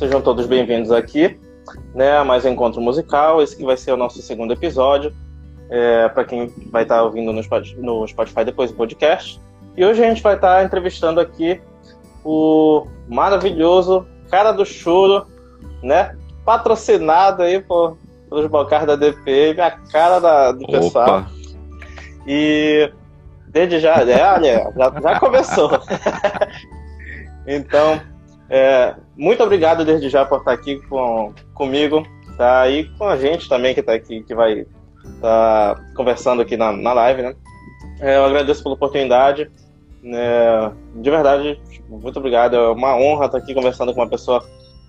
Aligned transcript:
Sejam 0.00 0.22
todos 0.22 0.46
bem-vindos 0.46 0.90
aqui, 0.90 1.38
né, 1.94 2.16
a 2.16 2.24
mais 2.24 2.46
um 2.46 2.48
encontro 2.48 2.80
musical. 2.80 3.42
Esse 3.42 3.54
que 3.54 3.66
vai 3.66 3.76
ser 3.76 3.92
o 3.92 3.98
nosso 3.98 4.22
segundo 4.22 4.50
episódio, 4.50 5.14
é, 5.68 6.08
para 6.08 6.24
quem 6.24 6.46
vai 6.70 6.84
estar 6.84 6.96
tá 6.96 7.02
ouvindo 7.02 7.34
no 7.34 8.08
Spotify 8.08 8.42
depois 8.42 8.70
do 8.70 8.78
podcast. 8.78 9.38
E 9.76 9.84
hoje 9.84 10.02
a 10.02 10.08
gente 10.08 10.22
vai 10.22 10.36
estar 10.36 10.56
tá 10.56 10.64
entrevistando 10.64 11.20
aqui 11.20 11.60
o 12.24 12.86
maravilhoso 13.10 14.06
cara 14.30 14.52
do 14.52 14.64
choro, 14.64 15.26
né, 15.82 16.16
patrocinado 16.46 17.42
aí 17.42 17.60
por, 17.60 17.98
pelos 18.30 18.46
bocais 18.46 18.86
da 18.86 18.96
DPM, 18.96 19.60
a 19.60 19.70
cara 19.70 20.18
da, 20.18 20.52
do 20.52 20.64
Opa. 20.64 20.72
pessoal. 20.78 21.26
E 22.26 22.90
desde 23.48 23.78
já, 23.78 23.96
é, 23.96 24.32
olha, 24.32 24.72
já, 24.74 25.00
já 25.02 25.20
começou. 25.20 25.70
então, 27.46 28.00
é, 28.48 28.94
muito 29.20 29.42
obrigado 29.42 29.84
desde 29.84 30.08
já 30.08 30.24
por 30.24 30.38
estar 30.38 30.52
aqui 30.52 30.80
com, 30.88 31.34
comigo, 31.52 32.06
tá? 32.38 32.66
E 32.70 32.84
com 32.96 33.04
a 33.04 33.18
gente 33.18 33.50
também 33.50 33.74
que 33.74 33.80
está 33.80 33.92
aqui, 33.92 34.22
que 34.22 34.34
vai 34.34 34.60
estar 35.04 35.74
tá 35.74 35.84
conversando 35.94 36.40
aqui 36.40 36.56
na, 36.56 36.72
na 36.72 36.94
live, 36.94 37.20
né? 37.20 37.34
É, 38.00 38.16
eu 38.16 38.24
agradeço 38.24 38.62
pela 38.62 38.74
oportunidade. 38.74 39.50
É, 40.02 40.70
de 40.94 41.10
verdade, 41.10 41.60
muito 41.86 42.18
obrigado. 42.18 42.56
É 42.56 42.70
uma 42.70 42.96
honra 42.96 43.26
estar 43.26 43.36
aqui 43.36 43.52
conversando 43.52 43.92
com 43.92 44.00
uma 44.00 44.08
pessoa 44.08 44.42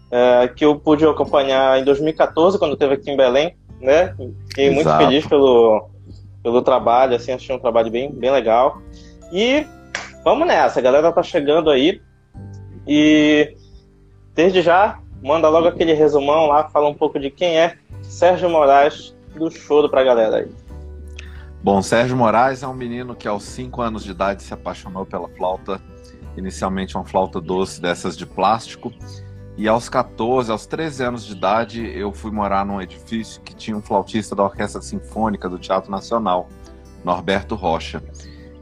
é, 0.10 0.48
que 0.48 0.64
eu 0.64 0.80
pude 0.80 1.06
acompanhar 1.06 1.78
em 1.82 1.84
2014, 1.84 2.58
quando 2.58 2.74
esteve 2.74 2.94
aqui 2.94 3.12
em 3.12 3.18
Belém, 3.18 3.58
né? 3.82 4.16
Fiquei 4.48 4.70
Exato. 4.70 4.76
muito 4.76 4.98
feliz 4.98 5.28
pelo, 5.28 5.90
pelo 6.42 6.62
trabalho, 6.62 7.18
assim, 7.18 7.34
achei 7.34 7.54
um 7.54 7.60
trabalho 7.60 7.92
bem, 7.92 8.10
bem 8.10 8.32
legal. 8.32 8.82
E 9.34 9.68
vamos 10.24 10.48
nessa, 10.48 10.80
a 10.80 10.84
galera 10.84 11.12
tá 11.12 11.22
chegando 11.22 11.70
aí. 11.70 12.02
E 12.88 13.58
desde 14.36 14.62
já, 14.62 15.00
manda 15.22 15.50
logo 15.50 15.68
aquele 15.68 15.94
resumão 15.94 16.48
lá, 16.48 16.70
fala 16.70 16.90
um 16.90 16.94
pouco 16.94 17.20
de 17.20 17.30
quem 17.30 17.58
é 17.58 17.78
Sérgio 18.02 18.50
Moraes 18.50 19.16
do 19.36 19.50
Choro 19.50 19.90
pra 19.90 20.04
galera 20.04 20.38
aí. 20.38 20.52
Bom, 21.64 21.82
Sérgio 21.82 22.18
Moraes 22.18 22.64
é 22.64 22.68
um 22.68 22.74
menino 22.74 23.16
que 23.16 23.28
aos 23.28 23.44
5 23.44 23.82
anos 23.82 24.04
de 24.04 24.12
idade 24.12 24.42
se 24.42 24.54
apaixonou 24.54 25.06
pela 25.06 25.30
flauta, 25.30 25.80
inicialmente 26.36 26.96
uma 26.98 27.06
flauta 27.06 27.40
doce 27.40 27.80
dessas 27.80 28.18
de 28.18 28.26
plástico, 28.26 28.92
e 29.58 29.68
aos 29.68 29.90
14, 29.90 30.52
aos 30.52 30.66
13 30.66 31.04
anos 31.04 31.26
de 31.26 31.34
idade, 31.34 31.86
eu 31.96 32.12
fui 32.12 32.32
morar 32.32 32.66
num 32.66 32.82
edifício 32.82 33.42
que 33.42 33.54
tinha 33.54 33.78
um 33.78 33.82
flautista 33.82 34.36
da 34.36 34.44
Orquestra 34.44 34.82
Sinfônica 34.82 35.48
do 35.48 35.60
Teatro 35.60 35.92
Nacional, 35.92 36.50
Norberto 37.04 37.54
Rocha. 37.54 38.02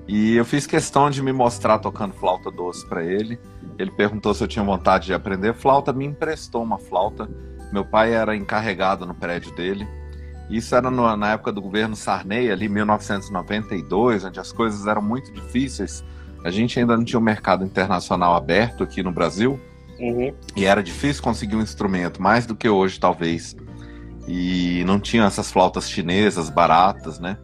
E 0.08 0.36
eu 0.36 0.44
fiz 0.44 0.66
questão 0.66 1.10
de 1.10 1.22
me 1.22 1.32
mostrar 1.32 1.80
tocando 1.80 2.14
flauta 2.16 2.50
doce 2.50 2.86
para 2.88 3.04
ele. 3.04 3.40
Ele 3.80 3.90
perguntou 3.90 4.34
se 4.34 4.44
eu 4.44 4.48
tinha 4.48 4.64
vontade 4.64 5.06
de 5.06 5.14
aprender 5.14 5.54
flauta, 5.54 5.94
me 5.94 6.06
emprestou 6.06 6.62
uma 6.62 6.78
flauta. 6.78 7.30
Meu 7.72 7.86
pai 7.86 8.14
era 8.14 8.36
encarregado 8.36 9.06
no 9.06 9.16
prédio 9.16 9.56
dele. 9.56 9.88
Isso 10.50 10.76
era 10.76 10.92
no, 10.92 11.16
na 11.16 11.32
época 11.32 11.54
do 11.54 11.62
governo 11.62 11.96
Sarney, 11.96 12.52
ali 12.52 12.68
1992, 12.68 14.26
onde 14.26 14.38
as 14.38 14.52
coisas 14.52 14.86
eram 14.86 15.02
muito 15.02 15.32
difíceis. 15.32 16.04
A 16.44 16.52
gente 16.52 16.78
ainda 16.78 16.98
não 16.98 17.06
tinha 17.06 17.18
o 17.18 17.22
um 17.22 17.26
mercado 17.26 17.64
internacional 17.64 18.36
aberto 18.36 18.84
aqui 18.84 19.02
no 19.02 19.14
Brasil. 19.14 19.58
Uhum. 19.98 20.34
E 20.58 20.66
era 20.66 20.84
difícil 20.84 21.24
conseguir 21.24 21.56
um 21.56 21.62
instrumento, 21.62 22.22
mais 22.22 22.46
do 22.46 22.56
que 22.56 22.68
hoje, 22.68 23.00
talvez. 23.00 23.56
E 24.28 24.84
não 24.86 25.00
tinha 25.00 25.24
essas 25.24 25.52
flautas 25.52 25.90
chinesas 25.90 26.50
baratas, 26.50 27.18
né? 27.18 27.38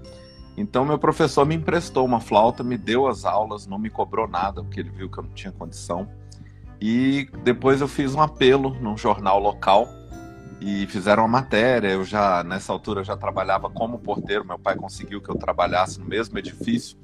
Então, 0.58 0.84
meu 0.84 0.98
professor 0.98 1.46
me 1.46 1.56
emprestou 1.56 2.06
uma 2.06 2.20
flauta, 2.20 2.64
me 2.64 2.78
deu 2.78 3.08
as 3.08 3.24
aulas, 3.26 3.68
não 3.68 3.78
me 3.78 3.90
cobrou 3.90 4.28
nada, 4.28 4.64
porque 4.64 4.80
ele 4.80 4.90
viu 4.90 5.10
que 5.10 5.18
eu 5.18 5.24
não 5.24 5.32
tinha 5.32 5.52
condição. 5.52 6.08
E 6.82 7.30
depois 7.44 7.82
eu 7.82 7.88
fiz 7.88 8.14
um 8.14 8.22
apelo 8.22 8.76
num 8.82 8.98
jornal 8.98 9.40
local 9.40 9.88
e 10.62 10.86
fizeram 10.88 11.24
uma 11.24 11.30
matéria. 11.30 11.90
Eu 11.90 12.04
já, 12.04 12.44
nessa 12.44 12.74
altura, 12.74 13.04
já 13.04 13.16
trabalhava 13.16 13.70
como 13.70 14.00
porteiro. 14.00 14.46
Meu 14.46 14.60
pai 14.60 14.76
conseguiu 14.76 15.22
que 15.22 15.30
eu 15.30 15.36
trabalhasse 15.36 16.00
no 16.00 16.06
mesmo 16.06 16.38
edifício. 16.38 16.98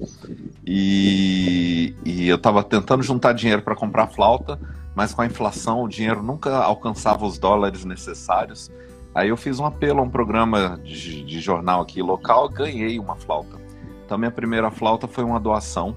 E, 0.65 1.95
e 2.05 2.27
eu 2.27 2.35
estava 2.35 2.63
tentando 2.63 3.03
juntar 3.03 3.33
dinheiro 3.33 3.61
para 3.61 3.75
comprar 3.75 4.07
flauta 4.07 4.59
mas 4.95 5.13
com 5.13 5.21
a 5.21 5.25
inflação 5.25 5.83
o 5.83 5.87
dinheiro 5.87 6.21
nunca 6.21 6.57
alcançava 6.57 7.25
os 7.25 7.37
dólares 7.37 7.85
necessários. 7.85 8.69
Aí 9.13 9.29
eu 9.29 9.37
fiz 9.37 9.59
um 9.59 9.65
apelo 9.65 9.99
a 9.99 10.03
um 10.03 10.09
programa 10.09 10.79
de, 10.83 11.23
de 11.23 11.39
jornal 11.41 11.81
aqui 11.81 12.01
local, 12.01 12.49
ganhei 12.49 12.97
uma 12.99 13.15
flauta. 13.15 13.59
Então 14.05 14.17
minha 14.17 14.31
primeira 14.31 14.71
flauta 14.71 15.07
foi 15.07 15.23
uma 15.23 15.39
doação. 15.39 15.95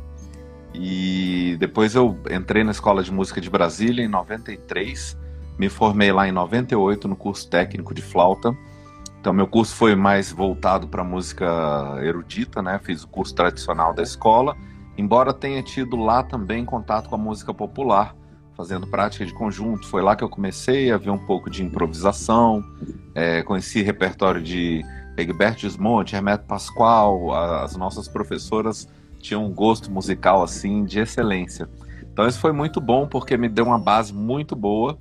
E 0.74 1.56
depois 1.60 1.94
eu 1.94 2.18
entrei 2.30 2.64
na 2.64 2.72
Escola 2.72 3.02
de 3.02 3.12
Música 3.12 3.40
de 3.40 3.48
Brasília 3.48 4.04
em 4.04 4.08
93, 4.08 5.16
me 5.56 5.68
formei 5.68 6.12
lá 6.12 6.26
em 6.26 6.32
98 6.32 7.06
no 7.06 7.14
curso 7.14 7.48
técnico 7.48 7.94
de 7.94 8.02
flauta. 8.02 8.56
Então 9.20 9.32
meu 9.32 9.46
curso 9.46 9.74
foi 9.74 9.94
mais 9.94 10.32
voltado 10.32 10.88
para 10.88 11.04
música 11.04 11.46
erudita, 12.02 12.60
né? 12.60 12.80
Fiz 12.82 13.04
o 13.04 13.08
curso 13.08 13.34
tradicional 13.34 13.94
da 13.94 14.02
escola, 14.02 14.56
embora 14.98 15.32
tenha 15.32 15.62
tido 15.62 15.96
lá 15.96 16.22
também 16.22 16.64
contato 16.64 17.08
com 17.08 17.14
a 17.14 17.18
música 17.18 17.54
popular 17.54 18.14
fazendo 18.56 18.86
prática 18.86 19.24
de 19.24 19.32
conjunto. 19.32 19.86
Foi 19.86 20.02
lá 20.02 20.16
que 20.16 20.24
eu 20.24 20.28
comecei 20.28 20.90
a 20.90 20.96
ver 20.96 21.10
um 21.10 21.18
pouco 21.18 21.50
de 21.50 21.62
improvisação, 21.62 22.62
é, 23.14 23.42
conheci 23.42 23.82
repertório 23.82 24.42
de 24.42 24.84
Egberto 25.16 25.60
Gismonte, 25.60 26.16
Hermeto 26.16 26.44
Pascoal, 26.46 27.32
as 27.32 27.76
nossas 27.76 28.08
professoras 28.08 28.88
tinham 29.24 29.44
um 29.46 29.52
gosto 29.52 29.90
musical 29.90 30.42
assim 30.42 30.84
de 30.84 31.00
excelência. 31.00 31.68
Então 32.12 32.28
isso 32.28 32.38
foi 32.38 32.52
muito 32.52 32.80
bom 32.80 33.08
porque 33.08 33.36
me 33.36 33.48
deu 33.48 33.64
uma 33.64 33.78
base 33.78 34.12
muito 34.12 34.54
boa. 34.54 34.98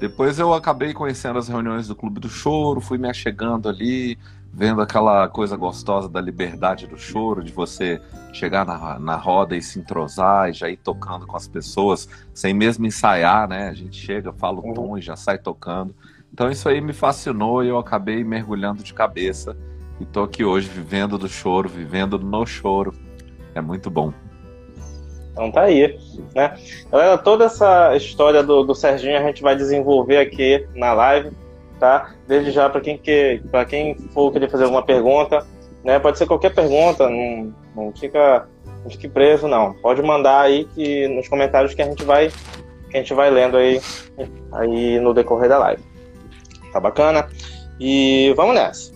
Depois 0.00 0.38
eu 0.38 0.54
acabei 0.54 0.94
conhecendo 0.94 1.38
as 1.38 1.48
reuniões 1.48 1.86
do 1.86 1.94
Clube 1.94 2.18
do 2.18 2.28
Choro, 2.28 2.80
fui 2.80 2.96
me 2.96 3.08
achegando 3.08 3.68
ali, 3.68 4.16
vendo 4.50 4.80
aquela 4.80 5.28
coisa 5.28 5.54
gostosa 5.54 6.08
da 6.08 6.20
liberdade 6.20 6.86
do 6.86 6.96
choro, 6.96 7.44
de 7.44 7.52
você 7.52 8.00
chegar 8.32 8.64
na, 8.64 8.98
na 8.98 9.16
roda 9.16 9.56
e 9.56 9.60
se 9.60 9.78
entrosar 9.78 10.48
e 10.48 10.52
já 10.52 10.70
ir 10.70 10.78
tocando 10.78 11.26
com 11.26 11.36
as 11.36 11.46
pessoas, 11.46 12.08
sem 12.32 12.54
mesmo 12.54 12.86
ensaiar, 12.86 13.48
né? 13.48 13.68
A 13.68 13.74
gente 13.74 13.96
chega, 13.96 14.32
fala 14.32 14.60
o 14.60 14.66
uhum. 14.66 14.74
tom 14.74 14.98
e 14.98 15.02
já 15.02 15.16
sai 15.16 15.36
tocando. 15.36 15.94
Então 16.32 16.50
isso 16.50 16.68
aí 16.68 16.80
me 16.80 16.92
fascinou 16.92 17.62
e 17.62 17.68
eu 17.68 17.78
acabei 17.78 18.24
mergulhando 18.24 18.82
de 18.82 18.94
cabeça 18.94 19.56
e 20.00 20.06
tô 20.06 20.22
aqui 20.22 20.44
hoje 20.44 20.68
vivendo 20.68 21.18
do 21.18 21.28
choro, 21.28 21.68
vivendo 21.68 22.18
no 22.18 22.46
choro. 22.46 23.07
É 23.54 23.60
muito 23.60 23.90
bom. 23.90 24.12
Então 25.32 25.52
tá 25.52 25.62
aí, 25.62 25.98
né? 26.34 26.56
Galera, 26.90 27.16
toda 27.16 27.44
essa 27.44 27.94
história 27.96 28.42
do, 28.42 28.64
do 28.64 28.74
Serginho 28.74 29.16
a 29.16 29.22
gente 29.22 29.42
vai 29.42 29.54
desenvolver 29.54 30.18
aqui 30.18 30.66
na 30.74 30.92
live 30.92 31.30
tá? 31.78 32.14
Desde 32.26 32.50
já, 32.50 32.68
para 32.68 32.80
quem, 32.80 32.98
que, 32.98 33.40
quem 33.68 33.94
for 34.12 34.32
querer 34.32 34.50
fazer 34.50 34.64
alguma 34.64 34.82
pergunta, 34.82 35.46
né? 35.84 35.98
Pode 35.98 36.18
ser 36.18 36.26
qualquer 36.26 36.54
pergunta, 36.54 37.08
não, 37.08 37.54
não, 37.74 37.92
fica, 37.92 38.46
não 38.82 38.90
fique 38.90 39.08
preso, 39.08 39.48
não. 39.48 39.72
Pode 39.74 40.02
mandar 40.02 40.40
aí 40.42 40.64
que, 40.74 41.08
nos 41.08 41.28
comentários 41.28 41.74
que 41.74 41.82
a 41.82 41.86
gente 41.86 42.04
vai, 42.04 42.30
que 42.90 42.96
a 42.96 43.00
gente 43.00 43.14
vai 43.14 43.30
lendo 43.30 43.56
aí, 43.56 43.80
aí 44.52 45.00
no 45.00 45.14
decorrer 45.14 45.48
da 45.48 45.58
live. 45.58 45.82
Tá 46.72 46.80
bacana? 46.80 47.28
E 47.80 48.32
vamos 48.36 48.54
nessa. 48.54 48.92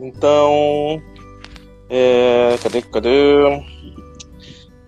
Então, 0.00 1.00
é, 1.88 2.56
cadê, 2.62 2.82
cadê? 2.82 3.62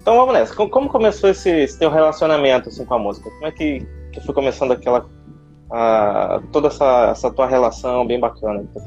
Então 0.00 0.16
vamos 0.16 0.34
nessa. 0.34 0.54
Como, 0.54 0.88
começou 0.88 1.30
esse, 1.30 1.50
esse 1.50 1.78
teu 1.78 1.90
relacionamento 1.90 2.68
assim, 2.68 2.84
com 2.84 2.94
a 2.94 2.98
música? 2.98 3.30
Como 3.30 3.46
é 3.46 3.52
que, 3.52 3.86
que 4.12 4.20
foi 4.20 4.34
começando 4.34 4.72
aquela 4.72 5.06
a, 5.70 6.40
toda 6.50 6.68
essa, 6.68 7.10
essa 7.10 7.30
tua 7.30 7.46
relação 7.46 8.06
bem 8.06 8.18
bacana 8.18 8.64
que 8.72 8.80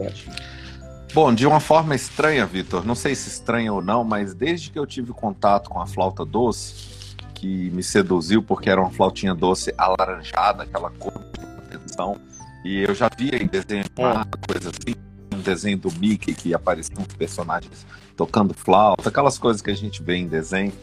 Bom, 1.13 1.31
de 1.31 1.45
uma 1.45 1.59
forma 1.59 1.93
estranha, 1.93 2.43
Vitor, 2.45 2.83
não 2.85 2.95
sei 2.95 3.13
se 3.13 3.29
estranha 3.29 3.71
ou 3.71 3.83
não, 3.83 4.03
mas 4.03 4.33
desde 4.33 4.71
que 4.71 4.79
eu 4.79 4.85
tive 4.85 5.13
contato 5.13 5.69
com 5.69 5.79
a 5.79 5.85
flauta 5.85 6.25
doce, 6.25 7.15
que 7.35 7.69
me 7.69 7.83
seduziu 7.83 8.41
porque 8.41 8.67
era 8.67 8.81
uma 8.81 8.89
flautinha 8.89 9.35
doce 9.35 9.71
alaranjada, 9.77 10.63
aquela 10.63 10.89
cor 10.89 11.13
de 11.13 11.75
atenção, 11.75 12.17
e 12.65 12.79
eu 12.79 12.95
já 12.95 13.09
via 13.15 13.35
em 13.35 13.45
desenho 13.45 13.85
uma 13.95 14.25
coisa 14.47 14.71
assim, 14.71 14.95
um 15.31 15.39
desenho 15.39 15.77
do 15.77 15.91
Mickey 15.91 16.33
que 16.33 16.51
apareciam 16.51 17.03
personagens 17.15 17.85
tocando 18.15 18.53
flauta, 18.53 19.09
aquelas 19.09 19.37
coisas 19.37 19.61
que 19.61 19.69
a 19.69 19.75
gente 19.75 20.01
vê 20.01 20.15
em 20.15 20.27
desenho. 20.27 20.73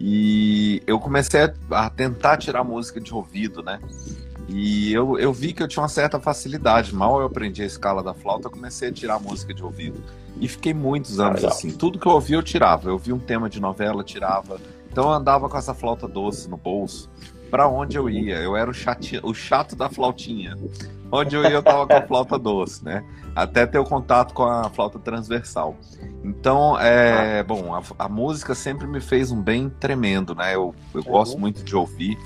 E 0.00 0.82
eu 0.86 0.98
comecei 0.98 1.52
a 1.70 1.90
tentar 1.90 2.38
tirar 2.38 2.64
música 2.64 2.98
de 2.98 3.12
ouvido, 3.12 3.62
né? 3.62 3.78
E 4.48 4.92
eu, 4.92 5.18
eu 5.18 5.30
vi 5.32 5.52
que 5.52 5.62
eu 5.62 5.68
tinha 5.68 5.82
uma 5.82 5.88
certa 5.88 6.18
facilidade. 6.18 6.94
Mal 6.94 7.20
eu 7.20 7.26
aprendi 7.26 7.62
a 7.62 7.66
escala 7.66 8.02
da 8.02 8.14
flauta, 8.14 8.46
eu 8.46 8.50
comecei 8.50 8.88
a 8.88 8.92
tirar 8.92 9.20
música 9.20 9.52
de 9.52 9.62
ouvido. 9.62 10.02
E 10.40 10.48
fiquei 10.48 10.72
muitos 10.72 11.20
anos 11.20 11.44
ah, 11.44 11.48
assim. 11.48 11.70
Tudo 11.70 11.98
que 11.98 12.06
eu 12.06 12.12
ouvia, 12.12 12.36
eu 12.36 12.42
tirava. 12.42 12.88
Eu 12.88 12.96
vi 12.96 13.12
um 13.12 13.18
tema 13.18 13.50
de 13.50 13.60
novela, 13.60 14.02
tirava. 14.02 14.58
Então 14.90 15.04
eu 15.04 15.10
andava 15.10 15.48
com 15.50 15.56
essa 15.58 15.74
flauta 15.74 16.08
doce 16.08 16.48
no 16.48 16.56
bolso. 16.56 17.10
Para 17.50 17.68
onde 17.68 17.96
eu 17.96 18.08
ia? 18.08 18.36
Eu 18.36 18.56
era 18.56 18.70
o, 18.70 18.74
chati... 18.74 19.20
o 19.22 19.34
chato 19.34 19.74
da 19.74 19.88
flautinha. 19.88 20.56
Onde 21.10 21.34
eu 21.34 21.42
ia, 21.42 21.50
eu 21.50 21.62
tava 21.62 21.86
com 21.86 21.94
a 21.94 22.02
flauta 22.02 22.38
doce, 22.38 22.84
né? 22.84 23.04
Até 23.34 23.66
ter 23.66 23.78
o 23.78 23.84
contato 23.84 24.32
com 24.32 24.44
a 24.44 24.70
flauta 24.70 24.98
transversal. 24.98 25.76
Então, 26.22 26.78
é, 26.78 27.40
ah. 27.40 27.44
bom, 27.44 27.74
a, 27.74 27.82
a, 27.98 28.08
música 28.08 28.54
sempre 28.54 28.86
me 28.86 29.00
fez 29.00 29.32
um 29.32 29.40
bem 29.40 29.68
tremendo, 29.68 30.34
né? 30.34 30.54
Eu, 30.54 30.74
eu 30.94 31.02
gosto 31.02 31.34
uhum. 31.34 31.40
muito 31.40 31.64
de 31.64 31.74
ouvir 31.74 32.16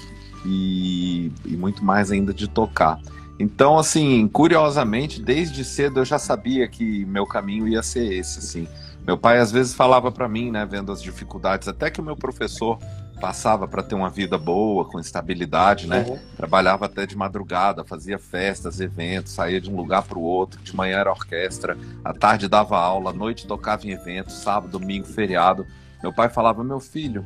e, 0.45 1.33
e 1.47 1.57
muito 1.57 1.85
mais 1.85 2.11
ainda 2.11 2.35
de 2.35 2.47
tocar. 2.47 3.01
Então, 3.39 3.79
assim, 3.79 4.29
curiosamente, 4.29 5.21
desde 5.21 5.65
cedo 5.65 6.01
eu 6.01 6.05
já 6.05 6.19
sabia 6.19 6.69
que 6.69 7.05
meu 7.07 7.27
caminho 7.27 7.67
ia 7.67 7.83
ser 7.83 8.13
esse, 8.13 8.39
assim. 8.39 8.69
Meu 9.07 9.19
pai 9.19 9.39
às 9.39 9.53
vezes 9.53 9.75
falava 9.75 10.11
para 10.11 10.29
mim, 10.29 10.51
né, 10.51 10.65
vendo 10.65 10.91
as 10.91 11.03
dificuldades, 11.03 11.69
até 11.69 11.91
que 11.91 12.01
o 12.01 12.05
meu 12.05 12.17
professor 12.17 12.79
passava 13.21 13.69
para 13.69 13.83
ter 13.83 13.95
uma 13.95 14.11
vida 14.11 14.37
boa, 14.37 14.85
com 14.85 14.99
estabilidade, 14.99 15.87
né? 15.87 16.05
Uhum. 16.09 16.19
Trabalhava 16.37 16.87
até 16.87 17.07
de 17.07 17.17
madrugada, 17.17 17.85
fazia 17.85 18.19
festas, 18.19 18.81
eventos, 18.81 19.33
saía 19.33 19.61
de 19.61 19.71
um 19.71 19.77
lugar 19.77 20.03
para 20.03 20.19
o 20.19 20.23
outro. 20.23 20.61
De 20.63 20.75
manhã 20.75 20.99
era 20.99 21.11
orquestra, 21.11 21.77
à 22.05 22.13
tarde 22.13 22.49
dava 22.49 22.79
aula, 22.79 23.11
à 23.11 23.13
noite 23.13 23.47
tocava 23.47 23.87
em 23.87 23.91
eventos, 23.91 24.35
sábado, 24.35 24.79
domingo, 24.79 25.07
feriado. 25.07 25.67
Meu 26.03 26.13
pai 26.13 26.29
falava: 26.29 26.65
Meu 26.65 26.81
filho, 26.81 27.25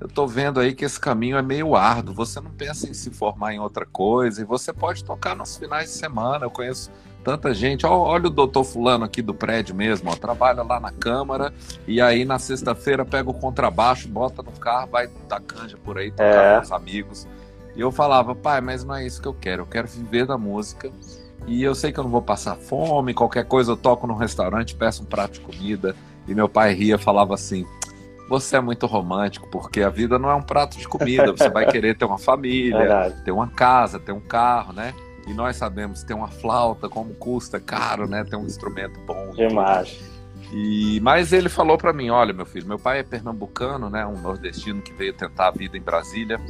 eu 0.00 0.08
tô 0.08 0.26
vendo 0.26 0.60
aí 0.60 0.74
que 0.74 0.84
esse 0.84 0.98
caminho 0.98 1.36
é 1.36 1.42
meio 1.42 1.76
árduo. 1.76 2.14
Você 2.14 2.40
não 2.40 2.50
pensa 2.50 2.88
em 2.88 2.94
se 2.94 3.10
formar 3.10 3.54
em 3.54 3.60
outra 3.60 3.86
coisa 3.86 4.40
e 4.40 4.44
você 4.44 4.72
pode 4.72 5.04
tocar 5.04 5.36
nos 5.36 5.56
finais 5.56 5.90
de 5.90 5.96
semana. 5.96 6.44
Eu 6.44 6.50
conheço 6.50 6.90
tanta 7.24 7.52
gente. 7.54 7.86
Olha 7.86 8.26
o 8.26 8.30
doutor 8.30 8.64
Fulano 8.64 9.04
aqui 9.04 9.22
do 9.22 9.34
prédio 9.34 9.74
mesmo, 9.74 10.10
ó, 10.10 10.16
trabalha 10.16 10.62
lá 10.62 10.80
na 10.80 10.90
Câmara 10.90 11.52
e 11.86 12.00
aí 12.00 12.24
na 12.24 12.38
sexta-feira 12.38 13.04
pega 13.04 13.30
o 13.30 13.34
contrabaixo, 13.34 14.08
bota 14.08 14.42
no 14.42 14.52
carro, 14.52 14.88
vai 14.90 15.08
dar 15.28 15.40
canja 15.40 15.76
por 15.76 15.98
aí, 15.98 16.10
tocar 16.10 16.24
é. 16.24 16.56
com 16.56 16.62
os 16.62 16.72
amigos. 16.72 17.28
E 17.76 17.80
eu 17.80 17.92
falava, 17.92 18.34
pai, 18.34 18.60
mas 18.60 18.84
não 18.84 18.94
é 18.94 19.06
isso 19.06 19.22
que 19.22 19.28
eu 19.28 19.34
quero, 19.34 19.62
eu 19.62 19.66
quero 19.66 19.86
viver 19.86 20.26
da 20.26 20.36
música. 20.36 20.90
E 21.46 21.62
eu 21.62 21.74
sei 21.74 21.92
que 21.92 21.98
eu 21.98 22.04
não 22.04 22.10
vou 22.10 22.22
passar 22.22 22.56
fome, 22.56 23.14
qualquer 23.14 23.44
coisa 23.44 23.72
eu 23.72 23.76
toco 23.76 24.06
num 24.06 24.14
restaurante, 24.14 24.74
peço 24.74 25.02
um 25.02 25.06
prato 25.06 25.34
de 25.34 25.40
comida. 25.40 25.94
E 26.28 26.34
meu 26.34 26.48
pai 26.48 26.74
ria, 26.74 26.98
falava 26.98 27.34
assim: 27.34 27.66
Você 28.28 28.56
é 28.56 28.60
muito 28.60 28.86
romântico, 28.86 29.48
porque 29.50 29.82
a 29.82 29.88
vida 29.88 30.18
não 30.18 30.30
é 30.30 30.34
um 30.34 30.42
prato 30.42 30.76
de 30.76 30.86
comida. 30.86 31.32
Você 31.32 31.48
vai 31.48 31.66
querer 31.66 31.96
ter 31.96 32.04
uma 32.04 32.18
família, 32.18 32.76
Verdade. 32.78 33.24
ter 33.24 33.32
uma 33.32 33.48
casa, 33.48 33.98
ter 33.98 34.12
um 34.12 34.20
carro, 34.20 34.72
né? 34.72 34.94
E 35.30 35.32
nós 35.32 35.56
sabemos 35.56 36.02
ter 36.02 36.12
uma 36.12 36.26
flauta, 36.26 36.88
como 36.88 37.14
custa 37.14 37.60
caro, 37.60 38.08
né? 38.08 38.24
Ter 38.24 38.34
um 38.34 38.46
instrumento 38.46 38.98
bom. 39.06 39.30
Demais. 39.30 39.96
E, 40.52 40.98
mas 41.00 41.32
ele 41.32 41.48
falou 41.48 41.78
para 41.78 41.92
mim, 41.92 42.10
olha, 42.10 42.32
meu 42.32 42.44
filho, 42.44 42.66
meu 42.66 42.80
pai 42.80 42.98
é 42.98 43.02
pernambucano, 43.04 43.88
né? 43.88 44.04
Um 44.04 44.20
nordestino 44.20 44.82
que 44.82 44.92
veio 44.92 45.12
tentar 45.12 45.48
a 45.48 45.50
vida 45.52 45.78
em 45.78 45.80
Brasília. 45.80 46.40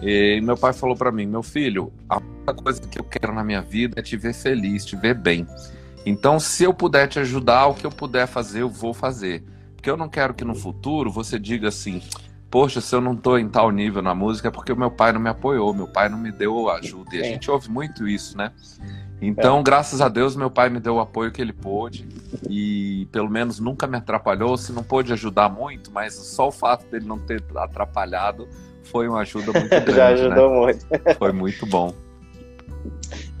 E 0.00 0.40
meu 0.40 0.56
pai 0.56 0.72
falou 0.72 0.96
para 0.96 1.12
mim, 1.12 1.26
meu 1.26 1.42
filho, 1.42 1.92
a 2.08 2.16
única 2.16 2.54
coisa 2.54 2.80
que 2.80 2.98
eu 2.98 3.04
quero 3.04 3.34
na 3.34 3.44
minha 3.44 3.60
vida 3.60 4.00
é 4.00 4.02
te 4.02 4.16
ver 4.16 4.32
feliz, 4.32 4.86
te 4.86 4.96
ver 4.96 5.14
bem. 5.14 5.46
Então, 6.06 6.40
se 6.40 6.64
eu 6.64 6.72
puder 6.72 7.08
te 7.08 7.18
ajudar, 7.18 7.66
o 7.66 7.74
que 7.74 7.86
eu 7.86 7.90
puder 7.90 8.26
fazer, 8.26 8.62
eu 8.62 8.68
vou 8.70 8.94
fazer. 8.94 9.44
Porque 9.76 9.90
eu 9.90 9.96
não 9.96 10.08
quero 10.08 10.32
que 10.32 10.44
no 10.44 10.54
futuro 10.54 11.10
você 11.10 11.38
diga 11.38 11.68
assim, 11.68 12.00
poxa, 12.52 12.82
se 12.82 12.94
eu 12.94 13.00
não 13.00 13.16
tô 13.16 13.38
em 13.38 13.48
tal 13.48 13.70
nível 13.70 14.02
na 14.02 14.14
música 14.14 14.48
é 14.48 14.50
porque 14.50 14.70
o 14.70 14.76
meu 14.76 14.90
pai 14.90 15.10
não 15.10 15.18
me 15.18 15.30
apoiou, 15.30 15.72
meu 15.72 15.88
pai 15.88 16.10
não 16.10 16.18
me 16.18 16.30
deu 16.30 16.68
ajuda. 16.68 17.16
E 17.16 17.20
a 17.20 17.24
gente 17.24 17.50
ouve 17.50 17.70
muito 17.70 18.06
isso, 18.06 18.36
né? 18.36 18.52
Então, 19.22 19.60
é. 19.60 19.62
graças 19.62 20.02
a 20.02 20.08
Deus, 20.08 20.36
meu 20.36 20.50
pai 20.50 20.68
me 20.68 20.78
deu 20.78 20.96
o 20.96 21.00
apoio 21.00 21.32
que 21.32 21.40
ele 21.40 21.54
pôde 21.54 22.06
e 22.50 23.08
pelo 23.10 23.30
menos 23.30 23.58
nunca 23.58 23.86
me 23.86 23.96
atrapalhou. 23.96 24.58
Se 24.58 24.70
não 24.70 24.82
pôde 24.82 25.14
ajudar 25.14 25.48
muito, 25.48 25.90
mas 25.90 26.12
só 26.12 26.48
o 26.48 26.52
fato 26.52 26.84
dele 26.90 27.06
não 27.06 27.18
ter 27.18 27.42
atrapalhado 27.56 28.46
foi 28.82 29.08
uma 29.08 29.20
ajuda 29.20 29.58
muito 29.58 29.70
grande. 29.80 29.94
Já 29.94 30.08
ajudou 30.08 30.50
né? 30.50 30.56
muito. 30.56 30.86
foi 31.18 31.32
muito 31.32 31.64
bom. 31.64 31.94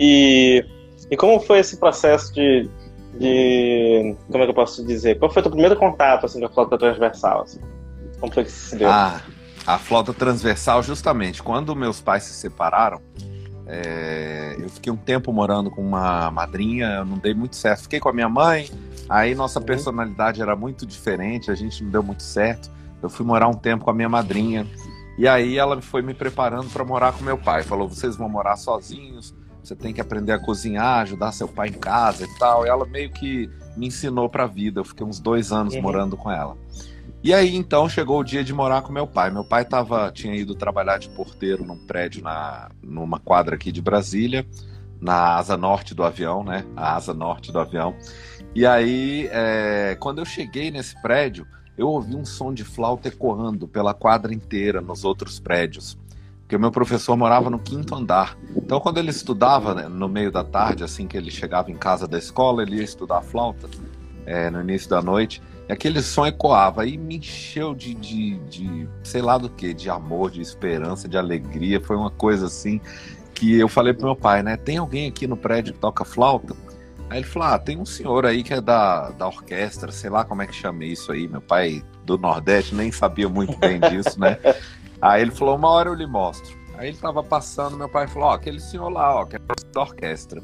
E, 0.00 0.64
e 1.10 1.16
como 1.18 1.38
foi 1.38 1.58
esse 1.58 1.76
processo 1.76 2.32
de, 2.32 2.66
de. 3.18 4.16
Como 4.30 4.42
é 4.42 4.46
que 4.46 4.50
eu 4.52 4.54
posso 4.54 4.86
dizer? 4.86 5.18
Qual 5.18 5.30
foi 5.30 5.40
o 5.40 5.42
teu 5.42 5.52
primeiro 5.52 5.76
contato 5.76 6.24
assim, 6.24 6.40
com 6.40 6.46
a 6.46 6.48
flauta 6.48 6.78
transversal? 6.78 7.42
Assim? 7.42 7.60
Deu? 8.76 8.90
Ah, 8.90 9.20
a 9.66 9.78
flauta 9.78 10.12
transversal, 10.12 10.82
justamente. 10.82 11.42
Quando 11.42 11.74
meus 11.74 12.00
pais 12.00 12.24
se 12.24 12.34
separaram, 12.34 13.00
é, 13.66 14.56
eu 14.58 14.68
fiquei 14.68 14.92
um 14.92 14.96
tempo 14.96 15.32
morando 15.32 15.70
com 15.70 15.80
uma 15.80 16.30
madrinha, 16.30 16.86
eu 16.98 17.04
não 17.04 17.18
dei 17.18 17.34
muito 17.34 17.56
certo. 17.56 17.82
Fiquei 17.82 18.00
com 18.00 18.08
a 18.08 18.12
minha 18.12 18.28
mãe, 18.28 18.70
aí 19.08 19.34
nossa 19.34 19.60
uhum. 19.60 19.66
personalidade 19.66 20.42
era 20.42 20.56
muito 20.56 20.84
diferente, 20.84 21.50
a 21.50 21.54
gente 21.54 21.82
não 21.82 21.90
deu 21.90 22.02
muito 22.02 22.22
certo. 22.22 22.70
Eu 23.02 23.08
fui 23.08 23.24
morar 23.26 23.48
um 23.48 23.54
tempo 23.54 23.84
com 23.84 23.90
a 23.90 23.94
minha 23.94 24.08
madrinha. 24.08 24.66
E 25.18 25.28
aí 25.28 25.58
ela 25.58 25.80
foi 25.80 26.02
me 26.02 26.14
preparando 26.14 26.70
para 26.70 26.84
morar 26.84 27.12
com 27.12 27.24
meu 27.24 27.36
pai. 27.36 27.62
Falou: 27.62 27.88
vocês 27.88 28.16
vão 28.16 28.28
morar 28.28 28.56
sozinhos, 28.56 29.34
você 29.62 29.74
tem 29.74 29.92
que 29.92 30.00
aprender 30.00 30.32
a 30.32 30.38
cozinhar, 30.38 31.02
ajudar 31.02 31.32
seu 31.32 31.48
pai 31.48 31.68
em 31.68 31.72
casa 31.72 32.24
e 32.24 32.38
tal. 32.38 32.66
E 32.66 32.68
ela 32.68 32.86
meio 32.86 33.10
que 33.10 33.50
me 33.76 33.86
ensinou 33.86 34.28
para 34.28 34.44
a 34.44 34.46
vida. 34.46 34.80
Eu 34.80 34.84
fiquei 34.84 35.04
uns 35.04 35.20
dois 35.20 35.52
anos 35.52 35.74
uhum. 35.74 35.82
morando 35.82 36.16
com 36.16 36.30
ela. 36.30 36.56
E 37.24 37.32
aí 37.32 37.54
então 37.54 37.88
chegou 37.88 38.18
o 38.18 38.24
dia 38.24 38.42
de 38.42 38.52
morar 38.52 38.82
com 38.82 38.92
meu 38.92 39.06
pai. 39.06 39.30
Meu 39.30 39.44
pai 39.44 39.64
tava, 39.64 40.10
tinha 40.10 40.34
ido 40.34 40.56
trabalhar 40.56 40.98
de 40.98 41.08
porteiro 41.08 41.64
num 41.64 41.78
prédio 41.78 42.20
na, 42.20 42.68
numa 42.82 43.20
quadra 43.20 43.54
aqui 43.54 43.70
de 43.70 43.80
Brasília, 43.80 44.44
na 45.00 45.36
asa 45.36 45.56
norte 45.56 45.94
do 45.94 46.02
avião, 46.02 46.42
né? 46.42 46.64
A 46.74 46.96
asa 46.96 47.14
norte 47.14 47.52
do 47.52 47.60
avião. 47.60 47.94
E 48.56 48.66
aí, 48.66 49.28
é, 49.30 49.96
quando 50.00 50.18
eu 50.18 50.24
cheguei 50.24 50.72
nesse 50.72 51.00
prédio, 51.00 51.46
eu 51.78 51.88
ouvi 51.88 52.16
um 52.16 52.24
som 52.24 52.52
de 52.52 52.64
flauta 52.64 53.06
ecoando 53.06 53.68
pela 53.68 53.94
quadra 53.94 54.34
inteira 54.34 54.80
nos 54.80 55.04
outros 55.04 55.38
prédios. 55.38 55.96
Porque 56.40 56.56
o 56.56 56.60
meu 56.60 56.72
professor 56.72 57.16
morava 57.16 57.48
no 57.48 57.58
quinto 57.58 57.94
andar. 57.94 58.36
Então, 58.56 58.80
quando 58.80 58.98
ele 58.98 59.10
estudava 59.10 59.76
né, 59.76 59.88
no 59.88 60.08
meio 60.08 60.32
da 60.32 60.42
tarde, 60.42 60.82
assim 60.82 61.06
que 61.06 61.16
ele 61.16 61.30
chegava 61.30 61.70
em 61.70 61.76
casa 61.76 62.08
da 62.08 62.18
escola, 62.18 62.62
ele 62.62 62.78
ia 62.78 62.82
estudar 62.82 63.22
flauta 63.22 63.68
é, 64.26 64.50
no 64.50 64.60
início 64.60 64.90
da 64.90 65.00
noite 65.00 65.40
aquele 65.68 66.02
som 66.02 66.26
ecoava 66.26 66.86
e 66.86 66.96
me 66.96 67.18
encheu 67.18 67.74
de, 67.74 67.94
de, 67.94 68.38
de, 68.40 68.88
sei 69.02 69.22
lá 69.22 69.38
do 69.38 69.48
que, 69.48 69.72
de 69.72 69.88
amor, 69.88 70.30
de 70.30 70.40
esperança, 70.40 71.08
de 71.08 71.16
alegria. 71.16 71.80
Foi 71.80 71.96
uma 71.96 72.10
coisa 72.10 72.46
assim 72.46 72.80
que 73.34 73.58
eu 73.58 73.68
falei 73.68 73.92
pro 73.92 74.06
meu 74.06 74.16
pai, 74.16 74.42
né? 74.42 74.56
Tem 74.56 74.76
alguém 74.76 75.08
aqui 75.08 75.26
no 75.26 75.36
prédio 75.36 75.74
que 75.74 75.80
toca 75.80 76.04
flauta? 76.04 76.54
Aí 77.08 77.18
ele 77.18 77.26
falou: 77.26 77.48
Ah, 77.48 77.58
tem 77.58 77.78
um 77.78 77.84
senhor 77.84 78.24
aí 78.24 78.42
que 78.42 78.54
é 78.54 78.60
da, 78.60 79.10
da 79.10 79.26
orquestra, 79.26 79.92
sei 79.92 80.08
lá 80.08 80.24
como 80.24 80.42
é 80.42 80.46
que 80.46 80.54
chama 80.54 80.84
isso 80.84 81.12
aí. 81.12 81.28
Meu 81.28 81.40
pai 81.40 81.84
do 82.04 82.16
Nordeste 82.16 82.74
nem 82.74 82.90
sabia 82.90 83.28
muito 83.28 83.56
bem 83.58 83.78
disso, 83.80 84.18
né? 84.18 84.38
Aí 85.00 85.20
ele 85.20 85.32
falou: 85.32 85.56
Uma 85.56 85.68
hora 85.68 85.88
eu 85.90 85.94
lhe 85.94 86.06
mostro. 86.06 86.56
Aí 86.76 86.88
ele 86.88 86.96
tava 86.96 87.22
passando, 87.22 87.76
meu 87.76 87.88
pai 87.88 88.06
falou: 88.06 88.28
Ó, 88.28 88.32
aquele 88.32 88.60
senhor 88.60 88.88
lá, 88.88 89.16
ó, 89.16 89.24
que 89.26 89.36
é 89.36 89.40
da 89.74 89.80
orquestra. 89.80 90.42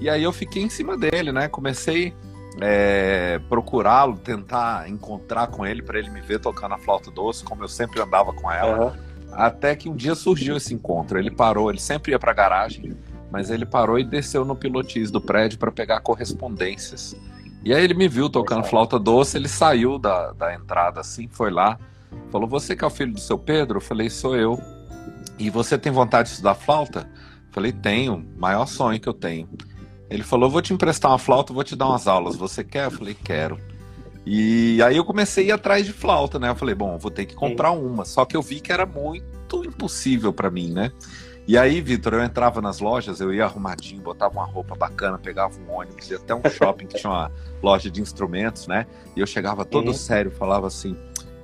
E 0.00 0.08
aí 0.08 0.22
eu 0.22 0.32
fiquei 0.32 0.62
em 0.62 0.68
cima 0.68 0.96
dele, 0.96 1.30
né? 1.30 1.48
Comecei 1.48 2.14
é, 2.60 3.40
procurá-lo, 3.48 4.16
tentar 4.18 4.88
encontrar 4.88 5.46
com 5.46 5.64
ele 5.64 5.82
para 5.82 5.98
ele 5.98 6.10
me 6.10 6.20
ver 6.20 6.40
tocando 6.40 6.74
a 6.74 6.78
flauta 6.78 7.10
doce, 7.10 7.42
como 7.42 7.64
eu 7.64 7.68
sempre 7.68 8.00
andava 8.00 8.32
com 8.32 8.50
ela. 8.50 8.86
Uhum. 8.86 9.10
Até 9.32 9.74
que 9.74 9.88
um 9.88 9.96
dia 9.96 10.14
surgiu 10.14 10.56
esse 10.56 10.74
encontro. 10.74 11.18
Ele 11.18 11.30
parou, 11.30 11.70
ele 11.70 11.80
sempre 11.80 12.12
ia 12.12 12.18
para 12.18 12.32
a 12.32 12.34
garagem, 12.34 12.96
mas 13.30 13.50
ele 13.50 13.64
parou 13.64 13.98
e 13.98 14.04
desceu 14.04 14.44
no 14.44 14.54
pilotis 14.54 15.10
do 15.10 15.20
prédio 15.20 15.58
para 15.58 15.72
pegar 15.72 16.00
correspondências. 16.00 17.16
E 17.64 17.74
aí 17.74 17.82
ele 17.82 17.94
me 17.94 18.08
viu 18.08 18.28
tocando 18.28 18.64
flauta 18.64 18.98
doce, 18.98 19.36
ele 19.36 19.48
saiu 19.48 19.98
da, 19.98 20.32
da 20.32 20.54
entrada 20.54 21.00
assim, 21.00 21.28
foi 21.28 21.50
lá, 21.50 21.78
falou: 22.30 22.48
Você 22.48 22.74
que 22.74 22.84
é 22.84 22.86
o 22.86 22.90
filho 22.90 23.12
do 23.12 23.20
seu 23.20 23.38
Pedro? 23.38 23.78
Eu 23.78 23.82
falei: 23.82 24.10
Sou 24.10 24.36
eu. 24.36 24.58
E 25.38 25.48
você 25.48 25.78
tem 25.78 25.92
vontade 25.92 26.28
de 26.28 26.34
estudar 26.34 26.54
flauta? 26.54 27.00
Eu 27.00 27.52
falei: 27.52 27.72
Tenho, 27.72 28.26
maior 28.36 28.66
sonho 28.66 28.98
que 28.98 29.08
eu 29.08 29.14
tenho. 29.14 29.48
Ele 30.10 30.24
falou: 30.24 30.50
Vou 30.50 30.60
te 30.60 30.74
emprestar 30.74 31.12
uma 31.12 31.18
flauta, 31.18 31.52
vou 31.52 31.62
te 31.62 31.76
dar 31.76 31.86
umas 31.88 32.08
aulas. 32.08 32.36
Você 32.36 32.64
quer? 32.64 32.86
Eu 32.86 32.90
falei: 32.90 33.14
Quero. 33.14 33.58
E 34.26 34.82
aí 34.82 34.96
eu 34.96 35.04
comecei 35.04 35.44
a 35.44 35.48
ir 35.48 35.52
atrás 35.52 35.86
de 35.86 35.92
flauta, 35.92 36.38
né? 36.38 36.50
Eu 36.50 36.56
falei: 36.56 36.74
Bom, 36.74 36.98
vou 36.98 37.10
ter 37.10 37.24
que 37.24 37.34
comprar 37.34 37.70
uma. 37.70 38.04
Só 38.04 38.24
que 38.24 38.36
eu 38.36 38.42
vi 38.42 38.60
que 38.60 38.72
era 38.72 38.84
muito 38.84 39.64
impossível 39.64 40.32
para 40.32 40.50
mim, 40.50 40.70
né? 40.70 40.92
E 41.46 41.56
aí, 41.56 41.80
Vitor, 41.80 42.14
eu 42.14 42.22
entrava 42.22 42.60
nas 42.60 42.80
lojas, 42.80 43.20
eu 43.20 43.32
ia 43.32 43.44
arrumadinho, 43.44 44.00
botava 44.02 44.34
uma 44.34 44.44
roupa 44.44 44.76
bacana, 44.76 45.18
pegava 45.18 45.58
um 45.58 45.72
ônibus, 45.72 46.10
ia 46.10 46.16
até 46.16 46.34
um 46.34 46.42
shopping 46.50 46.86
que 46.86 46.98
tinha 46.98 47.10
uma 47.10 47.32
loja 47.62 47.90
de 47.90 48.00
instrumentos, 48.00 48.66
né? 48.66 48.86
E 49.16 49.20
eu 49.20 49.26
chegava 49.26 49.64
todo 49.64 49.88
uhum. 49.88 49.94
sério, 49.94 50.30
falava 50.30 50.66
assim: 50.66 50.96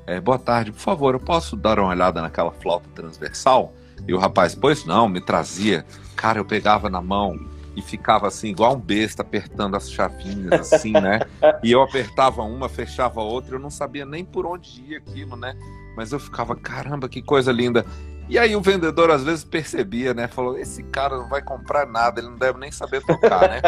é, 0.07 0.21
Boa 0.21 0.39
tarde, 0.39 0.71
por 0.73 0.81
favor, 0.81 1.15
eu 1.15 1.21
posso 1.21 1.57
dar 1.57 1.79
uma 1.79 1.89
olhada 1.89 2.21
naquela 2.21 2.53
flauta 2.53 2.89
transversal? 2.95 3.73
E 4.07 4.13
o 4.13 4.19
rapaz, 4.19 4.55
pois 4.55 4.85
não, 4.85 5.09
me 5.09 5.21
trazia. 5.21 5.85
Cara, 6.15 6.39
eu 6.39 6.45
pegava 6.45 6.89
na 6.89 7.01
mão, 7.01 7.37
e 7.77 7.83
ficava 7.83 8.27
assim, 8.27 8.49
igual 8.49 8.75
um 8.75 8.81
besta, 8.81 9.21
apertando 9.21 9.77
as 9.77 9.91
chavinhas, 9.91 10.73
assim, 10.73 10.93
né? 10.93 11.21
E 11.63 11.71
eu 11.71 11.83
apertava 11.83 12.43
uma, 12.43 12.71
fechava 12.71 13.21
outra, 13.21 13.57
eu 13.57 13.61
não 13.61 13.71
sabia 13.71 14.07
nem 14.07 14.25
por 14.25 14.47
onde 14.47 14.83
ia 14.89 14.99
aquilo, 14.99 15.37
né? 15.37 15.55
Mas 15.95 16.11
eu 16.11 16.19
ficava, 16.19 16.57
caramba, 16.57 17.07
que 17.07 17.21
coisa 17.21 17.53
linda. 17.53 17.85
E 18.29 18.39
aí 18.39 18.57
o 18.57 18.61
vendedor 18.61 19.11
às 19.11 19.23
vezes 19.23 19.45
percebia, 19.45 20.13
né? 20.13 20.27
Falou, 20.27 20.59
esse 20.59 20.83
cara 20.85 21.17
não 21.17 21.29
vai 21.29 21.43
comprar 21.43 21.87
nada, 21.87 22.19
ele 22.19 22.29
não 22.29 22.37
deve 22.37 22.59
nem 22.59 22.73
saber 22.73 23.01
tocar, 23.05 23.49
né? 23.49 23.61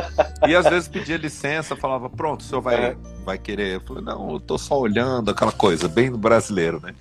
E 0.49 0.55
às 0.57 0.65
vezes 0.65 0.89
pedia 0.89 1.17
licença, 1.17 1.77
falava, 1.77 2.09
pronto, 2.09 2.41
o 2.41 2.45
senhor 2.45 2.61
vai, 2.63 2.75
é. 2.75 2.97
vai 3.25 3.39
querer. 3.39 3.77
Eu 3.77 3.81
falei, 3.83 4.03
não, 4.03 4.33
eu 4.33 4.41
tô 4.41 4.59
só 4.59 4.79
olhando, 4.79 5.31
aquela 5.31 5.53
coisa, 5.53 5.87
bem 5.87 6.11
do 6.11 6.19
brasileiro, 6.19 6.81
né? 6.83 6.95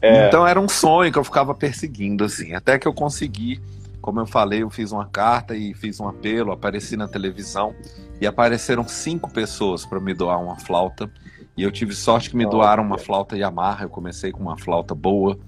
É. 0.00 0.28
Então 0.28 0.46
era 0.46 0.60
um 0.60 0.68
sonho 0.68 1.10
que 1.10 1.18
eu 1.18 1.24
ficava 1.24 1.54
perseguindo, 1.54 2.24
assim, 2.24 2.54
até 2.54 2.78
que 2.78 2.86
eu 2.86 2.94
consegui 2.94 3.60
como 4.02 4.20
eu 4.20 4.26
falei, 4.26 4.62
eu 4.62 4.68
fiz 4.68 4.92
uma 4.92 5.06
carta 5.06 5.56
e 5.56 5.72
fiz 5.72 5.98
um 6.00 6.08
apelo, 6.08 6.52
apareci 6.52 6.96
na 6.96 7.08
televisão 7.08 7.74
e 8.20 8.26
apareceram 8.26 8.86
cinco 8.86 9.32
pessoas 9.32 9.86
para 9.86 10.00
me 10.00 10.12
doar 10.12 10.42
uma 10.42 10.58
flauta. 10.58 11.10
E 11.56 11.62
eu 11.62 11.70
tive 11.70 11.94
sorte 11.94 12.28
que 12.28 12.36
me 12.36 12.44
doaram 12.44 12.82
uma 12.82 12.98
flauta 12.98 13.36
Yamaha. 13.36 13.84
Eu 13.84 13.90
comecei 13.90 14.32
com 14.32 14.40
uma 14.40 14.58
flauta 14.58 14.94
boa. 14.94 15.38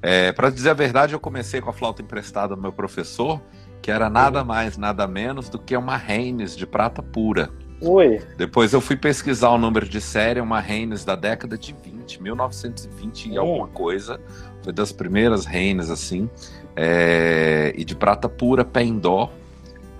É, 0.00 0.32
para 0.32 0.50
dizer 0.50 0.70
a 0.70 0.74
verdade, 0.74 1.14
eu 1.14 1.20
comecei 1.20 1.60
com 1.60 1.70
a 1.70 1.72
flauta 1.72 2.02
emprestada 2.02 2.54
do 2.54 2.60
meu 2.60 2.72
professor 2.72 3.40
que 3.82 3.90
era 3.90 4.08
nada 4.08 4.44
mais, 4.44 4.78
nada 4.78 5.06
menos 5.08 5.48
do 5.48 5.58
que 5.58 5.76
uma 5.76 5.96
Haynes 5.96 6.56
de 6.56 6.64
prata 6.64 7.02
pura. 7.02 7.50
Oi. 7.80 8.22
Depois 8.38 8.72
eu 8.72 8.80
fui 8.80 8.96
pesquisar 8.96 9.50
o 9.50 9.58
número 9.58 9.88
de 9.88 10.00
série, 10.00 10.40
uma 10.40 10.60
Haynes 10.60 11.04
da 11.04 11.16
década 11.16 11.58
de 11.58 11.74
20, 11.74 12.22
1920 12.22 13.30
e 13.30 13.36
alguma 13.36 13.66
coisa. 13.66 14.20
Foi 14.62 14.72
das 14.72 14.92
primeiras 14.92 15.44
Haynes, 15.44 15.90
assim. 15.90 16.30
É... 16.76 17.72
E 17.76 17.84
de 17.84 17.94
prata 17.94 18.28
pura, 18.28 18.64
pé 18.64 18.82
em 18.82 18.98
dó. 18.98 19.32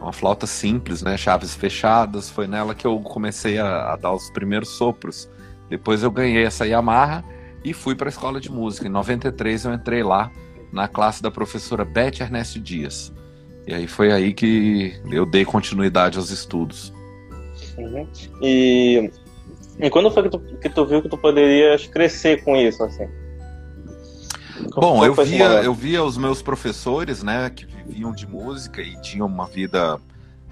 Uma 0.00 0.12
flauta 0.12 0.46
simples, 0.46 1.02
né? 1.02 1.16
Chaves 1.16 1.54
fechadas. 1.54 2.28
Foi 2.28 2.46
nela 2.46 2.74
que 2.74 2.86
eu 2.86 2.98
comecei 3.00 3.58
a, 3.58 3.92
a 3.92 3.96
dar 3.96 4.12
os 4.12 4.30
primeiros 4.30 4.70
sopros. 4.70 5.30
Depois 5.68 6.02
eu 6.02 6.10
ganhei 6.10 6.44
essa 6.44 6.66
Yamaha 6.66 7.24
e 7.64 7.72
fui 7.72 7.94
para 7.94 8.08
a 8.08 8.10
escola 8.10 8.40
de 8.40 8.50
música. 8.50 8.86
Em 8.86 8.90
93 8.90 9.64
eu 9.64 9.72
entrei 9.72 10.02
lá 10.02 10.30
na 10.72 10.88
classe 10.88 11.22
da 11.22 11.30
professora 11.30 11.84
Beth 11.84 12.20
Ernest 12.20 12.58
Dias. 12.58 13.12
E 13.66 13.74
aí 13.74 13.86
foi 13.86 14.10
aí 14.10 14.32
que 14.32 15.00
eu 15.10 15.24
dei 15.24 15.44
continuidade 15.44 16.18
aos 16.18 16.30
estudos. 16.30 16.92
Uhum. 17.78 18.06
E, 18.40 19.10
e 19.78 19.90
quando 19.90 20.10
foi 20.10 20.24
que 20.24 20.30
tu, 20.30 20.38
que 20.38 20.68
tu 20.68 20.86
viu 20.86 21.02
que 21.02 21.08
tu 21.08 21.16
poderias 21.16 21.86
crescer 21.86 22.42
com 22.42 22.56
isso, 22.56 22.82
assim? 22.82 23.08
Bom, 24.74 25.04
eu 25.04 25.14
via, 25.14 25.62
eu 25.62 25.74
via 25.74 26.02
os 26.02 26.16
meus 26.16 26.40
professores, 26.40 27.22
né, 27.22 27.50
que 27.50 27.66
viviam 27.66 28.12
de 28.12 28.26
música 28.26 28.80
e 28.80 29.00
tinham 29.00 29.26
uma 29.26 29.46
vida 29.46 30.00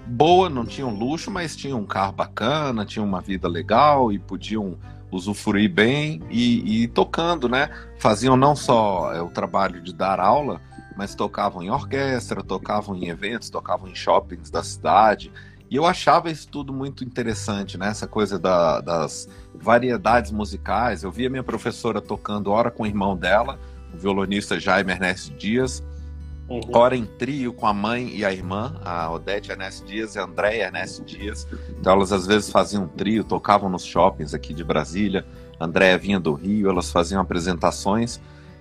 boa, 0.05 0.49
não 0.49 0.65
tinham 0.65 0.89
luxo, 0.89 1.31
mas 1.31 1.55
tinham 1.55 1.79
um 1.79 1.85
carro 1.85 2.11
bacana, 2.11 2.85
tinham 2.85 3.05
uma 3.05 3.21
vida 3.21 3.47
legal 3.47 4.11
e 4.11 4.19
podiam 4.19 4.77
usufruir 5.11 5.71
bem 5.71 6.21
e, 6.29 6.83
e 6.83 6.87
tocando, 6.87 7.49
né? 7.49 7.69
Faziam 7.99 8.37
não 8.37 8.55
só 8.55 9.13
é, 9.13 9.21
o 9.21 9.29
trabalho 9.29 9.81
de 9.81 9.93
dar 9.93 10.19
aula, 10.19 10.61
mas 10.95 11.15
tocavam 11.15 11.61
em 11.61 11.69
orquestra, 11.69 12.43
tocavam 12.43 12.95
em 12.95 13.09
eventos, 13.09 13.49
tocavam 13.49 13.89
em 13.89 13.95
shoppings 13.95 14.49
da 14.49 14.63
cidade. 14.63 15.31
E 15.69 15.75
eu 15.75 15.85
achava 15.85 16.29
isso 16.29 16.47
tudo 16.49 16.73
muito 16.73 17.03
interessante, 17.03 17.77
né? 17.77 17.89
Essa 17.89 18.07
coisa 18.07 18.37
da, 18.37 18.81
das 18.81 19.29
variedades 19.53 20.31
musicais. 20.31 21.03
Eu 21.03 21.11
via 21.11 21.29
minha 21.29 21.43
professora 21.43 22.01
tocando 22.01 22.51
hora 22.51 22.69
com 22.69 22.83
o 22.83 22.87
irmão 22.87 23.15
dela, 23.15 23.59
o 23.93 23.97
violonista 23.97 24.59
Jaime 24.59 24.91
Ernesto 24.91 25.33
Dias, 25.33 25.83
uhum. 26.47 26.61
hora 26.73 26.95
em 26.95 27.05
trio 27.05 27.53
com 27.53 27.67
a 27.67 27.73
mãe 27.73 28.09
e 28.15 28.25
a 28.25 28.31
irmã, 28.31 28.79
a 28.83 29.09
Odete 29.11 29.51
Ernesto 29.51 29.85
Dias 29.85 30.15
e 30.15 30.19
a 30.19 30.23
Andréia 30.23 30.65
Ernesto 30.65 31.03
Dias. 31.03 31.47
Então 31.79 31.93
elas 31.93 32.11
às 32.11 32.25
vezes 32.25 32.49
faziam 32.49 32.83
um 32.83 32.87
trio, 32.87 33.23
tocavam 33.23 33.69
nos 33.69 33.85
shoppings 33.85 34.33
aqui 34.33 34.53
de 34.53 34.63
Brasília. 34.63 35.25
A 35.59 35.65
Andréia 35.65 35.97
vinha 35.97 36.19
do 36.19 36.33
Rio, 36.33 36.69
elas 36.69 36.91
faziam 36.91 37.21
apresentações. 37.21 38.19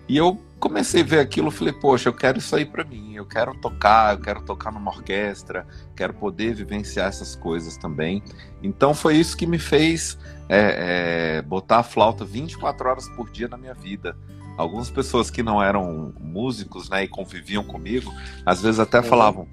E 0.09 0.17
eu 0.17 0.41
comecei 0.59 1.03
a 1.03 1.05
ver 1.05 1.21
aquilo, 1.21 1.51
falei, 1.51 1.73
poxa, 1.73 2.09
eu 2.09 2.13
quero 2.13 2.39
isso 2.39 2.55
aí 2.55 2.67
para 2.67 2.85
mim, 2.85 3.15
eu 3.15 3.25
quero 3.25 3.55
tocar, 3.55 4.15
eu 4.15 4.21
quero 4.21 4.43
tocar 4.43 4.73
numa 4.73 4.91
orquestra, 4.91 5.67
quero 5.97 6.13
poder 6.13 6.53
vivenciar 6.53 7.09
essas 7.09 7.35
coisas 7.37 7.77
também. 7.77 8.23
Então 8.63 8.93
foi 8.93 9.17
isso 9.17 9.37
que 9.37 9.47
me 9.47 9.59
fez 9.59 10.19
é, 10.49 11.39
é, 11.39 11.43
botar 11.43 11.79
a 11.79 11.83
flauta 11.83 12.25
24 12.25 12.89
horas 12.89 13.09
por 13.11 13.31
dia 13.31 13.49
na 13.49 13.57
minha 13.57 13.73
vida. 13.73 14.17
Algumas 14.61 14.91
pessoas 14.91 15.31
que 15.31 15.43
não 15.43 15.63
eram 15.63 16.13
músicos, 16.21 16.91
né, 16.91 17.05
e 17.05 17.09
conviviam 17.09 17.65
comigo, 17.65 18.13
às 18.45 18.61
vezes 18.61 18.79
até 18.79 18.99
uhum. 18.99 19.05
falavam, 19.05 19.49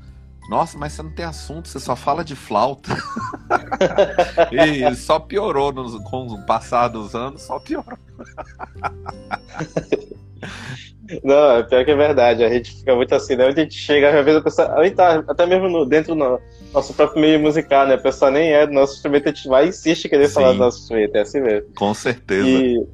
nossa, 0.50 0.78
mas 0.78 0.94
você 0.94 1.04
não 1.04 1.12
tem 1.12 1.26
assunto, 1.26 1.68
você 1.68 1.80
só 1.80 1.96
fala 1.96 2.24
de 2.24 2.36
flauta. 2.36 2.96
e 4.52 4.96
só 4.96 5.20
piorou 5.20 5.74
nos, 5.74 5.98
com 6.10 6.28
o 6.28 6.46
passar 6.46 6.88
dos 6.88 7.16
anos, 7.16 7.42
só 7.42 7.60
piorou. 7.60 7.98
Não, 11.24 11.58
é 11.58 11.64
pior 11.64 11.86
que 11.86 11.92
é 11.92 11.96
verdade. 11.96 12.44
A 12.44 12.50
gente 12.50 12.76
fica 12.76 12.96
muito 12.96 13.16
assim, 13.16 13.36
né? 13.36 13.48
Onde 13.48 13.62
a 13.62 13.64
gente 13.64 13.76
chega, 13.76 14.10
às 14.10 14.26
vezes 14.26 14.42
a 14.42 14.44
pessoa. 14.44 14.92
Tá, 14.92 15.24
até 15.28 15.46
mesmo 15.46 15.70
no, 15.70 15.86
dentro 15.86 16.14
do 16.14 16.40
nosso 16.74 16.94
próprio 16.94 17.22
meio 17.22 17.40
musical, 17.40 17.88
né? 17.88 17.94
A 17.94 17.98
pessoa 17.98 18.30
nem 18.30 18.52
é 18.52 18.68
do 18.68 18.74
nosso 18.74 18.96
instrumento, 18.96 19.30
a 19.30 19.32
gente 19.32 19.48
vai 19.48 19.66
e 19.66 19.70
insiste 19.70 20.06
em 20.06 20.10
querer 20.10 20.28
Sim, 20.28 20.34
falar 20.34 20.52
do 20.52 20.60
nosso 20.60 20.80
instrumento. 20.80 21.16
É 21.16 21.22
assim 21.22 21.40
mesmo. 21.40 21.70
Com 21.76 21.94
certeza. 21.94 22.48
E, 22.48 22.86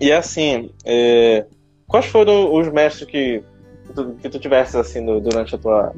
e 0.00 0.12
assim, 0.12 0.70
é, 0.84 1.46
quais 1.86 2.06
foram 2.06 2.54
os 2.54 2.70
mestres 2.70 3.08
que, 3.08 3.42
que 3.86 3.92
tu, 3.92 4.14
que 4.20 4.28
tu 4.28 4.38
tivesse 4.38 4.76
assim 4.76 5.04
durante 5.04 5.54
a 5.54 5.58
tua, 5.58 5.94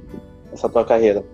essa 0.53 0.69
tua 0.69 0.85
carreira? 0.85 1.25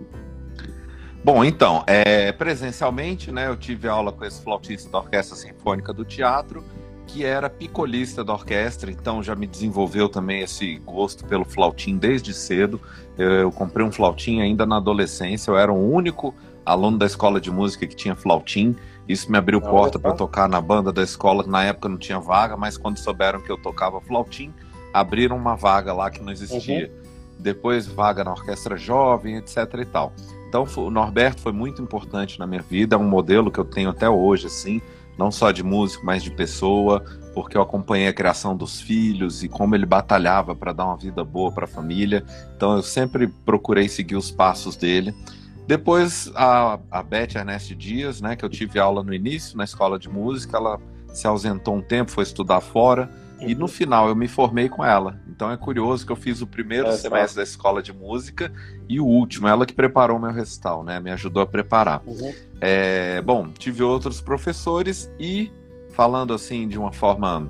Bom, 1.22 1.44
então, 1.44 1.84
é, 1.86 2.32
presencialmente, 2.32 3.30
né, 3.30 3.48
eu 3.48 3.56
tive 3.56 3.88
aula 3.88 4.12
com 4.12 4.24
esse 4.24 4.42
flautista 4.42 4.90
da 4.90 4.98
Orquestra 4.98 5.36
Sinfônica 5.36 5.92
do 5.92 6.04
Teatro, 6.04 6.64
que 7.06 7.24
era 7.24 7.50
picolista 7.50 8.22
da 8.22 8.34
orquestra, 8.34 8.90
então 8.90 9.22
já 9.22 9.34
me 9.34 9.46
desenvolveu 9.46 10.08
também 10.08 10.42
esse 10.42 10.76
gosto 10.78 11.24
pelo 11.24 11.44
flautim 11.44 11.96
desde 11.96 12.34
cedo. 12.34 12.80
Eu, 13.16 13.30
eu 13.30 13.52
comprei 13.52 13.84
um 13.84 13.90
flautim 13.90 14.40
ainda 14.40 14.64
na 14.66 14.76
adolescência, 14.76 15.50
eu 15.50 15.58
era 15.58 15.72
o 15.72 15.92
único 15.92 16.34
aluno 16.64 16.98
da 16.98 17.06
escola 17.06 17.40
de 17.40 17.50
música 17.50 17.86
que 17.86 17.96
tinha 17.96 18.14
flautim. 18.14 18.76
Isso 19.08 19.30
me 19.30 19.38
abriu 19.38 19.60
porta 19.60 19.98
para 19.98 20.12
tocar 20.12 20.48
na 20.48 20.60
banda 20.60 20.92
da 20.92 21.02
escola, 21.02 21.42
que 21.42 21.50
na 21.50 21.64
época 21.64 21.88
não 21.88 21.96
tinha 21.96 22.20
vaga, 22.20 22.56
mas 22.56 22.76
quando 22.76 22.98
souberam 22.98 23.40
que 23.40 23.50
eu 23.50 23.56
tocava 23.56 24.00
flautim, 24.00 24.52
abriram 24.92 25.36
uma 25.36 25.56
vaga 25.56 25.92
lá 25.92 26.10
que 26.10 26.22
não 26.22 26.30
existia. 26.30 26.88
Uhum. 26.88 27.08
Depois 27.38 27.86
vaga 27.86 28.22
na 28.22 28.32
orquestra 28.32 28.76
jovem, 28.76 29.36
etc 29.36 29.56
e 29.80 29.84
tal. 29.86 30.12
Então 30.48 30.66
o 30.76 30.90
Norberto 30.90 31.40
foi 31.40 31.52
muito 31.52 31.80
importante 31.80 32.38
na 32.38 32.46
minha 32.46 32.62
vida, 32.62 32.96
é 32.96 32.98
um 32.98 33.08
modelo 33.08 33.50
que 33.50 33.58
eu 33.58 33.64
tenho 33.64 33.90
até 33.90 34.08
hoje, 34.08 34.46
assim 34.46 34.82
não 35.18 35.32
só 35.32 35.50
de 35.50 35.64
músico, 35.64 36.06
mas 36.06 36.22
de 36.22 36.30
pessoa, 36.30 37.04
porque 37.34 37.56
eu 37.56 37.60
acompanhei 37.60 38.06
a 38.06 38.12
criação 38.12 38.56
dos 38.56 38.80
filhos 38.80 39.42
e 39.42 39.48
como 39.48 39.74
ele 39.74 39.84
batalhava 39.84 40.54
para 40.54 40.72
dar 40.72 40.86
uma 40.86 40.96
vida 40.96 41.24
boa 41.24 41.50
para 41.50 41.64
a 41.64 41.68
família. 41.68 42.24
Então 42.56 42.76
eu 42.76 42.82
sempre 42.82 43.26
procurei 43.26 43.88
seguir 43.88 44.14
os 44.14 44.30
passos 44.30 44.76
dele. 44.76 45.12
Depois 45.68 46.32
a, 46.34 46.78
a 46.90 47.02
Beth 47.02 47.36
Ernest 47.36 47.74
Dias, 47.74 48.22
né, 48.22 48.34
que 48.34 48.42
eu 48.42 48.48
tive 48.48 48.78
aula 48.78 49.02
no 49.02 49.12
início 49.12 49.54
na 49.54 49.64
escola 49.64 49.98
de 49.98 50.08
música, 50.08 50.56
ela 50.56 50.80
se 51.12 51.26
ausentou 51.26 51.76
um 51.76 51.82
tempo, 51.82 52.10
foi 52.10 52.24
estudar 52.24 52.62
fora. 52.62 53.10
E 53.38 53.54
no 53.54 53.68
final 53.68 54.08
eu 54.08 54.16
me 54.16 54.26
formei 54.26 54.70
com 54.70 54.82
ela. 54.82 55.20
Então 55.28 55.50
é 55.50 55.58
curioso 55.58 56.06
que 56.06 56.10
eu 56.10 56.16
fiz 56.16 56.40
o 56.40 56.46
primeiro 56.46 56.88
é, 56.88 56.96
semestre 56.96 57.36
da 57.36 57.42
escola 57.42 57.82
de 57.82 57.92
música 57.92 58.50
e 58.88 58.98
o 58.98 59.04
último, 59.04 59.46
ela 59.46 59.66
que 59.66 59.74
preparou 59.74 60.18
meu 60.18 60.32
recital, 60.32 60.82
né? 60.82 60.98
Me 61.00 61.10
ajudou 61.10 61.42
a 61.42 61.46
preparar. 61.46 62.00
Uhum. 62.06 62.32
É, 62.62 63.20
bom, 63.20 63.50
tive 63.50 63.82
outros 63.82 64.22
professores 64.22 65.12
e 65.20 65.52
falando 65.90 66.32
assim 66.32 66.66
de 66.66 66.78
uma 66.78 66.92
forma 66.92 67.46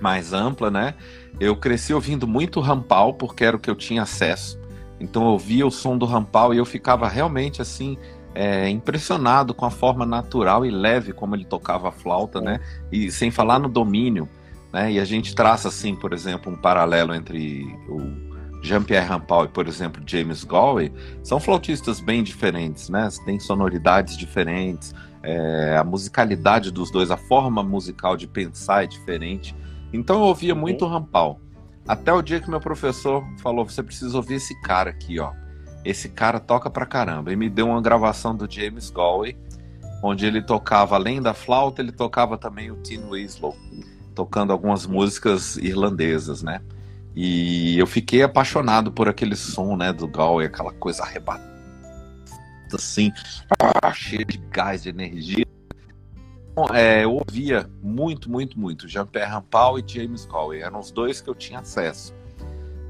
mais 0.00 0.32
ampla, 0.32 0.72
né? 0.72 0.94
Eu 1.38 1.54
cresci 1.54 1.94
ouvindo 1.94 2.26
muito 2.26 2.58
rampal 2.58 3.14
porque 3.14 3.44
era 3.44 3.56
o 3.56 3.60
que 3.60 3.70
eu 3.70 3.76
tinha 3.76 4.02
acesso. 4.02 4.58
Então 5.00 5.22
eu 5.22 5.28
ouvia 5.30 5.66
o 5.66 5.70
som 5.70 5.98
do 5.98 6.06
rampal 6.06 6.54
e 6.54 6.58
eu 6.58 6.64
ficava 6.64 7.08
realmente 7.08 7.60
assim 7.60 7.96
é, 8.34 8.68
impressionado 8.68 9.54
com 9.54 9.64
a 9.64 9.70
forma 9.70 10.04
natural 10.04 10.66
e 10.66 10.70
leve 10.70 11.12
como 11.12 11.36
ele 11.36 11.44
tocava 11.44 11.88
a 11.88 11.92
flauta, 11.92 12.40
né? 12.40 12.60
E 12.90 13.10
sem 13.10 13.30
falar 13.30 13.58
no 13.58 13.68
domínio. 13.68 14.28
Né? 14.72 14.92
E 14.92 15.00
a 15.00 15.04
gente 15.04 15.34
traça, 15.34 15.68
assim, 15.68 15.94
por 15.94 16.12
exemplo, 16.12 16.52
um 16.52 16.56
paralelo 16.56 17.14
entre 17.14 17.64
o 17.88 18.60
Jean-Pierre 18.60 19.06
Rampal 19.06 19.44
e, 19.44 19.48
por 19.48 19.68
exemplo, 19.68 20.02
James 20.04 20.42
Galway, 20.42 20.92
são 21.22 21.38
flautistas 21.38 22.00
bem 22.00 22.24
diferentes, 22.24 22.88
né? 22.88 23.08
Tem 23.24 23.38
sonoridades 23.38 24.16
diferentes, 24.16 24.92
é, 25.22 25.76
a 25.78 25.84
musicalidade 25.84 26.72
dos 26.72 26.90
dois, 26.90 27.10
a 27.10 27.16
forma 27.16 27.62
musical 27.62 28.16
de 28.16 28.26
pensar 28.26 28.84
é 28.84 28.86
diferente. 28.86 29.54
Então 29.92 30.16
eu 30.16 30.22
ouvia 30.22 30.54
muito 30.54 30.86
Rampal. 30.86 31.40
Até 31.86 32.12
o 32.12 32.22
dia 32.22 32.40
que 32.40 32.50
meu 32.50 32.60
professor 32.60 33.24
falou: 33.40 33.64
você 33.64 33.82
precisa 33.82 34.16
ouvir 34.16 34.34
esse 34.34 34.58
cara 34.62 34.90
aqui, 34.90 35.18
ó. 35.20 35.32
Esse 35.84 36.08
cara 36.08 36.40
toca 36.40 36.70
pra 36.70 36.86
caramba. 36.86 37.32
E 37.32 37.36
me 37.36 37.50
deu 37.50 37.68
uma 37.68 37.82
gravação 37.82 38.34
do 38.34 38.50
James 38.50 38.90
Galway, 38.90 39.36
onde 40.02 40.24
ele 40.24 40.40
tocava, 40.40 40.96
além 40.96 41.20
da 41.20 41.34
flauta, 41.34 41.82
ele 41.82 41.92
tocava 41.92 42.38
também 42.38 42.70
o 42.70 42.76
Tin 42.76 43.02
Winslow 43.10 43.54
tocando 44.14 44.52
algumas 44.52 44.86
músicas 44.86 45.56
irlandesas, 45.56 46.42
né? 46.42 46.62
E 47.14 47.78
eu 47.78 47.86
fiquei 47.86 48.22
apaixonado 48.22 48.90
por 48.90 49.08
aquele 49.08 49.36
som, 49.36 49.76
né, 49.76 49.92
do 49.92 50.08
Galway, 50.08 50.46
aquela 50.46 50.72
coisa 50.72 51.02
arrebatada, 51.02 51.44
assim, 52.72 53.12
ah, 53.60 53.92
cheia 53.92 54.24
de 54.24 54.38
gás, 54.50 54.82
de 54.82 54.88
energia. 54.88 55.43
É, 56.72 57.04
eu 57.04 57.14
ouvia 57.14 57.68
muito, 57.82 58.30
muito, 58.30 58.58
muito 58.58 58.88
Jean-Pierre 58.88 59.30
Rampal 59.30 59.78
e 59.78 59.84
James 59.86 60.24
Galway, 60.24 60.62
eram 60.62 60.78
os 60.78 60.90
dois 60.90 61.20
que 61.20 61.28
eu 61.28 61.34
tinha 61.34 61.58
acesso. 61.58 62.14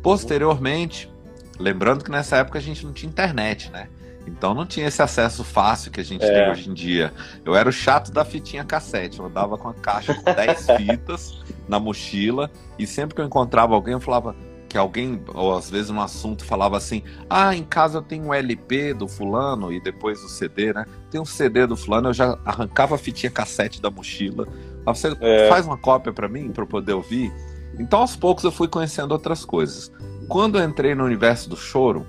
Posteriormente, 0.03 1.11
lembrando 1.59 2.05
que 2.05 2.11
nessa 2.11 2.37
época 2.37 2.59
a 2.59 2.63
gente 2.63 2.85
não 2.85 2.93
tinha 2.93 3.09
internet, 3.09 3.71
né? 3.71 3.89
Então 4.27 4.55
não 4.55 4.67
tinha 4.67 4.87
esse 4.87 5.03
acesso 5.03 5.45
fácil 5.45 5.91
que 5.91 6.01
a 6.01 6.05
gente 6.05 6.25
é. 6.25 6.29
tem 6.29 6.51
hoje 6.51 6.71
em 6.71 6.75
dia. 6.75 7.13
Eu 7.45 7.55
era 7.55 7.69
o 7.69 7.73
chato 7.73 8.11
da 8.11 8.25
fitinha 8.25 8.65
cassete. 8.65 9.19
Eu 9.19 9.27
andava 9.27 9.57
com 9.59 9.69
a 9.69 9.75
caixa 9.75 10.15
com 10.15 10.23
10 10.23 10.67
fitas 10.77 11.43
na 11.69 11.79
mochila 11.79 12.51
e 12.79 12.87
sempre 12.87 13.15
que 13.15 13.21
eu 13.21 13.27
encontrava 13.27 13.75
alguém, 13.75 13.93
eu 13.93 14.01
falava 14.01 14.35
que 14.75 14.79
alguém, 14.79 15.23
ou 15.33 15.57
às 15.57 15.71
vezes 15.71 15.89
um 15.89 16.01
assunto, 16.01 16.45
falava 16.45 16.77
assim: 16.77 17.01
Ah, 17.31 17.55
em 17.55 17.63
casa 17.63 17.99
eu 17.99 18.03
tenho 18.03 18.25
um 18.25 18.35
LP 18.35 18.93
do 18.93 19.07
fulano 19.07 19.73
e 19.73 19.81
depois 19.81 20.21
o 20.25 20.29
CD, 20.29 20.73
né? 20.73 20.85
Tem 21.13 21.21
um 21.21 21.25
CD 21.25 21.65
do 21.65 21.77
fulano, 21.77 22.09
eu 22.09 22.13
já 22.13 22.37
arrancava 22.45 22.97
a 22.97 22.99
fitinha 22.99 23.31
cassete 23.31 23.81
da 23.81 23.89
mochila. 23.89 24.49
Você 24.85 25.17
é. 25.21 25.49
faz 25.49 25.65
uma 25.65 25.79
cópia 25.79 26.13
para 26.13 26.29
mim, 26.29 26.51
para 26.51 26.65
eu 26.65 26.67
poder 26.67 26.93
ouvir? 26.93 27.33
Então 27.79 28.01
aos 28.01 28.17
poucos 28.17 28.43
eu 28.43 28.51
fui 28.51 28.67
conhecendo 28.67 29.13
outras 29.13 29.45
coisas. 29.45 29.93
Quando 30.29 30.59
eu 30.59 30.69
entrei 30.69 30.93
no 30.93 31.05
universo 31.05 31.49
do 31.49 31.57
choro, 31.57 32.05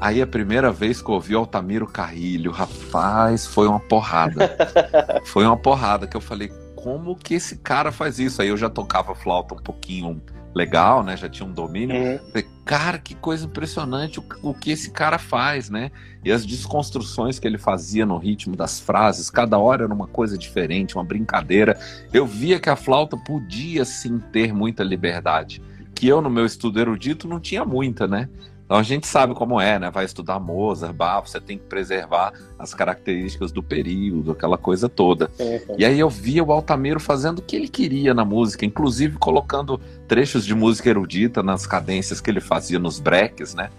Aí 0.00 0.22
a 0.22 0.26
primeira 0.28 0.70
vez 0.70 1.02
que 1.02 1.10
eu 1.10 1.16
ouvi 1.16 1.34
Altamiro 1.34 1.84
Carrilho, 1.84 2.52
rapaz, 2.52 3.44
foi 3.44 3.66
uma 3.66 3.80
porrada. 3.80 4.56
foi 5.26 5.44
uma 5.44 5.56
porrada 5.56 6.06
que 6.06 6.16
eu 6.16 6.20
falei, 6.20 6.52
como 6.76 7.16
que 7.16 7.34
esse 7.34 7.56
cara 7.56 7.90
faz 7.90 8.20
isso? 8.20 8.40
Aí 8.40 8.46
eu 8.46 8.56
já 8.56 8.70
tocava 8.70 9.12
flauta 9.12 9.56
um 9.56 9.58
pouquinho 9.58 10.22
legal, 10.58 11.02
né? 11.04 11.16
Já 11.16 11.28
tinha 11.28 11.48
um 11.48 11.52
domínio. 11.52 11.96
Falei, 12.28 12.46
cara, 12.64 12.98
que 12.98 13.14
coisa 13.14 13.46
impressionante 13.46 14.18
o, 14.18 14.24
o, 14.42 14.52
que 14.52 14.72
esse 14.72 14.90
cara 14.90 15.18
faz, 15.18 15.70
né? 15.70 15.90
E 16.24 16.32
as 16.32 16.44
desconstruções 16.44 17.38
que 17.38 17.46
ele 17.46 17.56
fazia 17.56 18.04
no 18.04 18.18
ritmo 18.18 18.56
das 18.56 18.80
frases, 18.80 19.30
cada 19.30 19.56
hora 19.56 19.84
era 19.84 19.94
uma 19.94 20.08
coisa 20.08 20.36
diferente, 20.36 20.96
uma 20.96 21.04
brincadeira. 21.04 21.78
Eu 22.12 22.26
via 22.26 22.58
que 22.58 22.68
a 22.68 22.76
flauta 22.76 23.16
podia 23.16 23.84
sim 23.84 24.18
ter 24.18 24.52
muita 24.52 24.82
liberdade, 24.82 25.62
que 25.94 26.08
eu 26.08 26.20
no 26.20 26.28
meu 26.28 26.44
estudo 26.44 26.80
erudito 26.80 27.28
não 27.28 27.40
tinha 27.40 27.64
muita, 27.64 28.06
né? 28.06 28.28
Então 28.68 28.76
a 28.76 28.82
gente 28.82 29.06
sabe 29.06 29.32
como 29.32 29.58
é, 29.58 29.78
né? 29.78 29.90
Vai 29.90 30.04
estudar 30.04 30.38
Mozart, 30.38 30.92
Bach, 30.92 31.26
você 31.26 31.40
tem 31.40 31.56
que 31.56 31.64
preservar 31.64 32.34
as 32.58 32.74
características 32.74 33.50
do 33.50 33.62
período, 33.62 34.32
aquela 34.32 34.58
coisa 34.58 34.90
toda. 34.90 35.30
E 35.78 35.86
aí 35.86 35.98
eu 35.98 36.10
via 36.10 36.44
o 36.44 36.52
Altamiro 36.52 37.00
fazendo 37.00 37.38
o 37.38 37.42
que 37.42 37.56
ele 37.56 37.66
queria 37.66 38.12
na 38.12 38.26
música, 38.26 38.66
inclusive 38.66 39.16
colocando 39.16 39.80
trechos 40.06 40.44
de 40.44 40.54
música 40.54 40.90
erudita 40.90 41.42
nas 41.42 41.66
cadências 41.66 42.20
que 42.20 42.28
ele 42.30 42.42
fazia 42.42 42.78
nos 42.78 43.00
breaks, 43.00 43.54
né? 43.54 43.70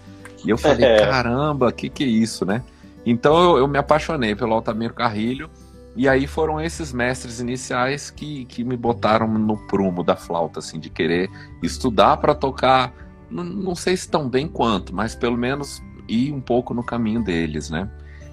E 0.44 0.50
eu 0.50 0.58
falei, 0.58 0.84
é. 0.84 1.06
caramba, 1.06 1.70
que 1.70 1.88
que 1.88 2.02
é 2.02 2.08
isso, 2.08 2.44
né? 2.44 2.60
Então 3.06 3.40
eu, 3.40 3.58
eu 3.58 3.68
me 3.68 3.78
apaixonei 3.78 4.34
pelo 4.34 4.54
Altamiro 4.54 4.92
Carrilho. 4.92 5.48
E 5.94 6.08
aí 6.08 6.26
foram 6.26 6.60
esses 6.60 6.92
mestres 6.92 7.38
iniciais 7.38 8.10
que, 8.10 8.44
que 8.46 8.64
me 8.64 8.76
botaram 8.76 9.28
no 9.28 9.56
prumo 9.56 10.02
da 10.02 10.16
flauta, 10.16 10.58
assim, 10.58 10.80
de 10.80 10.90
querer 10.90 11.30
estudar 11.62 12.16
para 12.16 12.34
tocar 12.34 12.92
não, 13.30 13.74
sei 13.74 13.96
se 13.96 14.08
tão 14.08 14.28
bem 14.28 14.48
quanto, 14.48 14.94
mas 14.94 15.14
pelo 15.14 15.36
menos 15.36 15.82
ir 16.08 16.32
um 16.32 16.40
pouco 16.40 16.74
no 16.74 16.82
caminho 16.82 17.22
deles, 17.22 17.70
né? 17.70 17.88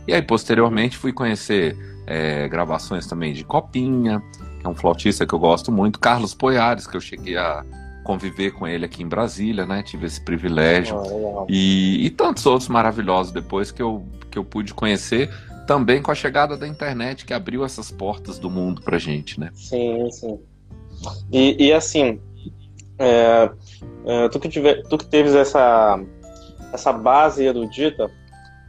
E 0.07 0.13
aí, 0.13 0.21
posteriormente, 0.21 0.97
fui 0.97 1.13
conhecer 1.13 1.77
é, 2.07 2.47
gravações 2.47 3.05
também 3.05 3.33
de 3.33 3.43
Copinha, 3.43 4.23
que 4.59 4.65
é 4.65 4.69
um 4.69 4.75
flautista 4.75 5.25
que 5.25 5.33
eu 5.33 5.39
gosto 5.39 5.71
muito, 5.71 5.99
Carlos 5.99 6.33
Poiares, 6.33 6.87
que 6.87 6.95
eu 6.95 7.01
cheguei 7.01 7.37
a 7.37 7.63
conviver 8.03 8.51
com 8.51 8.65
ele 8.65 8.85
aqui 8.85 9.03
em 9.03 9.07
Brasília, 9.07 9.65
né? 9.65 9.83
Tive 9.83 10.05
esse 10.05 10.21
privilégio. 10.21 10.95
Oh, 10.95 11.45
e, 11.49 12.05
e, 12.05 12.09
tantos 12.09 12.45
outros 12.45 12.69
maravilhosos 12.69 13.33
depois 13.33 13.69
que 13.69 13.81
eu, 13.81 14.05
que 14.31 14.39
eu 14.39 14.45
pude 14.45 14.73
conhecer, 14.73 15.29
também 15.67 16.01
com 16.01 16.09
a 16.09 16.15
chegada 16.15 16.55
da 16.55 16.65
internet, 16.65 17.25
que 17.25 17.33
abriu 17.33 17.65
essas 17.65 17.91
portas 17.91 18.39
do 18.39 18.49
mundo 18.49 18.81
pra 18.81 18.97
gente, 18.97 19.37
né? 19.37 19.51
Sim, 19.53 20.09
sim. 20.09 20.39
E, 21.31 21.67
e 21.67 21.73
assim, 21.73 22.19
é, 22.97 23.51
é, 24.05 24.29
tu, 24.29 24.39
que 24.39 24.49
tiver, 24.49 24.83
tu 24.83 24.97
que 24.97 25.05
teves 25.05 25.35
essa, 25.35 25.99
essa 26.73 26.93
base 26.93 27.45
erudita, 27.45 28.09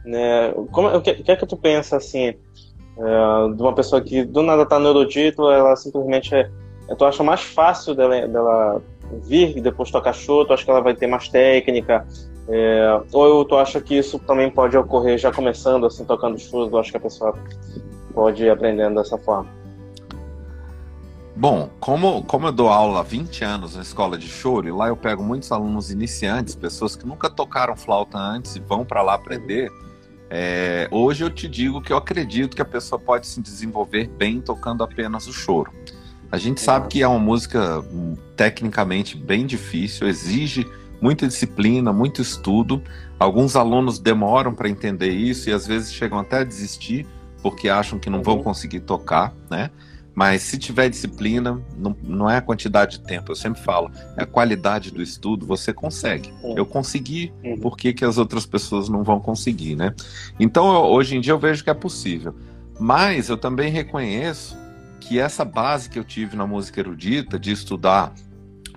né, 0.05 0.51
como, 0.71 0.87
o, 0.89 1.01
que, 1.01 1.11
o 1.11 1.23
que 1.23 1.31
é 1.31 1.35
que 1.35 1.45
tu 1.45 1.57
pensa, 1.57 1.97
assim, 1.97 2.27
é, 2.27 3.53
de 3.55 3.61
uma 3.61 3.73
pessoa 3.73 4.01
que 4.01 4.23
do 4.23 4.41
nada 4.41 4.65
tá 4.65 4.77
no 4.79 4.89
erudito, 4.89 5.49
ela 5.49 5.75
simplesmente 5.75 6.35
é, 6.35 6.49
é, 6.89 6.95
tu 6.95 7.05
acha 7.05 7.23
mais 7.23 7.41
fácil 7.41 7.95
dela, 7.95 8.27
dela 8.27 8.81
vir 9.23 9.57
e 9.57 9.61
depois 9.61 9.91
tocar 9.91 10.13
show, 10.13 10.45
tu 10.45 10.53
acha 10.53 10.65
que 10.65 10.71
ela 10.71 10.81
vai 10.81 10.93
ter 10.93 11.07
mais 11.07 11.29
técnica, 11.29 12.05
é, 12.47 13.01
ou 13.13 13.45
tu 13.45 13.55
acha 13.55 13.79
que 13.79 13.97
isso 13.97 14.19
também 14.19 14.49
pode 14.49 14.75
ocorrer 14.77 15.17
já 15.17 15.31
começando, 15.31 15.85
assim, 15.85 16.03
tocando 16.03 16.37
shows, 16.39 16.69
tu 16.69 16.77
acha 16.77 16.91
que 16.91 16.97
a 16.97 17.01
pessoa 17.01 17.33
pode 18.13 18.43
ir 18.43 18.49
aprendendo 18.49 18.95
dessa 18.95 19.17
forma? 19.17 19.47
Bom, 21.39 21.69
como, 21.79 22.21
como 22.23 22.47
eu 22.47 22.51
dou 22.51 22.67
aula 22.67 22.99
há 22.99 23.03
20 23.03 23.45
anos 23.45 23.75
na 23.77 23.81
escola 23.81 24.17
de 24.17 24.27
choro, 24.27 24.67
e 24.67 24.71
lá 24.73 24.89
eu 24.89 24.97
pego 24.97 25.23
muitos 25.23 25.49
alunos 25.53 25.89
iniciantes, 25.89 26.53
pessoas 26.53 26.97
que 26.97 27.07
nunca 27.07 27.29
tocaram 27.29 27.77
flauta 27.77 28.17
antes 28.17 28.57
e 28.57 28.59
vão 28.59 28.83
para 28.83 29.01
lá 29.01 29.13
aprender, 29.13 29.71
é, 30.29 30.89
hoje 30.91 31.23
eu 31.23 31.29
te 31.29 31.47
digo 31.47 31.81
que 31.81 31.93
eu 31.93 31.97
acredito 31.97 32.57
que 32.57 32.61
a 32.61 32.65
pessoa 32.65 32.99
pode 32.99 33.25
se 33.25 33.41
desenvolver 33.41 34.09
bem 34.09 34.41
tocando 34.41 34.83
apenas 34.83 35.27
o 35.27 35.31
choro. 35.31 35.71
A 36.29 36.37
gente 36.37 36.59
sabe 36.59 36.89
que 36.89 37.01
é 37.01 37.07
uma 37.07 37.17
música 37.17 37.79
hum, 37.89 38.17
tecnicamente 38.35 39.15
bem 39.15 39.45
difícil, 39.45 40.09
exige 40.09 40.67
muita 40.99 41.25
disciplina, 41.25 41.93
muito 41.93 42.21
estudo. 42.21 42.83
Alguns 43.17 43.55
alunos 43.55 43.97
demoram 43.97 44.53
para 44.53 44.67
entender 44.67 45.11
isso 45.11 45.49
e 45.49 45.53
às 45.53 45.65
vezes 45.65 45.93
chegam 45.93 46.19
até 46.19 46.39
a 46.39 46.43
desistir 46.43 47.07
porque 47.41 47.69
acham 47.69 47.97
que 47.97 48.09
não 48.09 48.21
vão 48.21 48.35
uhum. 48.35 48.43
conseguir 48.43 48.81
tocar, 48.81 49.33
né? 49.49 49.71
Mas 50.19 50.41
se 50.41 50.57
tiver 50.57 50.89
disciplina, 50.89 51.63
não, 51.77 51.95
não 52.03 52.29
é 52.29 52.35
a 52.35 52.41
quantidade 52.41 52.97
de 52.97 53.05
tempo, 53.05 53.31
eu 53.31 53.37
sempre 53.37 53.61
falo, 53.61 53.89
é 54.17 54.23
a 54.23 54.25
qualidade 54.25 54.91
do 54.91 55.01
estudo, 55.01 55.45
você 55.45 55.71
consegue. 55.71 56.29
Eu 56.57 56.65
consegui, 56.65 57.31
uhum. 57.41 57.57
por 57.57 57.77
que, 57.77 57.93
que 57.93 58.03
as 58.03 58.17
outras 58.17 58.45
pessoas 58.45 58.89
não 58.89 59.01
vão 59.01 59.21
conseguir, 59.21 59.77
né? 59.77 59.95
Então, 60.37 60.73
eu, 60.73 60.81
hoje 60.91 61.15
em 61.15 61.21
dia 61.21 61.31
eu 61.31 61.39
vejo 61.39 61.63
que 61.63 61.69
é 61.69 61.73
possível. 61.73 62.35
Mas 62.77 63.29
eu 63.29 63.37
também 63.37 63.71
reconheço 63.71 64.57
que 64.99 65.17
essa 65.17 65.45
base 65.45 65.89
que 65.89 65.97
eu 65.97 66.03
tive 66.03 66.35
na 66.35 66.45
música 66.45 66.81
erudita, 66.81 67.39
de 67.39 67.53
estudar 67.53 68.13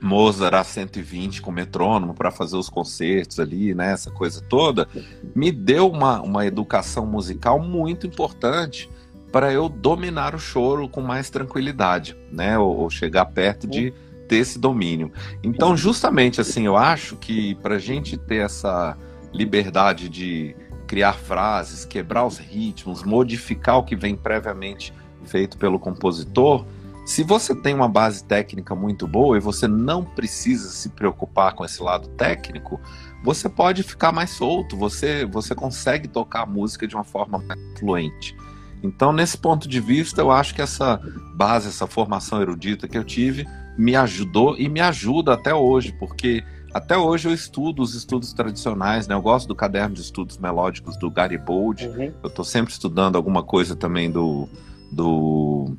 Mozart 0.01 0.55
a 0.55 0.63
120 0.63 1.43
com 1.43 1.51
metrônomo 1.51 2.15
para 2.15 2.31
fazer 2.31 2.57
os 2.57 2.69
concertos 2.69 3.41
ali, 3.41 3.75
né, 3.75 3.91
essa 3.91 4.13
coisa 4.13 4.41
toda, 4.41 4.87
me 5.35 5.51
deu 5.51 5.91
uma, 5.91 6.23
uma 6.23 6.47
educação 6.47 7.05
musical 7.05 7.59
muito 7.59 8.07
importante 8.07 8.89
para 9.33 9.53
eu 9.53 9.69
dominar 9.69 10.35
o 10.35 10.39
choro 10.39 10.89
com 10.89 11.01
mais 11.01 11.31
tranquilidade, 11.31 12.17
né? 12.31 12.59
Ou, 12.59 12.77
ou 12.77 12.91
chegar 12.91 13.25
perto 13.27 13.67
de 13.67 13.93
ter 14.29 14.37
esse 14.37 14.59
domínio. 14.59 15.11
Então, 15.43 15.77
justamente 15.77 16.41
assim, 16.41 16.67
eu 16.67 16.77
acho 16.77 17.17
que 17.17 17.55
para 17.57 17.77
a 17.77 17.79
gente 17.79 18.17
ter 18.17 18.45
essa 18.45 18.97
liberdade 19.33 20.09
de 20.09 20.55
criar 20.87 21.15
frases, 21.15 21.87
quebrar 21.87 22.27
os 22.27 22.37
ritmos, 22.37 23.03
modificar 23.03 23.79
o 23.79 23.83
que 23.83 23.97
vem 23.97 24.15
previamente 24.15 24.93
feito 25.25 25.57
pelo 25.57 25.79
compositor, 25.79 26.67
se 27.05 27.25
você 27.25 27.55
tem 27.55 27.75
uma 27.75 27.89
base 27.89 28.25
técnica 28.25 28.75
muito 28.75 29.09
boa 29.09 29.37
e 29.37 29.41
você 29.41 29.67
não 29.67 30.05
precisa 30.05 30.69
se 30.69 30.91
preocupar 30.91 31.55
com 31.55 31.65
esse 31.65 31.83
lado 31.83 32.09
técnico, 32.11 32.81
você 33.25 33.49
pode 33.49 33.83
ficar 33.83 34.13
mais 34.13 34.31
solto, 34.31 34.77
você, 34.77 35.25
você 35.25 35.55
consegue 35.55 36.07
tocar 36.07 36.43
a 36.43 36.47
música 36.47 36.87
de 36.87 36.95
uma 36.95 37.05
forma 37.05 37.39
mais 37.39 37.59
fluente. 37.79 38.37
Então, 38.83 39.13
nesse 39.13 39.39
ponto 39.39 39.69
de 39.69 39.81
vista, 39.81 40.21
eu 40.21 40.31
acho 40.31 40.55
que 40.55 40.63
essa 40.63 41.01
base, 41.35 41.69
essa 41.69 41.87
formação 41.87 42.41
erudita 42.41 42.89
que 42.89 42.99
eu 42.99 43.05
tive, 43.05 43.47
me 43.77 43.95
ajudou 43.95 44.57
e 44.59 44.69
me 44.69 44.81
ajuda 44.81 45.35
até 45.35 45.55
hoje, 45.55 45.93
porque 45.99 46.45
até 46.75 46.97
hoje 46.97 47.29
eu 47.29 47.35
estudo 47.35 47.83
os 47.83 47.95
estudos 47.95 48.33
tradicionais, 48.33 49.07
né? 49.07 49.15
Eu 49.15 49.23
gosto 49.23 49.47
do 49.47 49.55
caderno 49.55 49.95
de 49.95 50.01
estudos 50.01 50.39
melódicos 50.39 50.97
do 50.97 51.11
Garibaldi. 51.11 51.87
Uhum. 51.87 52.13
Eu 52.23 52.29
estou 52.29 52.45
sempre 52.45 52.73
estudando 52.73 53.17
alguma 53.17 53.43
coisa 53.43 53.77
também 53.77 54.11
do 54.11 54.49
do 54.91 55.77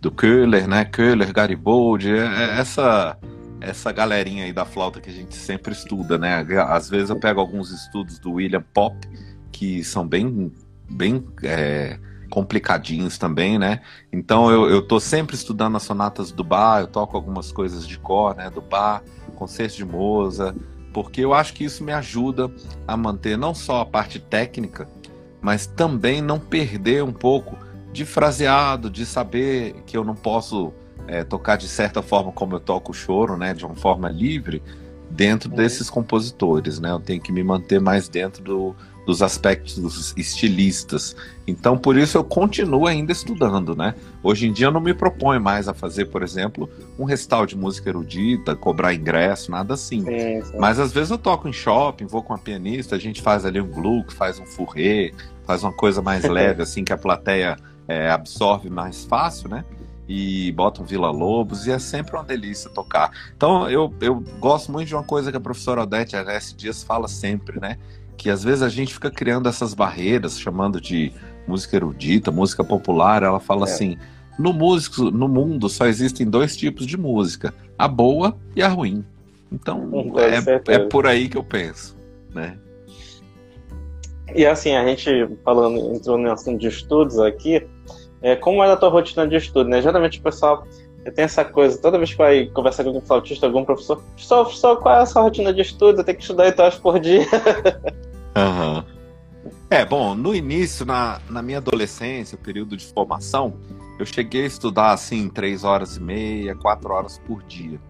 do 0.00 0.10
Köhler, 0.10 0.66
né? 0.66 0.84
Köhler, 0.84 1.32
Garibaldi, 1.32 2.10
é, 2.10 2.24
é 2.24 2.58
essa 2.58 3.18
essa 3.60 3.92
galerinha 3.92 4.44
aí 4.44 4.52
da 4.54 4.64
flauta 4.64 5.00
que 5.00 5.10
a 5.10 5.12
gente 5.12 5.34
sempre 5.36 5.72
estuda, 5.72 6.16
né? 6.16 6.46
Às 6.68 6.88
vezes 6.88 7.10
eu 7.10 7.16
pego 7.16 7.40
alguns 7.40 7.70
estudos 7.70 8.18
do 8.18 8.32
William 8.32 8.64
Pop 8.72 8.96
que 9.52 9.84
são 9.84 10.08
bem 10.08 10.50
bem 10.88 11.22
é, 11.42 11.98
complicadinhos 12.30 13.18
também, 13.18 13.58
né? 13.58 13.80
Então 14.12 14.50
eu, 14.50 14.70
eu 14.70 14.80
tô 14.80 15.00
sempre 15.00 15.34
estudando 15.34 15.76
as 15.76 15.82
sonatas 15.82 16.30
do 16.30 16.44
Bar, 16.44 16.80
eu 16.80 16.86
toco 16.86 17.16
algumas 17.16 17.52
coisas 17.52 17.86
de 17.86 17.98
cor, 17.98 18.34
né? 18.36 18.48
Do 18.48 18.60
Bar, 18.60 19.02
concertos 19.34 19.76
de 19.76 19.84
Moza, 19.84 20.54
porque 20.92 21.20
eu 21.20 21.34
acho 21.34 21.52
que 21.52 21.64
isso 21.64 21.84
me 21.84 21.92
ajuda 21.92 22.50
a 22.86 22.96
manter 22.96 23.36
não 23.36 23.54
só 23.54 23.80
a 23.80 23.86
parte 23.86 24.18
técnica, 24.18 24.88
mas 25.40 25.66
também 25.66 26.22
não 26.22 26.38
perder 26.38 27.02
um 27.02 27.12
pouco 27.12 27.58
de 27.92 28.04
fraseado, 28.04 28.88
de 28.88 29.04
saber 29.04 29.74
que 29.84 29.96
eu 29.96 30.04
não 30.04 30.14
posso 30.14 30.72
é, 31.08 31.24
tocar 31.24 31.56
de 31.56 31.66
certa 31.66 32.00
forma 32.00 32.30
como 32.30 32.54
eu 32.54 32.60
toco 32.60 32.92
o 32.92 32.94
choro, 32.94 33.36
né? 33.36 33.52
De 33.52 33.66
uma 33.66 33.74
forma 33.74 34.08
livre, 34.08 34.62
dentro 35.10 35.50
uhum. 35.50 35.56
desses 35.56 35.90
compositores, 35.90 36.78
né? 36.78 36.92
Eu 36.92 37.00
tenho 37.00 37.20
que 37.20 37.32
me 37.32 37.42
manter 37.42 37.80
mais 37.80 38.08
dentro 38.08 38.42
do, 38.42 38.76
dos 39.06 39.22
aspectos 39.22 40.14
estilistas. 40.16 41.16
Então, 41.46 41.76
por 41.76 41.96
isso 41.96 42.16
eu 42.16 42.24
continuo 42.24 42.86
ainda 42.86 43.12
estudando, 43.12 43.74
né? 43.74 43.94
Hoje 44.22 44.46
em 44.46 44.52
dia 44.52 44.66
eu 44.66 44.70
não 44.70 44.80
me 44.80 44.94
proponho 44.94 45.40
mais 45.40 45.68
a 45.68 45.74
fazer, 45.74 46.06
por 46.06 46.22
exemplo, 46.22 46.68
um 46.98 47.04
recital 47.04 47.46
de 47.46 47.56
música 47.56 47.88
erudita, 47.88 48.54
cobrar 48.54 48.94
ingresso, 48.94 49.50
nada 49.50 49.74
assim. 49.74 50.04
Sim, 50.04 50.42
sim. 50.44 50.58
Mas 50.58 50.78
às 50.78 50.92
vezes 50.92 51.10
eu 51.10 51.18
toco 51.18 51.48
em 51.48 51.52
shopping, 51.52 52.06
vou 52.06 52.22
com 52.22 52.32
uma 52.32 52.38
pianista, 52.38 52.96
a 52.96 52.98
gente 52.98 53.20
faz 53.20 53.44
ali 53.44 53.60
um 53.60 53.68
gluck, 53.68 54.12
faz 54.12 54.38
um 54.38 54.46
fourré, 54.46 55.12
faz 55.44 55.62
uma 55.62 55.72
coisa 55.72 56.00
mais 56.00 56.24
leve, 56.28 56.62
assim, 56.62 56.84
que 56.84 56.92
a 56.92 56.98
plateia 56.98 57.56
é, 57.88 58.10
absorve 58.10 58.70
mais 58.70 59.04
fácil, 59.04 59.48
né? 59.48 59.64
e 60.12 60.50
bota 60.50 60.82
um 60.82 60.84
Vila 60.84 61.08
Lobos, 61.12 61.68
e 61.68 61.70
é 61.70 61.78
sempre 61.78 62.16
uma 62.16 62.24
delícia 62.24 62.68
tocar. 62.68 63.12
Então, 63.36 63.70
eu, 63.70 63.94
eu 64.00 64.16
gosto 64.40 64.72
muito 64.72 64.88
de 64.88 64.94
uma 64.96 65.04
coisa 65.04 65.30
que 65.30 65.36
a 65.36 65.40
professora 65.40 65.84
Odete 65.84 66.16
Areste 66.16 66.56
Dias 66.56 66.82
fala 66.82 67.06
sempre, 67.06 67.60
né? 67.60 67.78
Que 68.20 68.28
às 68.28 68.44
vezes 68.44 68.60
a 68.60 68.68
gente 68.68 68.92
fica 68.92 69.10
criando 69.10 69.48
essas 69.48 69.72
barreiras, 69.72 70.38
chamando 70.38 70.78
de 70.78 71.10
música 71.46 71.76
erudita, 71.76 72.30
música 72.30 72.62
popular. 72.62 73.22
Ela 73.22 73.40
fala 73.40 73.66
é. 73.66 73.72
assim: 73.72 73.96
no 74.38 74.52
músico, 74.52 75.10
no 75.10 75.26
mundo 75.26 75.70
só 75.70 75.86
existem 75.86 76.28
dois 76.28 76.54
tipos 76.54 76.86
de 76.86 76.98
música, 76.98 77.54
a 77.78 77.88
boa 77.88 78.36
e 78.54 78.62
a 78.62 78.68
ruim. 78.68 79.02
Então 79.50 79.90
é, 80.18 80.74
é, 80.74 80.78
por 80.80 81.06
aí 81.06 81.30
que 81.30 81.38
eu 81.38 81.42
penso, 81.42 81.96
né? 82.34 82.58
E 84.34 84.44
assim, 84.44 84.76
a 84.76 84.86
gente 84.86 85.10
falando, 85.42 85.78
entrou 85.94 86.18
no 86.18 86.30
assunto 86.30 86.60
de 86.60 86.68
estudos 86.68 87.18
aqui, 87.18 87.66
é, 88.20 88.36
como 88.36 88.62
era 88.62 88.74
a 88.74 88.76
tua 88.76 88.90
rotina 88.90 89.26
de 89.26 89.34
estudo, 89.34 89.70
né? 89.70 89.80
Geralmente 89.80 90.20
o 90.20 90.22
pessoal 90.22 90.66
tem 91.16 91.24
essa 91.24 91.42
coisa, 91.42 91.80
toda 91.80 91.96
vez 91.96 92.10
que 92.10 92.18
vai 92.18 92.46
conversar 92.48 92.84
com 92.84 92.90
algum 92.90 93.00
flautista, 93.00 93.46
algum 93.46 93.64
professor, 93.64 93.96
professor, 93.96 94.44
professor, 94.44 94.76
qual 94.76 94.98
é 94.98 95.02
a 95.02 95.06
sua 95.06 95.22
rotina 95.22 95.54
de 95.54 95.62
estudo? 95.62 96.00
Eu 96.00 96.04
tenho 96.04 96.18
que 96.18 96.22
estudar 96.22 96.44
8 96.44 96.60
horas 96.60 96.76
por 96.76 97.00
dia. 97.00 97.26
Uhum. 98.36 98.84
É, 99.70 99.84
bom, 99.84 100.14
no 100.14 100.34
início, 100.34 100.84
na, 100.84 101.20
na 101.28 101.42
minha 101.42 101.58
adolescência, 101.58 102.36
período 102.36 102.76
de 102.76 102.84
formação, 102.84 103.54
eu 103.98 104.06
cheguei 104.06 104.44
a 104.44 104.46
estudar 104.46 104.92
assim, 104.92 105.28
três 105.28 105.64
horas 105.64 105.96
e 105.96 106.02
meia, 106.02 106.54
quatro 106.54 106.92
horas 106.92 107.18
por 107.18 107.42
dia. 107.44 107.80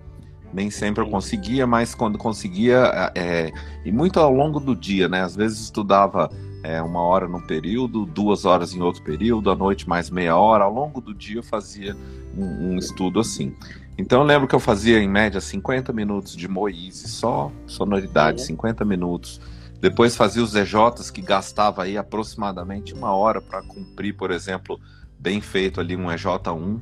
Nem 0.53 0.70
sempre 0.70 1.03
eu 1.03 1.09
conseguia, 1.09 1.66
mas 1.66 1.94
quando 1.94 2.18
conseguia, 2.18 3.12
é, 3.14 3.53
e 3.85 3.92
muito 3.92 4.18
ao 4.18 4.33
longo 4.33 4.59
do 4.59 4.74
dia, 4.74 5.09
né? 5.09 5.22
Às 5.22 5.37
vezes 5.37 5.61
estudava 5.61 6.29
é, 6.62 6.83
uma 6.83 7.00
hora 7.00 7.29
num 7.29 7.40
período, 7.40 8.05
duas 8.05 8.44
horas 8.44 8.74
em 8.74 8.83
outro 8.83 9.03
período, 9.03 9.50
à 9.50 9.55
noite 9.55 9.88
mais 9.88 10.11
meia 10.11 10.37
hora. 10.37 10.64
Ao 10.64 10.72
longo 10.72 11.00
do 11.00 11.14
dia 11.14 11.37
eu 11.37 11.42
fazia 11.42 11.96
um, 12.37 12.72
um 12.72 12.79
estudo 12.79 13.20
assim. 13.20 13.55
Então 13.96 14.20
eu 14.20 14.26
lembro 14.26 14.48
que 14.48 14.55
eu 14.55 14.61
fazia 14.61 14.98
em 14.98 15.09
média 15.09 15.40
50 15.40 15.92
minutos 15.92 16.35
de 16.35 16.48
Moise, 16.48 17.09
só 17.09 17.53
sonoridade, 17.66 18.42
50 18.42 18.85
minutos. 18.85 19.40
Depois 19.81 20.14
fazia 20.14 20.43
os 20.43 20.55
EJs 20.55 21.11
que 21.11 21.23
gastava 21.23 21.85
aí 21.85 21.97
aproximadamente 21.97 22.93
uma 22.93 23.14
hora 23.14 23.40
para 23.40 23.62
cumprir, 23.62 24.14
por 24.14 24.31
exemplo, 24.31 24.79
bem 25.19 25.40
feito 25.40 25.81
ali 25.81 25.97
um 25.97 26.07
EJ1, 26.07 26.81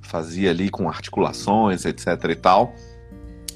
fazia 0.00 0.50
ali 0.50 0.70
com 0.70 0.88
articulações, 0.88 1.84
etc 1.84 2.06
e 2.30 2.34
tal. 2.36 2.72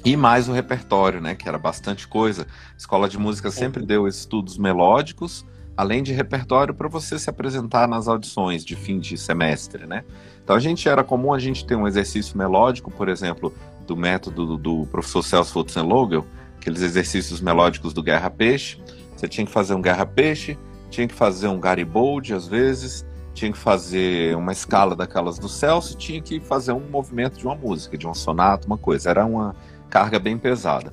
E 0.03 0.17
mais 0.17 0.49
o 0.49 0.51
repertório, 0.51 1.21
né, 1.21 1.35
que 1.35 1.47
era 1.47 1.57
bastante 1.57 2.07
coisa. 2.07 2.47
A 2.73 2.77
escola 2.77 3.07
de 3.07 3.17
música 3.17 3.49
sempre 3.49 3.85
deu 3.85 4.07
estudos 4.07 4.57
melódicos, 4.57 5.45
além 5.77 6.03
de 6.03 6.11
repertório 6.11 6.73
para 6.73 6.89
você 6.89 7.17
se 7.17 7.29
apresentar 7.29 7.87
nas 7.87 8.07
audições 8.07 8.65
de 8.65 8.75
fim 8.75 8.99
de 8.99 9.17
semestre, 9.17 9.85
né? 9.85 10.03
Então 10.43 10.55
a 10.55 10.59
gente 10.59 10.89
era 10.89 11.03
comum 11.03 11.33
a 11.33 11.39
gente 11.39 11.65
ter 11.65 11.75
um 11.75 11.87
exercício 11.87 12.37
melódico, 12.37 12.91
por 12.91 13.07
exemplo, 13.07 13.53
do 13.87 13.95
método 13.95 14.45
do, 14.45 14.57
do 14.57 14.85
professor 14.87 15.23
Celso 15.23 15.53
Futzenlogel, 15.53 16.25
aqueles 16.61 16.83
exercícios 16.83 17.41
melódicos 17.41 17.91
do 17.91 18.03
Guerra 18.03 18.29
Peixe. 18.29 18.79
Você 19.15 19.27
tinha 19.27 19.45
que 19.45 19.51
fazer 19.51 19.73
um 19.73 19.81
Guerra 19.81 20.05
Peixe, 20.05 20.57
tinha 20.91 21.07
que 21.07 21.13
fazer 21.13 21.47
um 21.47 21.59
Garibaldi 21.59 22.35
às 22.35 22.47
vezes, 22.47 23.03
tinha 23.33 23.51
que 23.51 23.57
fazer 23.57 24.37
uma 24.37 24.51
escala 24.51 24.95
daquelas 24.95 25.39
do 25.39 25.49
Celso, 25.49 25.97
tinha 25.97 26.21
que 26.21 26.39
fazer 26.39 26.71
um 26.71 26.87
movimento 26.87 27.39
de 27.39 27.45
uma 27.45 27.55
música, 27.55 27.97
de 27.97 28.07
um 28.07 28.13
sonato, 28.13 28.67
uma 28.67 28.77
coisa. 28.77 29.09
Era 29.09 29.25
uma 29.25 29.55
carga 29.89 30.19
bem 30.19 30.37
pesada. 30.37 30.91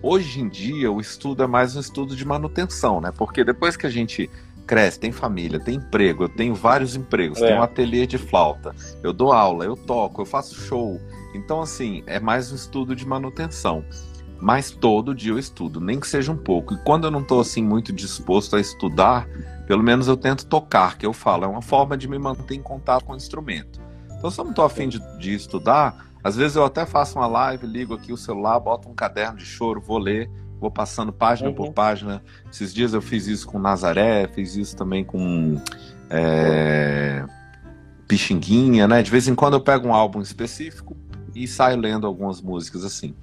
Hoje 0.00 0.40
em 0.40 0.48
dia, 0.48 0.90
o 0.92 1.00
estudo 1.00 1.42
é 1.42 1.46
mais 1.48 1.74
um 1.74 1.80
estudo 1.80 2.14
de 2.14 2.24
manutenção, 2.24 3.00
né? 3.00 3.12
Porque 3.16 3.42
depois 3.42 3.76
que 3.76 3.86
a 3.86 3.90
gente 3.90 4.30
cresce, 4.68 5.00
tem 5.00 5.10
família, 5.10 5.58
tem 5.58 5.76
emprego, 5.76 6.24
eu 6.24 6.28
tenho 6.28 6.54
vários 6.54 6.94
empregos, 6.94 7.42
é. 7.42 7.48
tenho 7.48 7.58
um 7.58 7.62
ateliê 7.62 8.06
de 8.06 8.18
flauta, 8.18 8.74
eu 9.02 9.14
dou 9.14 9.32
aula, 9.32 9.64
eu 9.64 9.74
toco, 9.74 10.20
eu 10.20 10.26
faço 10.26 10.54
show. 10.54 11.00
Então, 11.34 11.62
assim, 11.62 12.04
é 12.06 12.20
mais 12.20 12.52
um 12.52 12.54
estudo 12.54 12.94
de 12.94 13.06
manutenção. 13.06 13.82
Mas 14.40 14.70
todo 14.70 15.14
dia 15.14 15.32
eu 15.32 15.38
estudo, 15.38 15.80
nem 15.80 15.98
que 15.98 16.06
seja 16.06 16.30
um 16.30 16.36
pouco. 16.36 16.74
E 16.74 16.78
quando 16.78 17.06
eu 17.06 17.10
não 17.10 17.20
estou 17.20 17.40
assim 17.40 17.62
muito 17.62 17.92
disposto 17.92 18.54
a 18.54 18.60
estudar, 18.60 19.28
pelo 19.66 19.82
menos 19.82 20.06
eu 20.06 20.16
tento 20.16 20.46
tocar, 20.46 20.96
que 20.96 21.04
eu 21.04 21.12
falo, 21.12 21.44
é 21.44 21.48
uma 21.48 21.62
forma 21.62 21.96
de 21.96 22.08
me 22.08 22.18
manter 22.18 22.54
em 22.54 22.62
contato 22.62 23.04
com 23.04 23.12
o 23.12 23.16
instrumento. 23.16 23.80
Então, 24.16 24.30
se 24.30 24.40
eu 24.40 24.44
não 24.44 24.50
estou 24.50 24.64
afim 24.64 24.88
de, 24.88 25.00
de 25.18 25.34
estudar, 25.34 26.08
às 26.22 26.36
vezes 26.36 26.56
eu 26.56 26.64
até 26.64 26.84
faço 26.84 27.18
uma 27.18 27.26
live, 27.26 27.66
ligo 27.66 27.94
aqui 27.94 28.12
o 28.12 28.16
celular, 28.16 28.58
boto 28.58 28.88
um 28.88 28.94
caderno 28.94 29.38
de 29.38 29.44
choro, 29.44 29.80
vou 29.80 29.98
ler, 29.98 30.30
vou 30.60 30.70
passando 30.70 31.12
página 31.12 31.50
uhum. 31.50 31.54
por 31.54 31.72
página. 31.72 32.22
Esses 32.50 32.74
dias 32.74 32.92
eu 32.92 33.00
fiz 33.00 33.26
isso 33.26 33.46
com 33.46 33.58
Nazaré, 33.58 34.28
fiz 34.28 34.56
isso 34.56 34.76
também 34.76 35.04
com 35.04 35.60
é, 36.10 37.24
Pixinguinha, 38.06 38.88
né? 38.88 39.02
De 39.02 39.10
vez 39.10 39.28
em 39.28 39.34
quando 39.34 39.54
eu 39.54 39.60
pego 39.60 39.88
um 39.88 39.94
álbum 39.94 40.20
específico 40.20 40.96
e 41.34 41.46
saio 41.46 41.78
lendo 41.78 42.06
algumas 42.06 42.40
músicas 42.40 42.84
assim. 42.84 43.14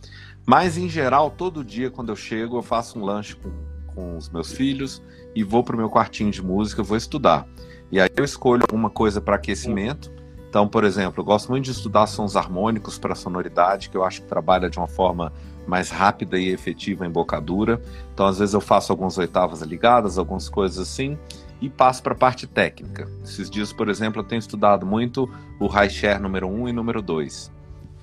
Mas 0.46 0.78
em 0.78 0.88
geral, 0.88 1.32
todo 1.32 1.64
dia 1.64 1.90
quando 1.90 2.10
eu 2.10 2.16
chego, 2.16 2.58
eu 2.58 2.62
faço 2.62 3.00
um 3.00 3.04
lanche 3.04 3.36
com, 3.36 3.52
com 3.88 4.18
os 4.18 4.30
meus 4.30 4.52
filhos 4.52 5.02
e 5.34 5.44
vou 5.44 5.64
para 5.64 5.76
o 5.76 5.78
meu 5.78 5.90
quartinho 5.90 6.32
de 6.32 6.42
música, 6.42 6.84
vou 6.84 6.96
estudar. 6.96 7.48
E 7.92 8.00
aí 8.00 8.10
eu 8.16 8.24
escolho 8.24 8.64
alguma 8.64 8.90
coisa 8.90 9.20
para 9.20 9.36
aquecimento. 9.36 10.12
Então, 10.50 10.68
por 10.68 10.84
exemplo, 10.84 11.20
eu 11.20 11.26
gosto 11.26 11.50
muito 11.50 11.66
de 11.66 11.72
estudar 11.72 12.08
sons 12.08 12.36
harmônicos 12.36 12.98
para 12.98 13.14
sonoridade, 13.14 13.90
que 13.90 13.98
eu 13.98 14.06
acho 14.06 14.22
que 14.22 14.28
trabalha 14.28 14.70
de 14.70 14.78
uma 14.78 14.88
forma 14.88 15.34
mais 15.68 15.90
rápida 15.90 16.38
e 16.38 16.50
efetiva 16.50 17.06
em 17.06 17.10
bocadura. 17.10 17.82
Então, 18.14 18.26
às 18.26 18.40
vezes 18.40 18.54
eu 18.54 18.62
faço 18.62 18.92
algumas 18.92 19.18
oitavas 19.18 19.62
ligadas, 19.62 20.18
algumas 20.18 20.48
coisas 20.48 20.80
assim, 20.80 21.18
e 21.60 21.70
passo 21.70 22.02
para 22.02 22.14
a 22.14 22.18
parte 22.18 22.48
técnica. 22.48 23.06
Esses 23.24 23.50
dias, 23.50 23.74
por 23.74 23.90
exemplo, 23.90 24.22
eu 24.22 24.26
tenho 24.26 24.40
estudado 24.40 24.86
muito 24.86 25.30
o 25.60 25.70
share 25.90 26.22
número 26.22 26.48
1 26.48 26.70
e 26.70 26.74
número 26.74 27.02
2. 27.02 27.55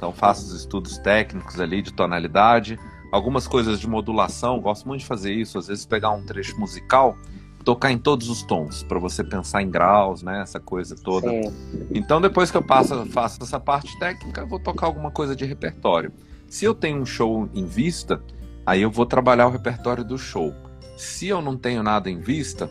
Então, 0.02 0.12
faço 0.12 0.46
os 0.46 0.52
estudos 0.52 0.98
técnicos 0.98 1.60
ali 1.60 1.80
de 1.80 1.92
tonalidade, 1.92 2.76
algumas 3.12 3.46
coisas 3.46 3.78
de 3.78 3.86
modulação, 3.86 4.60
gosto 4.60 4.88
muito 4.88 5.02
de 5.02 5.06
fazer 5.06 5.32
isso, 5.32 5.56
às 5.56 5.68
vezes 5.68 5.86
pegar 5.86 6.10
um 6.10 6.26
trecho 6.26 6.58
musical 6.58 7.16
tocar 7.64 7.92
em 7.92 7.98
todos 7.98 8.28
os 8.28 8.42
tons, 8.42 8.82
para 8.82 8.98
você 8.98 9.22
pensar 9.22 9.62
em 9.62 9.70
graus, 9.70 10.20
né, 10.20 10.42
essa 10.42 10.58
coisa 10.58 10.96
toda. 10.96 11.30
Sim. 11.30 11.54
Então, 11.94 12.20
depois 12.20 12.50
que 12.50 12.56
eu 12.56 12.62
passo, 12.64 13.06
faço 13.06 13.40
essa 13.40 13.60
parte 13.60 13.96
técnica, 14.00 14.40
eu 14.40 14.48
vou 14.48 14.58
tocar 14.58 14.86
alguma 14.86 15.12
coisa 15.12 15.36
de 15.36 15.44
repertório. 15.44 16.12
Se 16.48 16.64
eu 16.64 16.74
tenho 16.74 17.00
um 17.00 17.06
show 17.06 17.48
em 17.54 17.64
vista, 17.64 18.20
aí 18.66 18.82
eu 18.82 18.90
vou 18.90 19.06
trabalhar 19.06 19.46
o 19.46 19.50
repertório 19.50 20.02
do 20.02 20.18
show. 20.18 20.52
Se 20.96 21.28
eu 21.28 21.40
não 21.40 21.56
tenho 21.56 21.84
nada 21.84 22.10
em 22.10 22.18
vista, 22.18 22.68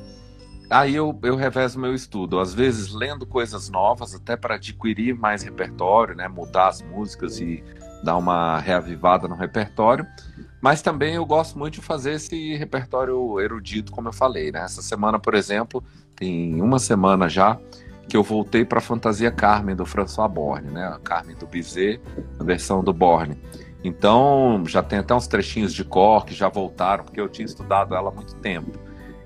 aí 0.72 0.96
eu, 0.96 1.18
eu 1.22 1.36
revezo 1.36 1.80
meu 1.80 1.94
estudo. 1.94 2.40
Às 2.40 2.54
vezes 2.54 2.94
lendo 2.94 3.26
coisas 3.26 3.70
novas, 3.70 4.16
até 4.16 4.36
para 4.36 4.56
adquirir 4.56 5.14
mais 5.14 5.44
repertório, 5.44 6.16
né? 6.16 6.28
Mudar 6.28 6.70
as 6.70 6.82
músicas 6.82 7.40
e 7.40 7.64
dar 8.04 8.18
uma 8.18 8.58
reavivada 8.60 9.28
no 9.28 9.36
repertório. 9.36 10.08
Mas 10.62 10.82
também 10.82 11.16
eu 11.16 11.26
gosto 11.26 11.58
muito 11.60 11.76
de 11.76 11.82
fazer 11.82 12.14
esse 12.14 12.56
repertório 12.56 13.40
erudito, 13.40 13.92
como 13.92 14.08
eu 14.08 14.14
falei, 14.14 14.52
né? 14.52 14.62
Essa 14.62 14.82
semana, 14.82 15.20
por 15.20 15.36
exemplo, 15.36 15.84
tem 16.16 16.62
uma 16.62 16.80
semana 16.80 17.28
já 17.28 17.60
que 18.08 18.16
eu 18.16 18.24
voltei 18.24 18.66
para 18.66 18.80
a 18.80 18.82
Fantasia 18.82 19.32
Carmen 19.32 19.76
do 19.76 19.86
François 19.86 20.30
Borne, 20.32 20.70
né? 20.70 20.86
A 20.88 21.00
Carmen 21.00 21.36
do 21.36 21.48
Bizet, 21.48 22.02
a 22.40 22.44
versão 22.44 22.84
do 22.84 22.94
Borne. 22.94 23.38
Então, 23.84 24.64
já 24.68 24.84
tem 24.84 25.00
até 25.00 25.14
uns 25.14 25.28
trechinhos 25.28 25.74
de 25.74 25.84
cor 25.84 26.26
que 26.26 26.34
já 26.34 26.48
voltaram, 26.48 27.04
porque 27.04 27.20
eu 27.20 27.28
tinha 27.28 27.46
estudado 27.46 27.96
ela 27.96 28.10
há 28.10 28.14
muito 28.14 28.36
tempo. 28.36 28.78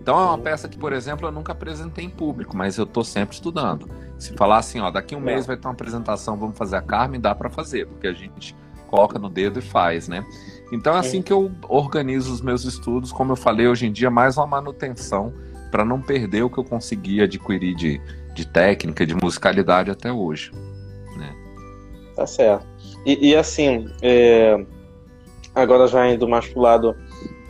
Então, 0.06 0.20
é 0.20 0.24
uma 0.24 0.38
peça 0.38 0.70
que, 0.70 0.78
por 0.78 0.94
exemplo, 0.94 1.28
eu 1.28 1.32
nunca 1.32 1.52
apresentei 1.52 2.06
em 2.06 2.12
público, 2.12 2.56
mas 2.56 2.78
eu 2.78 2.84
estou 2.84 3.04
sempre 3.04 3.34
estudando. 3.34 3.90
Se 4.20 4.34
falar 4.34 4.60
assim, 4.60 4.80
ó, 4.80 4.92
daqui 4.92 5.16
um 5.16 5.20
é. 5.22 5.34
mês 5.34 5.48
vai 5.48 5.58
ter 5.58 5.68
uma 5.68 5.74
apresentação, 5.74 6.38
vamos 6.38 6.56
fazer 6.56 6.76
a 6.76 6.82
Carmen, 6.84 7.20
dá 7.20 7.34
para 7.34 7.50
fazer, 7.50 7.88
porque 7.88 8.06
a 8.06 8.14
gente 8.14 8.56
coloca 8.86 9.18
no 9.18 9.32
dedo 9.32 9.58
e 9.58 9.64
faz, 9.64 10.08
né? 10.08 10.24
Então, 10.72 10.96
é 10.96 11.00
assim 11.00 11.24
que 11.24 11.34
eu 11.34 11.52
organizo 11.68 12.32
os 12.32 12.40
meus 12.40 12.66
estudos, 12.66 13.12
como 13.12 13.32
eu 13.32 13.36
falei, 13.36 13.68
hoje 13.68 13.88
em 13.88 13.92
dia, 13.92 14.12
mais 14.12 14.38
uma 14.38 14.46
manutenção 14.46 15.34
para 15.72 15.84
não 15.84 16.00
perder 16.00 16.44
o 16.44 16.52
que 16.52 16.60
eu 16.60 16.64
consegui 16.64 17.20
adquirir 17.24 17.74
de, 17.76 18.00
de 18.36 18.48
técnica, 18.48 19.08
de 19.08 19.16
musicalidade 19.16 19.90
até 19.90 20.14
hoje. 20.14 20.52
Né? 21.18 21.36
Tá 22.16 22.28
certo. 22.28 22.68
E, 23.08 23.30
e 23.30 23.36
assim, 23.36 23.90
é, 24.04 24.64
agora 25.56 25.88
já 25.88 26.08
indo 26.10 26.28
mais 26.28 26.48
pro 26.48 26.62
lado 26.62 26.96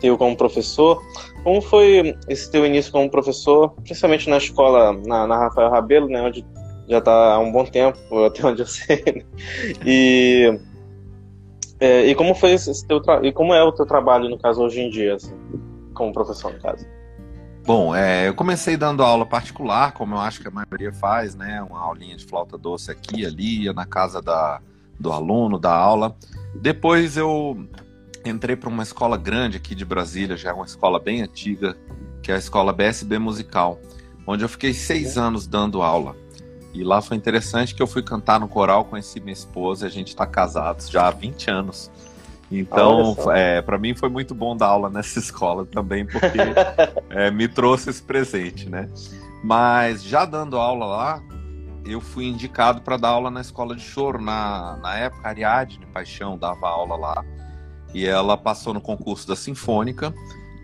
teu 0.00 0.16
como 0.16 0.36
professor, 0.36 1.02
como 1.42 1.60
foi 1.60 2.16
esse 2.28 2.50
teu 2.50 2.64
início 2.64 2.92
como 2.92 3.10
professor, 3.10 3.70
principalmente 3.82 4.28
na 4.28 4.36
escola, 4.36 4.92
na, 5.06 5.26
na 5.26 5.38
Rafael 5.38 5.70
Rabelo, 5.70 6.08
né, 6.08 6.22
onde 6.22 6.46
já 6.88 6.98
está 6.98 7.34
há 7.34 7.38
um 7.38 7.50
bom 7.50 7.64
tempo, 7.64 7.98
até 8.24 8.46
onde 8.46 8.62
eu 8.62 8.66
sei, 8.66 9.02
né? 9.06 9.22
e, 9.84 10.60
é, 11.80 12.06
e 12.06 12.14
como 12.14 12.34
foi 12.34 12.52
esse 12.52 12.86
teu 12.86 13.02
e 13.22 13.32
como 13.32 13.52
é 13.52 13.62
o 13.62 13.72
teu 13.72 13.86
trabalho, 13.86 14.28
no 14.28 14.38
caso, 14.38 14.62
hoje 14.62 14.80
em 14.80 14.90
dia, 14.90 15.14
assim, 15.14 15.34
como 15.94 16.12
professor, 16.12 16.52
no 16.52 16.60
caso? 16.60 16.86
Bom, 17.66 17.96
é, 17.96 18.28
eu 18.28 18.34
comecei 18.34 18.76
dando 18.76 19.02
aula 19.02 19.26
particular, 19.26 19.92
como 19.92 20.14
eu 20.14 20.20
acho 20.20 20.40
que 20.40 20.46
a 20.46 20.52
maioria 20.52 20.92
faz, 20.92 21.34
né? 21.34 21.60
Uma 21.68 21.80
aulinha 21.80 22.16
de 22.16 22.24
flauta 22.24 22.56
doce 22.56 22.92
aqui, 22.92 23.26
ali, 23.26 23.72
na 23.74 23.84
casa 23.84 24.22
da, 24.22 24.60
do 25.00 25.12
aluno, 25.12 25.58
da 25.58 25.74
aula. 25.74 26.14
Depois 26.54 27.16
eu 27.16 27.66
entrei 28.28 28.56
para 28.56 28.68
uma 28.68 28.82
escola 28.82 29.16
grande 29.16 29.56
aqui 29.56 29.74
de 29.74 29.84
Brasília, 29.84 30.36
já 30.36 30.50
é 30.50 30.52
uma 30.52 30.64
escola 30.64 30.98
bem 30.98 31.22
antiga, 31.22 31.76
que 32.22 32.30
é 32.30 32.34
a 32.34 32.38
escola 32.38 32.72
BSB 32.72 33.18
Musical, 33.18 33.80
onde 34.26 34.44
eu 34.44 34.48
fiquei 34.48 34.72
seis 34.72 35.16
anos 35.16 35.46
dando 35.46 35.82
aula. 35.82 36.16
E 36.72 36.84
lá 36.84 37.00
foi 37.00 37.16
interessante 37.16 37.74
que 37.74 37.82
eu 37.82 37.86
fui 37.86 38.02
cantar 38.02 38.38
no 38.38 38.48
coral, 38.48 38.84
conheci 38.84 39.18
minha 39.18 39.32
esposa, 39.32 39.86
a 39.86 39.88
gente 39.88 40.08
está 40.08 40.26
casados 40.26 40.90
já 40.90 41.06
há 41.06 41.10
20 41.10 41.50
anos. 41.50 41.90
Então, 42.50 43.16
é, 43.34 43.60
para 43.62 43.78
mim 43.78 43.94
foi 43.94 44.08
muito 44.08 44.34
bom 44.34 44.56
dar 44.56 44.66
aula 44.66 44.90
nessa 44.90 45.18
escola 45.20 45.64
também, 45.64 46.06
porque 46.06 46.38
é, 47.10 47.30
me 47.30 47.48
trouxe 47.48 47.90
esse 47.90 48.02
presente, 48.02 48.68
né? 48.68 48.88
Mas 49.42 50.02
já 50.02 50.24
dando 50.24 50.58
aula 50.58 50.86
lá, 50.86 51.22
eu 51.84 52.00
fui 52.00 52.26
indicado 52.26 52.80
para 52.82 52.96
dar 52.96 53.08
aula 53.08 53.30
na 53.30 53.40
escola 53.40 53.74
de 53.74 53.82
choro. 53.82 54.20
Na, 54.20 54.76
na 54.82 54.96
época, 54.96 55.28
Ariadne 55.28 55.86
Paixão 55.86 56.36
dava 56.36 56.68
aula 56.68 56.96
lá. 56.96 57.24
E 57.94 58.06
ela 58.06 58.36
passou 58.36 58.74
no 58.74 58.80
concurso 58.80 59.26
da 59.26 59.36
Sinfônica. 59.36 60.14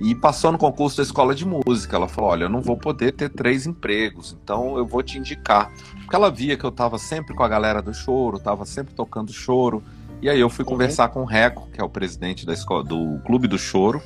e 0.01 0.17
passou 0.17 0.51
no 0.51 0.59
concurso 0.59 0.97
da 0.97 1.03
escola 1.03 1.35
de 1.35 1.47
música. 1.47 1.97
Ela 1.97 2.09
falou: 2.09 2.31
Olha, 2.31 2.45
eu 2.45 2.49
não 2.49 2.61
vou 2.61 2.77
poder 2.77 3.13
ter 3.13 3.29
três 3.29 3.67
empregos, 3.67 4.37
então 4.43 4.77
eu 4.77 4.85
vou 4.85 5.03
te 5.03 5.19
indicar. 5.19 5.71
Porque 6.01 6.17
ela 6.17 6.31
via 6.31 6.57
que 6.57 6.65
eu 6.65 6.71
estava 6.71 6.99
sempre 6.99 7.35
com 7.35 7.43
a 7.43 7.49
galera 7.49 7.81
do 7.81 7.95
choro, 7.95 8.39
estava 8.39 8.65
sempre 8.65 8.95
tocando 8.95 9.33
choro. 9.33 9.83
E 10.21 10.29
aí 10.29 10.39
eu 10.39 10.49
fui 10.49 10.65
uhum. 10.65 10.71
conversar 10.71 11.09
com 11.09 11.23
o 11.23 11.25
Reco, 11.25 11.69
que 11.73 11.81
é 11.81 11.85
o 11.85 11.89
presidente 11.89 12.47
da 12.47 12.53
escola, 12.53 12.85
do 12.85 13.21
Clube 13.25 13.49
do 13.49 13.59
Choro, 13.59 14.01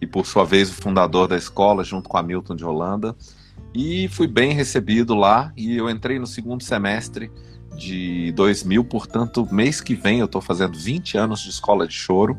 e 0.00 0.06
por 0.06 0.26
sua 0.26 0.44
vez 0.44 0.70
o 0.70 0.74
fundador 0.74 1.26
da 1.28 1.36
escola, 1.36 1.82
junto 1.82 2.08
com 2.08 2.18
a 2.18 2.22
Milton 2.22 2.54
de 2.54 2.64
Holanda. 2.64 3.16
E 3.74 4.06
fui 4.08 4.26
bem 4.26 4.52
recebido 4.52 5.14
lá, 5.14 5.50
e 5.56 5.76
eu 5.76 5.88
entrei 5.88 6.18
no 6.18 6.26
segundo 6.26 6.62
semestre 6.62 7.30
de 7.76 8.32
2000, 8.32 8.84
portanto, 8.84 9.46
mês 9.50 9.80
que 9.80 9.94
vem 9.94 10.20
eu 10.20 10.26
estou 10.26 10.40
fazendo 10.40 10.78
20 10.78 11.16
anos 11.18 11.40
de 11.40 11.50
escola 11.50 11.86
de 11.86 11.94
choro. 11.94 12.36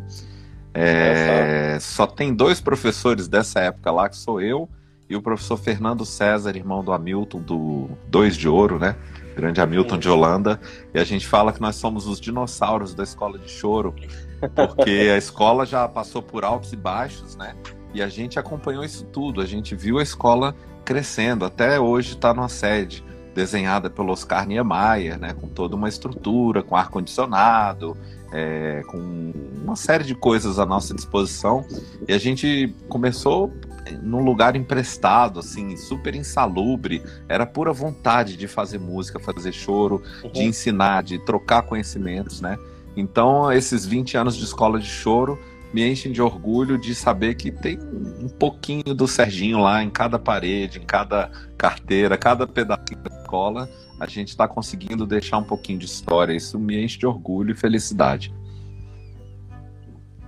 É, 0.73 1.77
só 1.79 2.07
tem 2.07 2.33
dois 2.33 2.59
professores 2.59 3.27
dessa 3.27 3.59
época 3.59 3.91
lá, 3.91 4.09
que 4.09 4.17
sou 4.17 4.41
eu 4.41 4.67
e 5.09 5.15
o 5.15 5.21
professor 5.21 5.57
Fernando 5.57 6.05
César, 6.05 6.55
irmão 6.55 6.83
do 6.83 6.91
Hamilton, 6.91 7.41
do 7.41 7.89
Dois 8.07 8.35
de 8.35 8.47
Ouro, 8.47 8.79
né? 8.79 8.95
Grande 9.35 9.61
Hamilton 9.61 9.97
de 9.97 10.09
Holanda. 10.09 10.59
E 10.93 10.99
a 10.99 11.03
gente 11.03 11.27
fala 11.27 11.51
que 11.51 11.61
nós 11.61 11.75
somos 11.75 12.07
os 12.07 12.19
dinossauros 12.19 12.95
da 12.95 13.03
escola 13.03 13.37
de 13.37 13.49
choro, 13.49 13.93
porque 14.55 15.11
a 15.13 15.17
escola 15.17 15.65
já 15.65 15.87
passou 15.87 16.21
por 16.21 16.43
altos 16.43 16.73
e 16.73 16.75
baixos, 16.75 17.35
né? 17.35 17.55
E 17.93 18.01
a 18.01 18.07
gente 18.07 18.39
acompanhou 18.39 18.83
isso 18.83 19.05
tudo, 19.05 19.39
a 19.41 19.45
gente 19.45 19.75
viu 19.75 19.99
a 19.99 20.03
escola 20.03 20.55
crescendo, 20.83 21.45
até 21.45 21.79
hoje 21.79 22.13
está 22.13 22.33
numa 22.33 22.49
sede 22.49 23.03
desenhada 23.33 23.89
pelo 23.89 24.11
Oscar 24.11 24.47
Niemeyer, 24.47 25.19
né, 25.19 25.33
com 25.33 25.47
toda 25.47 25.75
uma 25.75 25.89
estrutura, 25.89 26.61
com 26.61 26.75
ar-condicionado, 26.75 27.97
é, 28.31 28.81
com 28.87 29.33
uma 29.63 29.75
série 29.75 30.03
de 30.03 30.15
coisas 30.15 30.59
à 30.59 30.65
nossa 30.65 30.93
disposição. 30.93 31.65
E 32.07 32.13
a 32.13 32.17
gente 32.17 32.73
começou 32.87 33.51
num 34.01 34.23
lugar 34.23 34.55
emprestado, 34.55 35.39
assim, 35.39 35.75
super 35.75 36.15
insalubre. 36.15 37.03
Era 37.27 37.45
pura 37.45 37.71
vontade 37.73 38.37
de 38.37 38.47
fazer 38.47 38.79
música, 38.79 39.19
fazer 39.19 39.51
choro, 39.51 40.01
uhum. 40.23 40.31
de 40.31 40.43
ensinar, 40.43 41.03
de 41.03 41.19
trocar 41.19 41.63
conhecimentos, 41.63 42.41
né? 42.41 42.57
Então, 42.95 43.51
esses 43.51 43.85
20 43.85 44.17
anos 44.17 44.35
de 44.35 44.43
escola 44.43 44.79
de 44.79 44.87
choro 44.87 45.39
me 45.73 45.89
enchem 45.89 46.11
de 46.11 46.21
orgulho 46.21 46.77
de 46.77 46.93
saber 46.93 47.35
que 47.35 47.51
tem 47.51 47.79
um 48.21 48.29
pouquinho 48.29 48.93
do 48.93 49.07
Serginho 49.07 49.59
lá 49.59 49.83
em 49.83 49.89
cada 49.89 50.19
parede, 50.19 50.79
em 50.79 50.85
cada 50.85 51.31
carteira, 51.57 52.17
cada 52.17 52.45
pedacinho 52.45 53.01
da 53.01 53.17
escola 53.17 53.69
a 53.99 54.07
gente 54.07 54.29
está 54.29 54.47
conseguindo 54.47 55.05
deixar 55.05 55.37
um 55.37 55.43
pouquinho 55.43 55.79
de 55.79 55.85
história. 55.85 56.33
Isso 56.33 56.59
me 56.59 56.83
enche 56.83 56.97
de 56.97 57.05
orgulho 57.05 57.51
e 57.51 57.55
felicidade. 57.55 58.33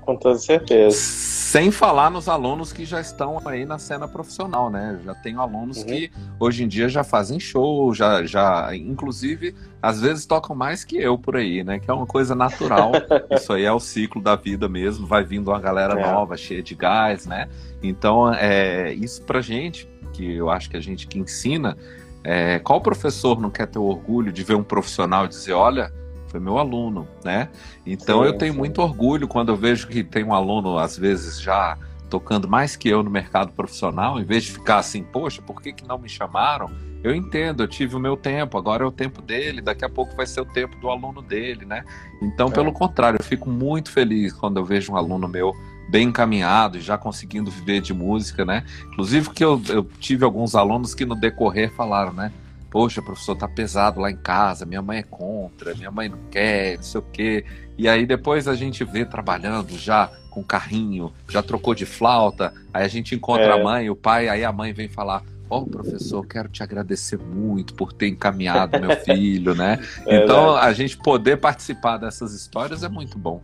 Com 0.05 0.15
toda 0.15 0.37
certeza. 0.37 0.95
Sem 0.95 1.71
falar 1.71 2.11
nos 2.11 2.29
alunos 2.29 2.71
que 2.71 2.85
já 2.85 3.01
estão 3.01 3.41
aí 3.45 3.65
na 3.65 3.79
cena 3.79 4.07
profissional, 4.07 4.69
né? 4.69 4.99
Já 5.03 5.15
tenho 5.15 5.41
alunos 5.41 5.77
uhum. 5.77 5.85
que 5.85 6.11
hoje 6.39 6.63
em 6.63 6.67
dia 6.67 6.87
já 6.87 7.03
fazem 7.03 7.39
show, 7.39 7.93
já, 7.93 8.23
já, 8.23 8.75
inclusive, 8.75 9.55
às 9.81 10.01
vezes 10.01 10.25
tocam 10.25 10.55
mais 10.55 10.83
que 10.83 10.97
eu 10.97 11.17
por 11.17 11.35
aí, 11.37 11.63
né? 11.63 11.79
Que 11.79 11.89
é 11.89 11.93
uma 11.93 12.05
coisa 12.05 12.35
natural. 12.35 12.91
Isso 13.31 13.51
aí 13.51 13.63
é 13.63 13.71
o 13.71 13.79
ciclo 13.79 14.21
da 14.21 14.35
vida 14.35 14.69
mesmo. 14.69 15.07
Vai 15.07 15.23
vindo 15.23 15.49
uma 15.49 15.59
galera 15.59 15.99
é. 15.99 16.11
nova, 16.11 16.37
cheia 16.37 16.61
de 16.61 16.75
gás, 16.75 17.25
né? 17.25 17.49
Então, 17.81 18.31
é, 18.33 18.93
isso 18.93 19.21
pra 19.23 19.41
gente, 19.41 19.87
que 20.13 20.35
eu 20.35 20.49
acho 20.49 20.69
que 20.69 20.77
a 20.77 20.81
gente 20.81 21.07
que 21.07 21.17
ensina, 21.19 21.77
é, 22.23 22.59
qual 22.59 22.81
professor 22.81 23.39
não 23.39 23.49
quer 23.49 23.67
ter 23.67 23.79
o 23.79 23.83
orgulho 23.83 24.31
de 24.31 24.43
ver 24.43 24.55
um 24.55 24.63
profissional 24.63 25.27
dizer, 25.27 25.53
olha, 25.53 25.91
foi 26.35 26.39
meu 26.39 26.57
aluno, 26.57 27.07
né? 27.23 27.49
Então 27.85 28.21
sim, 28.21 28.27
eu 28.27 28.37
tenho 28.37 28.53
sim. 28.53 28.59
muito 28.59 28.81
orgulho 28.81 29.27
quando 29.27 29.49
eu 29.49 29.55
vejo 29.55 29.87
que 29.87 30.03
tem 30.03 30.23
um 30.23 30.33
aluno, 30.33 30.77
às 30.77 30.97
vezes, 30.97 31.39
já 31.39 31.77
tocando 32.09 32.47
mais 32.47 32.75
que 32.75 32.89
eu 32.89 33.01
no 33.01 33.09
mercado 33.09 33.51
profissional, 33.53 34.19
em 34.19 34.23
vez 34.23 34.43
de 34.43 34.51
ficar 34.51 34.77
assim, 34.77 35.01
poxa, 35.01 35.41
por 35.41 35.61
que, 35.61 35.73
que 35.73 35.87
não 35.87 35.97
me 35.97 36.09
chamaram? 36.09 36.69
Eu 37.03 37.15
entendo, 37.15 37.63
eu 37.63 37.67
tive 37.67 37.95
o 37.95 37.99
meu 37.99 38.17
tempo, 38.17 38.57
agora 38.57 38.83
é 38.83 38.87
o 38.87 38.91
tempo 38.91 39.21
dele, 39.21 39.61
daqui 39.61 39.85
a 39.85 39.89
pouco 39.89 40.15
vai 40.15 40.25
ser 40.25 40.41
o 40.41 40.45
tempo 40.45 40.77
do 40.77 40.89
aluno 40.89 41.21
dele, 41.21 41.65
né? 41.65 41.83
Então, 42.21 42.47
é. 42.47 42.51
pelo 42.51 42.71
contrário, 42.71 43.17
eu 43.19 43.25
fico 43.25 43.49
muito 43.49 43.91
feliz 43.91 44.33
quando 44.33 44.57
eu 44.57 44.65
vejo 44.65 44.91
um 44.91 44.97
aluno 44.97 45.27
meu 45.27 45.53
bem 45.89 46.07
encaminhado 46.07 46.77
e 46.77 46.81
já 46.81 46.97
conseguindo 46.97 47.49
viver 47.51 47.79
de 47.79 47.93
música, 47.93 48.43
né? 48.43 48.65
Inclusive 48.91 49.29
que 49.29 49.43
eu, 49.43 49.61
eu 49.69 49.83
tive 49.99 50.25
alguns 50.25 50.55
alunos 50.55 50.93
que 50.95 51.05
no 51.05 51.15
decorrer 51.15 51.71
falaram, 51.71 52.11
né? 52.11 52.31
Poxa, 52.75 53.01
professor, 53.01 53.37
tá 53.37 53.47
pesado 53.47 54.01
lá 54.01 54.11
em 54.11 54.17
casa, 54.17 54.65
minha 54.65 54.81
mãe 54.81 54.97
é 54.97 55.03
contra, 55.03 55.73
minha 55.75 55.89
mãe 55.89 56.09
não 56.09 56.19
quer, 56.29 56.75
não 56.75 56.83
sei 56.83 56.99
o 56.99 57.03
quê. 57.05 57.45
E 57.77 57.87
aí 57.87 58.05
depois 58.05 58.49
a 58.49 58.53
gente 58.53 58.83
vê 58.83 59.05
trabalhando 59.05 59.77
já 59.77 60.11
com 60.29 60.43
carrinho, 60.43 61.13
já 61.29 61.41
trocou 61.41 61.73
de 61.73 61.85
flauta, 61.85 62.53
aí 62.73 62.83
a 62.83 62.87
gente 62.89 63.15
encontra 63.15 63.45
é. 63.45 63.51
a 63.53 63.63
mãe, 63.63 63.89
o 63.89 63.95
pai, 63.95 64.27
aí 64.27 64.43
a 64.43 64.51
mãe 64.51 64.73
vem 64.73 64.89
falar, 64.89 65.23
Ó, 65.49 65.59
oh, 65.59 65.65
professor, 65.65 66.27
quero 66.27 66.49
te 66.49 66.61
agradecer 66.63 67.17
muito 67.17 67.73
por 67.75 67.93
ter 67.93 68.09
encaminhado 68.09 68.77
meu 68.77 68.91
filho, 69.05 69.55
né? 69.55 69.79
É 70.05 70.17
então, 70.17 70.53
a 70.57 70.73
gente 70.73 70.97
poder 70.97 71.37
participar 71.37 71.95
dessas 71.95 72.33
histórias 72.33 72.83
é 72.83 72.89
muito 72.89 73.17
bom. 73.17 73.41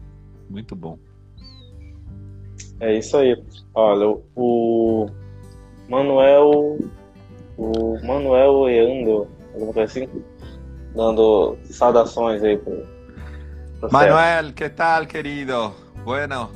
Muito 0.49 0.75
bom. 0.75 0.99
É 2.81 2.97
isso 2.97 3.15
aí. 3.15 3.41
Olha, 3.73 4.13
o 4.35 5.07
Manuel. 5.87 6.79
O 7.61 7.95
Manuel 8.03 8.67
Eando, 8.67 9.27
alguma 9.53 9.71
coisa 9.71 9.91
assim, 9.91 10.09
dando 10.95 11.55
saudações 11.65 12.41
aí 12.41 12.57
pro. 12.57 12.83
pro 13.79 13.91
Manuel, 13.91 14.51
que 14.51 14.67
tal, 14.67 15.05
querido? 15.05 15.71
Bueno. 16.03 16.49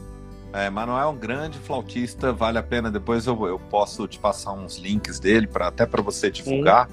É, 0.52 0.68
Manuel 0.70 0.98
é 1.00 1.06
um 1.06 1.18
grande 1.18 1.60
flautista, 1.60 2.34
vale 2.34 2.58
a 2.58 2.64
pena. 2.64 2.90
Depois 2.90 3.28
eu, 3.28 3.46
eu 3.46 3.60
posso 3.60 4.08
te 4.08 4.18
passar 4.18 4.54
uns 4.54 4.78
links 4.78 5.20
dele, 5.20 5.46
para 5.46 5.68
até 5.68 5.86
para 5.86 6.02
você 6.02 6.32
divulgar. 6.32 6.90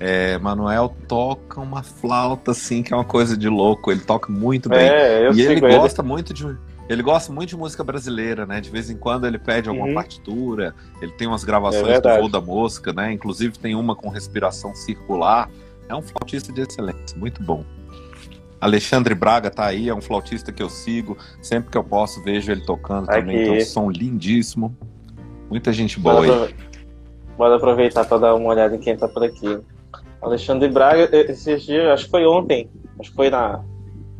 É, 0.00 0.36
Manuel 0.38 0.92
toca 1.06 1.60
uma 1.60 1.82
flauta 1.82 2.50
assim, 2.50 2.82
que 2.82 2.92
é 2.92 2.96
uma 2.96 3.04
coisa 3.04 3.36
de 3.36 3.48
louco. 3.48 3.92
Ele 3.92 4.00
toca 4.00 4.32
muito 4.32 4.68
bem. 4.68 4.88
É, 4.88 5.30
e 5.32 5.42
ele 5.42 5.60
gosta 5.60 6.02
muito 6.02 6.34
de 6.34 6.44
ele 6.88 7.02
gosta 7.02 7.32
muito 7.32 7.50
de 7.50 7.56
música 7.56 7.82
brasileira, 7.82 8.44
né? 8.44 8.60
De 8.60 8.70
vez 8.70 8.90
em 8.90 8.96
quando 8.96 9.26
ele 9.26 9.38
pede 9.38 9.68
alguma 9.68 9.88
uhum. 9.88 9.94
partitura, 9.94 10.74
ele 11.00 11.12
tem 11.12 11.26
umas 11.26 11.44
gravações 11.44 11.88
é 11.88 12.00
do 12.00 12.08
Voo 12.08 12.28
da 12.28 12.40
Mosca, 12.40 12.92
né? 12.92 13.12
Inclusive 13.12 13.58
tem 13.58 13.74
uma 13.74 13.96
com 13.96 14.08
respiração 14.08 14.74
circular. 14.74 15.50
É 15.88 15.94
um 15.94 16.02
flautista 16.02 16.52
de 16.52 16.60
excelência, 16.60 17.16
muito 17.16 17.42
bom. 17.42 17.64
Alexandre 18.60 19.14
Braga 19.14 19.50
tá 19.50 19.66
aí, 19.66 19.88
é 19.88 19.94
um 19.94 20.00
flautista 20.00 20.50
que 20.50 20.62
eu 20.62 20.70
sigo. 20.70 21.16
Sempre 21.42 21.70
que 21.70 21.76
eu 21.76 21.84
posso, 21.84 22.22
vejo 22.22 22.50
ele 22.50 22.62
tocando 22.62 23.10
Aqui. 23.10 23.20
também. 23.20 23.44
Tem 23.44 23.58
um 23.58 23.64
som 23.64 23.90
lindíssimo. 23.90 24.74
Muita 25.50 25.72
gente 25.72 26.00
boa 26.00 26.14
bora 26.26 26.44
aí. 26.46 26.54
Bora 27.36 27.56
aproveitar 27.56 28.04
para 28.04 28.18
dar 28.18 28.34
uma 28.34 28.48
olhada 28.48 28.74
em 28.76 28.78
quem 28.78 28.96
tá 28.96 29.08
por 29.08 29.24
aqui. 29.24 29.58
Alexandre 30.22 30.68
Braga, 30.68 31.08
esses 31.12 31.62
dias, 31.64 31.86
acho 31.88 32.04
que 32.06 32.10
foi 32.10 32.24
ontem. 32.24 32.70
Acho 32.98 33.10
que 33.10 33.16
foi 33.16 33.28
na. 33.28 33.62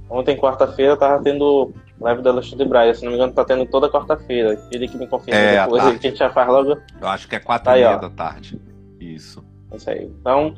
Ontem, 0.09 0.37
quarta-feira, 0.37 0.97
tava 0.97 1.23
tendo 1.23 1.73
live 2.01 2.23
do 2.23 2.29
Alexandre 2.29 2.67
Braga. 2.67 2.95
Se 2.95 3.05
não 3.05 3.11
me 3.11 3.17
engano, 3.17 3.33
tá 3.33 3.45
tendo 3.45 3.67
toda 3.67 3.89
quarta-feira. 3.89 4.59
Ele 4.71 4.87
que 4.87 4.97
me 4.97 5.07
confirma 5.07 5.41
é, 5.41 5.63
depois, 5.63 5.83
a 5.85 5.93
gente 5.93 6.17
já 6.17 6.31
faz 6.31 6.49
logo. 6.49 6.79
Eu 7.01 7.09
acho 7.09 7.29
que 7.29 7.37
é 7.37 7.41
quatro 7.41 7.65
tá 7.65 7.79
e 7.79 7.83
meia 7.83 7.97
da 7.97 8.11
tarde. 8.11 8.61
Isso. 9.01 9.45
Isso 9.73 9.91
aí. 9.91 10.11
Então, 10.21 10.55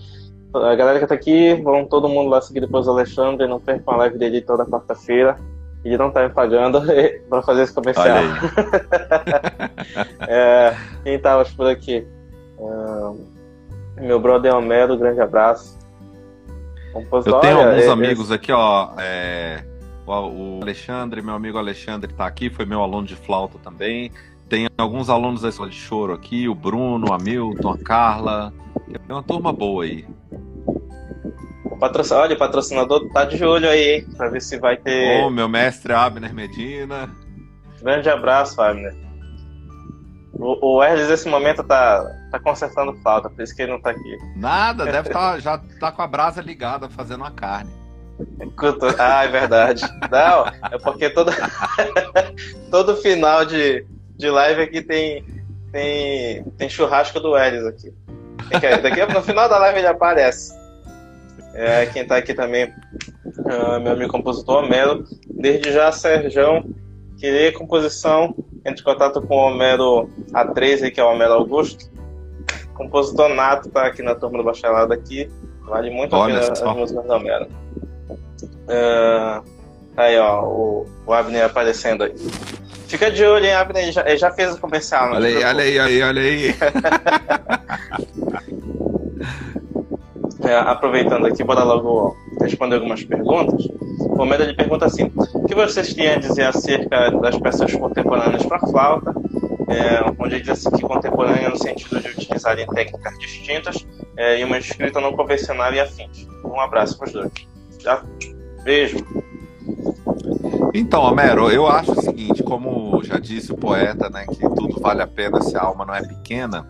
a 0.54 0.74
galera 0.74 0.98
que 0.98 1.06
tá 1.06 1.14
aqui, 1.14 1.54
vão 1.54 1.86
todo 1.86 2.08
mundo 2.08 2.28
lá 2.28 2.40
seguir 2.40 2.60
depois 2.60 2.86
o 2.86 2.90
Alexandre. 2.90 3.46
Não 3.46 3.60
percam 3.60 3.94
a 3.94 3.98
live 3.98 4.18
dele 4.18 4.40
toda 4.40 4.66
quarta-feira. 4.66 5.36
Ele 5.84 5.96
não 5.96 6.10
tá 6.10 6.26
me 6.26 6.34
pagando 6.34 6.82
para 7.30 7.42
fazer 7.42 7.62
esse 7.62 7.72
comercial. 7.72 8.06
é, 10.26 10.74
quem 11.04 11.18
tava 11.18 11.44
por 11.56 11.68
aqui? 11.68 12.06
meu 13.96 14.20
brother 14.20 14.54
Homero, 14.54 14.96
grande 14.96 15.20
abraço. 15.20 15.75
Eu 17.24 17.40
tenho 17.40 17.58
alguns 17.58 17.84
é, 17.84 17.90
amigos 17.90 18.30
aqui, 18.32 18.52
ó. 18.52 18.90
É 18.98 19.64
o 20.06 20.60
Alexandre, 20.62 21.20
meu 21.20 21.34
amigo 21.34 21.58
Alexandre 21.58 22.10
está 22.10 22.26
aqui, 22.26 22.48
foi 22.48 22.64
meu 22.64 22.82
aluno 22.82 23.06
de 23.06 23.16
flauta 23.16 23.58
também. 23.58 24.10
Tem 24.48 24.68
alguns 24.78 25.10
alunos 25.10 25.42
da 25.42 25.48
escola 25.48 25.68
de 25.68 25.76
choro 25.76 26.12
aqui, 26.12 26.48
o 26.48 26.54
Bruno, 26.54 27.08
o 27.10 27.12
Hamilton, 27.12 27.70
a 27.70 27.78
Carla. 27.78 28.52
Tem 28.86 29.00
uma 29.08 29.22
turma 29.22 29.52
boa 29.52 29.82
aí. 29.84 30.06
Patrocin... 31.80 32.14
Olha, 32.14 32.34
o 32.36 32.38
patrocinador 32.38 33.08
tá 33.12 33.24
de 33.24 33.44
olho 33.44 33.68
aí, 33.68 33.96
hein? 33.96 34.06
Pra 34.16 34.28
ver 34.28 34.40
se 34.40 34.58
vai 34.58 34.76
ter. 34.76 35.24
Ô, 35.24 35.30
meu 35.30 35.48
mestre 35.48 35.92
Abner 35.92 36.32
Medina. 36.32 37.10
Grande 37.82 38.08
abraço, 38.08 38.62
Abner. 38.62 38.94
O, 40.38 40.78
o 40.78 40.84
nesse 40.84 41.28
momento, 41.28 41.62
tá, 41.62 42.04
tá 42.30 42.38
consertando 42.38 42.94
flauta, 43.02 43.30
por 43.30 43.42
isso 43.42 43.54
que 43.54 43.62
ele 43.62 43.72
não 43.72 43.80
tá 43.80 43.90
aqui. 43.90 44.18
Nada, 44.36 44.84
deve 44.84 45.08
estar 45.08 45.32
tá, 45.32 45.38
já 45.38 45.58
tá 45.80 45.90
com 45.92 46.02
a 46.02 46.06
brasa 46.06 46.40
ligada 46.42 46.88
fazendo 46.88 47.24
a 47.24 47.30
carne. 47.30 47.70
Ah, 48.98 49.24
é 49.24 49.28
verdade. 49.28 49.82
Não, 50.10 50.46
é 50.70 50.78
porque 50.82 51.10
todo, 51.10 51.30
todo 52.70 52.96
final 52.96 53.44
de, 53.44 53.84
de 54.16 54.30
live 54.30 54.62
aqui 54.62 54.82
tem, 54.82 55.24
tem, 55.72 56.44
tem 56.56 56.68
churrasco 56.68 57.20
do 57.20 57.36
Elis 57.36 57.64
aqui. 57.66 57.92
Daqui 58.82 59.12
no 59.12 59.22
final 59.22 59.48
da 59.48 59.58
live 59.58 59.78
ele 59.78 59.88
aparece. 59.88 60.54
É, 61.54 61.86
quem 61.86 62.06
tá 62.06 62.16
aqui 62.16 62.34
também, 62.34 62.66
uh, 62.66 63.80
meu 63.80 63.92
amigo 63.92 64.10
compositor 64.10 64.68
Melo. 64.68 65.04
Desde 65.28 65.72
já, 65.72 65.90
Serjão, 65.90 66.64
querer 67.18 67.52
composição 67.52 68.34
entre 68.64 68.80
em 68.80 68.84
contato 68.84 69.20
com 69.22 69.34
o 69.34 69.46
Homero 69.48 70.08
A13, 70.32 70.90
que 70.92 71.00
é 71.00 71.04
o 71.04 71.08
Homero 71.08 71.34
Augusto. 71.34 71.90
Compositor 72.74 73.28
nato, 73.30 73.70
tá 73.70 73.86
aqui 73.86 74.02
na 74.02 74.14
turma 74.14 74.38
do 74.38 74.44
bacharelado 74.44 74.92
aqui. 74.92 75.30
Vale 75.62 75.90
muito 75.90 76.14
a 76.14 76.26
pena 76.26 76.40
as 76.40 76.62
músicas 76.62 77.04
do 77.04 77.12
Homero. 77.12 77.46
Uh, 78.68 79.42
aí, 79.96 80.18
ó, 80.18 80.44
o, 80.44 80.86
o 81.06 81.12
Abner 81.12 81.44
aparecendo 81.44 82.04
aí. 82.04 82.14
Fica 82.86 83.10
de 83.10 83.24
olho, 83.24 83.44
hein, 83.44 83.54
Abner? 83.54 83.82
Ele 83.84 83.92
já, 83.92 84.02
ele 84.06 84.18
já 84.18 84.30
fez 84.30 84.54
o 84.54 84.60
comercial. 84.60 85.12
Olha 85.12 85.26
aí, 85.26 85.44
olha 85.44 85.62
aí, 85.64 85.78
olha 85.78 85.88
aí, 85.88 86.02
olha 86.02 86.20
aí. 86.22 86.54
é, 90.44 90.56
aproveitando 90.56 91.26
aqui, 91.26 91.42
bora 91.42 91.64
logo 91.64 92.16
responder 92.46 92.76
algumas 92.76 93.04
perguntas. 93.04 93.66
O 93.98 94.20
Homero 94.20 94.42
ele 94.42 94.54
pergunta 94.54 94.86
assim: 94.86 95.12
o 95.34 95.44
que 95.44 95.54
vocês 95.54 95.92
têm 95.92 96.08
a 96.08 96.18
dizer 96.18 96.44
acerca 96.44 97.10
das 97.10 97.38
peças 97.38 97.74
contemporâneas 97.74 98.44
para 98.44 98.60
flauta? 98.60 99.14
É, 99.68 100.00
onde 100.18 100.36
ele 100.36 100.44
diz 100.44 100.50
assim, 100.50 100.70
que 100.70 100.82
contemporânea 100.82 101.48
no 101.48 101.58
sentido 101.58 102.00
de 102.00 102.08
utilizarem 102.08 102.66
técnicas 102.68 103.18
distintas 103.18 103.86
é, 104.16 104.40
e 104.40 104.44
uma 104.44 104.58
escrita 104.58 105.00
não 105.00 105.12
convencional 105.12 105.72
e 105.74 105.80
afins. 105.80 106.26
Um 106.44 106.60
abraço 106.60 106.96
para 106.96 107.06
os 107.08 107.12
dois. 107.12 107.32
Já 107.80 108.02
beijo. 108.62 109.04
Então, 110.72 111.02
Homero, 111.02 111.50
eu 111.50 111.66
acho 111.66 111.92
o 111.92 112.02
seguinte, 112.02 112.42
como 112.42 113.02
já 113.02 113.18
disse 113.18 113.52
o 113.52 113.56
poeta, 113.56 114.08
né, 114.10 114.26
que 114.26 114.40
tudo 114.40 114.80
vale 114.80 115.02
a 115.02 115.06
pena 115.06 115.40
se 115.40 115.56
a 115.56 115.62
alma 115.62 115.84
não 115.84 115.94
é 115.94 116.02
pequena. 116.02 116.66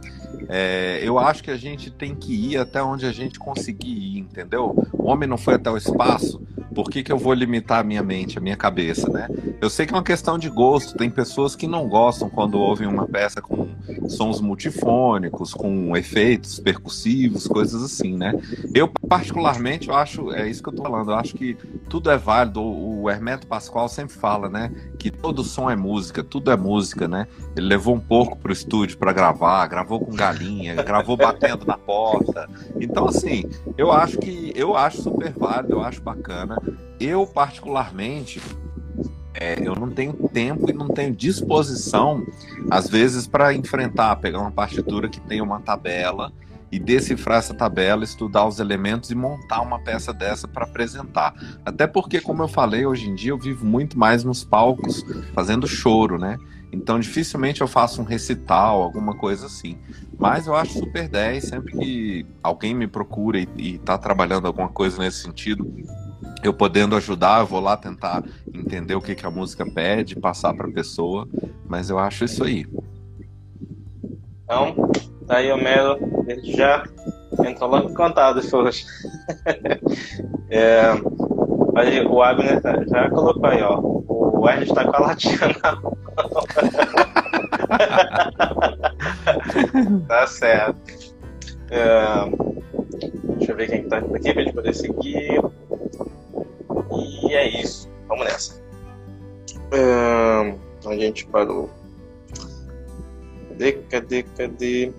É, 0.49 1.01
eu 1.03 1.19
acho 1.19 1.43
que 1.43 1.51
a 1.51 1.57
gente 1.57 1.91
tem 1.91 2.15
que 2.15 2.53
ir 2.53 2.59
até 2.59 2.83
onde 2.83 3.07
a 3.07 3.13
gente 3.13 3.39
conseguir 3.39 3.89
ir, 3.89 4.19
entendeu? 4.19 4.87
O 4.93 5.05
homem 5.05 5.29
não 5.29 5.39
foi 5.39 5.55
até 5.55 5.71
o 5.71 5.77
espaço, 5.77 6.41
por 6.77 6.91
que, 6.91 7.03
que 7.03 7.11
eu 7.11 7.17
vou 7.17 7.33
limitar 7.33 7.81
a 7.81 7.83
minha 7.83 8.03
mente, 8.03 8.37
a 8.37 8.41
minha 8.41 8.55
cabeça, 8.55 9.09
né? 9.11 9.29
Eu 9.63 9.71
sei 9.71 9.87
que 9.87 9.95
é 9.95 9.97
uma 9.97 10.03
questão 10.03 10.39
de 10.39 10.51
gosto, 10.51 10.95
tem 10.99 11.09
pessoas 11.09 11.57
que 11.57 11.67
não 11.67 11.89
gostam 11.89 12.29
quando 12.29 12.59
ouvem 12.59 12.87
uma 12.87 13.07
peça 13.07 13.41
com 13.41 13.69
sons 14.09 14.43
multifônicos, 14.43 15.55
com 15.55 15.97
efeitos 15.97 16.61
percussivos, 16.61 17.49
coisas 17.49 17.83
assim, 17.83 18.15
né? 18.15 18.35
Eu, 18.75 18.91
particularmente, 19.09 19.89
eu 19.89 19.95
acho, 19.95 20.33
é 20.33 20.49
isso 20.49 20.63
que 20.63 20.69
eu 20.69 20.73
tô 20.73 20.83
falando, 20.83 21.11
eu 21.11 21.17
acho 21.17 21.35
que 21.35 21.55
tudo 21.89 22.11
é 22.11 22.17
válido, 22.17 22.63
o 22.63 23.09
Hermeto 23.09 23.47
Pascoal 23.47 23.89
sempre 23.89 24.15
fala, 24.17 24.49
né, 24.49 24.71
que 24.99 25.11
todo 25.11 25.45
som 25.45 25.71
é 25.71 25.77
música, 25.77 26.25
tudo 26.25 26.51
é 26.51 26.57
música, 26.57 27.07
né? 27.07 27.27
Ele 27.57 27.67
levou 27.67 27.95
um 27.95 28.01
porco 28.01 28.37
pro 28.37 28.53
estúdio 28.53 28.99
para 28.99 29.13
gravar, 29.13 29.67
gravou 29.67 30.01
com 30.01 30.13
galinha, 30.13 30.75
gravou 30.83 31.17
batendo 31.17 31.65
na 31.65 31.79
porta. 31.79 32.49
Então, 32.81 33.07
assim, 33.07 33.45
eu 33.77 33.93
acho 33.93 34.19
que 34.19 34.53
eu 34.55 34.77
acho 34.77 35.03
super 35.03 35.33
válido, 35.33 35.75
eu 35.75 35.83
acho 35.83 36.01
bacana. 36.01 36.57
Eu, 36.99 37.27
particularmente, 37.27 38.41
é, 39.35 39.57
eu 39.63 39.75
não 39.75 39.91
tenho 39.91 40.15
tempo 40.33 40.71
e 40.71 40.73
não 40.73 40.89
tenho 40.89 41.15
disposição, 41.15 42.27
às 42.71 42.89
vezes, 42.89 43.27
para 43.27 43.55
enfrentar, 43.55 44.17
pegar 44.17 44.41
uma 44.41 44.51
partitura 44.51 45.09
que 45.09 45.21
tem 45.21 45.41
uma 45.41 45.61
tabela 45.61 46.33
e 46.71 46.79
decifrar 46.79 47.39
essa 47.39 47.55
tabela, 47.55 48.05
estudar 48.05 48.47
os 48.47 48.59
elementos 48.59 49.11
e 49.11 49.15
montar 49.15 49.61
uma 49.61 49.79
peça 49.79 50.13
dessa 50.13 50.49
para 50.49 50.65
apresentar. 50.65 51.35
Até 51.65 51.87
porque, 51.87 52.21
como 52.21 52.43
eu 52.43 52.49
falei, 52.49 52.87
hoje 52.87 53.09
em 53.09 53.15
dia 53.15 53.31
eu 53.31 53.39
vivo 53.39 53.65
muito 53.65 53.99
mais 53.99 54.25
nos 54.25 54.45
palcos 54.45 55.05
fazendo 55.33 55.67
choro, 55.67 56.19
né? 56.19 56.39
Então 56.73 56.99
dificilmente 56.99 57.61
eu 57.61 57.69
faço 57.69 58.03
um 58.03 58.05
recital, 58.05 58.83
alguma 58.83 59.15
coisa 59.15 59.47
assim. 59.47 59.79
Mas 60.19 60.47
eu 60.47 60.55
acho 60.55 60.79
super 60.79 61.09
10, 61.09 61.45
sempre 61.45 61.73
que 61.73 62.27
alguém 62.43 62.75
me 62.75 62.87
procura 62.87 63.39
e 63.39 63.77
está 63.77 63.97
trabalhando 63.97 64.47
alguma 64.47 64.69
coisa 64.69 64.99
nesse 64.99 65.23
sentido, 65.23 65.73
eu 66.43 66.53
podendo 66.53 66.97
ajudar, 66.97 67.41
eu 67.41 67.47
vou 67.47 67.61
lá 67.61 67.77
tentar 67.77 68.25
entender 68.53 68.95
o 68.95 69.01
que, 69.01 69.15
que 69.15 69.27
a 69.27 69.31
música 69.31 69.65
pede, 69.65 70.17
passar 70.17 70.55
para 70.55 70.69
a 70.69 70.73
pessoa. 70.73 71.29
Mas 71.69 71.91
eu 71.91 71.99
acho 71.99 72.25
isso 72.25 72.45
aí. 72.45 72.67
Então, 74.45 74.91
Daí 75.27 75.53
o 75.53 75.57
Melo 75.57 75.99
já 76.45 76.85
entrou 77.45 77.71
logo 77.71 77.93
cantado 77.95 78.39
as 78.39 78.47
suas. 78.47 78.87
é, 80.51 80.83
aí 81.77 82.07
o 82.07 82.23
Abner 82.23 82.61
já 82.89 83.11
colocou 83.11 83.47
aí, 83.47 83.61
ó. 83.63 83.81
O 84.09 84.49
Ed 84.49 84.63
está 84.65 84.85
com 84.85 84.97
a 84.97 85.01
latinha 85.01 85.39
na 85.63 85.77
mão. 85.77 85.97
tá 90.07 90.27
certo. 90.27 91.15
É, 91.71 92.31
deixa 93.37 93.53
eu 93.53 93.57
ver 93.57 93.69
quem 93.69 93.83
está 93.83 93.99
aqui 93.99 94.33
pra 94.33 94.43
gente 94.43 94.55
poder 94.55 94.75
seguir. 94.75 95.43
E 96.93 97.35
é 97.35 97.61
isso. 97.61 97.91
Vamos 98.07 98.27
nessa. 98.27 98.63
É, 99.73 100.55
a 100.87 100.97
gente 100.97 101.27
parou. 101.27 101.69
Cadê, 103.49 103.73
cadê, 103.73 104.23
cadê? 104.23 104.93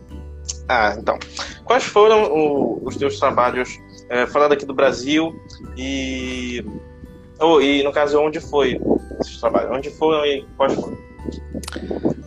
Ah, 0.67 0.95
então. 0.97 1.17
Quais 1.63 1.83
foram 1.83 2.31
o, 2.31 2.85
os 2.85 2.97
teus 2.97 3.19
trabalhos 3.19 3.79
é, 4.09 4.25
falando 4.25 4.53
aqui 4.53 4.65
do 4.65 4.73
Brasil 4.73 5.39
e. 5.75 6.65
Oh, 7.39 7.61
e 7.61 7.83
no 7.83 7.91
caso, 7.91 8.19
onde 8.19 8.39
foi 8.39 8.79
esses 9.19 9.39
trabalhos? 9.39 9.71
Onde 9.71 9.89
foram 9.91 10.25
e 10.25 10.45
quais 10.57 10.73
foram? 10.73 10.97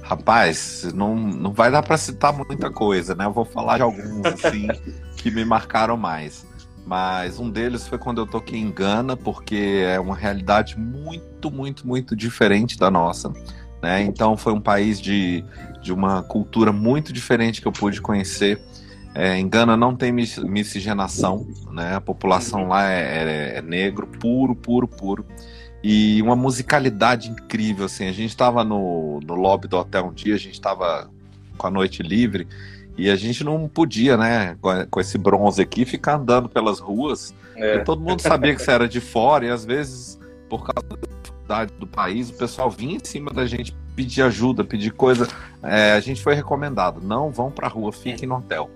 Rapaz, 0.02 0.92
não, 0.94 1.14
não 1.14 1.52
vai 1.52 1.70
dar 1.70 1.82
para 1.82 1.96
citar 1.96 2.32
muita 2.32 2.70
coisa, 2.70 3.14
né? 3.14 3.26
Eu 3.26 3.32
vou 3.32 3.44
falar 3.44 3.76
de 3.76 3.82
alguns 3.82 4.24
assim 4.26 4.68
que 5.16 5.30
me 5.30 5.44
marcaram 5.44 5.96
mais. 5.96 6.46
Mas 6.86 7.38
um 7.38 7.48
deles 7.48 7.86
foi 7.86 7.98
quando 7.98 8.20
eu 8.20 8.26
toquei 8.26 8.58
em 8.58 8.70
Gana, 8.70 9.16
porque 9.16 9.84
é 9.86 10.00
uma 10.00 10.16
realidade 10.16 10.78
muito, 10.78 11.50
muito, 11.50 11.86
muito 11.86 12.16
diferente 12.16 12.76
da 12.76 12.90
nossa. 12.90 13.32
Né? 13.82 14.02
Então 14.02 14.36
foi 14.36 14.52
um 14.52 14.60
país 14.60 15.00
de, 15.00 15.44
de 15.80 15.92
uma 15.92 16.22
cultura 16.22 16.72
muito 16.72 17.12
diferente 17.12 17.60
que 17.60 17.68
eu 17.68 17.72
pude 17.72 18.00
conhecer. 18.00 18.60
É, 19.14 19.36
em 19.36 19.48
Gana 19.48 19.76
não 19.76 19.96
tem 19.96 20.12
miscigenação, 20.12 21.46
né? 21.72 21.96
a 21.96 22.00
população 22.00 22.68
lá 22.68 22.88
é, 22.90 23.00
é, 23.00 23.58
é, 23.58 23.62
negro, 23.62 24.06
puro, 24.06 24.54
puro, 24.54 24.86
puro. 24.86 25.24
E 25.82 26.20
uma 26.22 26.36
musicalidade 26.36 27.30
incrível. 27.30 27.86
Assim. 27.86 28.06
A 28.06 28.12
gente 28.12 28.30
estava 28.30 28.62
no, 28.62 29.18
no 29.20 29.34
lobby 29.34 29.66
do 29.66 29.78
hotel 29.78 30.06
um 30.06 30.12
dia, 30.12 30.34
a 30.34 30.38
gente 30.38 30.54
estava 30.54 31.10
com 31.56 31.66
a 31.66 31.70
noite 31.70 32.02
livre 32.02 32.46
e 32.96 33.08
a 33.10 33.16
gente 33.16 33.42
não 33.42 33.66
podia, 33.66 34.16
né, 34.16 34.56
com 34.90 35.00
esse 35.00 35.16
bronze 35.16 35.60
aqui, 35.60 35.84
ficar 35.84 36.16
andando 36.16 36.48
pelas 36.48 36.78
ruas. 36.78 37.34
É. 37.56 37.78
todo 37.78 38.00
mundo 38.00 38.20
sabia 38.20 38.54
que 38.54 38.62
você 38.62 38.70
era 38.70 38.88
de 38.88 39.00
fora 39.00 39.44
e 39.44 39.50
às 39.50 39.64
vezes, 39.64 40.18
por 40.48 40.64
causa 40.64 40.98
cidade, 41.50 41.72
do 41.78 41.86
país, 41.86 42.30
o 42.30 42.34
pessoal 42.34 42.70
vinha 42.70 42.96
em 42.96 43.04
cima 43.04 43.32
da 43.32 43.44
gente 43.44 43.74
pedir 43.96 44.22
ajuda, 44.22 44.62
pedir 44.62 44.92
coisa. 44.92 45.26
É, 45.62 45.92
a 45.92 46.00
gente 46.00 46.22
foi 46.22 46.34
recomendado: 46.34 47.00
não 47.00 47.30
vão 47.30 47.50
para 47.50 47.66
a 47.66 47.70
rua, 47.70 47.92
fiquem 47.92 48.28
no 48.28 48.36
hotel. 48.36 48.70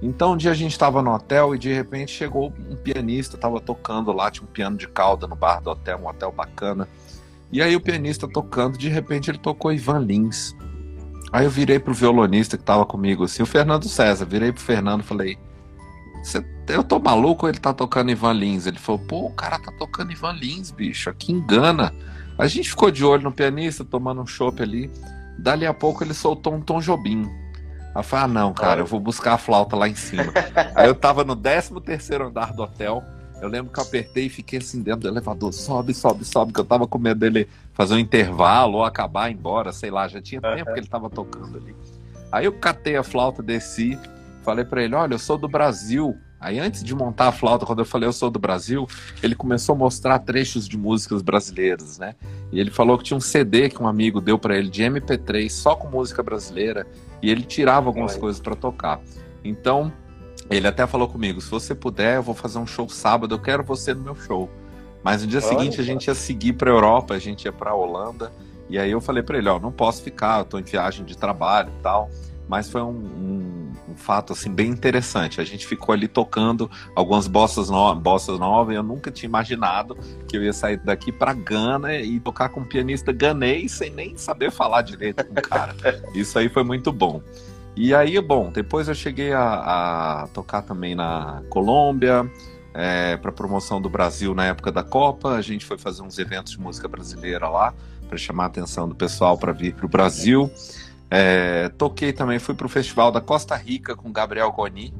Então 0.00 0.32
um 0.32 0.36
dia 0.36 0.50
a 0.50 0.54
gente 0.54 0.72
estava 0.72 1.02
no 1.02 1.12
hotel 1.12 1.54
e 1.54 1.58
de 1.58 1.72
repente 1.72 2.12
chegou 2.12 2.52
um 2.70 2.76
pianista, 2.76 3.36
estava 3.36 3.60
tocando 3.60 4.12
lá, 4.12 4.30
tinha 4.30 4.44
um 4.44 4.50
piano 4.50 4.76
de 4.76 4.86
cauda 4.86 5.26
no 5.26 5.34
bar 5.34 5.60
do 5.60 5.70
hotel, 5.70 5.98
um 5.98 6.08
hotel 6.08 6.30
bacana. 6.30 6.88
E 7.50 7.62
aí 7.62 7.74
o 7.74 7.80
pianista 7.80 8.28
tocando, 8.28 8.76
de 8.76 8.88
repente 8.88 9.30
ele 9.30 9.38
tocou 9.38 9.72
Ivan 9.72 10.00
Lins. 10.00 10.54
Aí 11.32 11.46
eu 11.46 11.50
virei 11.50 11.78
pro 11.78 11.94
violonista 11.94 12.56
que 12.56 12.62
estava 12.62 12.84
comigo, 12.84 13.24
assim, 13.24 13.42
o 13.42 13.46
Fernando 13.46 13.88
César, 13.88 14.24
virei 14.24 14.52
pro 14.52 14.62
Fernando 14.62 15.00
e 15.00 15.04
falei: 15.04 15.38
eu 16.68 16.82
tô 16.82 16.98
maluco 16.98 17.46
ou 17.46 17.50
ele 17.50 17.58
tá 17.58 17.72
tocando 17.72 18.10
Ivan 18.10 18.32
Lins? 18.32 18.66
Ele 18.66 18.78
falou, 18.78 19.00
pô, 19.00 19.26
o 19.26 19.30
cara 19.30 19.58
tá 19.58 19.72
tocando 19.78 20.12
Ivan 20.12 20.32
Lins, 20.32 20.70
bicho, 20.70 21.10
aqui 21.10 21.32
engana. 21.32 21.92
A 22.38 22.46
gente 22.46 22.70
ficou 22.70 22.90
de 22.90 23.04
olho 23.04 23.22
no 23.22 23.32
pianista, 23.32 23.84
tomando 23.84 24.22
um 24.22 24.26
chopp 24.26 24.62
ali. 24.62 24.90
Dali 25.38 25.66
a 25.66 25.74
pouco 25.74 26.02
ele 26.02 26.14
soltou 26.14 26.54
um 26.54 26.60
Tom 26.60 26.80
Jobim. 26.80 27.24
Aí 27.94 28.00
eu 28.00 28.02
falei, 28.02 28.24
ah 28.24 28.28
não, 28.28 28.52
cara, 28.52 28.80
eu 28.80 28.86
vou 28.86 28.98
buscar 28.98 29.34
a 29.34 29.38
flauta 29.38 29.76
lá 29.76 29.88
em 29.88 29.94
cima. 29.94 30.32
Aí 30.74 30.88
eu 30.88 30.94
tava 30.94 31.22
no 31.22 31.36
13 31.36 31.80
terceiro 31.80 32.26
andar 32.26 32.52
do 32.52 32.62
hotel. 32.62 33.04
Eu 33.40 33.48
lembro 33.48 33.72
que 33.72 33.78
eu 33.78 33.84
apertei 33.84 34.26
e 34.26 34.28
fiquei 34.28 34.58
assim 34.58 34.82
dentro 34.82 35.02
do 35.02 35.08
elevador, 35.08 35.52
sobe, 35.52 35.92
sobe, 35.92 36.24
sobe, 36.24 36.52
que 36.52 36.60
eu 36.60 36.64
tava 36.64 36.86
com 36.86 36.98
medo 36.98 37.20
dele 37.20 37.48
fazer 37.74 37.94
um 37.94 37.98
intervalo 37.98 38.78
ou 38.78 38.84
acabar 38.84 39.30
embora, 39.30 39.72
sei 39.72 39.90
lá, 39.90 40.08
já 40.08 40.20
tinha 40.20 40.40
tempo 40.40 40.72
que 40.72 40.80
ele 40.80 40.86
tava 40.86 41.10
tocando 41.10 41.58
ali. 41.58 41.76
Aí 42.32 42.46
eu 42.46 42.52
catei 42.52 42.96
a 42.96 43.02
flauta, 43.02 43.42
desci, 43.42 43.98
falei 44.44 44.64
para 44.64 44.82
ele: 44.82 44.94
Olha, 44.94 45.14
eu 45.14 45.18
sou 45.18 45.38
do 45.38 45.48
Brasil. 45.48 46.16
Aí, 46.38 46.58
antes 46.58 46.84
de 46.84 46.94
montar 46.94 47.28
a 47.28 47.32
flauta, 47.32 47.64
quando 47.64 47.78
eu 47.78 47.86
falei 47.86 48.06
eu 48.06 48.12
sou 48.12 48.30
do 48.30 48.38
Brasil, 48.38 48.86
ele 49.22 49.34
começou 49.34 49.74
a 49.74 49.78
mostrar 49.78 50.18
trechos 50.18 50.68
de 50.68 50.76
músicas 50.76 51.22
brasileiras, 51.22 51.98
né? 51.98 52.14
E 52.52 52.60
ele 52.60 52.70
falou 52.70 52.98
que 52.98 53.04
tinha 53.04 53.16
um 53.16 53.20
CD 53.20 53.70
que 53.70 53.82
um 53.82 53.88
amigo 53.88 54.20
deu 54.20 54.38
para 54.38 54.56
ele 54.56 54.68
de 54.68 54.82
MP3 54.82 55.48
só 55.48 55.74
com 55.74 55.88
música 55.88 56.22
brasileira 56.22 56.86
e 57.22 57.30
ele 57.30 57.42
tirava 57.42 57.86
algumas 57.88 58.14
coisas 58.14 58.40
para 58.42 58.54
tocar. 58.54 59.00
Então, 59.42 59.90
ele 60.50 60.66
até 60.66 60.86
falou 60.86 61.08
comigo: 61.08 61.40
se 61.40 61.50
você 61.50 61.74
puder, 61.74 62.16
eu 62.16 62.22
vou 62.22 62.34
fazer 62.34 62.58
um 62.58 62.66
show 62.66 62.88
sábado, 62.90 63.34
eu 63.34 63.38
quero 63.38 63.64
você 63.64 63.94
no 63.94 64.02
meu 64.02 64.14
show. 64.14 64.50
Mas 65.02 65.22
no 65.22 65.28
dia 65.28 65.40
Olha, 65.40 65.48
seguinte 65.48 65.80
a 65.80 65.84
gente 65.84 66.06
ia 66.08 66.14
seguir 66.14 66.54
para 66.54 66.70
Europa, 66.70 67.14
a 67.14 67.18
gente 67.18 67.44
ia 67.44 67.52
para 67.52 67.74
Holanda. 67.74 68.30
E 68.68 68.78
aí 68.78 68.90
eu 68.90 69.00
falei 69.00 69.22
para 69.22 69.38
ele: 69.38 69.48
ó, 69.48 69.58
não 69.58 69.72
posso 69.72 70.02
ficar, 70.02 70.40
eu 70.40 70.44
tô 70.44 70.58
em 70.58 70.62
viagem 70.62 71.04
de 71.04 71.16
trabalho 71.16 71.70
e 71.78 71.82
tal. 71.82 72.10
Mas 72.48 72.68
foi 72.68 72.82
um, 72.82 72.90
um, 72.90 73.63
um 73.94 73.96
fato 73.96 74.32
assim 74.32 74.52
bem 74.52 74.68
interessante. 74.68 75.40
A 75.40 75.44
gente 75.44 75.66
ficou 75.66 75.92
ali 75.92 76.08
tocando 76.08 76.70
algumas 76.94 77.26
bossas, 77.26 77.70
no 77.70 77.94
bossas 77.94 78.38
novas. 78.38 78.74
Eu 78.74 78.82
nunca 78.82 79.10
tinha 79.10 79.28
imaginado 79.28 79.96
que 80.28 80.36
eu 80.36 80.42
ia 80.42 80.52
sair 80.52 80.76
daqui 80.78 81.12
para 81.12 81.32
Gana 81.32 81.94
e 81.94 82.18
tocar 82.20 82.48
com 82.48 82.60
um 82.60 82.64
pianista 82.64 83.12
ganês 83.12 83.72
sem 83.72 83.90
nem 83.90 84.16
saber 84.16 84.50
falar 84.50 84.82
direito 84.82 85.24
com 85.24 85.32
o 85.32 85.42
cara. 85.42 85.74
Isso 86.14 86.38
aí 86.38 86.48
foi 86.48 86.64
muito 86.64 86.92
bom. 86.92 87.22
E 87.76 87.94
aí, 87.94 88.20
bom, 88.20 88.52
depois 88.52 88.88
eu 88.88 88.94
cheguei 88.94 89.32
a, 89.32 90.22
a 90.22 90.28
tocar 90.28 90.62
também 90.62 90.94
na 90.94 91.42
Colômbia, 91.48 92.30
é, 92.72 93.16
para 93.16 93.32
promoção 93.32 93.80
do 93.80 93.88
Brasil 93.88 94.34
na 94.34 94.46
época 94.46 94.70
da 94.70 94.82
Copa. 94.82 95.30
A 95.30 95.42
gente 95.42 95.64
foi 95.64 95.78
fazer 95.78 96.02
uns 96.02 96.18
eventos 96.18 96.52
de 96.52 96.60
música 96.60 96.86
brasileira 96.88 97.48
lá 97.48 97.74
para 98.08 98.18
chamar 98.18 98.44
a 98.44 98.46
atenção 98.46 98.88
do 98.88 98.94
pessoal 98.94 99.36
para 99.38 99.52
vir 99.52 99.74
para 99.74 99.86
o 99.86 99.88
Brasil. 99.88 100.50
É, 101.16 101.68
toquei 101.68 102.12
também, 102.12 102.40
fui 102.40 102.56
para 102.56 102.66
o 102.66 102.68
Festival 102.68 103.12
da 103.12 103.20
Costa 103.20 103.54
Rica 103.54 103.94
com 103.94 104.10
Gabriel 104.10 104.50
Goni. 104.50 104.92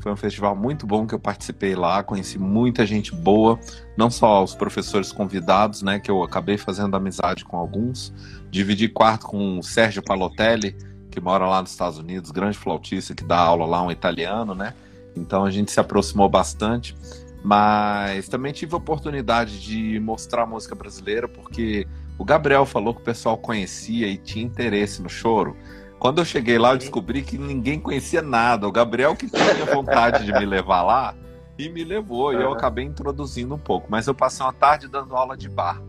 Foi 0.00 0.10
um 0.10 0.16
festival 0.16 0.56
muito 0.56 0.86
bom 0.86 1.06
que 1.06 1.14
eu 1.14 1.18
participei 1.18 1.74
lá, 1.76 2.02
conheci 2.02 2.38
muita 2.38 2.86
gente 2.86 3.14
boa, 3.14 3.60
não 3.94 4.10
só 4.10 4.42
os 4.42 4.54
professores 4.54 5.12
convidados, 5.12 5.82
né, 5.82 6.00
que 6.00 6.10
eu 6.10 6.22
acabei 6.22 6.56
fazendo 6.56 6.96
amizade 6.96 7.44
com 7.44 7.58
alguns. 7.58 8.14
Dividi 8.50 8.88
quarto 8.88 9.26
com 9.26 9.58
o 9.58 9.62
Sérgio 9.62 10.02
Palotelli, 10.02 10.74
que 11.10 11.20
mora 11.20 11.46
lá 11.46 11.60
nos 11.60 11.72
Estados 11.72 11.98
Unidos, 11.98 12.30
grande 12.30 12.56
flautista 12.56 13.14
que 13.14 13.22
dá 13.22 13.38
aula 13.38 13.66
lá, 13.66 13.82
um 13.82 13.90
italiano, 13.90 14.54
né? 14.54 14.72
Então 15.14 15.44
a 15.44 15.50
gente 15.50 15.70
se 15.70 15.78
aproximou 15.78 16.30
bastante. 16.30 16.96
Mas 17.44 18.26
também 18.26 18.52
tive 18.52 18.72
a 18.74 18.78
oportunidade 18.78 19.60
de 19.60 20.00
mostrar 20.00 20.46
música 20.46 20.74
brasileira, 20.74 21.28
porque 21.28 21.86
o 22.18 22.24
Gabriel 22.24 22.64
falou 22.64 22.94
que 22.94 23.00
o 23.00 23.04
pessoal 23.04 23.36
conhecia 23.36 24.06
e 24.06 24.16
tinha 24.16 24.44
interesse 24.44 25.02
no 25.02 25.08
choro. 25.08 25.56
Quando 25.98 26.20
eu 26.20 26.24
cheguei 26.24 26.58
lá, 26.58 26.72
eu 26.72 26.78
descobri 26.78 27.22
que 27.22 27.38
ninguém 27.38 27.78
conhecia 27.78 28.22
nada. 28.22 28.66
O 28.66 28.72
Gabriel 28.72 29.14
que 29.14 29.28
tinha 29.28 29.64
vontade 29.72 30.24
de 30.24 30.32
me 30.32 30.44
levar 30.44 30.82
lá 30.82 31.14
e 31.58 31.68
me 31.68 31.84
levou. 31.84 32.32
E 32.32 32.36
eu 32.36 32.52
acabei 32.52 32.84
introduzindo 32.84 33.54
um 33.54 33.58
pouco. 33.58 33.86
Mas 33.88 34.06
eu 34.06 34.14
passei 34.14 34.44
uma 34.44 34.52
tarde 34.52 34.88
dando 34.88 35.14
aula 35.14 35.36
de 35.36 35.48
bar. 35.48 35.80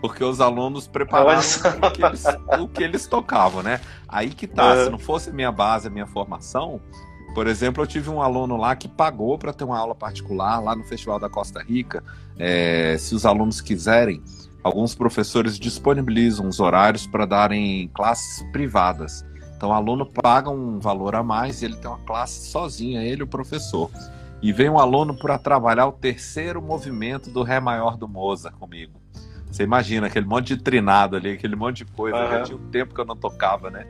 Porque 0.00 0.24
os 0.24 0.40
alunos 0.40 0.86
prepararam 0.86 1.40
o 1.40 1.90
que, 1.90 2.02
eles, 2.02 2.24
o 2.58 2.68
que, 2.68 2.82
eles, 2.82 3.06
tocavam, 3.06 3.62
né? 3.62 3.82
Aí 4.08 4.30
que 4.30 4.46
tá, 4.46 4.84
se 4.84 4.90
não 4.90 4.98
fosse 4.98 5.28
a 5.28 5.32
minha 5.32 5.52
base, 5.52 5.88
a 5.88 5.90
minha 5.90 6.06
formação, 6.06 6.80
por 7.34 7.46
exemplo, 7.46 7.82
eu 7.82 7.86
tive 7.86 8.10
um 8.10 8.20
aluno 8.20 8.56
lá 8.56 8.74
que 8.74 8.88
pagou 8.88 9.38
para 9.38 9.52
ter 9.52 9.64
uma 9.64 9.78
aula 9.78 9.94
particular 9.94 10.58
lá 10.58 10.74
no 10.74 10.84
Festival 10.84 11.18
da 11.18 11.28
Costa 11.28 11.62
Rica. 11.62 12.02
É, 12.38 12.96
se 12.98 13.14
os 13.14 13.24
alunos 13.24 13.60
quiserem, 13.60 14.22
alguns 14.62 14.94
professores 14.94 15.58
disponibilizam 15.58 16.48
os 16.48 16.60
horários 16.60 17.06
para 17.06 17.26
darem 17.26 17.88
classes 17.94 18.42
privadas. 18.52 19.24
Então, 19.56 19.70
o 19.70 19.72
aluno 19.72 20.06
paga 20.06 20.48
um 20.48 20.78
valor 20.78 21.14
a 21.14 21.22
mais 21.22 21.60
e 21.60 21.66
ele 21.66 21.76
tem 21.76 21.90
uma 21.90 22.00
classe 22.00 22.48
sozinha, 22.48 23.02
ele 23.02 23.20
e 23.20 23.24
o 23.24 23.26
professor. 23.26 23.90
E 24.40 24.52
vem 24.52 24.70
um 24.70 24.78
aluno 24.78 25.14
para 25.14 25.38
trabalhar 25.38 25.86
o 25.86 25.92
terceiro 25.92 26.62
movimento 26.62 27.30
do 27.30 27.42
Ré 27.42 27.60
maior 27.60 27.96
do 27.96 28.08
Mozart 28.08 28.56
comigo. 28.56 29.00
Você 29.50 29.64
imagina 29.64 30.06
aquele 30.06 30.26
monte 30.26 30.56
de 30.56 30.62
trinado 30.62 31.16
ali, 31.16 31.32
aquele 31.32 31.56
monte 31.56 31.84
de 31.84 31.92
coisa. 31.92 32.16
Uhum. 32.16 32.30
Já 32.30 32.42
tinha 32.44 32.56
um 32.56 32.70
tempo 32.70 32.94
que 32.94 33.00
eu 33.00 33.04
não 33.04 33.16
tocava, 33.16 33.68
né? 33.68 33.86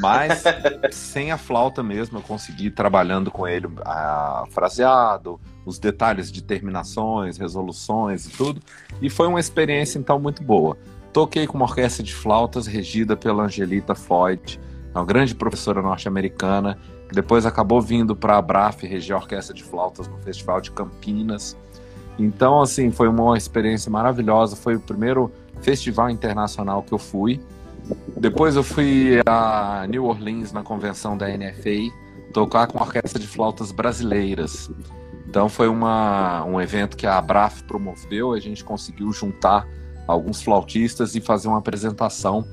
Mas 0.00 0.42
sem 0.90 1.30
a 1.30 1.36
flauta 1.36 1.82
mesmo, 1.82 2.18
eu 2.18 2.22
consegui 2.22 2.70
trabalhando 2.70 3.30
com 3.30 3.46
ele 3.46 3.68
a 3.84 4.44
fraseado, 4.50 5.38
os 5.64 5.78
detalhes 5.78 6.30
de 6.30 6.42
terminações, 6.42 7.36
resoluções 7.36 8.26
e 8.26 8.30
tudo. 8.30 8.60
E 9.00 9.08
foi 9.08 9.26
uma 9.26 9.40
experiência 9.40 9.98
então 9.98 10.18
muito 10.18 10.42
boa. 10.42 10.76
Toquei 11.12 11.46
com 11.46 11.56
uma 11.56 11.66
orquestra 11.66 12.02
de 12.02 12.14
flautas 12.14 12.66
regida 12.66 13.16
pela 13.16 13.44
Angelita 13.44 13.94
Floyd, 13.94 14.60
uma 14.94 15.04
grande 15.04 15.34
professora 15.34 15.80
norte-americana, 15.80 16.78
que 17.08 17.14
depois 17.14 17.46
acabou 17.46 17.80
vindo 17.80 18.16
para 18.16 18.36
a 18.36 18.42
Braf 18.42 18.82
reger 18.82 19.14
a 19.16 19.20
orquestra 19.20 19.54
de 19.54 19.62
flautas 19.62 20.08
no 20.08 20.18
Festival 20.18 20.60
de 20.60 20.70
Campinas. 20.70 21.56
Então, 22.18 22.60
assim, 22.60 22.90
foi 22.90 23.08
uma 23.08 23.36
experiência 23.36 23.90
maravilhosa. 23.90 24.56
Foi 24.56 24.76
o 24.76 24.80
primeiro 24.80 25.32
festival 25.60 26.10
internacional 26.10 26.82
que 26.82 26.92
eu 26.92 26.98
fui. 26.98 27.40
Depois 28.16 28.56
eu 28.56 28.62
fui 28.62 29.20
a 29.26 29.86
New 29.88 30.04
Orleans 30.04 30.52
na 30.52 30.62
convenção 30.62 31.16
da 31.16 31.28
NFA 31.28 31.92
tocar 32.32 32.66
com 32.66 32.78
a 32.78 32.82
orquestra 32.82 33.18
de 33.18 33.26
flautas 33.26 33.70
brasileiras. 33.70 34.70
Então 35.34 35.48
foi 35.48 35.66
uma, 35.66 36.44
um 36.44 36.60
evento 36.60 36.96
que 36.96 37.08
a 37.08 37.18
Abraf 37.18 37.64
promoveu, 37.64 38.34
a 38.34 38.38
gente 38.38 38.62
conseguiu 38.62 39.12
juntar 39.12 39.66
alguns 40.06 40.40
flautistas 40.40 41.16
e 41.16 41.20
fazer 41.20 41.48
uma 41.48 41.58
apresentação. 41.58 42.46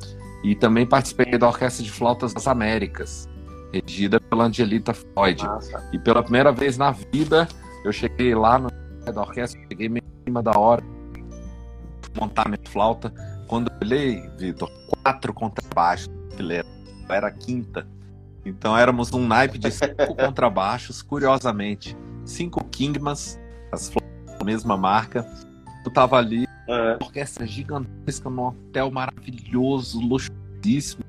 E 0.44 0.56
também 0.56 0.84
participei 0.84 1.38
da 1.38 1.48
Orquestra 1.48 1.84
de 1.84 1.92
Flautas 1.92 2.34
das 2.34 2.48
Américas, 2.48 3.30
regida 3.72 4.20
pela 4.20 4.46
Angelita 4.46 4.96
Floyd. 4.96 5.44
Nossa. 5.46 5.90
E 5.94 6.00
pela 6.00 6.24
primeira 6.24 6.52
vez 6.52 6.76
na 6.76 6.90
vida, 6.90 7.48
eu 7.86 7.94
cheguei 7.94 8.34
lá 8.34 8.58
no 8.58 8.72
da 9.14 9.22
orquestra, 9.22 9.62
cheguei 9.70 9.88
meio 9.88 10.04
em 10.04 10.24
cima 10.24 10.42
da 10.42 10.58
hora, 10.58 10.84
montar 12.20 12.48
minha 12.50 12.58
flauta. 12.68 13.14
Quando 13.48 13.70
eu 13.70 13.78
olhei, 13.88 14.28
Vitor, 14.40 14.72
quatro 15.04 15.32
contrabaixos, 15.36 16.10
era 17.08 17.28
a 17.28 17.32
quinta. 17.32 17.88
Então 18.44 18.76
éramos 18.76 19.14
um 19.14 19.28
naipe 19.28 19.60
de 19.60 19.70
cinco 19.70 20.16
contrabaixos, 20.18 21.04
curiosamente. 21.04 21.96
Cinco 22.26 22.64
Kingmas, 22.66 23.40
as 23.72 23.90
da 24.40 24.46
mesma 24.46 24.76
marca. 24.76 25.26
Eu 25.86 25.92
tava 25.92 26.18
ali, 26.18 26.48
é. 26.68 26.98
orquestra 27.02 27.46
gigantesca 27.46 28.30
num 28.30 28.48
hotel 28.48 28.92
maravilhoso, 28.92 30.00
luxuosíssimo. 30.00 31.04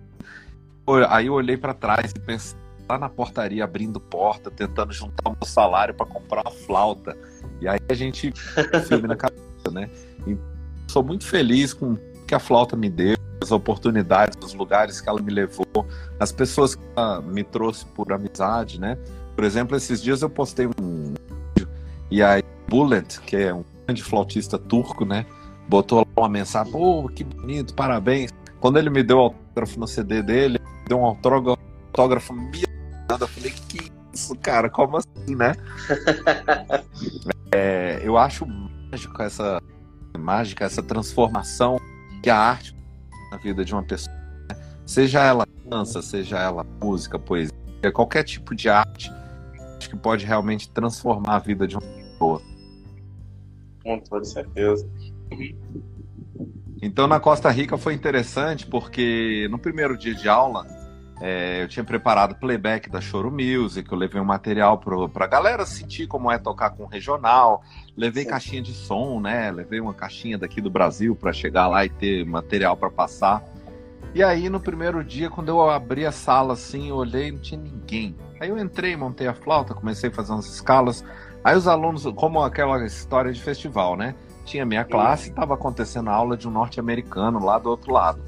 Aí 1.08 1.26
eu 1.26 1.34
olhei 1.34 1.56
para 1.56 1.72
trás 1.72 2.10
e 2.10 2.18
pensei, 2.18 2.58
lá 2.88 2.98
na 2.98 3.08
portaria 3.08 3.64
abrindo 3.64 4.00
porta, 4.00 4.50
tentando 4.50 4.92
juntar 4.92 5.28
o 5.28 5.32
meu 5.32 5.46
salário 5.46 5.94
para 5.94 6.06
comprar 6.06 6.42
uma 6.42 6.50
flauta. 6.50 7.16
E 7.60 7.68
aí 7.68 7.78
a 7.88 7.94
gente 7.94 8.32
filme 8.88 9.06
na 9.06 9.16
cabeça, 9.16 9.70
né? 9.70 9.88
E 10.26 10.36
sou 10.88 11.02
muito 11.02 11.26
feliz 11.26 11.72
com 11.72 11.92
o 11.92 11.98
que 12.26 12.34
a 12.34 12.38
flauta 12.38 12.76
me 12.76 12.90
deu, 12.90 13.16
as 13.40 13.50
oportunidades, 13.50 14.36
os 14.42 14.54
lugares 14.54 15.00
que 15.00 15.08
ela 15.08 15.20
me 15.20 15.32
levou, 15.32 15.66
as 16.18 16.32
pessoas 16.32 16.74
que 16.74 16.82
ela 16.96 17.20
me 17.22 17.44
trouxe 17.44 17.84
por 17.86 18.12
amizade, 18.12 18.80
né? 18.80 18.98
Por 19.34 19.44
exemplo, 19.44 19.76
esses 19.76 20.02
dias 20.02 20.22
eu 20.22 20.30
postei 20.30 20.66
um 20.66 21.14
vídeo 21.54 21.68
e 22.10 22.22
aí 22.22 22.42
Bullet, 22.68 23.20
que 23.20 23.36
é 23.36 23.54
um 23.54 23.64
grande 23.86 24.02
flautista 24.02 24.58
turco, 24.58 25.04
né? 25.04 25.26
Botou 25.68 26.00
lá 26.00 26.06
uma 26.16 26.28
mensagem, 26.28 26.72
pô, 26.72 27.08
que 27.08 27.24
bonito, 27.24 27.74
parabéns. 27.74 28.30
Quando 28.60 28.78
ele 28.78 28.90
me 28.90 29.02
deu 29.02 29.18
o 29.18 29.20
autógrafo 29.20 29.80
no 29.80 29.86
CD 29.86 30.22
dele, 30.22 30.58
deu 30.88 30.98
um 30.98 31.04
autógrafo, 31.04 31.58
autógrafo 31.88 32.32
eu 32.32 33.28
falei, 33.28 33.50
que 33.68 33.90
isso, 34.12 34.34
cara, 34.36 34.70
como 34.70 34.96
assim, 34.96 35.34
né? 35.34 35.54
É, 37.54 38.00
eu 38.02 38.16
acho 38.16 38.46
mágico 38.46 39.22
essa 39.22 39.60
mágica, 40.18 40.64
essa 40.64 40.82
transformação 40.82 41.78
que 42.22 42.30
a 42.30 42.38
arte 42.38 42.74
na 43.30 43.36
vida 43.36 43.62
de 43.62 43.74
uma 43.74 43.82
pessoa, 43.82 44.16
né? 44.48 44.56
seja 44.86 45.20
ela 45.20 45.46
dança, 45.68 46.00
seja 46.00 46.38
ela 46.38 46.64
música, 46.82 47.18
poesia, 47.18 47.52
qualquer 47.92 48.24
tipo 48.24 48.54
de 48.54 48.70
arte, 48.70 49.12
acho 49.82 49.90
que 49.90 49.96
pode 49.96 50.24
realmente 50.24 50.70
transformar 50.70 51.36
a 51.36 51.38
vida 51.40 51.66
de 51.66 51.76
uma 51.76 51.82
pessoa. 51.82 52.40
Com 53.82 53.98
toda 53.98 54.24
certeza. 54.24 54.88
Então 56.80 57.08
na 57.08 57.18
Costa 57.18 57.50
Rica 57.50 57.76
foi 57.76 57.94
interessante 57.94 58.66
porque 58.66 59.48
no 59.50 59.58
primeiro 59.58 59.98
dia 59.98 60.14
de 60.14 60.28
aula 60.28 60.64
é, 61.20 61.62
eu 61.62 61.68
tinha 61.68 61.84
preparado 61.84 62.36
playback 62.36 62.88
da 62.88 63.00
Choro 63.00 63.30
Music, 63.30 63.90
eu 63.90 63.98
levei 63.98 64.20
um 64.20 64.24
material 64.24 64.78
pro, 64.78 65.08
pra 65.08 65.26
galera 65.26 65.66
sentir 65.66 66.06
como 66.06 66.30
é 66.30 66.38
tocar 66.38 66.70
com 66.70 66.86
regional, 66.86 67.62
levei 67.96 68.24
Sim. 68.24 68.30
caixinha 68.30 68.62
de 68.62 68.72
som, 68.72 69.20
né? 69.20 69.50
Levei 69.50 69.80
uma 69.80 69.94
caixinha 69.94 70.38
daqui 70.38 70.60
do 70.60 70.70
Brasil 70.70 71.14
para 71.16 71.32
chegar 71.32 71.66
lá 71.66 71.84
e 71.84 71.88
ter 71.88 72.24
material 72.24 72.76
para 72.76 72.90
passar. 72.90 73.42
E 74.14 74.22
aí 74.22 74.48
no 74.48 74.60
primeiro 74.60 75.02
dia, 75.02 75.30
quando 75.30 75.48
eu 75.48 75.68
abri 75.68 76.06
a 76.06 76.12
sala 76.12 76.52
assim, 76.52 76.90
eu 76.90 76.96
olhei, 76.96 77.32
não 77.32 77.38
tinha 77.38 77.60
ninguém. 77.60 78.14
Aí 78.42 78.48
eu 78.48 78.58
entrei, 78.58 78.96
montei 78.96 79.28
a 79.28 79.34
flauta, 79.34 79.72
comecei 79.72 80.10
a 80.10 80.12
fazer 80.12 80.32
umas 80.32 80.46
escalas. 80.46 81.04
Aí 81.44 81.56
os 81.56 81.68
alunos, 81.68 82.02
como 82.16 82.42
aquela 82.42 82.84
história 82.84 83.32
de 83.32 83.40
festival, 83.40 83.96
né? 83.96 84.16
Tinha 84.44 84.66
minha 84.66 84.84
classe, 84.84 85.28
estava 85.28 85.54
acontecendo 85.54 86.10
a 86.10 86.12
aula 86.12 86.36
de 86.36 86.48
um 86.48 86.50
norte-americano 86.50 87.38
lá 87.38 87.56
do 87.56 87.70
outro 87.70 87.92
lado. 87.92 88.20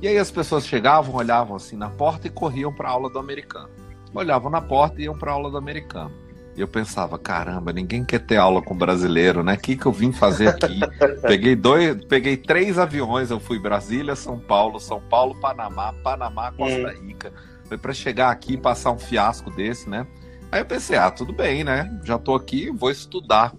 E 0.00 0.06
aí 0.06 0.16
as 0.16 0.30
pessoas 0.30 0.64
chegavam, 0.64 1.16
olhavam 1.16 1.56
assim 1.56 1.76
na 1.76 1.90
porta 1.90 2.28
e 2.28 2.30
corriam 2.30 2.72
para 2.72 2.88
a 2.88 2.92
aula 2.92 3.10
do 3.10 3.18
americano. 3.18 3.68
Olhavam 4.14 4.48
na 4.48 4.60
porta 4.60 5.00
e 5.00 5.06
iam 5.06 5.18
para 5.18 5.32
a 5.32 5.34
aula 5.34 5.50
do 5.50 5.58
americano. 5.58 6.12
E 6.54 6.60
eu 6.60 6.68
pensava, 6.68 7.18
caramba, 7.18 7.72
ninguém 7.72 8.04
quer 8.04 8.20
ter 8.20 8.36
aula 8.36 8.62
com 8.62 8.76
brasileiro, 8.76 9.42
né? 9.42 9.54
O 9.54 9.58
que, 9.58 9.76
que 9.76 9.86
eu 9.86 9.92
vim 9.92 10.12
fazer 10.12 10.50
aqui? 10.50 10.78
peguei 11.26 11.56
dois, 11.56 12.04
peguei 12.04 12.36
três 12.36 12.78
aviões, 12.78 13.32
eu 13.32 13.40
fui 13.40 13.58
Brasília, 13.58 14.14
São 14.14 14.38
Paulo, 14.38 14.78
São 14.78 15.00
Paulo, 15.00 15.34
Panamá, 15.40 15.92
Panamá, 16.04 16.52
Costa 16.52 16.92
Rica. 16.92 17.32
Foi 17.68 17.76
para 17.76 17.92
chegar 17.92 18.30
aqui 18.30 18.54
e 18.54 18.56
passar 18.56 18.90
um 18.90 18.98
fiasco 18.98 19.50
desse, 19.50 19.88
né? 19.88 20.06
Aí 20.50 20.60
eu 20.60 20.66
pensei, 20.66 20.96
ah, 20.96 21.10
tudo 21.10 21.32
bem, 21.32 21.62
né? 21.62 22.00
Já 22.02 22.18
tô 22.18 22.34
aqui, 22.34 22.70
vou 22.70 22.90
estudar. 22.90 23.54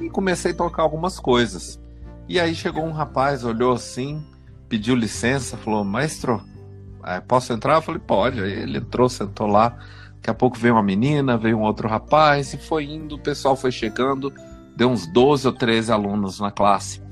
E 0.00 0.10
comecei 0.10 0.50
a 0.50 0.54
tocar 0.54 0.82
algumas 0.82 1.20
coisas. 1.20 1.80
E 2.28 2.40
aí 2.40 2.54
chegou 2.54 2.84
um 2.84 2.92
rapaz, 2.92 3.44
olhou 3.44 3.72
assim, 3.72 4.24
pediu 4.68 4.94
licença, 4.94 5.56
falou, 5.56 5.84
maestro, 5.84 6.42
eh, 7.04 7.20
posso 7.20 7.52
entrar? 7.52 7.76
Eu 7.76 7.82
falei, 7.82 8.00
pode. 8.04 8.40
Aí 8.40 8.52
ele 8.52 8.78
entrou, 8.78 9.08
sentou 9.08 9.46
lá. 9.46 9.78
Daqui 10.16 10.30
a 10.30 10.34
pouco 10.34 10.56
veio 10.56 10.74
uma 10.74 10.82
menina, 10.82 11.36
veio 11.36 11.58
um 11.58 11.62
outro 11.62 11.88
rapaz, 11.88 12.54
e 12.54 12.56
foi 12.56 12.84
indo, 12.84 13.16
o 13.16 13.18
pessoal 13.18 13.56
foi 13.56 13.72
chegando, 13.72 14.32
deu 14.76 14.88
uns 14.88 15.06
12 15.06 15.48
ou 15.48 15.52
13 15.52 15.90
alunos 15.92 16.38
na 16.38 16.50
classe. 16.50 17.02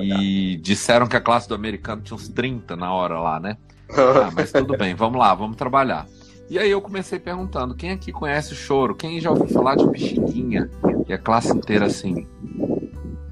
E 0.00 0.56
disseram 0.56 1.06
que 1.06 1.16
a 1.16 1.20
classe 1.20 1.48
do 1.48 1.54
americano 1.54 2.02
tinha 2.02 2.16
uns 2.16 2.28
30 2.28 2.76
na 2.76 2.92
hora 2.92 3.18
lá, 3.18 3.40
né? 3.40 3.56
Ah, 3.90 4.30
mas 4.34 4.52
tudo 4.52 4.76
bem, 4.76 4.94
vamos 4.94 5.18
lá, 5.18 5.34
vamos 5.34 5.56
trabalhar. 5.56 6.06
E 6.50 6.58
aí 6.58 6.70
eu 6.70 6.80
comecei 6.80 7.18
perguntando, 7.18 7.74
quem 7.74 7.90
aqui 7.90 8.10
conhece 8.10 8.52
o 8.52 8.56
choro? 8.56 8.94
Quem 8.94 9.20
já 9.20 9.30
ouviu 9.30 9.48
falar 9.48 9.76
de 9.76 9.86
Pixinguinha? 9.90 10.70
E 11.06 11.12
a 11.12 11.18
classe 11.18 11.54
inteira 11.54 11.86
assim. 11.86 12.26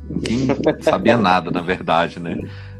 Ninguém 0.09 0.49
sabia 0.81 1.17
nada, 1.17 1.51
na 1.51 1.61
verdade, 1.61 2.21
né? 2.21 2.39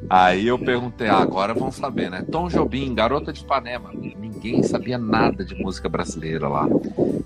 Aí 0.09 0.47
eu 0.47 0.59
perguntei, 0.59 1.09
ah, 1.09 1.19
agora 1.19 1.55
vão 1.55 1.71
saber, 1.71 2.11
né? 2.11 2.25
Tom 2.31 2.49
Jobim, 2.49 2.95
Garota 2.95 3.33
de 3.33 3.43
Ipanema. 3.43 3.91
Ninguém 3.93 4.63
sabia 4.63 4.99
nada 4.99 5.45
de 5.45 5.55
música 5.55 5.89
brasileira 5.89 6.49
lá. 6.49 6.69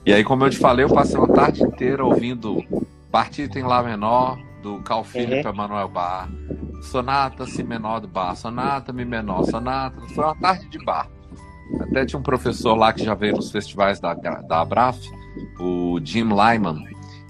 E 0.07 0.12
aí, 0.12 0.24
como 0.24 0.45
eu 0.45 0.51
te 0.51 0.59
falei, 0.59 0.85
eu 0.85 0.93
passei 0.93 1.16
uma 1.16 1.28
tarde 1.28 1.62
inteira 1.62 2.05
ouvindo 2.05 2.64
Partita 3.11 3.59
em 3.59 3.62
Lá 3.62 3.83
Menor, 3.83 4.39
do 4.62 4.80
Carl 4.82 5.04
Philipp 5.04 5.46
uhum. 5.46 5.52
Emanuel 5.52 5.88
Bar, 5.88 6.28
Sonata 6.82 7.46
Si 7.46 7.62
Menor 7.62 8.00
do 8.00 8.08
Bar, 8.08 8.36
Sonata 8.36 8.92
Mi 8.92 9.04
Menor, 9.04 9.44
Sonata. 9.44 10.00
Foi 10.14 10.24
uma 10.24 10.34
tarde 10.36 10.68
de 10.68 10.84
bar. 10.84 11.08
Até 11.80 12.04
tinha 12.04 12.18
um 12.18 12.22
professor 12.22 12.74
lá 12.74 12.92
que 12.92 13.04
já 13.04 13.14
veio 13.14 13.36
nos 13.36 13.50
festivais 13.50 14.00
da, 14.00 14.14
da 14.14 14.61
Abraf, 14.61 14.98
o 15.58 16.00
Jim 16.02 16.28
Lyman, 16.28 16.84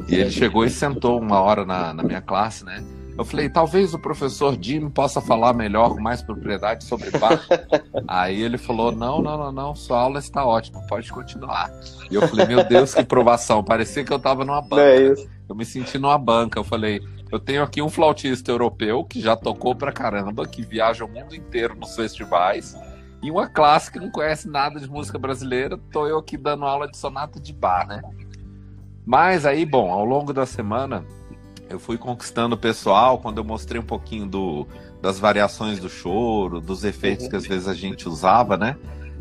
e 0.08 0.14
ele 0.14 0.30
chegou 0.30 0.64
e 0.64 0.70
sentou 0.70 1.20
uma 1.20 1.40
hora 1.40 1.64
na, 1.64 1.92
na 1.92 2.02
minha 2.02 2.22
classe, 2.22 2.64
né? 2.64 2.82
Eu 3.18 3.24
falei, 3.24 3.50
talvez 3.50 3.92
o 3.92 3.98
professor 3.98 4.56
Jim 4.58 4.88
possa 4.88 5.20
falar 5.20 5.52
melhor, 5.52 5.90
com 5.90 6.00
mais 6.00 6.22
propriedade 6.22 6.84
sobre 6.84 7.10
bar. 7.10 7.38
Aí 8.08 8.40
ele 8.40 8.56
falou, 8.56 8.92
não, 8.92 9.20
não, 9.20 9.36
não, 9.36 9.52
não, 9.52 9.74
sua 9.74 10.00
aula 10.00 10.18
está 10.18 10.46
ótima, 10.46 10.80
pode 10.88 11.12
continuar. 11.12 11.70
E 12.10 12.14
eu 12.14 12.26
falei, 12.26 12.46
meu 12.46 12.64
Deus, 12.64 12.94
que 12.94 13.04
provação, 13.04 13.62
parecia 13.62 14.04
que 14.04 14.12
eu 14.12 14.16
estava 14.16 14.42
numa 14.42 14.62
banca. 14.62 14.82
É 14.82 15.40
eu 15.50 15.54
me 15.54 15.66
senti 15.66 15.98
numa 15.98 16.16
banca, 16.16 16.58
eu 16.58 16.64
falei, 16.64 17.02
eu 17.30 17.38
tenho 17.38 17.62
aqui 17.62 17.80
um 17.80 17.88
flautista 17.88 18.50
europeu 18.50 19.04
que 19.04 19.20
já 19.20 19.36
tocou 19.36 19.74
pra 19.74 19.92
caramba, 19.92 20.46
que 20.46 20.62
viaja 20.62 21.04
o 21.04 21.08
mundo 21.08 21.34
inteiro 21.34 21.74
nos 21.74 21.94
festivais, 21.94 22.76
e 23.22 23.30
uma 23.30 23.48
classe 23.48 23.90
que 23.90 24.00
não 24.00 24.10
conhece 24.10 24.48
nada 24.48 24.80
de 24.80 24.88
música 24.88 25.18
brasileira, 25.18 25.78
tô 25.92 26.06
eu 26.06 26.18
aqui 26.18 26.36
dando 26.36 26.64
aula 26.64 26.88
de 26.88 26.96
sonata 26.96 27.38
de 27.38 27.52
bar, 27.52 27.86
né? 27.86 28.02
Mas 29.04 29.44
aí, 29.44 29.66
bom, 29.66 29.90
ao 29.92 30.04
longo 30.04 30.32
da 30.32 30.46
semana, 30.46 31.04
eu 31.68 31.78
fui 31.78 31.98
conquistando 31.98 32.54
o 32.54 32.58
pessoal 32.58 33.18
quando 33.18 33.38
eu 33.38 33.44
mostrei 33.44 33.80
um 33.80 33.84
pouquinho 33.84 34.26
do, 34.26 34.66
das 35.00 35.18
variações 35.18 35.78
do 35.78 35.88
choro, 35.88 36.60
dos 36.60 36.84
efeitos 36.84 37.28
que 37.28 37.36
às 37.36 37.46
vezes 37.46 37.68
a 37.68 37.74
gente 37.74 38.08
usava, 38.08 38.56
né? 38.56 38.76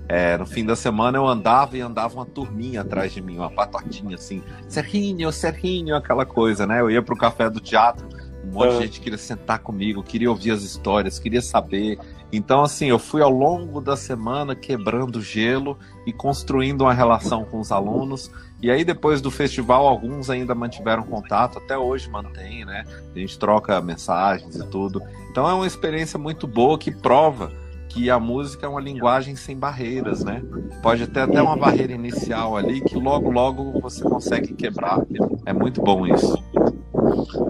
É, 0.10 0.36
no 0.40 0.46
fim 0.48 0.66
da 0.66 0.76
semana 0.76 1.20
eu 1.20 1.28
andava 1.28 1.78
e 1.78 1.82
andava 1.82 2.16
uma 2.16 2.26
turminha 2.26 2.82
atrás 2.82 3.14
de 3.14 3.22
mim, 3.22 3.38
uma 3.38 3.52
patotinha 3.52 4.16
assim, 4.16 4.42
Serrinho, 4.68 5.32
Serrinho, 5.32 5.96
aquela 5.96 6.26
coisa, 6.26 6.66
né? 6.66 6.82
Eu 6.82 6.90
ia 6.90 7.00
pro 7.00 7.16
café 7.16 7.48
do 7.48 7.60
teatro, 7.60 8.10
um 8.44 8.52
monte 8.52 8.72
de 8.72 8.86
gente 8.86 9.02
queria 9.02 9.20
sentar 9.20 9.60
comigo, 9.60 10.02
queria 10.02 10.32
ouvir 10.32 10.50
as 10.50 10.64
histórias, 10.64 11.20
queria 11.20 11.44
saber. 11.44 12.00
Então, 12.32 12.64
assim, 12.64 12.88
eu 12.88 12.98
fui 12.98 13.22
ao 13.22 13.30
longo 13.30 13.80
da 13.80 13.96
semana 13.96 14.56
quebrando 14.56 15.22
gelo 15.22 15.78
e 16.08 16.12
construindo 16.12 16.82
uma 16.82 16.94
relação 16.94 17.46
com 17.46 17.60
os 17.60 17.72
alunos. 17.72 18.32
E 18.62 18.72
aí, 18.72 18.84
depois 18.84 19.22
do 19.22 19.30
festival, 19.30 19.88
alguns 19.88 20.30
ainda 20.30 20.56
mantiveram 20.56 21.04
contato, 21.04 21.60
até 21.60 21.78
hoje 21.78 22.10
mantém, 22.10 22.66
né? 22.66 22.84
A 23.16 23.20
gente 23.20 23.38
troca 23.38 23.80
mensagens 23.80 24.56
e 24.56 24.66
tudo. 24.68 25.02
Então, 25.30 25.48
é 25.48 25.54
uma 25.54 25.68
experiência 25.68 26.18
muito 26.18 26.48
boa 26.48 26.78
que 26.78 26.92
prova 26.92 27.52
que 27.90 28.10
a 28.10 28.20
música 28.20 28.68
é 28.68 28.70
uma 28.70 28.80
linguagem 28.80 29.36
sem 29.36 29.58
barreiras, 29.58 30.24
né? 30.24 30.42
Pode 30.82 31.08
ter 31.08 31.22
até 31.22 31.42
uma 31.42 31.58
barreira 31.58 31.92
inicial 31.92 32.56
ali 32.56 32.82
que 32.82 32.96
logo, 32.96 33.32
logo 33.32 33.82
você 33.82 34.04
consegue 34.04 34.54
quebrar. 34.54 35.00
É 35.46 35.52
muito 35.52 35.82
bom 35.82 36.06
isso. 36.06 36.42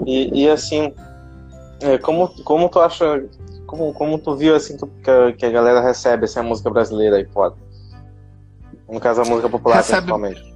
E, 0.07 0.43
e 0.43 0.49
assim, 0.49 0.93
é, 1.81 1.97
como, 1.97 2.29
como 2.43 2.69
tu 2.69 2.79
acha, 2.79 3.23
como, 3.67 3.93
como 3.93 4.17
tu 4.17 4.35
viu 4.35 4.55
assim 4.55 4.77
que, 4.77 5.11
a, 5.11 5.33
que 5.33 5.45
a 5.45 5.51
galera 5.51 5.81
recebe 5.81 6.23
essa 6.23 6.39
assim, 6.39 6.49
música 6.49 6.69
brasileira 6.69 7.17
aí 7.17 7.25
fora? 7.25 7.53
No 8.89 8.99
caso, 8.99 9.21
a 9.21 9.25
música 9.25 9.49
popular 9.49 9.75
recebe, 9.75 9.97
principalmente. 9.97 10.55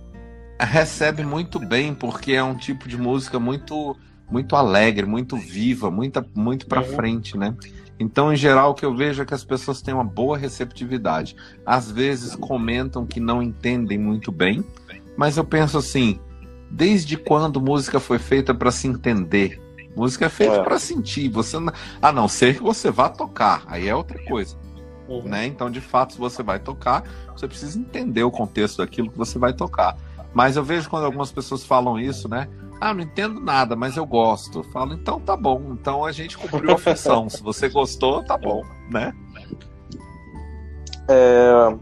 Recebe 0.60 1.24
muito 1.26 1.60
bem, 1.60 1.94
porque 1.94 2.32
é 2.32 2.44
um 2.44 2.56
tipo 2.56 2.88
de 2.88 2.98
música 2.98 3.38
muito 3.38 3.96
muito 4.32 4.56
alegre, 4.56 5.06
muito 5.06 5.36
viva, 5.36 5.92
muito, 5.92 6.26
muito 6.34 6.66
para 6.66 6.82
uhum. 6.82 6.96
frente, 6.96 7.38
né? 7.38 7.54
Então, 8.00 8.34
em 8.34 8.36
geral, 8.36 8.72
o 8.72 8.74
que 8.74 8.86
eu 8.86 8.96
vejo 8.96 9.22
é 9.22 9.26
que 9.26 9.34
as 9.34 9.44
pessoas 9.44 9.82
têm 9.82 9.94
uma 9.94 10.04
boa 10.04 10.38
receptividade. 10.38 11.36
Às 11.66 11.92
vezes 11.92 12.36
comentam 12.36 13.06
que 13.06 13.20
não 13.20 13.42
entendem 13.42 13.98
muito 13.98 14.32
bem, 14.32 14.64
mas 15.16 15.38
eu 15.38 15.44
penso 15.44 15.78
assim: 15.78 16.20
desde 16.70 17.18
quando 17.18 17.62
música 17.62 18.00
foi 18.00 18.20
feita 18.20 18.54
para 18.54 18.72
se 18.72 18.88
entender? 18.88 19.62
Música 19.96 20.26
é 20.26 20.30
feita 20.30 20.56
é. 20.56 20.64
para 20.64 20.80
sentir. 20.80 21.30
Você 21.30 21.60
não... 21.60 21.72
a 22.02 22.12
não 22.12 22.28
ser 22.28 22.56
que 22.56 22.64
você 22.64 22.90
vá 22.90 23.10
tocar, 23.10 23.64
aí 23.68 23.88
é 23.88 23.96
outra 23.96 24.18
coisa. 24.26 24.58
Uhum. 25.08 25.24
Né? 25.24 25.46
Então, 25.46 25.70
de 25.70 25.82
fato, 25.82 26.14
se 26.14 26.20
você 26.20 26.42
vai 26.42 26.60
tocar, 26.60 27.04
você 27.36 27.48
precisa 27.48 27.78
entender 27.78 28.24
o 28.24 28.32
contexto 28.32 28.78
daquilo 28.78 29.12
que 29.12 29.18
você 29.18 29.38
vai 29.38 29.54
tocar. 29.54 29.96
Mas 30.34 30.56
eu 30.56 30.64
vejo 30.64 30.90
quando 30.90 31.06
algumas 31.06 31.32
pessoas 31.32 31.64
falam 31.64 32.00
isso, 32.00 32.28
né? 32.28 32.50
Ah, 32.82 32.94
não 32.94 33.02
entendo 33.02 33.40
nada, 33.40 33.76
mas 33.76 33.96
eu 33.96 34.06
gosto. 34.06 34.60
Eu 34.60 34.64
falo, 34.66 34.94
então 34.94 35.20
tá 35.20 35.38
bom. 35.38 35.62
Então 35.72 36.04
a 36.04 36.12
gente 36.12 36.38
cumpriu 36.38 36.74
a 36.74 36.78
função. 36.78 37.30
Se 37.30 37.42
você 37.42 37.70
gostou, 37.70 38.24
tá 38.24 38.38
bom, 38.38 38.62
né? 38.90 39.14
É, 41.08 41.78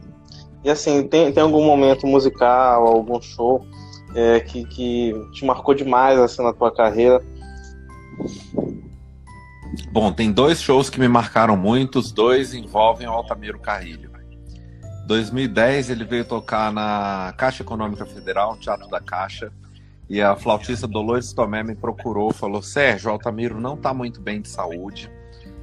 e 0.64 0.70
assim, 0.70 1.08
tem, 1.08 1.32
tem 1.32 1.42
algum 1.42 1.66
momento 1.66 2.06
musical, 2.06 2.86
algum 2.86 3.22
show 3.22 3.66
é, 4.14 4.40
que, 4.42 4.66
que 4.66 5.14
te 5.34 5.46
marcou 5.46 5.74
demais 5.74 6.20
assim, 6.20 6.44
na 6.44 6.54
tua 6.54 6.72
carreira? 6.72 7.24
Bom, 9.92 10.12
tem 10.12 10.32
dois 10.32 10.62
shows 10.62 10.90
que 10.90 11.00
me 11.00 11.08
marcaram 11.08 11.56
muito, 11.56 12.00
os 12.00 12.12
dois 12.12 12.54
envolvem 12.54 13.08
o 13.08 13.12
Altamiro 13.12 13.60
Carrilho. 13.60 14.11
2010 15.08 15.90
ele 15.90 16.04
veio 16.04 16.26
tocar 16.26 16.72
na 16.72 17.34
Caixa 17.38 17.64
Econômica 17.64 18.06
Federal, 18.06 18.56
Teatro 18.58 18.88
da 18.88 19.00
Caixa, 19.00 19.52
e 20.10 20.22
a 20.22 20.36
flautista 20.36 20.88
Dolores 20.88 21.34
Tomé 21.34 21.64
me 21.64 21.76
procurou, 21.76 22.34
falou: 22.34 22.62
Sérgio, 22.62 23.10
Altamiro 23.10 23.60
não 23.60 23.76
está 23.76 23.94
muito 23.94 24.22
bem 24.22 24.42
de 24.42 24.50
saúde, 24.50 25.10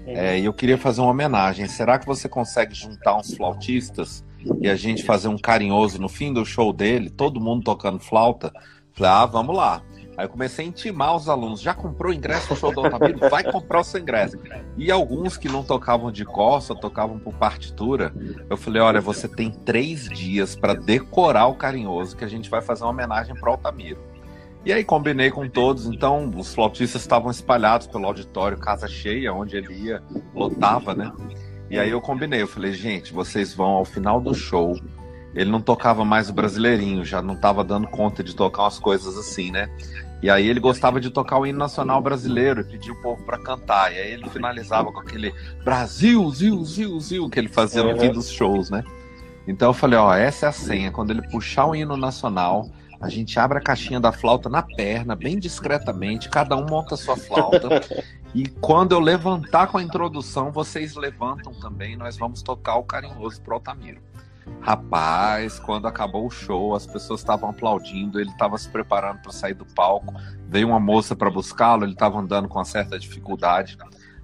é, 0.07 0.39
e 0.39 0.45
eu 0.47 0.55
queria 0.55 0.79
fazer 0.79 1.03
uma 1.03 1.11
homenagem. 1.11 1.67
Será 1.67 1.99
que 1.99 2.07
você 2.07 2.29
consegue 2.29 2.75
juntar 2.75 3.17
uns 3.17 3.35
flautistas 3.35 4.25
e 4.61 4.69
a 4.69 4.75
gente 4.75 5.05
fazer 5.05 5.29
um 5.29 5.37
carinhoso 5.37 6.01
no 6.01 6.09
fim 6.09 6.33
do 6.33 6.47
show 6.47 6.73
dele, 6.73 7.11
todo 7.11 7.41
mundo 7.41 7.65
tocando 7.65 7.99
flauta? 7.99 8.53
Falei: 8.95 9.13
ah, 9.13 9.27
vamos 9.27 9.55
lá. 9.55 9.83
Aí 10.19 10.25
eu 10.25 10.29
comecei 10.29 10.65
a 10.65 10.69
intimar 10.69 11.15
os 11.15 11.29
alunos. 11.29 11.61
Já 11.61 11.73
comprou 11.73 12.13
ingresso 12.13 12.51
no 12.51 12.59
show 12.59 12.75
do 12.75 12.81
Altamiro? 12.81 13.31
Vai 13.31 13.45
comprar 13.45 13.79
o 13.79 13.85
seu 13.85 14.01
ingresso. 14.01 14.37
E 14.77 14.91
alguns 14.91 15.37
que 15.37 15.49
não 15.49 15.63
tocavam 15.63 16.11
de 16.11 16.27
só 16.61 16.75
tocavam 16.75 17.21
por 17.21 17.35
partitura, 17.35 18.13
eu 18.51 18.57
falei: 18.57 18.83
olha, 18.83 19.01
você 19.01 19.29
tem 19.29 19.49
três 19.49 20.09
dias 20.09 20.57
para 20.57 20.75
decorar 20.75 21.47
o 21.47 21.55
carinhoso, 21.55 22.17
que 22.17 22.25
a 22.25 22.29
gente 22.29 22.51
vai 22.51 22.61
fazer 22.61 22.83
uma 22.83 22.91
homenagem 22.91 23.37
para 23.37 23.49
o 23.49 23.53
Altamiro. 23.53 24.01
E 24.65 24.73
aí 24.73 24.83
combinei 24.83 25.31
com 25.31 25.49
todos, 25.49 25.87
então 25.87 26.29
os 26.37 26.53
flautistas 26.53 27.01
estavam 27.01 27.31
espalhados 27.31 27.87
pelo 27.87 28.05
auditório, 28.05 28.59
casa 28.59 28.89
cheia, 28.89 29.33
onde 29.33 29.57
ele 29.57 29.73
ia, 29.73 30.03
lotava, 30.35 30.97
né? 30.97 31.13
E 31.71 31.79
aí 31.79 31.91
eu 31.91 32.01
combinei, 32.01 32.43
eu 32.43 32.49
falei, 32.49 32.73
gente, 32.73 33.13
vocês 33.13 33.55
vão 33.55 33.71
ao 33.71 33.85
final 33.85 34.21
do 34.21 34.35
show 34.35 34.75
ele 35.35 35.51
não 35.51 35.61
tocava 35.61 36.05
mais 36.05 36.29
o 36.29 36.33
brasileirinho, 36.33 37.05
já 37.05 37.21
não 37.23 37.35
estava 37.35 37.63
dando 37.63 37.87
conta 37.87 38.25
de 38.25 38.35
tocar 38.35 38.63
umas 38.63 38.79
coisas 38.79 39.17
assim, 39.17 39.51
né? 39.51 39.69
E 40.23 40.29
aí 40.29 40.49
ele 40.49 40.59
gostava 40.59 41.01
de 41.01 41.11
tocar 41.11 41.39
o 41.39 41.47
hino 41.47 41.59
nacional 41.59 42.01
brasileiro 42.01 42.61
e 42.61 42.65
pedia 42.65 42.93
o 42.93 43.03
povo 43.03 43.23
para 43.25 43.39
cantar. 43.39 43.93
E 43.93 43.99
aí 43.99 44.13
ele 44.13 44.29
finalizava 44.29 44.91
com 44.93 45.01
aquele 45.01 45.33
Brasil, 45.65 46.29
Zil, 46.31 46.65
Zil, 46.65 47.01
Zil, 47.01 47.31
que 47.31 47.39
ele 47.39 47.49
fazia 47.49 47.85
no 47.85 47.99
fim 47.99 48.11
dos 48.11 48.31
shows, 48.31 48.69
né? 48.69 48.83
Então 49.47 49.71
eu 49.71 49.75
falei, 49.75 49.99
ó, 49.99 50.13
essa 50.13 50.47
é 50.47 50.49
a 50.49 50.53
senha. 50.53 50.91
Quando 50.91 51.11
ele 51.11 51.23
puxar 51.23 51.67
o 51.67 51.75
hino 51.75 51.97
nacional, 51.97 52.69
a 53.01 53.09
gente 53.09 53.39
abre 53.39 53.59
a 53.59 53.61
caixinha 53.61 54.01
da 54.01 54.11
flauta 54.11 54.49
na 54.49 54.63
perna, 54.63 55.15
bem 55.15 55.39
discretamente, 55.39 56.29
cada 56.29 56.57
um 56.57 56.67
monta 56.67 56.95
a 56.95 56.99
sua 56.99 57.17
flauta. 57.17 57.69
e 58.35 58.49
quando 58.49 58.93
eu 58.93 59.01
levantar 59.01 59.69
com 59.69 59.79
a 59.79 59.83
introdução, 59.83 60.51
vocês 60.51 60.97
levantam 60.97 61.55
também, 61.55 61.97
nós 61.97 62.19
vamos 62.19 62.43
tocar 62.43 62.77
o 62.77 62.83
carinhoso 62.83 63.41
pro 63.41 63.55
Altamiro. 63.55 64.01
Rapaz, 64.61 65.59
quando 65.59 65.87
acabou 65.87 66.27
o 66.27 66.31
show, 66.31 66.75
as 66.75 66.87
pessoas 66.87 67.21
estavam 67.21 67.51
aplaudindo, 67.51 68.21
ele 68.21 68.31
estava 68.31 68.59
se 68.59 68.69
preparando 68.69 69.21
para 69.23 69.33
sair 69.33 69.55
do 69.55 69.65
palco. 69.65 70.15
Veio 70.47 70.69
uma 70.69 70.81
moça 70.81 71.17
para 71.17 71.31
buscá-lo, 71.31 71.85
ele 71.85 71.93
estava 71.93 72.19
andando 72.19 72.49
com 72.49 72.59
uma 72.59 72.65
certa 72.65 72.99
dificuldade. 72.99 73.79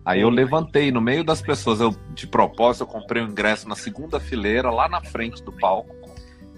Aí 0.05 0.21
eu 0.21 0.29
levantei 0.29 0.93
no 0.93 1.01
meio 1.01 1.25
das 1.25 1.41
pessoas, 1.41 1.81
eu 1.81 1.97
de 2.13 2.27
propósito 2.27 2.83
eu 2.83 2.87
comprei 2.87 3.23
o 3.23 3.27
um 3.27 3.31
ingresso 3.31 3.69
na 3.69 3.75
segunda 3.75 4.21
fileira, 4.21 4.71
lá 4.71 4.87
na 4.87 5.01
frente 5.01 5.43
do 5.43 5.51
palco, 5.51 5.95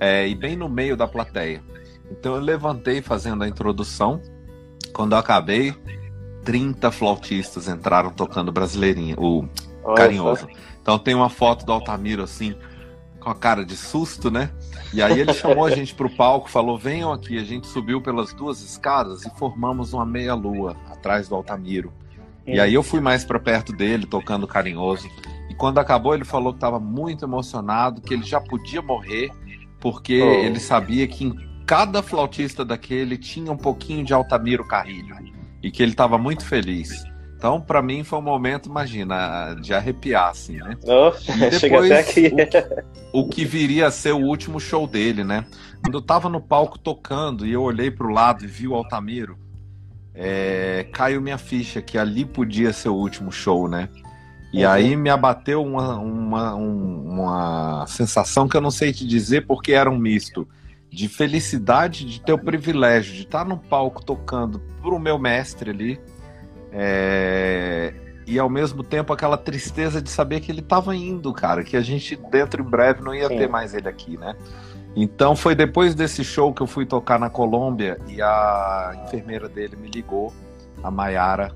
é, 0.00 0.26
e 0.26 0.34
bem 0.34 0.56
no 0.56 0.68
meio 0.68 0.96
da 0.96 1.06
plateia. 1.06 1.62
Então 2.10 2.34
eu 2.34 2.40
levantei 2.40 3.00
fazendo 3.00 3.44
a 3.44 3.48
introdução. 3.48 4.20
Quando 4.92 5.12
eu 5.12 5.18
acabei, 5.18 5.74
30 6.44 6.90
flautistas 6.90 7.68
entraram 7.68 8.10
tocando 8.10 8.50
brasileirinho, 8.50 9.16
o 9.18 9.48
carinhoso. 9.94 10.48
Então 10.82 10.98
tem 10.98 11.14
uma 11.14 11.28
foto 11.28 11.64
do 11.64 11.72
Altamiro 11.72 12.22
assim, 12.22 12.56
com 13.26 13.30
a 13.30 13.34
cara 13.34 13.64
de 13.64 13.76
susto, 13.76 14.30
né? 14.30 14.50
E 14.94 15.02
aí 15.02 15.18
ele 15.18 15.34
chamou 15.34 15.66
a 15.66 15.70
gente 15.72 15.92
para 15.96 16.06
o 16.06 16.10
palco, 16.10 16.48
falou: 16.48 16.78
venham 16.78 17.12
aqui. 17.12 17.36
A 17.36 17.42
gente 17.42 17.66
subiu 17.66 18.00
pelas 18.00 18.32
duas 18.32 18.62
escadas 18.62 19.26
e 19.26 19.30
formamos 19.36 19.92
uma 19.92 20.06
meia-lua 20.06 20.76
atrás 20.88 21.28
do 21.28 21.34
Altamiro. 21.34 21.92
E 22.46 22.60
aí 22.60 22.72
eu 22.72 22.84
fui 22.84 23.00
mais 23.00 23.24
para 23.24 23.40
perto 23.40 23.72
dele, 23.72 24.06
tocando 24.06 24.46
carinhoso. 24.46 25.10
E 25.50 25.54
quando 25.54 25.78
acabou, 25.78 26.14
ele 26.14 26.24
falou 26.24 26.52
que 26.52 26.58
estava 26.58 26.78
muito 26.78 27.24
emocionado, 27.24 28.00
que 28.00 28.14
ele 28.14 28.22
já 28.22 28.40
podia 28.40 28.80
morrer, 28.80 29.32
porque 29.80 30.22
oh. 30.22 30.44
ele 30.44 30.60
sabia 30.60 31.08
que 31.08 31.24
em 31.24 31.34
cada 31.66 32.04
flautista 32.04 32.64
daquele 32.64 33.18
tinha 33.18 33.50
um 33.50 33.56
pouquinho 33.56 34.04
de 34.04 34.14
Altamiro 34.14 34.64
Carrilho. 34.64 35.16
E 35.60 35.72
que 35.72 35.82
ele 35.82 35.90
estava 35.90 36.16
muito 36.16 36.44
feliz. 36.44 37.04
Então, 37.36 37.60
para 37.60 37.82
mim, 37.82 38.02
foi 38.02 38.18
um 38.18 38.22
momento, 38.22 38.68
imagina, 38.68 39.54
de 39.60 39.74
arrepiar, 39.74 40.30
assim, 40.30 40.56
né? 40.56 40.76
Oh, 40.84 41.12
chega 41.58 41.84
até 41.84 42.00
aqui. 42.00 42.32
O, 43.12 43.20
o, 43.20 43.28
que 43.28 43.44
viria 43.44 43.86
a 43.86 43.90
ser 43.90 44.12
o 44.12 44.18
último 44.18 44.58
show 44.58 44.86
dele, 44.86 45.22
né? 45.22 45.44
Quando 45.82 45.98
eu 45.98 46.02
tava 46.02 46.30
no 46.30 46.40
palco 46.40 46.78
tocando 46.78 47.46
e 47.46 47.52
eu 47.52 47.62
olhei 47.62 47.90
para 47.90 48.06
o 48.06 48.10
lado 48.10 48.44
e 48.44 48.46
vi 48.46 48.66
o 48.66 48.74
Altamiro, 48.74 49.38
é, 50.14 50.86
caiu 50.92 51.20
minha 51.20 51.36
ficha 51.36 51.82
que 51.82 51.98
ali 51.98 52.24
podia 52.24 52.72
ser 52.72 52.88
o 52.88 52.94
último 52.94 53.30
show, 53.30 53.68
né? 53.68 53.90
E 54.50 54.64
uhum. 54.64 54.70
aí 54.70 54.96
me 54.96 55.10
abateu 55.10 55.62
uma, 55.62 55.98
uma, 55.98 56.54
uma 56.54 57.86
sensação 57.86 58.48
que 58.48 58.56
eu 58.56 58.62
não 58.62 58.70
sei 58.70 58.94
te 58.94 59.06
dizer 59.06 59.46
porque 59.46 59.72
era 59.72 59.90
um 59.90 59.98
misto 59.98 60.48
de 60.90 61.06
felicidade 61.06 62.06
de 62.06 62.20
ter 62.22 62.32
o 62.32 62.38
privilégio 62.38 63.12
de 63.14 63.22
estar 63.22 63.44
no 63.44 63.58
palco 63.58 64.02
tocando 64.02 64.60
pro 64.80 64.98
meu 64.98 65.18
mestre 65.18 65.70
ali 65.70 66.00
é... 66.76 67.94
E 68.26 68.38
ao 68.38 68.50
mesmo 68.50 68.82
tempo 68.82 69.12
aquela 69.12 69.38
tristeza 69.38 70.02
de 70.02 70.10
saber 70.10 70.40
que 70.40 70.50
ele 70.50 70.60
estava 70.60 70.94
indo, 70.94 71.32
cara, 71.32 71.62
que 71.62 71.76
a 71.76 71.80
gente 71.80 72.16
dentro 72.16 72.60
em 72.60 72.64
breve 72.64 73.00
não 73.00 73.14
ia 73.14 73.28
Sim. 73.28 73.38
ter 73.38 73.48
mais 73.48 73.72
ele 73.72 73.88
aqui, 73.88 74.18
né? 74.18 74.34
Então 74.96 75.36
foi 75.36 75.54
depois 75.54 75.94
desse 75.94 76.24
show 76.24 76.52
que 76.52 76.60
eu 76.60 76.66
fui 76.66 76.84
tocar 76.84 77.20
na 77.20 77.30
Colômbia 77.30 77.98
e 78.08 78.20
a 78.20 79.04
enfermeira 79.04 79.48
dele 79.48 79.76
me 79.76 79.88
ligou, 79.88 80.32
a 80.82 80.90
Maiara, 80.90 81.54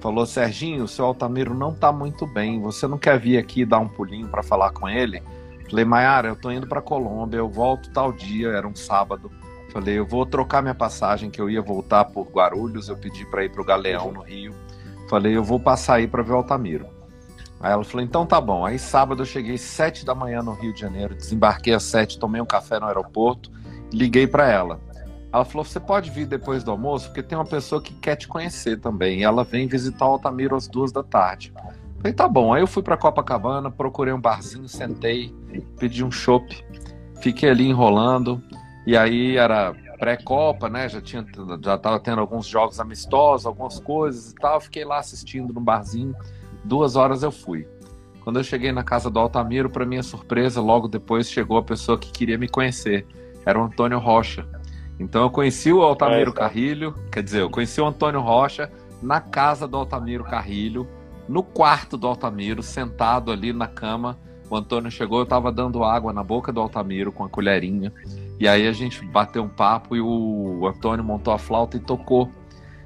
falou: 0.00 0.26
Serginho, 0.26 0.84
o 0.84 0.88
seu 0.88 1.04
Altamiro 1.04 1.54
não 1.54 1.72
tá 1.72 1.92
muito 1.92 2.26
bem, 2.26 2.60
você 2.60 2.88
não 2.88 2.98
quer 2.98 3.18
vir 3.18 3.38
aqui 3.38 3.64
dar 3.64 3.78
um 3.78 3.88
pulinho 3.88 4.28
para 4.28 4.42
falar 4.42 4.70
com 4.70 4.88
ele? 4.88 5.22
Falei, 5.70 5.84
Maiara, 5.84 6.28
eu 6.28 6.36
tô 6.36 6.50
indo 6.50 6.66
para 6.66 6.80
Colômbia, 6.80 7.38
eu 7.38 7.48
volto 7.48 7.90
tal 7.90 8.10
dia, 8.10 8.48
era 8.48 8.66
um 8.66 8.74
sábado. 8.74 9.30
Falei, 9.70 9.98
eu 9.98 10.06
vou 10.06 10.24
trocar 10.24 10.62
minha 10.62 10.74
passagem, 10.74 11.30
que 11.30 11.40
eu 11.40 11.50
ia 11.50 11.60
voltar 11.60 12.04
por 12.06 12.28
Guarulhos, 12.28 12.88
eu 12.88 12.96
pedi 12.96 13.24
para 13.26 13.44
ir 13.44 13.50
para 13.50 13.60
o 13.60 13.64
Galeão, 13.64 14.12
no 14.12 14.22
Rio. 14.22 14.54
Falei, 15.08 15.36
eu 15.36 15.44
vou 15.44 15.60
passar 15.60 15.94
aí 15.94 16.06
para 16.06 16.22
ver 16.22 16.32
Altamiro. 16.32 16.86
Aí 17.60 17.72
ela 17.72 17.84
falou, 17.84 18.04
então 18.04 18.24
tá 18.24 18.40
bom. 18.40 18.64
Aí 18.64 18.78
sábado 18.78 19.22
eu 19.22 19.26
cheguei 19.26 19.58
sete 19.58 20.04
da 20.06 20.14
manhã 20.14 20.42
no 20.42 20.52
Rio 20.52 20.72
de 20.72 20.80
Janeiro, 20.80 21.14
desembarquei 21.14 21.74
às 21.74 21.82
sete, 21.82 22.18
tomei 22.18 22.40
um 22.40 22.46
café 22.46 22.78
no 22.78 22.86
aeroporto, 22.86 23.50
liguei 23.92 24.26
para 24.26 24.48
ela. 24.48 24.80
Ela 25.32 25.44
falou, 25.44 25.64
você 25.64 25.78
pode 25.78 26.10
vir 26.10 26.26
depois 26.26 26.64
do 26.64 26.70
almoço, 26.70 27.08
porque 27.08 27.22
tem 27.22 27.36
uma 27.36 27.44
pessoa 27.44 27.82
que 27.82 27.92
quer 27.94 28.16
te 28.16 28.26
conhecer 28.26 28.80
também. 28.80 29.20
E 29.20 29.24
ela 29.24 29.44
vem 29.44 29.66
visitar 29.66 30.06
Altamiro 30.06 30.56
às 30.56 30.66
duas 30.66 30.90
da 30.90 31.02
tarde. 31.02 31.52
Falei, 31.98 32.12
tá 32.12 32.26
bom. 32.26 32.54
Aí 32.54 32.62
eu 32.62 32.66
fui 32.66 32.82
para 32.82 32.96
Copacabana, 32.96 33.70
procurei 33.70 34.14
um 34.14 34.20
barzinho, 34.20 34.68
sentei, 34.68 35.34
pedi 35.78 36.02
um 36.02 36.10
chopp, 36.10 36.64
fiquei 37.20 37.50
ali 37.50 37.68
enrolando. 37.68 38.42
E 38.88 38.96
aí 38.96 39.36
era 39.36 39.74
pré-copa, 39.98 40.66
né? 40.70 40.88
Já 40.88 40.98
tinha, 40.98 41.22
já 41.62 41.76
tava 41.76 42.00
tendo 42.00 42.22
alguns 42.22 42.46
jogos 42.46 42.80
amistosos, 42.80 43.44
algumas 43.44 43.78
coisas 43.78 44.30
e 44.30 44.34
tal. 44.34 44.58
Fiquei 44.62 44.82
lá 44.82 44.96
assistindo 44.96 45.52
no 45.52 45.60
barzinho. 45.60 46.16
Duas 46.64 46.96
horas 46.96 47.22
eu 47.22 47.30
fui. 47.30 47.68
Quando 48.24 48.38
eu 48.38 48.42
cheguei 48.42 48.72
na 48.72 48.82
casa 48.82 49.10
do 49.10 49.18
Altamiro, 49.18 49.68
para 49.68 49.84
minha 49.84 50.02
surpresa, 50.02 50.62
logo 50.62 50.88
depois 50.88 51.30
chegou 51.30 51.58
a 51.58 51.62
pessoa 51.62 51.98
que 51.98 52.10
queria 52.10 52.38
me 52.38 52.48
conhecer. 52.48 53.06
Era 53.44 53.60
o 53.60 53.64
Antônio 53.64 53.98
Rocha. 53.98 54.48
Então 54.98 55.24
eu 55.24 55.30
conheci 55.30 55.70
o 55.70 55.82
Altamiro 55.82 56.30
é, 56.30 56.34
Carrilho, 56.34 56.94
quer 57.12 57.22
dizer, 57.22 57.42
eu 57.42 57.50
conheci 57.50 57.82
o 57.82 57.86
Antônio 57.86 58.22
Rocha 58.22 58.72
na 59.02 59.20
casa 59.20 59.68
do 59.68 59.76
Altamiro 59.76 60.24
Carrilho, 60.24 60.88
no 61.28 61.42
quarto 61.42 61.98
do 61.98 62.06
Altamiro, 62.06 62.62
sentado 62.62 63.30
ali 63.30 63.52
na 63.52 63.66
cama. 63.66 64.18
O 64.48 64.56
Antônio 64.56 64.90
chegou, 64.90 65.18
eu 65.18 65.24
estava 65.24 65.52
dando 65.52 65.84
água 65.84 66.10
na 66.10 66.24
boca 66.24 66.50
do 66.50 66.58
Altamiro 66.58 67.12
com 67.12 67.22
a 67.22 67.28
colherinha. 67.28 67.92
E 68.38 68.46
aí 68.46 68.66
a 68.66 68.72
gente 68.72 69.04
bateu 69.04 69.42
um 69.42 69.48
papo 69.48 69.96
e 69.96 70.00
o 70.00 70.66
Antônio 70.66 71.04
montou 71.04 71.32
a 71.32 71.38
flauta 71.38 71.76
e 71.76 71.80
tocou. 71.80 72.30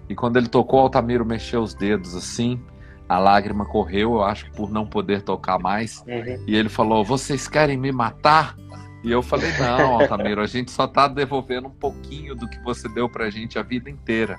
E 0.09 0.15
quando 0.15 0.37
ele 0.37 0.49
tocou, 0.49 0.81
o 0.81 0.83
Altamiro 0.85 1.25
mexeu 1.25 1.63
os 1.63 1.75
dedos 1.75 2.15
assim, 2.15 2.61
a 3.09 3.19
lágrima 3.19 3.67
correu, 3.67 4.15
eu 4.15 4.23
acho, 4.23 4.51
por 4.53 4.71
não 4.71 4.87
poder 4.87 5.23
tocar 5.23 5.59
mais. 5.59 6.03
Uhum. 6.07 6.45
E 6.47 6.57
ele 6.57 6.69
falou: 6.69 7.05
Vocês 7.05 7.47
querem 7.47 7.77
me 7.77 7.93
matar? 7.93 8.57
E 9.05 9.11
eu 9.11 9.23
falei: 9.23 9.51
Não, 9.59 10.01
Altamiro, 10.01 10.41
a 10.41 10.47
gente 10.47 10.71
só 10.71 10.87
tá 10.87 11.09
devolvendo 11.09 11.69
um 11.69 11.73
pouquinho 11.73 12.35
do 12.35 12.49
que 12.49 12.59
você 12.63 12.89
deu 12.89 13.09
pra 13.09 13.29
gente 13.29 13.59
a 13.59 13.63
vida 13.63 13.91
inteira. 13.91 14.37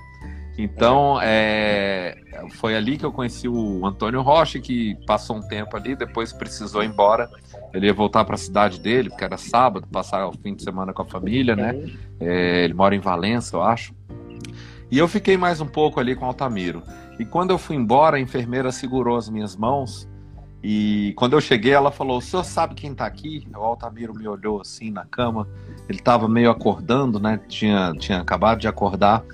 Então, 0.56 1.18
é, 1.20 2.16
foi 2.52 2.76
ali 2.76 2.96
que 2.96 3.04
eu 3.04 3.12
conheci 3.12 3.48
o 3.48 3.84
Antônio 3.84 4.22
Rocha, 4.22 4.60
que 4.60 4.96
passou 5.04 5.36
um 5.36 5.42
tempo 5.48 5.76
ali, 5.76 5.96
depois 5.96 6.32
precisou 6.32 6.82
ir 6.84 6.86
embora. 6.86 7.28
Ele 7.74 7.86
ia 7.86 7.92
voltar 7.92 8.24
para 8.24 8.36
a 8.36 8.38
cidade 8.38 8.78
dele, 8.78 9.10
porque 9.10 9.24
era 9.24 9.36
sábado, 9.36 9.88
passar 9.90 10.26
o 10.28 10.32
fim 10.32 10.54
de 10.54 10.62
semana 10.62 10.92
com 10.92 11.02
a 11.02 11.04
família, 11.04 11.56
né? 11.56 11.74
É, 12.20 12.64
ele 12.64 12.72
mora 12.72 12.94
em 12.94 13.00
Valença, 13.00 13.56
eu 13.56 13.62
acho. 13.62 13.92
E 14.90 14.96
eu 14.96 15.08
fiquei 15.08 15.36
mais 15.36 15.60
um 15.60 15.66
pouco 15.66 15.98
ali 15.98 16.14
com 16.14 16.24
o 16.24 16.28
Altamiro. 16.28 16.84
E 17.18 17.24
quando 17.24 17.50
eu 17.50 17.58
fui 17.58 17.74
embora, 17.74 18.16
a 18.16 18.20
enfermeira 18.20 18.70
segurou 18.70 19.16
as 19.16 19.28
minhas 19.28 19.56
mãos. 19.56 20.08
E 20.62 21.12
quando 21.16 21.32
eu 21.32 21.40
cheguei, 21.40 21.72
ela 21.72 21.90
falou: 21.90 22.18
O 22.18 22.22
senhor 22.22 22.44
sabe 22.44 22.76
quem 22.76 22.92
está 22.92 23.04
aqui? 23.04 23.46
O 23.52 23.60
Altamiro 23.60 24.14
me 24.14 24.26
olhou 24.28 24.60
assim 24.60 24.90
na 24.90 25.04
cama. 25.04 25.48
Ele 25.88 25.98
estava 25.98 26.28
meio 26.28 26.50
acordando, 26.50 27.18
né? 27.18 27.40
Tinha, 27.48 27.92
tinha 27.98 28.20
acabado 28.20 28.60
de 28.60 28.68
acordar. 28.68 29.24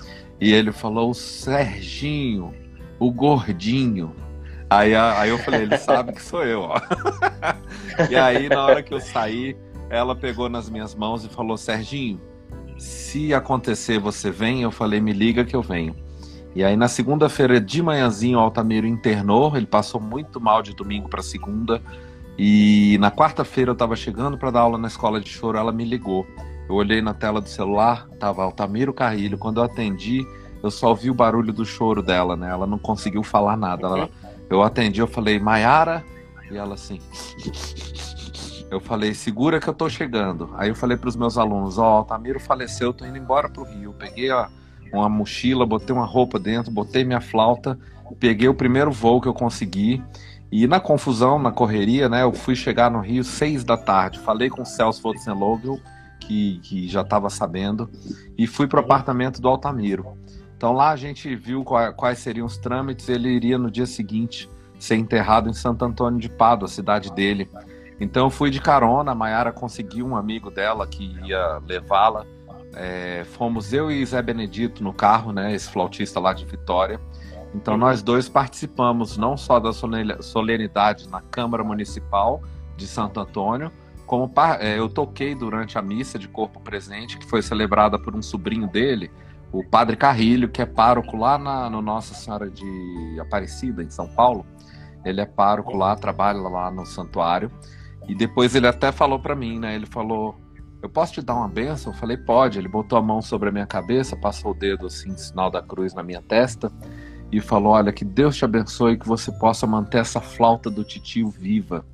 E 0.40 0.52
ele 0.52 0.72
falou: 0.72 1.10
o 1.10 1.14
Serginho, 1.14 2.54
o 2.98 3.12
gordinho. 3.12 4.14
Aí, 4.70 4.94
aí 4.94 5.28
eu 5.28 5.38
falei: 5.38 5.62
ele 5.62 5.76
sabe 5.76 6.12
que 6.12 6.22
sou 6.22 6.44
eu, 6.44 6.60
ó. 6.60 6.80
e 8.08 8.14
aí, 8.14 8.48
na 8.48 8.64
hora 8.64 8.82
que 8.82 8.94
eu 8.94 9.00
saí, 9.00 9.56
ela 9.90 10.14
pegou 10.14 10.48
nas 10.48 10.70
minhas 10.70 10.94
mãos 10.94 11.24
e 11.24 11.28
falou: 11.28 11.56
Serginho, 11.56 12.20
se 12.78 13.34
acontecer, 13.34 13.98
você 13.98 14.30
vem? 14.30 14.62
Eu 14.62 14.70
falei: 14.70 15.00
me 15.00 15.12
liga 15.12 15.44
que 15.44 15.56
eu 15.56 15.62
venho. 15.62 15.96
E 16.54 16.64
aí, 16.64 16.76
na 16.76 16.88
segunda-feira 16.88 17.60
de 17.60 17.82
manhãzinho, 17.82 18.38
o 18.38 18.40
Altamiro 18.40 18.86
internou. 18.86 19.56
Ele 19.56 19.66
passou 19.66 20.00
muito 20.00 20.40
mal 20.40 20.62
de 20.62 20.74
domingo 20.74 21.08
para 21.08 21.22
segunda. 21.22 21.82
E 22.38 22.96
na 22.98 23.10
quarta-feira 23.10 23.70
eu 23.70 23.74
estava 23.74 23.94
chegando 23.94 24.38
para 24.38 24.50
dar 24.50 24.60
aula 24.60 24.78
na 24.78 24.88
escola 24.88 25.20
de 25.20 25.28
choro. 25.28 25.58
Ela 25.58 25.72
me 25.72 25.84
ligou. 25.84 26.26
Eu 26.68 26.76
olhei 26.76 27.02
na 27.02 27.12
tela 27.12 27.40
do 27.40 27.48
celular, 27.48 28.08
tava 28.18 28.44
Altamiro 28.44 28.92
Carrilho. 28.92 29.36
Quando 29.36 29.58
eu 29.58 29.64
atendi, 29.64 30.24
eu 30.62 30.70
só 30.70 30.90
ouvi 30.90 31.10
o 31.10 31.14
barulho 31.14 31.52
do 31.52 31.64
choro 31.64 32.02
dela, 32.02 32.36
né? 32.36 32.48
Ela 32.48 32.66
não 32.66 32.78
conseguiu 32.78 33.22
falar 33.22 33.56
nada. 33.56 33.86
Ela, 33.86 34.10
eu 34.50 34.62
atendi, 34.62 35.00
eu 35.00 35.06
falei, 35.06 35.38
Maiara? 35.38 36.04
E 36.50 36.56
ela 36.56 36.74
assim. 36.74 37.00
Eu 38.70 38.80
falei, 38.80 39.14
segura 39.14 39.60
que 39.60 39.68
eu 39.68 39.74
tô 39.74 39.88
chegando. 39.88 40.50
Aí 40.56 40.68
eu 40.68 40.74
falei 40.74 40.96
para 40.96 41.08
os 41.08 41.16
meus 41.16 41.38
alunos, 41.38 41.78
ó, 41.78 41.82
oh, 41.82 41.96
Altamiro 41.98 42.38
faleceu, 42.38 42.88
eu 42.88 42.92
tô 42.92 43.04
indo 43.04 43.16
embora 43.16 43.48
pro 43.48 43.64
Rio. 43.64 43.94
Peguei 43.98 44.30
a, 44.30 44.48
uma 44.92 45.08
mochila, 45.08 45.64
botei 45.64 45.94
uma 45.94 46.04
roupa 46.04 46.38
dentro, 46.38 46.70
botei 46.70 47.04
minha 47.04 47.20
flauta, 47.20 47.78
peguei 48.18 48.48
o 48.48 48.54
primeiro 48.54 48.92
voo 48.92 49.20
que 49.20 49.28
eu 49.28 49.34
consegui. 49.34 50.02
E 50.52 50.66
na 50.66 50.80
confusão, 50.80 51.38
na 51.38 51.52
correria, 51.52 52.08
né, 52.08 52.22
eu 52.22 52.32
fui 52.32 52.56
chegar 52.56 52.90
no 52.90 53.00
Rio 53.00 53.22
seis 53.22 53.62
da 53.62 53.76
tarde. 53.76 54.18
Falei 54.18 54.50
com 54.50 54.62
o 54.62 54.66
Celso 54.66 55.00
Votzenlogel, 55.02 55.78
que, 56.18 56.58
que 56.62 56.88
já 56.88 57.02
estava 57.02 57.30
sabendo, 57.30 57.88
e 58.36 58.46
fui 58.46 58.66
para 58.66 58.80
o 58.80 58.84
apartamento 58.84 59.40
do 59.40 59.48
Altamiro. 59.48 60.16
Então 60.60 60.74
lá 60.74 60.90
a 60.90 60.96
gente 60.96 61.34
viu 61.34 61.64
quais, 61.64 62.18
seriam 62.18 62.44
os 62.44 62.58
trâmites. 62.58 63.08
Ele 63.08 63.30
iria 63.30 63.56
no 63.56 63.70
dia 63.70 63.86
seguinte 63.86 64.46
ser 64.78 64.96
enterrado 64.96 65.48
em 65.48 65.54
Santo 65.54 65.86
Antônio 65.86 66.20
de 66.20 66.28
Pádua, 66.28 66.66
a 66.66 66.70
cidade 66.70 67.10
dele. 67.14 67.48
Então 67.98 68.26
eu 68.26 68.30
fui 68.30 68.50
de 68.50 68.60
carona, 68.60 69.12
a 69.12 69.14
Mayara 69.14 69.52
conseguiu 69.52 70.06
um 70.06 70.14
amigo 70.14 70.50
dela 70.50 70.86
que 70.86 71.16
ia 71.24 71.62
levá-la. 71.66 72.26
É, 72.74 73.24
fomos 73.24 73.72
eu 73.72 73.90
e 73.90 74.04
Zé 74.04 74.20
Benedito 74.20 74.84
no 74.84 74.92
carro, 74.92 75.32
né, 75.32 75.54
esse 75.54 75.70
flautista 75.70 76.20
lá 76.20 76.34
de 76.34 76.44
Vitória. 76.44 77.00
Então 77.54 77.78
nós 77.78 78.02
dois 78.02 78.28
participamos 78.28 79.16
não 79.16 79.38
só 79.38 79.58
da 79.58 79.72
solenidade 79.72 81.08
na 81.08 81.22
Câmara 81.22 81.64
Municipal 81.64 82.42
de 82.76 82.86
Santo 82.86 83.18
Antônio, 83.18 83.72
como 84.04 84.30
é, 84.58 84.78
eu 84.78 84.90
toquei 84.90 85.34
durante 85.34 85.78
a 85.78 85.82
missa 85.82 86.18
de 86.18 86.28
corpo 86.28 86.60
presente, 86.60 87.16
que 87.16 87.24
foi 87.24 87.40
celebrada 87.40 87.98
por 87.98 88.14
um 88.14 88.20
sobrinho 88.20 88.68
dele, 88.68 89.10
o 89.52 89.64
Padre 89.64 89.96
Carrilho, 89.96 90.48
que 90.48 90.62
é 90.62 90.66
pároco 90.66 91.16
lá 91.16 91.36
na, 91.36 91.68
no 91.68 91.82
Nossa 91.82 92.14
Senhora 92.14 92.48
de 92.48 93.18
Aparecida, 93.20 93.82
em 93.82 93.90
São 93.90 94.08
Paulo. 94.08 94.46
Ele 95.04 95.20
é 95.20 95.26
pároco 95.26 95.76
lá, 95.76 95.96
trabalha 95.96 96.40
lá 96.40 96.70
no 96.70 96.86
santuário. 96.86 97.50
E 98.08 98.14
depois 98.14 98.54
ele 98.54 98.66
até 98.66 98.92
falou 98.92 99.18
para 99.18 99.34
mim, 99.34 99.58
né? 99.58 99.74
Ele 99.74 99.86
falou: 99.86 100.36
Eu 100.82 100.88
posso 100.88 101.14
te 101.14 101.22
dar 101.22 101.34
uma 101.34 101.48
benção? 101.48 101.92
Eu 101.92 101.98
falei: 101.98 102.16
Pode. 102.16 102.58
Ele 102.58 102.68
botou 102.68 102.98
a 102.98 103.02
mão 103.02 103.20
sobre 103.20 103.48
a 103.48 103.52
minha 103.52 103.66
cabeça, 103.66 104.16
passou 104.16 104.52
o 104.52 104.54
dedo 104.54 104.86
assim, 104.86 105.16
sinal 105.16 105.50
da 105.50 105.62
cruz 105.62 105.94
na 105.94 106.02
minha 106.02 106.22
testa, 106.22 106.70
e 107.32 107.40
falou: 107.40 107.72
Olha, 107.72 107.92
que 107.92 108.04
Deus 108.04 108.36
te 108.36 108.44
abençoe, 108.44 108.98
que 108.98 109.06
você 109.06 109.32
possa 109.32 109.66
manter 109.66 109.98
essa 109.98 110.20
flauta 110.20 110.70
do 110.70 110.84
titio 110.84 111.28
viva 111.28 111.84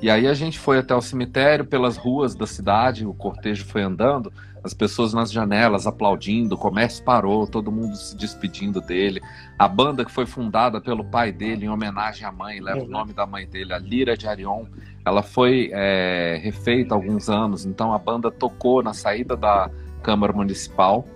E 0.00 0.10
aí 0.10 0.26
a 0.26 0.34
gente 0.34 0.58
foi 0.58 0.78
até 0.78 0.94
o 0.94 1.00
cemitério, 1.00 1.64
pelas 1.64 1.96
ruas 1.96 2.34
da 2.34 2.46
cidade, 2.46 3.06
o 3.06 3.14
cortejo 3.14 3.64
foi 3.64 3.82
andando, 3.82 4.32
as 4.62 4.74
pessoas 4.74 5.12
nas 5.12 5.30
janelas 5.30 5.86
aplaudindo, 5.86 6.54
o 6.54 6.58
comércio 6.58 7.04
parou, 7.04 7.46
todo 7.46 7.72
mundo 7.72 7.96
se 7.96 8.16
despedindo 8.16 8.80
dele. 8.80 9.20
A 9.58 9.66
banda 9.66 10.04
que 10.04 10.10
foi 10.10 10.26
fundada 10.26 10.80
pelo 10.80 11.04
pai 11.04 11.32
dele 11.32 11.66
em 11.66 11.68
homenagem 11.68 12.26
à 12.26 12.32
mãe, 12.32 12.60
leva 12.60 12.80
o 12.80 12.82
uhum. 12.82 12.88
nome 12.88 13.12
da 13.12 13.26
mãe 13.26 13.46
dele, 13.46 13.72
a 13.72 13.78
Lira 13.78 14.16
de 14.16 14.26
Arion, 14.26 14.64
ela 15.04 15.22
foi 15.22 15.70
é, 15.72 16.40
refeita 16.42 16.94
há 16.94 16.96
alguns 16.96 17.28
anos, 17.28 17.64
então 17.64 17.92
a 17.92 17.98
banda 17.98 18.30
tocou 18.30 18.82
na 18.82 18.92
saída 18.92 19.36
da 19.36 19.70
Câmara 20.02 20.32
Municipal. 20.32 21.06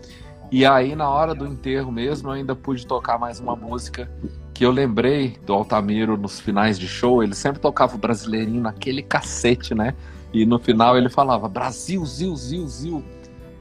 E 0.50 0.66
aí, 0.66 0.94
na 0.94 1.08
hora 1.08 1.34
do 1.34 1.46
enterro 1.46 1.90
mesmo, 1.90 2.28
eu 2.28 2.32
ainda 2.32 2.54
pude 2.54 2.86
tocar 2.86 3.18
mais 3.18 3.40
uma 3.40 3.56
música 3.56 4.10
que 4.52 4.66
eu 4.66 4.70
lembrei 4.70 5.38
do 5.46 5.54
Altamiro 5.54 6.16
nos 6.16 6.38
finais 6.38 6.78
de 6.78 6.86
show. 6.86 7.22
Ele 7.22 7.34
sempre 7.34 7.60
tocava 7.60 7.94
o 7.94 7.98
brasileirinho 7.98 8.60
naquele 8.60 9.02
cacete, 9.02 9.74
né? 9.74 9.94
E 10.32 10.44
no 10.46 10.58
final 10.58 10.96
ele 10.96 11.08
falava 11.08 11.48
Brasil, 11.48 12.04
Zil, 12.04 12.36
Zil, 12.36 12.68
Zil. 12.68 13.04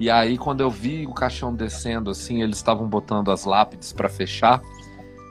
E 0.02 0.10
aí, 0.10 0.36
quando 0.36 0.62
eu 0.62 0.72
vi 0.72 1.06
o 1.06 1.14
caixão 1.14 1.54
descendo, 1.54 2.10
assim, 2.10 2.41
eles 2.41 2.58
estavam 2.58 2.88
botando 2.88 3.30
as 3.30 3.45
lápides 3.45 3.93
para 3.93 4.10
fechar, 4.10 4.60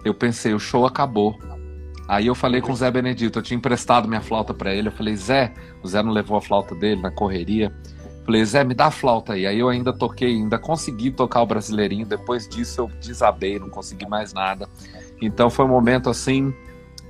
eu 0.05 0.15
pensei, 0.15 0.55
o 0.55 0.61
show 0.61 0.87
acabou. 0.87 1.37
Aí 2.07 2.29
eu 2.29 2.37
falei 2.37 2.61
com 2.61 2.71
o 2.71 2.77
Zé 2.77 2.89
Benedito, 2.89 3.41
eu 3.41 3.43
tinha 3.43 3.59
emprestado 3.59 4.07
minha 4.07 4.21
flauta 4.21 4.55
para 4.55 4.73
ele. 4.73 4.87
Eu 4.87 4.93
falei, 4.93 5.17
Zé, 5.17 5.53
o 5.83 5.89
Zé 5.89 6.05
não 6.05 6.13
levou 6.13 6.37
a 6.37 6.41
flauta 6.41 6.73
dele 6.77 7.03
na 7.03 7.11
correria. 7.11 7.75
Falei, 8.25 8.45
Zé, 8.45 8.63
me 8.63 8.73
dá 8.73 8.87
a 8.87 8.91
flauta 8.93 9.33
aí. 9.33 9.45
Aí 9.45 9.59
eu 9.59 9.69
ainda 9.69 9.93
toquei, 9.93 10.37
ainda 10.37 10.57
consegui 10.57 11.11
tocar 11.11 11.43
o 11.43 11.47
Brasileirinho. 11.47 12.07
Depois 12.07 12.49
disso 12.49 12.83
eu 12.83 12.91
desabei, 13.01 13.59
não 13.59 13.71
consegui 13.71 14.09
mais 14.09 14.33
nada. 14.33 14.69
Então 15.21 15.51
foi 15.51 15.65
um 15.65 15.69
momento 15.69 16.09
assim, 16.09 16.55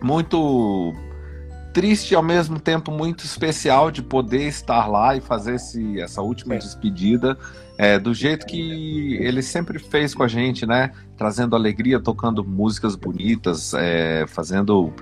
muito 0.02 0.94
triste 1.72 2.12
e 2.12 2.14
ao 2.14 2.22
mesmo 2.22 2.58
tempo 2.58 2.90
muito 2.90 3.24
especial 3.24 3.90
de 3.90 4.02
poder 4.02 4.46
estar 4.46 4.86
lá 4.86 5.16
e 5.16 5.20
fazer 5.20 5.54
esse, 5.54 6.00
essa 6.00 6.20
última 6.22 6.56
despedida 6.56 7.36
é, 7.78 7.98
do 7.98 8.12
jeito 8.12 8.44
que 8.44 9.16
ele 9.22 9.40
sempre 9.40 9.78
fez 9.78 10.14
com 10.14 10.22
a 10.22 10.28
gente, 10.28 10.66
né? 10.66 10.92
Trazendo 11.16 11.56
alegria, 11.56 11.98
tocando 11.98 12.44
músicas 12.44 12.94
bonitas, 12.94 13.72
é, 13.72 14.26
fazendo 14.28 14.92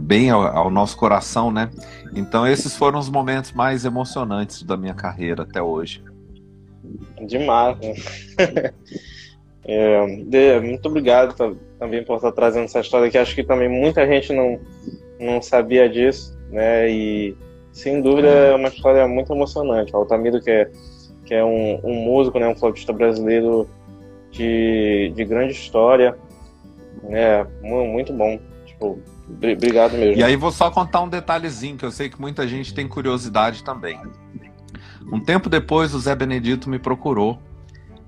bem 0.00 0.30
ao, 0.30 0.42
ao, 0.44 0.68
nosso 0.68 0.96
coração, 0.96 1.52
né? 1.52 1.70
Então 2.12 2.44
esses 2.44 2.76
foram 2.76 2.98
os 2.98 3.08
momentos 3.08 3.52
mais 3.52 3.84
emocionantes 3.84 4.64
da 4.64 4.76
minha 4.76 4.94
carreira 4.94 5.44
até 5.44 5.62
hoje. 5.62 6.02
Demais, 7.24 7.78
né? 7.78 7.94
é, 9.64 10.60
muito 10.60 10.88
obrigado 10.88 11.56
também 11.78 12.04
por 12.04 12.16
estar 12.16 12.32
trazendo 12.32 12.64
essa 12.64 12.80
história 12.80 13.08
que 13.08 13.16
acho 13.16 13.32
que 13.32 13.44
também 13.44 13.68
muita 13.68 14.04
gente 14.08 14.32
não 14.32 14.58
não 15.18 15.40
sabia 15.40 15.88
disso, 15.88 16.36
né? 16.50 16.90
E 16.90 17.36
sem 17.72 18.00
dúvida 18.00 18.28
é 18.28 18.54
uma 18.54 18.68
história 18.68 19.06
muito 19.08 19.32
emocionante. 19.32 19.94
O 19.94 19.98
Altamiro, 19.98 20.40
que 20.40 20.50
é, 20.50 20.70
que 21.24 21.34
é 21.34 21.44
um, 21.44 21.80
um 21.84 21.94
músico, 22.04 22.38
né? 22.38 22.48
um 22.48 22.56
flautista 22.56 22.92
brasileiro 22.92 23.68
de, 24.30 25.12
de 25.14 25.24
grande 25.24 25.52
história, 25.52 26.16
né? 27.02 27.44
Muito 27.62 28.12
bom. 28.12 28.38
Tipo, 28.64 28.98
obrigado 29.28 29.92
mesmo. 29.92 30.20
E 30.20 30.22
aí 30.22 30.36
vou 30.36 30.50
só 30.50 30.70
contar 30.70 31.02
um 31.02 31.08
detalhezinho 31.08 31.76
que 31.76 31.84
eu 31.84 31.90
sei 31.90 32.08
que 32.08 32.20
muita 32.20 32.46
gente 32.46 32.74
tem 32.74 32.86
curiosidade 32.86 33.64
também. 33.64 33.98
Um 35.12 35.20
tempo 35.20 35.48
depois, 35.48 35.94
o 35.94 35.98
Zé 35.98 36.14
Benedito 36.14 36.68
me 36.70 36.78
procurou 36.78 37.38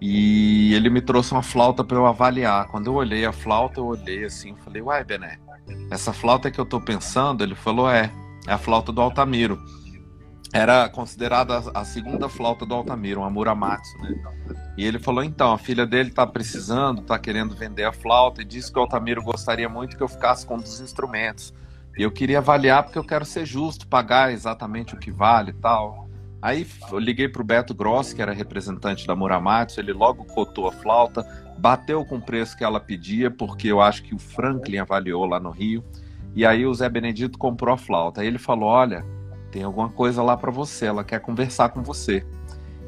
e 0.00 0.74
ele 0.74 0.90
me 0.90 1.00
trouxe 1.00 1.32
uma 1.32 1.42
flauta 1.42 1.82
para 1.82 1.96
eu 1.96 2.06
avaliar. 2.06 2.68
Quando 2.68 2.86
eu 2.86 2.94
olhei 2.94 3.24
a 3.24 3.32
flauta, 3.32 3.80
eu 3.80 3.86
olhei 3.86 4.24
assim, 4.24 4.54
falei: 4.64 4.82
"Uai, 4.82 5.04
Bené, 5.04 5.38
essa 5.90 6.12
flauta 6.12 6.50
que 6.50 6.60
eu 6.60 6.64
tô 6.64 6.80
pensando, 6.80 7.42
ele 7.42 7.54
falou, 7.54 7.90
é, 7.90 8.10
é 8.46 8.52
a 8.52 8.58
flauta 8.58 8.92
do 8.92 9.00
Altamiro. 9.00 9.58
Era 10.52 10.88
considerada 10.88 11.62
a 11.74 11.84
segunda 11.84 12.28
flauta 12.28 12.64
do 12.64 12.74
Altamiro, 12.74 13.20
uma 13.20 13.30
Muramatsu, 13.30 13.98
né? 13.98 14.14
E 14.76 14.84
ele 14.84 14.98
falou, 14.98 15.24
então, 15.24 15.52
a 15.52 15.58
filha 15.58 15.86
dele 15.86 16.10
tá 16.10 16.26
precisando, 16.26 17.02
tá 17.02 17.18
querendo 17.18 17.56
vender 17.56 17.84
a 17.84 17.92
flauta, 17.92 18.42
e 18.42 18.44
disse 18.44 18.72
que 18.72 18.78
o 18.78 18.82
Altamiro 18.82 19.22
gostaria 19.22 19.68
muito 19.68 19.96
que 19.96 20.02
eu 20.02 20.08
ficasse 20.08 20.46
com 20.46 20.54
um 20.56 20.60
dos 20.60 20.80
instrumentos. 20.80 21.52
E 21.98 22.02
eu 22.02 22.10
queria 22.10 22.38
avaliar 22.38 22.82
porque 22.82 22.98
eu 22.98 23.04
quero 23.04 23.24
ser 23.24 23.46
justo, 23.46 23.86
pagar 23.86 24.32
exatamente 24.32 24.94
o 24.94 24.98
que 24.98 25.10
vale 25.10 25.50
e 25.50 25.54
tal. 25.54 26.08
Aí 26.42 26.66
eu 26.92 26.98
liguei 26.98 27.28
pro 27.28 27.42
Beto 27.42 27.74
Gross, 27.74 28.12
que 28.12 28.20
era 28.20 28.32
representante 28.32 29.06
da 29.06 29.16
Muramatsu, 29.16 29.80
ele 29.80 29.92
logo 29.92 30.24
cotou 30.26 30.68
a 30.68 30.72
flauta, 30.72 31.26
bateu 31.58 32.04
com 32.04 32.16
o 32.16 32.20
preço 32.20 32.56
que 32.56 32.64
ela 32.64 32.80
pedia, 32.80 33.30
porque 33.30 33.68
eu 33.68 33.80
acho 33.80 34.02
que 34.02 34.14
o 34.14 34.18
Franklin 34.18 34.78
avaliou 34.78 35.24
lá 35.24 35.40
no 35.40 35.50
Rio. 35.50 35.84
E 36.34 36.44
aí 36.44 36.66
o 36.66 36.74
Zé 36.74 36.88
Benedito 36.88 37.38
comprou 37.38 37.74
a 37.74 37.78
flauta. 37.78 38.20
Aí 38.20 38.26
ele 38.26 38.38
falou: 38.38 38.68
Olha, 38.68 39.04
tem 39.50 39.62
alguma 39.62 39.88
coisa 39.88 40.22
lá 40.22 40.36
para 40.36 40.50
você, 40.50 40.86
ela 40.86 41.04
quer 41.04 41.20
conversar 41.20 41.70
com 41.70 41.82
você. 41.82 42.24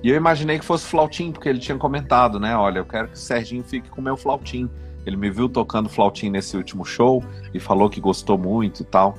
E 0.02 0.10
eu 0.10 0.16
imaginei 0.16 0.58
que 0.58 0.64
fosse 0.64 0.86
flautim, 0.86 1.32
porque 1.32 1.48
ele 1.48 1.58
tinha 1.58 1.76
comentado, 1.76 2.38
né? 2.38 2.56
Olha, 2.56 2.78
eu 2.78 2.84
quero 2.84 3.08
que 3.08 3.14
o 3.14 3.18
Serginho 3.18 3.64
fique 3.64 3.88
com 3.88 4.00
o 4.00 4.04
meu 4.04 4.16
flautim. 4.16 4.70
Ele 5.04 5.16
me 5.16 5.30
viu 5.30 5.48
tocando 5.48 5.88
flautim 5.88 6.28
nesse 6.28 6.56
último 6.56 6.84
show 6.84 7.24
e 7.52 7.58
falou 7.58 7.88
que 7.88 8.00
gostou 8.00 8.36
muito 8.36 8.82
e 8.82 8.84
tal. 8.84 9.16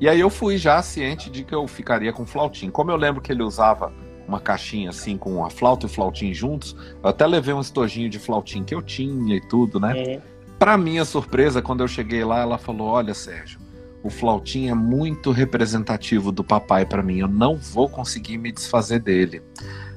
E 0.00 0.08
aí 0.08 0.18
eu 0.18 0.28
fui 0.28 0.58
já 0.58 0.82
ciente 0.82 1.30
de 1.30 1.44
que 1.44 1.54
eu 1.54 1.66
ficaria 1.68 2.12
com 2.12 2.26
flautim. 2.26 2.70
Como 2.70 2.90
eu 2.90 2.96
lembro 2.96 3.22
que 3.22 3.30
ele 3.30 3.42
usava 3.42 3.92
uma 4.30 4.40
caixinha 4.40 4.90
assim 4.90 5.18
com 5.18 5.44
a 5.44 5.50
flauta 5.50 5.84
e 5.84 5.88
o 5.88 5.92
flautim 5.92 6.32
juntos. 6.32 6.76
Eu 7.02 7.10
até 7.10 7.26
levei 7.26 7.52
um 7.52 7.60
estojinho 7.60 8.08
de 8.08 8.18
flautim 8.18 8.62
que 8.62 8.74
eu 8.74 8.80
tinha 8.80 9.36
e 9.36 9.40
tudo, 9.40 9.80
né? 9.80 9.92
Uhum. 9.92 10.20
Para 10.58 10.78
minha 10.78 11.04
surpresa, 11.04 11.60
quando 11.60 11.82
eu 11.82 11.88
cheguei 11.88 12.24
lá, 12.24 12.40
ela 12.40 12.56
falou: 12.56 12.88
"Olha, 12.88 13.12
Sérgio, 13.12 13.58
o 14.02 14.08
flautim 14.08 14.68
é 14.68 14.74
muito 14.74 15.32
representativo 15.32 16.30
do 16.30 16.44
papai 16.44 16.86
para 16.86 17.02
mim. 17.02 17.18
Eu 17.18 17.28
não 17.28 17.56
vou 17.56 17.88
conseguir 17.88 18.38
me 18.38 18.52
desfazer 18.52 19.00
dele. 19.00 19.42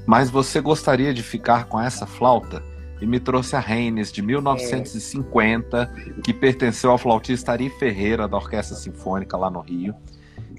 Mas 0.05 0.29
você 0.29 0.59
gostaria 0.59 1.13
de 1.13 1.21
ficar 1.21 1.65
com 1.65 1.79
essa 1.79 2.05
flauta?" 2.05 2.63
E 3.01 3.05
me 3.05 3.19
trouxe 3.19 3.55
a 3.55 3.59
Reines 3.59 4.11
de 4.11 4.21
1950, 4.21 5.93
que 6.23 6.33
pertenceu 6.33 6.89
ao 6.89 6.97
flautista 6.97 7.51
Ari 7.51 7.69
Ferreira 7.69 8.29
da 8.29 8.37
Orquestra 8.37 8.77
Sinfônica 8.77 9.35
lá 9.35 9.49
no 9.49 9.59
Rio. 9.59 9.93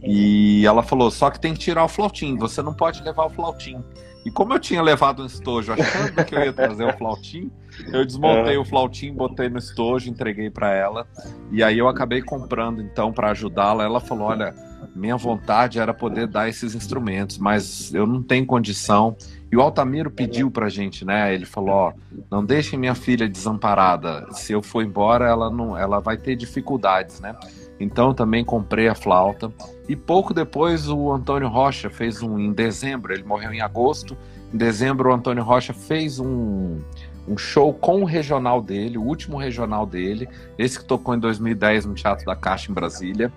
E 0.04 0.66
ela 0.66 0.82
falou: 0.82 1.10
só 1.10 1.30
que 1.30 1.40
tem 1.40 1.54
que 1.54 1.60
tirar 1.60 1.84
o 1.84 1.88
flautim, 1.88 2.36
você 2.36 2.62
não 2.62 2.74
pode 2.74 3.02
levar 3.02 3.26
o 3.26 3.30
flautim. 3.30 3.82
E 4.24 4.30
como 4.30 4.54
eu 4.54 4.58
tinha 4.58 4.80
levado 4.80 5.22
um 5.22 5.26
estojo 5.26 5.72
achando 5.72 6.24
que 6.24 6.34
eu 6.34 6.42
ia 6.42 6.52
trazer 6.52 6.84
o 6.84 6.96
flautim, 6.96 7.50
eu 7.92 8.04
desmontei 8.06 8.54
é. 8.54 8.58
o 8.58 8.64
flautim, 8.64 9.12
botei 9.12 9.50
no 9.50 9.58
estojo, 9.58 10.08
entreguei 10.08 10.48
para 10.48 10.72
ela. 10.74 11.06
E 11.52 11.62
aí 11.62 11.78
eu 11.78 11.88
acabei 11.88 12.22
comprando 12.22 12.80
então 12.80 13.12
para 13.12 13.30
ajudá-la. 13.30 13.84
Ela 13.84 14.00
falou: 14.00 14.28
olha, 14.28 14.54
minha 14.94 15.16
vontade 15.16 15.78
era 15.78 15.92
poder 15.92 16.26
dar 16.26 16.48
esses 16.48 16.74
instrumentos, 16.74 17.36
mas 17.36 17.92
eu 17.92 18.06
não 18.06 18.22
tenho 18.22 18.46
condição. 18.46 19.14
E 19.52 19.56
o 19.56 19.60
Altamiro 19.60 20.10
pediu 20.10 20.50
pra 20.50 20.68
gente, 20.68 21.04
né? 21.04 21.34
Ele 21.34 21.44
falou: 21.44 21.70
ó, 21.70 21.92
não 22.30 22.44
deixem 22.44 22.78
minha 22.78 22.94
filha 22.94 23.28
desamparada. 23.28 24.26
Se 24.32 24.52
eu 24.52 24.62
for 24.62 24.82
embora, 24.82 25.28
ela 25.28 25.50
não, 25.50 25.76
ela 25.76 26.00
vai 26.00 26.16
ter 26.16 26.34
dificuldades, 26.34 27.20
né? 27.20 27.36
Então 27.78 28.14
também 28.14 28.44
comprei 28.44 28.88
a 28.88 28.94
flauta. 28.94 29.52
E 29.88 29.96
pouco 29.96 30.32
depois 30.32 30.88
o 30.88 31.12
Antônio 31.12 31.48
Rocha 31.48 31.90
fez 31.90 32.22
um 32.22 32.38
em 32.38 32.52
dezembro, 32.52 33.12
ele 33.12 33.24
morreu 33.24 33.52
em 33.52 33.60
agosto. 33.60 34.16
Em 34.52 34.56
dezembro 34.56 35.10
o 35.10 35.12
Antônio 35.12 35.42
Rocha 35.42 35.72
fez 35.72 36.18
um, 36.18 36.80
um 37.26 37.36
show 37.36 37.72
com 37.72 38.02
o 38.02 38.04
regional 38.04 38.62
dele, 38.62 38.96
o 38.96 39.02
último 39.02 39.36
regional 39.36 39.86
dele, 39.86 40.28
esse 40.56 40.78
que 40.78 40.84
tocou 40.84 41.14
em 41.14 41.18
2010 41.18 41.86
no 41.86 41.94
Teatro 41.94 42.24
da 42.24 42.36
Caixa 42.36 42.70
em 42.70 42.74
Brasília. 42.74 43.32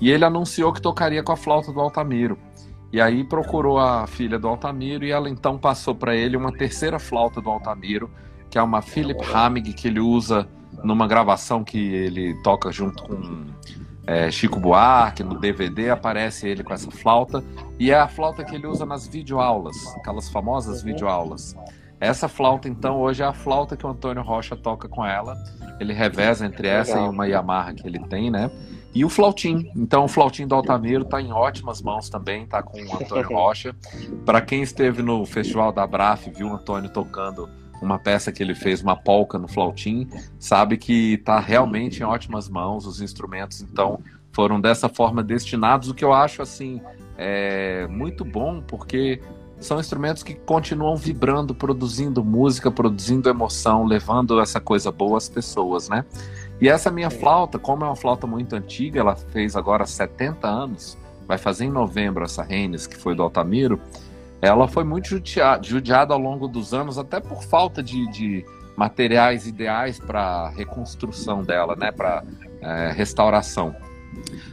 E 0.00 0.10
ele 0.10 0.24
anunciou 0.24 0.72
que 0.72 0.80
tocaria 0.80 1.22
com 1.22 1.32
a 1.32 1.36
flauta 1.36 1.72
do 1.72 1.80
Altamiro. 1.80 2.38
E 2.92 3.00
aí 3.00 3.24
procurou 3.24 3.78
a 3.78 4.06
filha 4.06 4.38
do 4.38 4.46
Altamiro 4.46 5.04
e 5.04 5.10
ela 5.10 5.28
então 5.28 5.58
passou 5.58 5.94
para 5.94 6.14
ele 6.14 6.36
uma 6.36 6.52
terceira 6.52 6.98
flauta 6.98 7.40
do 7.40 7.50
Altamiro, 7.50 8.10
que 8.48 8.56
é 8.56 8.62
uma 8.62 8.80
Philip 8.80 9.20
Hamig 9.32 9.72
que 9.72 9.88
ele 9.88 10.00
usa 10.00 10.48
numa 10.82 11.06
gravação 11.06 11.62
que 11.62 11.78
ele 11.78 12.34
toca 12.42 12.72
junto 12.72 13.02
com 13.02 13.46
é, 14.06 14.30
Chico 14.30 14.60
Buarque, 14.60 15.22
no 15.22 15.38
DVD 15.38 15.90
aparece 15.90 16.46
ele 16.46 16.62
com 16.62 16.72
essa 16.72 16.90
flauta, 16.90 17.42
e 17.78 17.90
é 17.90 17.98
a 17.98 18.08
flauta 18.08 18.44
que 18.44 18.54
ele 18.54 18.66
usa 18.66 18.84
nas 18.84 19.06
videoaulas, 19.06 19.76
aquelas 19.96 20.28
famosas 20.28 20.82
videoaulas. 20.82 21.56
Essa 22.00 22.28
flauta, 22.28 22.68
então, 22.68 23.00
hoje 23.00 23.22
é 23.22 23.26
a 23.26 23.32
flauta 23.32 23.76
que 23.76 23.86
o 23.86 23.88
Antônio 23.88 24.22
Rocha 24.22 24.54
toca 24.56 24.88
com 24.88 25.06
ela. 25.06 25.36
Ele 25.80 25.92
reveza 25.92 26.44
entre 26.44 26.68
essa 26.68 26.94
Legal. 26.94 27.06
e 27.06 27.14
uma 27.14 27.26
Yamaha 27.26 27.72
que 27.72 27.86
ele 27.86 27.98
tem, 27.98 28.30
né? 28.30 28.50
E 28.94 29.04
o 29.04 29.08
flautim. 29.08 29.70
Então, 29.74 30.04
o 30.04 30.08
flautim 30.08 30.46
do 30.46 30.54
Altamiro 30.54 31.02
está 31.02 31.20
em 31.20 31.32
ótimas 31.32 31.80
mãos 31.80 32.08
também, 32.10 32.46
tá 32.46 32.62
com 32.62 32.78
o 32.78 32.96
Antônio 32.96 33.26
Rocha. 33.34 33.74
Para 34.24 34.40
quem 34.40 34.62
esteve 34.62 35.02
no 35.02 35.24
Festival 35.24 35.72
da 35.72 35.86
Braf, 35.86 36.26
viu 36.28 36.48
o 36.48 36.54
Antônio 36.54 36.90
tocando 36.90 37.48
uma 37.84 37.98
peça 37.98 38.32
que 38.32 38.42
ele 38.42 38.54
fez, 38.54 38.82
uma 38.82 38.96
polca 38.96 39.38
no 39.38 39.46
flautim, 39.46 40.08
sabe 40.38 40.76
que 40.76 41.14
está 41.14 41.38
realmente 41.38 42.00
em 42.00 42.04
ótimas 42.04 42.48
mãos, 42.48 42.86
os 42.86 43.00
instrumentos, 43.00 43.60
então, 43.60 44.00
foram 44.32 44.60
dessa 44.60 44.88
forma 44.88 45.22
destinados, 45.22 45.88
o 45.88 45.94
que 45.94 46.04
eu 46.04 46.12
acho, 46.12 46.42
assim, 46.42 46.80
é 47.16 47.86
muito 47.88 48.24
bom, 48.24 48.60
porque 48.66 49.20
são 49.60 49.80
instrumentos 49.80 50.22
que 50.22 50.34
continuam 50.34 50.96
vibrando, 50.96 51.54
produzindo 51.54 52.22
música, 52.24 52.70
produzindo 52.70 53.28
emoção, 53.28 53.84
levando 53.84 54.40
essa 54.40 54.60
coisa 54.60 54.90
boa 54.90 55.16
às 55.16 55.28
pessoas, 55.28 55.88
né? 55.88 56.04
E 56.60 56.68
essa 56.68 56.90
minha 56.90 57.10
flauta, 57.10 57.58
como 57.58 57.84
é 57.84 57.86
uma 57.86 57.96
flauta 57.96 58.26
muito 58.26 58.54
antiga, 58.54 59.00
ela 59.00 59.16
fez 59.16 59.56
agora 59.56 59.86
70 59.86 60.46
anos, 60.46 60.98
vai 61.26 61.38
fazer 61.38 61.64
em 61.64 61.70
novembro 61.70 62.24
essa 62.24 62.42
Reines, 62.42 62.86
que 62.86 62.96
foi 62.96 63.14
do 63.14 63.22
Altamiro, 63.22 63.80
ela 64.46 64.68
foi 64.68 64.84
muito 64.84 65.08
judiada, 65.08 65.62
judiada 65.62 66.14
ao 66.14 66.20
longo 66.20 66.48
dos 66.48 66.74
anos, 66.74 66.98
até 66.98 67.20
por 67.20 67.42
falta 67.42 67.82
de, 67.82 68.10
de 68.10 68.44
materiais 68.76 69.46
ideais 69.46 69.98
para 69.98 70.48
reconstrução 70.50 71.42
dela, 71.42 71.76
né, 71.76 71.92
para 71.92 72.22
é, 72.60 72.92
restauração. 72.92 73.74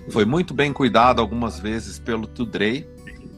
Foi 0.10 0.26
muito 0.26 0.54
bem 0.54 0.74
cuidado 0.74 1.22
algumas 1.22 1.60
vezes 1.60 2.00
pelo 2.00 2.28
Tudrey, 2.28 2.88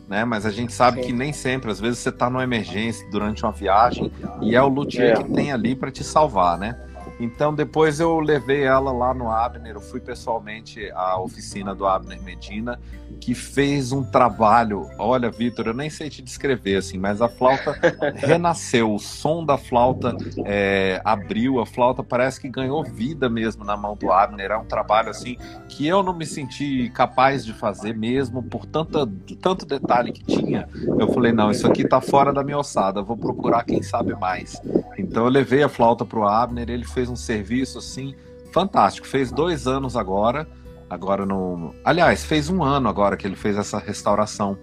né? 0.07 0.25
Mas 0.25 0.45
a 0.45 0.51
gente 0.51 0.71
sabe 0.71 1.01
Sim. 1.01 1.07
que 1.07 1.13
nem 1.13 1.33
sempre, 1.33 1.71
às 1.71 1.79
vezes 1.79 1.99
você 1.99 2.09
está 2.09 2.29
numa 2.29 2.43
emergência 2.43 3.07
durante 3.09 3.43
uma 3.43 3.51
viagem 3.51 4.11
e 4.41 4.55
é 4.55 4.61
o 4.61 4.67
luthier 4.67 5.17
é. 5.17 5.23
que 5.23 5.31
tem 5.31 5.51
ali 5.51 5.75
para 5.75 5.91
te 5.91 6.03
salvar, 6.03 6.57
né? 6.57 6.77
Então 7.19 7.53
depois 7.53 7.99
eu 7.99 8.19
levei 8.19 8.63
ela 8.63 8.91
lá 8.91 9.13
no 9.13 9.29
Abner, 9.29 9.75
eu 9.75 9.81
fui 9.81 9.99
pessoalmente 9.99 10.91
à 10.91 11.19
oficina 11.19 11.73
do 11.73 11.85
Abner 11.85 12.21
Medina, 12.21 12.79
que 13.19 13.33
fez 13.33 13.91
um 13.91 14.03
trabalho. 14.03 14.89
Olha, 14.97 15.29
Vitor, 15.29 15.67
eu 15.67 15.73
nem 15.73 15.89
sei 15.89 16.09
te 16.09 16.21
descrever 16.21 16.77
assim, 16.77 16.97
mas 16.97 17.21
a 17.21 17.29
flauta 17.29 17.77
renasceu, 18.15 18.93
o 18.93 18.99
som 18.99 19.45
da 19.45 19.57
flauta 19.57 20.15
é, 20.45 21.01
abriu, 21.05 21.59
a 21.59 21.65
flauta 21.65 22.03
parece 22.03 22.39
que 22.41 22.49
ganhou 22.49 22.83
vida 22.83 23.29
mesmo 23.29 23.63
na 23.63 23.77
mão 23.77 23.95
do 23.95 24.11
Abner. 24.11 24.51
É 24.51 24.57
um 24.57 24.65
trabalho 24.65 25.09
assim 25.09 25.37
que 25.69 25.87
eu 25.87 26.03
não 26.03 26.13
me 26.13 26.25
senti 26.25 26.89
capaz 26.93 27.45
de 27.45 27.53
fazer 27.53 27.95
mesmo 27.95 28.43
por 28.43 28.65
tanta, 28.65 29.07
tanto 29.41 29.65
detalhe 29.65 30.11
que 30.11 30.23
tinha. 30.23 30.67
Eu 30.99 31.07
falei, 31.13 31.31
não, 31.31 31.51
isso 31.51 31.65
aqui 31.67 31.87
tá 31.87 32.01
fora 32.01 32.33
da 32.33 32.43
minha 32.43 32.57
ossada, 32.57 33.01
vou 33.01 33.17
procurar 33.17 33.63
quem 33.63 33.81
sabe 33.81 34.13
mais. 34.15 34.61
Então 34.97 35.25
eu 35.25 35.29
levei 35.29 35.63
a 35.63 35.69
flauta 35.69 36.05
pro 36.05 36.27
Abner, 36.27 36.69
ele 36.69 36.85
fez 36.85 37.02
um 37.09 37.15
serviço 37.15 37.77
assim 37.77 38.15
fantástico. 38.51 39.07
Fez 39.07 39.31
dois 39.31 39.67
anos 39.67 39.97
agora. 39.97 40.47
Agora 40.89 41.25
no. 41.25 41.73
Aliás, 41.83 42.23
fez 42.23 42.49
um 42.49 42.63
ano 42.63 42.87
agora 42.87 43.17
que 43.17 43.25
ele 43.25 43.35
fez 43.35 43.57
essa 43.57 43.79
restauração. 43.79 44.57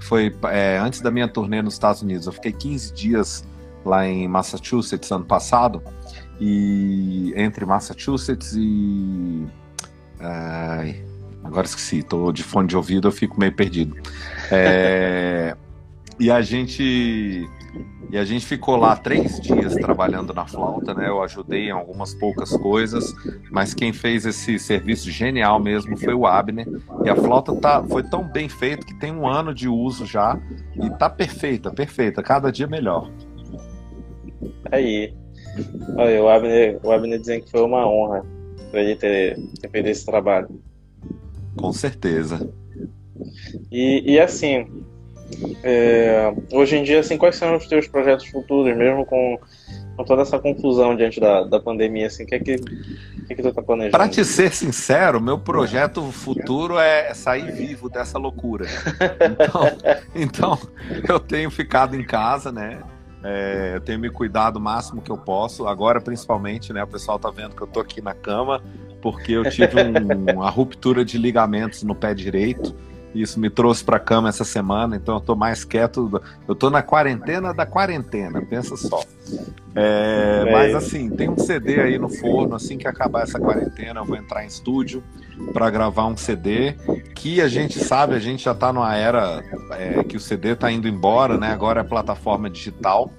Foi 0.00 0.34
é, 0.50 0.78
antes 0.78 1.00
da 1.00 1.10
minha 1.10 1.28
turnê 1.28 1.62
nos 1.62 1.74
Estados 1.74 2.02
Unidos. 2.02 2.26
Eu 2.26 2.32
fiquei 2.32 2.52
15 2.52 2.92
dias 2.92 3.44
lá 3.84 4.06
em 4.06 4.26
Massachusetts 4.26 5.10
ano 5.12 5.24
passado. 5.24 5.82
E 6.40 7.32
entre 7.36 7.64
Massachusetts 7.64 8.52
e. 8.56 9.46
Ai, 10.18 11.04
agora 11.44 11.66
esqueci, 11.66 12.02
tô 12.02 12.32
de 12.32 12.42
fone 12.42 12.66
de 12.66 12.76
ouvido, 12.76 13.06
eu 13.08 13.12
fico 13.12 13.38
meio 13.38 13.52
perdido. 13.52 13.96
É, 14.50 15.56
e 16.18 16.30
a 16.30 16.42
gente 16.42 17.48
e 18.10 18.16
a 18.16 18.24
gente 18.24 18.46
ficou 18.46 18.76
lá 18.76 18.96
três 18.96 19.40
dias 19.40 19.74
trabalhando 19.74 20.32
na 20.32 20.46
flauta, 20.46 20.94
né? 20.94 21.08
Eu 21.08 21.22
ajudei 21.22 21.66
em 21.66 21.70
algumas 21.70 22.14
poucas 22.14 22.56
coisas, 22.56 23.12
mas 23.50 23.74
quem 23.74 23.92
fez 23.92 24.24
esse 24.24 24.58
serviço 24.58 25.10
genial 25.10 25.60
mesmo 25.60 25.96
foi 25.96 26.14
o 26.14 26.26
Abner. 26.26 26.66
E 27.04 27.08
a 27.08 27.16
flauta 27.16 27.54
tá, 27.56 27.82
foi 27.82 28.04
tão 28.04 28.22
bem 28.30 28.48
feita 28.48 28.86
que 28.86 28.94
tem 28.94 29.12
um 29.12 29.26
ano 29.26 29.52
de 29.52 29.68
uso 29.68 30.06
já 30.06 30.38
e 30.76 30.88
tá 30.90 31.10
perfeita, 31.10 31.70
perfeita, 31.70 32.22
cada 32.22 32.52
dia 32.52 32.66
melhor. 32.66 33.10
Aí. 34.70 35.12
Olha, 35.96 36.22
o 36.22 36.28
Abner, 36.28 36.78
o 36.82 36.92
Abner 36.92 37.18
dizendo 37.18 37.44
que 37.44 37.50
foi 37.50 37.62
uma 37.62 37.88
honra 37.88 38.24
para 38.70 38.82
ele 38.82 38.94
ter, 38.94 39.36
ter 39.60 39.70
feito 39.70 39.88
esse 39.88 40.06
trabalho. 40.06 40.48
Com 41.56 41.72
certeza. 41.72 42.48
E, 43.72 44.12
e 44.12 44.20
assim, 44.20 44.85
é, 45.62 46.32
hoje 46.52 46.76
em 46.76 46.82
dia, 46.82 47.00
assim, 47.00 47.16
quais 47.16 47.36
são 47.36 47.56
os 47.56 47.66
teus 47.66 47.86
projetos 47.86 48.26
futuros, 48.26 48.76
mesmo 48.76 49.04
com, 49.04 49.38
com 49.96 50.04
toda 50.04 50.22
essa 50.22 50.38
confusão 50.38 50.96
diante 50.96 51.20
da, 51.20 51.44
da 51.44 51.60
pandemia, 51.60 52.06
assim, 52.06 52.24
o 52.24 52.26
que 52.26 52.34
é 52.34 52.38
que, 52.38 52.56
que, 52.58 53.34
que 53.34 53.42
tu 53.42 53.52
tá 53.52 53.62
planejando? 53.62 53.92
Para 53.92 54.08
te 54.08 54.24
ser 54.24 54.52
sincero, 54.52 55.20
meu 55.20 55.38
projeto 55.38 56.02
futuro 56.12 56.78
é 56.78 57.12
sair 57.14 57.50
vivo 57.52 57.88
dessa 57.88 58.18
loucura. 58.18 58.66
Então, 59.24 59.62
então 60.14 60.58
eu 61.08 61.18
tenho 61.18 61.50
ficado 61.50 61.96
em 61.96 62.04
casa, 62.04 62.50
né? 62.52 62.78
É, 63.24 63.72
eu 63.74 63.80
tenho 63.80 63.98
me 63.98 64.08
cuidado 64.08 64.56
o 64.56 64.60
máximo 64.60 65.02
que 65.02 65.10
eu 65.10 65.18
posso. 65.18 65.66
Agora, 65.66 66.00
principalmente, 66.00 66.72
né? 66.72 66.84
O 66.84 66.86
pessoal 66.86 67.18
tá 67.18 67.28
vendo 67.28 67.56
que 67.56 67.62
eu 67.62 67.66
tô 67.66 67.80
aqui 67.80 68.00
na 68.00 68.14
cama 68.14 68.62
porque 69.02 69.32
eu 69.32 69.48
tive 69.48 69.74
um, 69.82 70.34
uma 70.34 70.50
ruptura 70.50 71.04
de 71.04 71.18
ligamentos 71.18 71.82
no 71.82 71.94
pé 71.94 72.14
direito. 72.14 72.74
Isso 73.20 73.40
me 73.40 73.48
trouxe 73.48 73.82
para 73.82 73.96
a 73.96 74.00
cama 74.00 74.28
essa 74.28 74.44
semana, 74.44 74.96
então 74.96 75.14
eu 75.14 75.18
estou 75.18 75.36
mais 75.36 75.64
quieto. 75.64 76.22
Eu 76.46 76.52
estou 76.52 76.70
na 76.70 76.82
quarentena 76.82 77.54
da 77.54 77.64
quarentena, 77.64 78.42
pensa 78.42 78.76
só. 78.76 79.02
É, 79.74 80.44
é, 80.46 80.52
mas 80.52 80.74
assim, 80.74 81.10
tem 81.10 81.28
um 81.28 81.36
CD 81.36 81.80
aí 81.80 81.98
no 81.98 82.08
forno. 82.08 82.54
Assim 82.54 82.78
que 82.78 82.86
acabar 82.86 83.22
essa 83.22 83.38
quarentena, 83.38 84.00
eu 84.00 84.04
vou 84.04 84.16
entrar 84.16 84.44
em 84.44 84.46
estúdio 84.46 85.02
para 85.52 85.68
gravar 85.70 86.06
um 86.06 86.16
CD 86.16 86.74
que 87.14 87.40
a 87.40 87.48
gente 87.48 87.78
sabe, 87.78 88.14
a 88.14 88.18
gente 88.18 88.44
já 88.44 88.52
está 88.52 88.72
numa 88.72 88.96
era 88.96 89.42
é, 89.72 90.02
que 90.02 90.16
o 90.16 90.20
CD 90.20 90.52
está 90.52 90.70
indo 90.70 90.88
embora, 90.88 91.36
né? 91.36 91.52
Agora 91.52 91.80
é 91.80 91.84
plataforma 91.84 92.48
digital, 92.48 93.10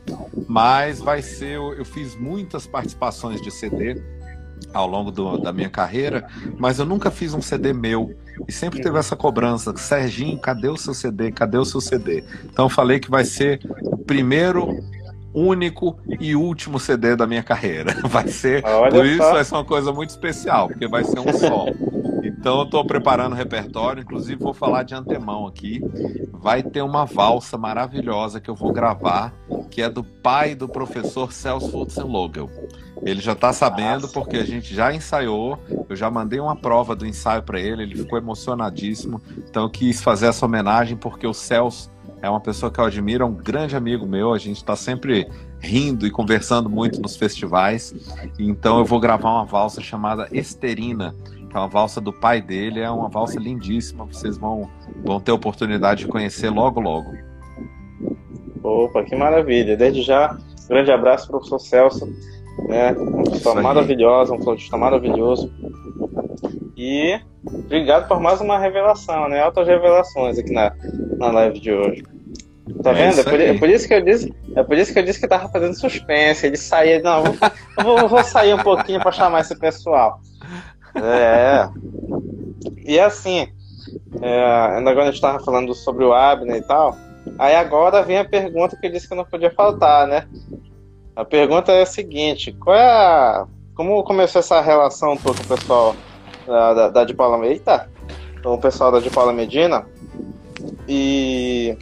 mas 0.47 0.99
vai 0.99 1.21
ser. 1.21 1.55
Eu, 1.55 1.73
eu 1.73 1.85
fiz 1.85 2.15
muitas 2.15 2.65
participações 2.65 3.41
de 3.41 3.51
CD 3.51 4.01
ao 4.73 4.87
longo 4.87 5.11
do, 5.11 5.37
da 5.37 5.51
minha 5.51 5.69
carreira, 5.69 6.27
mas 6.57 6.79
eu 6.79 6.85
nunca 6.85 7.09
fiz 7.09 7.33
um 7.33 7.41
CD 7.41 7.73
meu. 7.73 8.15
E 8.47 8.51
sempre 8.51 8.81
teve 8.81 8.97
essa 8.97 9.15
cobrança: 9.15 9.75
Serginho, 9.77 10.37
cadê 10.37 10.67
o 10.67 10.77
seu 10.77 10.93
CD? 10.93 11.31
Cadê 11.31 11.57
o 11.57 11.65
seu 11.65 11.81
CD? 11.81 12.23
Então 12.45 12.65
eu 12.65 12.69
falei 12.69 12.99
que 12.99 13.09
vai 13.09 13.25
ser 13.25 13.59
o 13.81 13.97
primeiro, 13.97 14.77
único 15.33 15.97
e 16.19 16.35
último 16.35 16.79
CD 16.79 17.15
da 17.15 17.27
minha 17.27 17.43
carreira. 17.43 17.95
Vai 18.07 18.27
ser. 18.27 18.63
Olha 18.65 18.91
por 18.91 19.05
isso 19.05 19.17
vai 19.17 19.43
ser 19.43 19.53
uma 19.53 19.65
coisa 19.65 19.91
muito 19.93 20.09
especial, 20.09 20.67
porque 20.67 20.87
vai 20.87 21.03
ser 21.03 21.19
um 21.19 21.33
só. 21.33 21.65
Então 22.37 22.59
eu 22.59 22.65
estou 22.65 22.85
preparando 22.85 23.33
o 23.33 23.35
repertório, 23.35 24.03
inclusive 24.03 24.41
vou 24.41 24.53
falar 24.53 24.83
de 24.83 24.93
antemão 24.93 25.47
aqui. 25.47 25.81
Vai 26.31 26.61
ter 26.61 26.81
uma 26.81 27.03
valsa 27.05 27.57
maravilhosa 27.57 28.39
que 28.39 28.49
eu 28.49 28.55
vou 28.55 28.71
gravar, 28.71 29.33
que 29.71 29.81
é 29.81 29.89
do 29.89 30.03
pai 30.03 30.53
do 30.53 30.67
professor 30.67 31.33
Celso 31.33 31.71
Futzenlogel. 31.71 32.49
Ele 33.01 33.21
já 33.21 33.33
está 33.33 33.51
sabendo 33.51 34.07
porque 34.09 34.37
a 34.37 34.45
gente 34.45 34.73
já 34.73 34.93
ensaiou, 34.93 35.59
eu 35.89 35.95
já 35.95 36.09
mandei 36.09 36.39
uma 36.39 36.55
prova 36.55 36.95
do 36.95 37.05
ensaio 37.05 37.43
para 37.43 37.59
ele, 37.59 37.83
ele 37.83 37.95
ficou 37.95 38.17
emocionadíssimo. 38.17 39.21
Então 39.49 39.63
eu 39.63 39.69
quis 39.69 40.01
fazer 40.01 40.27
essa 40.27 40.45
homenagem 40.45 40.95
porque 40.95 41.25
o 41.25 41.33
Celso 41.33 41.91
é 42.21 42.29
uma 42.29 42.39
pessoa 42.39 42.71
que 42.71 42.79
eu 42.79 42.85
admiro, 42.85 43.23
é 43.23 43.27
um 43.27 43.33
grande 43.33 43.75
amigo 43.75 44.05
meu, 44.05 44.33
a 44.33 44.37
gente 44.37 44.57
está 44.57 44.75
sempre 44.75 45.27
rindo 45.59 46.05
e 46.05 46.11
conversando 46.11 46.69
muito 46.69 47.01
nos 47.01 47.15
festivais. 47.15 47.93
Então 48.39 48.79
eu 48.79 48.85
vou 48.85 48.99
gravar 48.99 49.31
uma 49.31 49.45
valsa 49.45 49.81
chamada 49.81 50.27
Esterina 50.31 51.15
é 51.53 51.57
uma 51.57 51.67
valsa 51.67 52.01
do 52.01 52.11
pai 52.13 52.41
dele, 52.41 52.79
é 52.81 52.89
uma 52.89 53.09
valsa 53.09 53.39
lindíssima, 53.39 54.05
vocês 54.05 54.37
vão, 54.37 54.69
vão 55.03 55.19
ter 55.19 55.31
oportunidade 55.31 56.05
de 56.05 56.11
conhecer 56.11 56.49
logo, 56.49 56.79
logo. 56.79 57.11
Opa, 58.63 59.03
que 59.03 59.15
maravilha! 59.15 59.77
Desde 59.77 60.01
já, 60.01 60.37
grande 60.67 60.91
abraço, 60.91 61.27
professor 61.27 61.59
Celso, 61.59 62.05
né? 62.67 62.91
Uma 62.91 63.23
pessoa 63.23 63.61
maravilhosa, 63.61 64.33
um 64.33 64.41
flautista 64.41 64.77
maravilhoso. 64.77 65.51
E 66.75 67.19
obrigado 67.43 68.07
por 68.07 68.19
mais 68.19 68.41
uma 68.41 68.59
revelação, 68.59 69.29
né? 69.29 69.41
Altas 69.41 69.67
revelações 69.67 70.37
aqui 70.37 70.51
na, 70.51 70.73
na 71.17 71.31
live 71.31 71.59
de 71.59 71.71
hoje. 71.71 72.03
Tá 72.83 72.91
é 72.91 72.93
vendo? 72.93 73.19
É 73.21 73.23
por, 73.23 73.39
é 73.39 73.53
por, 73.53 73.69
isso 73.69 73.87
que 73.87 73.93
eu 73.93 74.01
disse, 74.01 74.33
é 74.55 74.63
por 74.63 74.77
isso 74.77 74.93
que 74.93 74.99
eu 74.99 75.03
disse 75.03 75.19
que 75.19 75.27
tava 75.27 75.49
fazendo 75.49 75.73
suspense. 75.73 76.45
Ele 76.45 76.57
saía, 76.57 77.01
não, 77.01 77.23
vou, 77.23 77.35
vou, 77.83 78.09
vou 78.09 78.23
sair 78.23 78.53
um 78.53 78.59
pouquinho 78.59 78.99
para 78.99 79.11
chamar 79.11 79.41
esse 79.41 79.57
pessoal. 79.57 80.19
É. 80.95 81.69
E 82.85 82.99
assim, 82.99 83.47
é, 84.21 84.43
agora 84.77 85.03
a 85.03 85.05
gente 85.05 85.15
estava 85.15 85.39
falando 85.43 85.73
sobre 85.73 86.03
o 86.03 86.13
Abner 86.13 86.57
e 86.57 86.61
tal. 86.61 86.95
Aí 87.37 87.55
agora 87.55 88.03
vem 88.03 88.17
a 88.17 88.25
pergunta 88.25 88.75
que 88.75 88.87
eu 88.87 88.91
disse 88.91 89.07
que 89.07 89.15
não 89.15 89.25
podia 89.25 89.51
faltar, 89.51 90.07
né? 90.07 90.27
A 91.15 91.25
pergunta 91.25 91.71
é 91.71 91.81
a 91.81 91.85
seguinte: 91.85 92.51
qual 92.53 92.75
é 92.75 92.85
a. 92.85 93.47
Como 93.75 94.03
começou 94.03 94.39
essa 94.39 94.61
relação 94.61 95.15
com 95.17 95.29
o 95.29 95.35
pessoal 95.35 95.95
da, 96.45 96.73
da, 96.73 96.89
da 96.89 97.03
de 97.03 97.13
Paula 97.13 97.45
Eita, 97.45 97.89
com 98.41 98.53
o 98.53 98.57
pessoal 98.57 98.91
da 98.91 98.99
de 98.99 99.09
Paula 99.09 99.33
Medina? 99.33 99.85
E. 100.87 101.77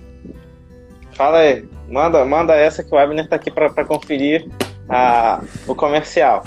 Fala 1.12 1.38
aí, 1.38 1.66
manda, 1.90 2.26
manda 2.26 2.56
essa 2.56 2.84
que 2.84 2.94
o 2.94 2.98
Abner 2.98 3.30
tá 3.30 3.38
aqui 3.38 3.50
para 3.50 3.86
conferir 3.86 4.50
a, 4.90 5.42
o 5.68 5.74
comercial. 5.74 6.44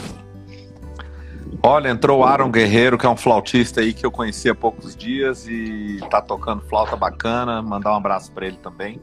Olha, 1.63 1.89
entrou 1.89 2.21
o 2.21 2.25
Aaron 2.25 2.51
Guerreiro, 2.51 2.97
que 2.97 3.07
é 3.07 3.09
um 3.09 3.17
flautista 3.17 3.81
aí 3.81 3.93
que 3.93 4.05
eu 4.05 4.11
conheci 4.11 4.49
há 4.49 4.55
poucos 4.55 4.95
dias 4.95 5.47
e 5.49 5.99
tá 6.11 6.21
tocando 6.21 6.63
flauta 6.63 6.97
bacana. 6.97 7.61
Mandar 7.63 7.93
um 7.93 7.97
abraço 7.97 8.31
para 8.33 8.47
ele 8.47 8.57
também. 8.59 9.01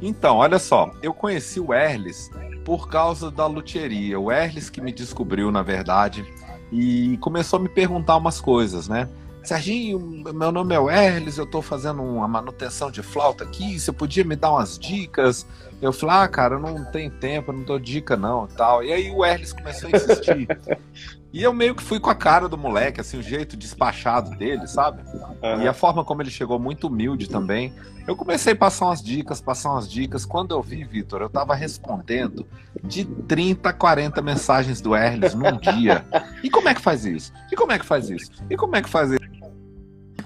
Então, 0.00 0.38
olha 0.38 0.58
só, 0.58 0.90
eu 1.02 1.12
conheci 1.12 1.60
o 1.60 1.74
Erles 1.74 2.30
por 2.64 2.88
causa 2.88 3.30
da 3.30 3.46
luthieria. 3.46 4.18
O 4.18 4.32
Erles 4.32 4.70
que 4.70 4.80
me 4.80 4.92
descobriu, 4.92 5.50
na 5.50 5.62
verdade, 5.62 6.24
e 6.72 7.18
começou 7.18 7.58
a 7.58 7.62
me 7.62 7.68
perguntar 7.68 8.16
umas 8.16 8.40
coisas, 8.40 8.88
né? 8.88 9.08
Serginho, 9.42 9.98
meu 10.34 10.52
nome 10.52 10.74
é 10.74 11.06
Erles, 11.06 11.38
eu 11.38 11.44
estou 11.44 11.62
fazendo 11.62 12.02
uma 12.02 12.28
manutenção 12.28 12.90
de 12.90 13.02
flauta 13.02 13.44
aqui, 13.44 13.78
você 13.78 13.90
podia 13.90 14.22
me 14.22 14.36
dar 14.36 14.52
umas 14.52 14.78
dicas? 14.78 15.46
Eu 15.80 15.94
falei, 15.94 16.16
ah, 16.16 16.28
cara, 16.28 16.54
eu 16.56 16.60
não 16.60 16.84
tenho 16.84 17.10
tempo, 17.10 17.50
eu 17.50 17.56
não 17.56 17.64
dou 17.64 17.78
dica 17.78 18.16
não 18.16 18.46
tal. 18.46 18.84
E 18.84 18.92
aí 18.92 19.10
o 19.10 19.24
Erles 19.24 19.52
começou 19.52 19.88
a 19.88 19.96
insistir. 19.96 20.46
E 21.32 21.42
eu 21.42 21.52
meio 21.52 21.74
que 21.76 21.82
fui 21.82 22.00
com 22.00 22.10
a 22.10 22.14
cara 22.14 22.48
do 22.48 22.58
moleque, 22.58 23.00
assim, 23.00 23.18
o 23.18 23.22
jeito 23.22 23.56
despachado 23.56 24.30
dele, 24.36 24.66
sabe? 24.66 25.02
Uhum. 25.42 25.62
E 25.62 25.68
a 25.68 25.72
forma 25.72 26.04
como 26.04 26.22
ele 26.22 26.30
chegou 26.30 26.58
muito 26.58 26.88
humilde 26.88 27.28
também. 27.28 27.72
Eu 28.06 28.16
comecei 28.16 28.52
a 28.52 28.56
passar 28.56 28.86
umas 28.86 29.00
dicas, 29.00 29.40
passar 29.40 29.70
umas 29.70 29.88
dicas. 29.88 30.24
Quando 30.24 30.52
eu 30.52 30.60
vi, 30.60 30.82
Vitor, 30.82 31.22
eu 31.22 31.30
tava 31.30 31.54
respondendo 31.54 32.44
de 32.82 33.04
30, 33.04 33.72
40 33.72 34.20
mensagens 34.20 34.80
do 34.80 34.96
Erles 34.96 35.34
num 35.34 35.56
dia. 35.56 36.04
E 36.42 36.50
como 36.50 36.68
é 36.68 36.74
que 36.74 36.80
faz 36.80 37.04
isso? 37.04 37.32
E 37.52 37.54
como 37.54 37.70
é 37.70 37.78
que 37.78 37.86
faz 37.86 38.10
isso? 38.10 38.32
E 38.50 38.56
como 38.56 38.74
é 38.74 38.82
que 38.82 38.88
faz 38.88 39.12
isso? 39.12 39.20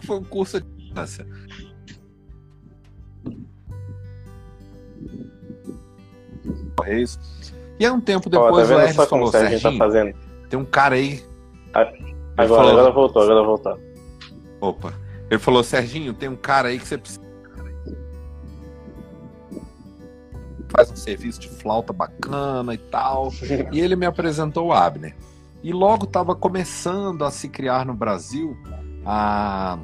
Foi 0.04 0.18
um 0.18 0.24
curso 0.24 0.60
de 0.60 0.68
distância. 0.76 1.26
E 7.78 7.84
aí 7.84 7.90
um 7.90 8.00
tempo 8.00 8.30
depois 8.30 8.66
oh, 8.66 8.72
tá 8.72 8.76
o 8.76 8.80
Erles 8.80 8.96
falou, 8.96 9.30
tá 9.30 9.40
Serginho, 9.40 9.60
tá 9.60 9.84
fazendo? 9.84 10.23
Tem 10.54 10.60
um 10.60 10.64
cara 10.64 10.94
aí. 10.94 11.20
Agora, 12.36 12.46
falou, 12.46 12.70
agora 12.70 12.92
voltou, 12.92 13.22
agora 13.22 13.42
voltou. 13.42 13.80
Opa. 14.60 14.94
Ele 15.28 15.40
falou, 15.40 15.64
Serginho, 15.64 16.14
tem 16.14 16.28
um 16.28 16.36
cara 16.36 16.68
aí 16.68 16.78
que 16.78 16.86
você 16.86 16.96
precisa. 16.96 17.20
Faz 20.68 20.92
um 20.92 20.96
serviço 20.96 21.40
de 21.40 21.48
flauta 21.48 21.92
bacana 21.92 22.72
e 22.72 22.78
tal. 22.78 23.32
e 23.72 23.80
ele 23.80 23.96
me 23.96 24.06
apresentou 24.06 24.68
o 24.68 24.72
Abner. 24.72 25.16
E 25.60 25.72
logo 25.72 26.04
estava 26.04 26.36
começando 26.36 27.24
a 27.24 27.32
se 27.32 27.48
criar 27.48 27.84
no 27.84 27.94
Brasil 27.94 28.56
a, 29.04 29.76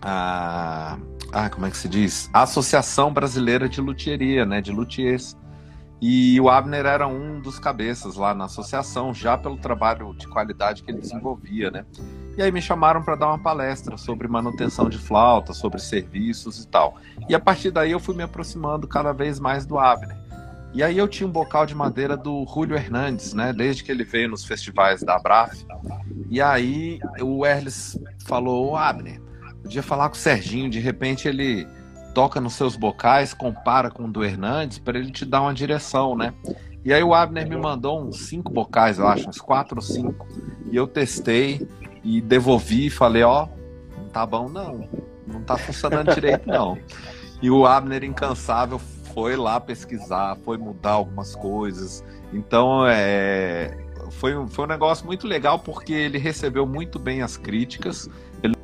a, 0.00 0.96
a. 1.30 1.50
Como 1.50 1.66
é 1.66 1.70
que 1.70 1.76
se 1.76 1.90
diz? 1.90 2.30
A 2.32 2.44
Associação 2.44 3.12
Brasileira 3.12 3.68
de 3.68 3.82
Luthieria, 3.82 4.46
né? 4.46 4.62
De 4.62 4.72
luthiers. 4.72 5.36
E 6.00 6.40
o 6.40 6.48
Abner 6.48 6.86
era 6.86 7.06
um 7.06 7.40
dos 7.40 7.58
cabeças 7.58 8.16
lá 8.16 8.34
na 8.34 8.46
associação, 8.46 9.12
já 9.12 9.36
pelo 9.36 9.58
trabalho 9.58 10.14
de 10.14 10.26
qualidade 10.26 10.82
que 10.82 10.90
ele 10.90 11.00
desenvolvia, 11.00 11.70
né? 11.70 11.84
E 12.38 12.42
aí 12.42 12.50
me 12.50 12.62
chamaram 12.62 13.02
para 13.02 13.16
dar 13.16 13.28
uma 13.28 13.38
palestra 13.38 13.98
sobre 13.98 14.26
manutenção 14.26 14.88
de 14.88 14.96
flauta, 14.96 15.52
sobre 15.52 15.78
serviços 15.78 16.64
e 16.64 16.66
tal. 16.66 16.96
E 17.28 17.34
a 17.34 17.40
partir 17.40 17.70
daí 17.70 17.90
eu 17.90 18.00
fui 18.00 18.14
me 18.14 18.22
aproximando 18.22 18.88
cada 18.88 19.12
vez 19.12 19.38
mais 19.38 19.66
do 19.66 19.78
Abner. 19.78 20.16
E 20.72 20.82
aí 20.82 20.96
eu 20.96 21.08
tinha 21.08 21.28
um 21.28 21.32
bocal 21.32 21.66
de 21.66 21.74
madeira 21.74 22.16
do 22.16 22.46
Julio 22.46 22.76
Hernandes, 22.76 23.34
né? 23.34 23.52
Desde 23.52 23.84
que 23.84 23.92
ele 23.92 24.04
veio 24.04 24.30
nos 24.30 24.44
festivais 24.44 25.02
da 25.02 25.16
Abraf. 25.16 25.66
E 26.30 26.40
aí 26.40 26.98
o 27.20 27.44
Erles 27.44 27.98
falou, 28.24 28.76
Abner, 28.76 29.20
podia 29.62 29.82
falar 29.82 30.08
com 30.08 30.14
o 30.14 30.18
Serginho, 30.18 30.70
de 30.70 30.78
repente 30.78 31.28
ele 31.28 31.66
toca 32.14 32.40
nos 32.40 32.54
seus 32.54 32.76
bocais, 32.76 33.34
compara 33.34 33.90
com 33.90 34.04
o 34.04 34.10
do 34.10 34.24
Hernandes, 34.24 34.78
para 34.78 34.98
ele 34.98 35.10
te 35.10 35.24
dar 35.24 35.42
uma 35.42 35.54
direção, 35.54 36.16
né? 36.16 36.34
E 36.84 36.92
aí 36.92 37.02
o 37.02 37.14
Abner 37.14 37.48
me 37.48 37.56
mandou 37.56 38.02
uns 38.02 38.20
cinco 38.28 38.50
bocais, 38.52 38.98
eu 38.98 39.06
acho, 39.06 39.28
uns 39.28 39.40
quatro 39.40 39.76
ou 39.76 39.82
cinco. 39.82 40.26
E 40.70 40.76
eu 40.76 40.86
testei 40.86 41.68
e 42.02 42.20
devolvi 42.20 42.86
e 42.86 42.90
falei, 42.90 43.22
ó, 43.22 43.44
oh, 43.44 44.00
não 44.00 44.08
tá 44.08 44.24
bom 44.24 44.48
não, 44.48 44.88
não 45.26 45.42
tá 45.42 45.58
funcionando 45.58 46.12
direito 46.14 46.48
não. 46.48 46.78
E 47.42 47.50
o 47.50 47.66
Abner 47.66 48.02
incansável 48.04 48.78
foi 49.14 49.36
lá 49.36 49.60
pesquisar, 49.60 50.36
foi 50.44 50.56
mudar 50.56 50.92
algumas 50.92 51.34
coisas. 51.34 52.04
Então 52.32 52.86
é, 52.86 53.76
foi, 54.10 54.46
foi 54.48 54.64
um 54.64 54.68
negócio 54.68 55.06
muito 55.06 55.26
legal 55.26 55.58
porque 55.58 55.92
ele 55.92 56.18
recebeu 56.18 56.66
muito 56.66 56.98
bem 56.98 57.22
as 57.22 57.36
críticas. 57.36 58.08
Ele 58.42 58.54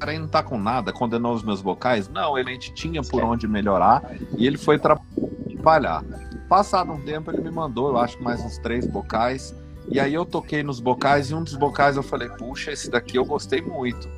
cara 0.00 0.12
aí 0.12 0.18
não 0.18 0.26
tá 0.26 0.42
com 0.42 0.58
nada, 0.58 0.92
condenou 0.92 1.34
os 1.34 1.42
meus 1.42 1.60
vocais. 1.60 2.08
Não, 2.08 2.38
ele 2.38 2.50
a 2.50 2.52
gente 2.54 2.72
tinha 2.72 3.02
por 3.02 3.22
onde 3.22 3.46
melhorar 3.46 4.02
e 4.36 4.46
ele 4.46 4.56
foi 4.56 4.78
trabalhar. 4.78 6.02
Passado 6.48 6.90
um 6.90 7.00
tempo, 7.02 7.30
ele 7.30 7.42
me 7.42 7.50
mandou, 7.50 7.90
eu 7.90 7.98
acho, 7.98 8.20
mais 8.22 8.40
uns 8.40 8.58
três 8.58 8.86
bocais. 8.86 9.54
E 9.88 10.00
aí 10.00 10.14
eu 10.14 10.24
toquei 10.24 10.62
nos 10.62 10.80
bocais 10.80 11.30
e 11.30 11.34
um 11.34 11.44
dos 11.44 11.54
bocais 11.54 11.96
eu 11.96 12.02
falei, 12.02 12.28
puxa, 12.30 12.72
esse 12.72 12.90
daqui 12.90 13.16
eu 13.16 13.24
gostei 13.24 13.60
muito. 13.60 14.08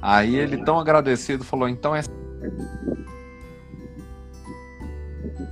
Aí 0.00 0.36
ele, 0.36 0.64
tão 0.64 0.78
agradecido, 0.78 1.44
falou, 1.44 1.68
então 1.68 1.94
é. 1.94 2.02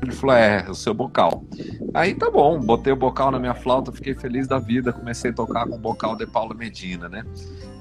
Ele 0.02 0.12
falou, 0.12 0.36
é, 0.36 0.64
o 0.68 0.74
seu 0.74 0.94
bocal. 0.94 1.44
Aí 1.92 2.14
tá 2.14 2.30
bom, 2.30 2.58
botei 2.60 2.92
o 2.92 2.96
bocal 2.96 3.30
na 3.30 3.38
minha 3.38 3.54
flauta, 3.54 3.92
fiquei 3.92 4.14
feliz 4.14 4.46
da 4.48 4.58
vida, 4.58 4.92
comecei 4.92 5.30
a 5.30 5.34
tocar 5.34 5.66
com 5.66 5.74
o 5.74 5.78
bocal 5.78 6.16
de 6.16 6.26
Paulo 6.26 6.54
Medina, 6.54 7.08
né? 7.08 7.24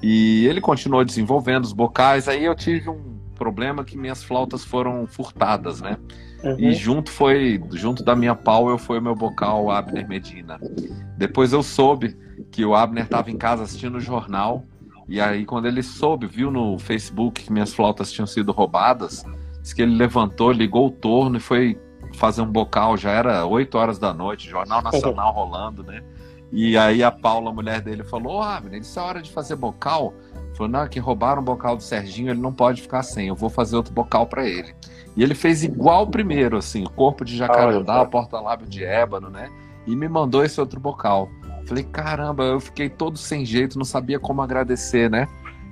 E 0.02 0.46
ele 0.46 0.60
continuou 0.60 1.04
desenvolvendo 1.04 1.64
os 1.64 1.72
bocais. 1.72 2.28
Aí 2.28 2.44
eu 2.44 2.54
tive 2.54 2.90
um 2.90 3.18
problema 3.34 3.84
que 3.84 3.96
minhas 3.96 4.22
flautas 4.22 4.64
foram 4.64 5.06
furtadas, 5.06 5.80
né? 5.80 5.96
Uhum. 6.42 6.56
E 6.58 6.74
junto 6.74 7.10
foi, 7.10 7.62
junto 7.72 8.04
da 8.04 8.14
minha 8.14 8.34
Powell 8.34 8.78
foi 8.78 8.98
o 8.98 9.02
meu 9.02 9.14
bocal 9.14 9.70
Abner 9.70 10.06
Medina. 10.06 10.60
Depois 11.16 11.52
eu 11.52 11.62
soube 11.62 12.16
que 12.50 12.64
o 12.64 12.74
Abner 12.74 13.04
estava 13.04 13.30
em 13.30 13.36
casa 13.36 13.62
assistindo 13.62 13.96
o 13.96 14.00
jornal. 14.00 14.64
E 15.08 15.20
aí, 15.20 15.44
quando 15.44 15.66
ele 15.66 15.82
soube, 15.82 16.26
viu 16.26 16.50
no 16.50 16.78
Facebook 16.78 17.42
que 17.42 17.52
minhas 17.52 17.74
flautas 17.74 18.12
tinham 18.12 18.26
sido 18.26 18.52
roubadas, 18.52 19.24
disse 19.60 19.74
que 19.74 19.82
ele 19.82 19.94
levantou, 19.96 20.52
ligou 20.52 20.86
o 20.86 20.90
torno 20.90 21.36
e 21.36 21.40
foi 21.40 21.78
fazer 22.14 22.42
um 22.42 22.50
bocal. 22.50 22.96
Já 22.96 23.10
era 23.10 23.46
8 23.46 23.76
horas 23.76 23.98
da 23.98 24.12
noite, 24.12 24.48
Jornal 24.48 24.82
Nacional 24.82 25.32
rolando, 25.34 25.82
né? 25.82 26.02
E 26.52 26.78
aí 26.78 27.02
a 27.02 27.10
Paula, 27.10 27.50
a 27.50 27.52
mulher 27.52 27.80
dele, 27.80 28.04
falou: 28.04 28.34
Ô, 28.34 28.38
oh, 28.38 28.42
Abner, 28.42 28.80
isso 28.80 28.98
é 28.98 29.02
hora 29.02 29.20
de 29.20 29.30
fazer 29.30 29.56
bocal. 29.56 30.14
Falou: 30.54 30.70
Não, 30.70 30.86
que 30.86 31.00
roubaram 31.00 31.42
o 31.42 31.44
bocal 31.44 31.76
do 31.76 31.82
Serginho, 31.82 32.30
ele 32.30 32.40
não 32.40 32.52
pode 32.52 32.80
ficar 32.80 33.02
sem, 33.02 33.28
eu 33.28 33.34
vou 33.34 33.50
fazer 33.50 33.76
outro 33.76 33.92
bocal 33.92 34.26
para 34.26 34.46
ele. 34.46 34.74
E 35.16 35.22
ele 35.22 35.34
fez 35.34 35.64
igual 35.64 36.04
o 36.04 36.10
primeiro, 36.10 36.56
assim, 36.56 36.84
corpo 36.84 37.24
de 37.24 37.36
jacarandá, 37.36 38.02
ah, 38.02 38.06
porta-lábio 38.06 38.66
de 38.66 38.84
ébano, 38.84 39.30
né? 39.30 39.50
E 39.86 39.94
me 39.94 40.08
mandou 40.08 40.44
esse 40.44 40.60
outro 40.60 40.78
bocal. 40.78 41.28
Falei: 41.66 41.82
Caramba, 41.82 42.44
eu 42.44 42.60
fiquei 42.60 42.88
todo 42.88 43.18
sem 43.18 43.44
jeito, 43.44 43.76
não 43.76 43.84
sabia 43.84 44.20
como 44.20 44.40
agradecer, 44.40 45.10
né? 45.10 45.28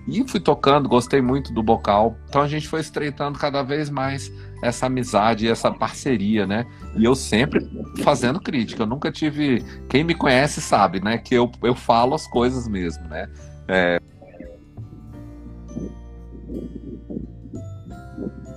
E 0.08 0.26
fui 0.26 0.40
tocando, 0.40 0.88
gostei 0.88 1.22
muito 1.22 1.52
do 1.52 1.62
bocal. 1.62 2.16
Então 2.28 2.42
a 2.42 2.48
gente 2.48 2.66
foi 2.66 2.80
estreitando 2.80 3.38
cada 3.38 3.62
vez 3.62 3.88
mais 3.88 4.32
essa 4.62 4.86
amizade, 4.86 5.48
essa 5.48 5.70
parceria, 5.70 6.46
né? 6.46 6.66
E 6.96 7.04
eu 7.04 7.14
sempre 7.14 7.60
fazendo 8.02 8.40
crítica. 8.40 8.84
Eu 8.84 8.86
nunca 8.86 9.12
tive. 9.12 9.62
Quem 9.88 10.04
me 10.04 10.14
conhece 10.14 10.60
sabe, 10.62 11.00
né? 11.00 11.18
Que 11.18 11.34
eu, 11.34 11.50
eu 11.62 11.74
falo 11.74 12.14
as 12.14 12.26
coisas 12.26 12.66
mesmo, 12.66 13.06
né? 13.08 13.28
É... 13.68 14.00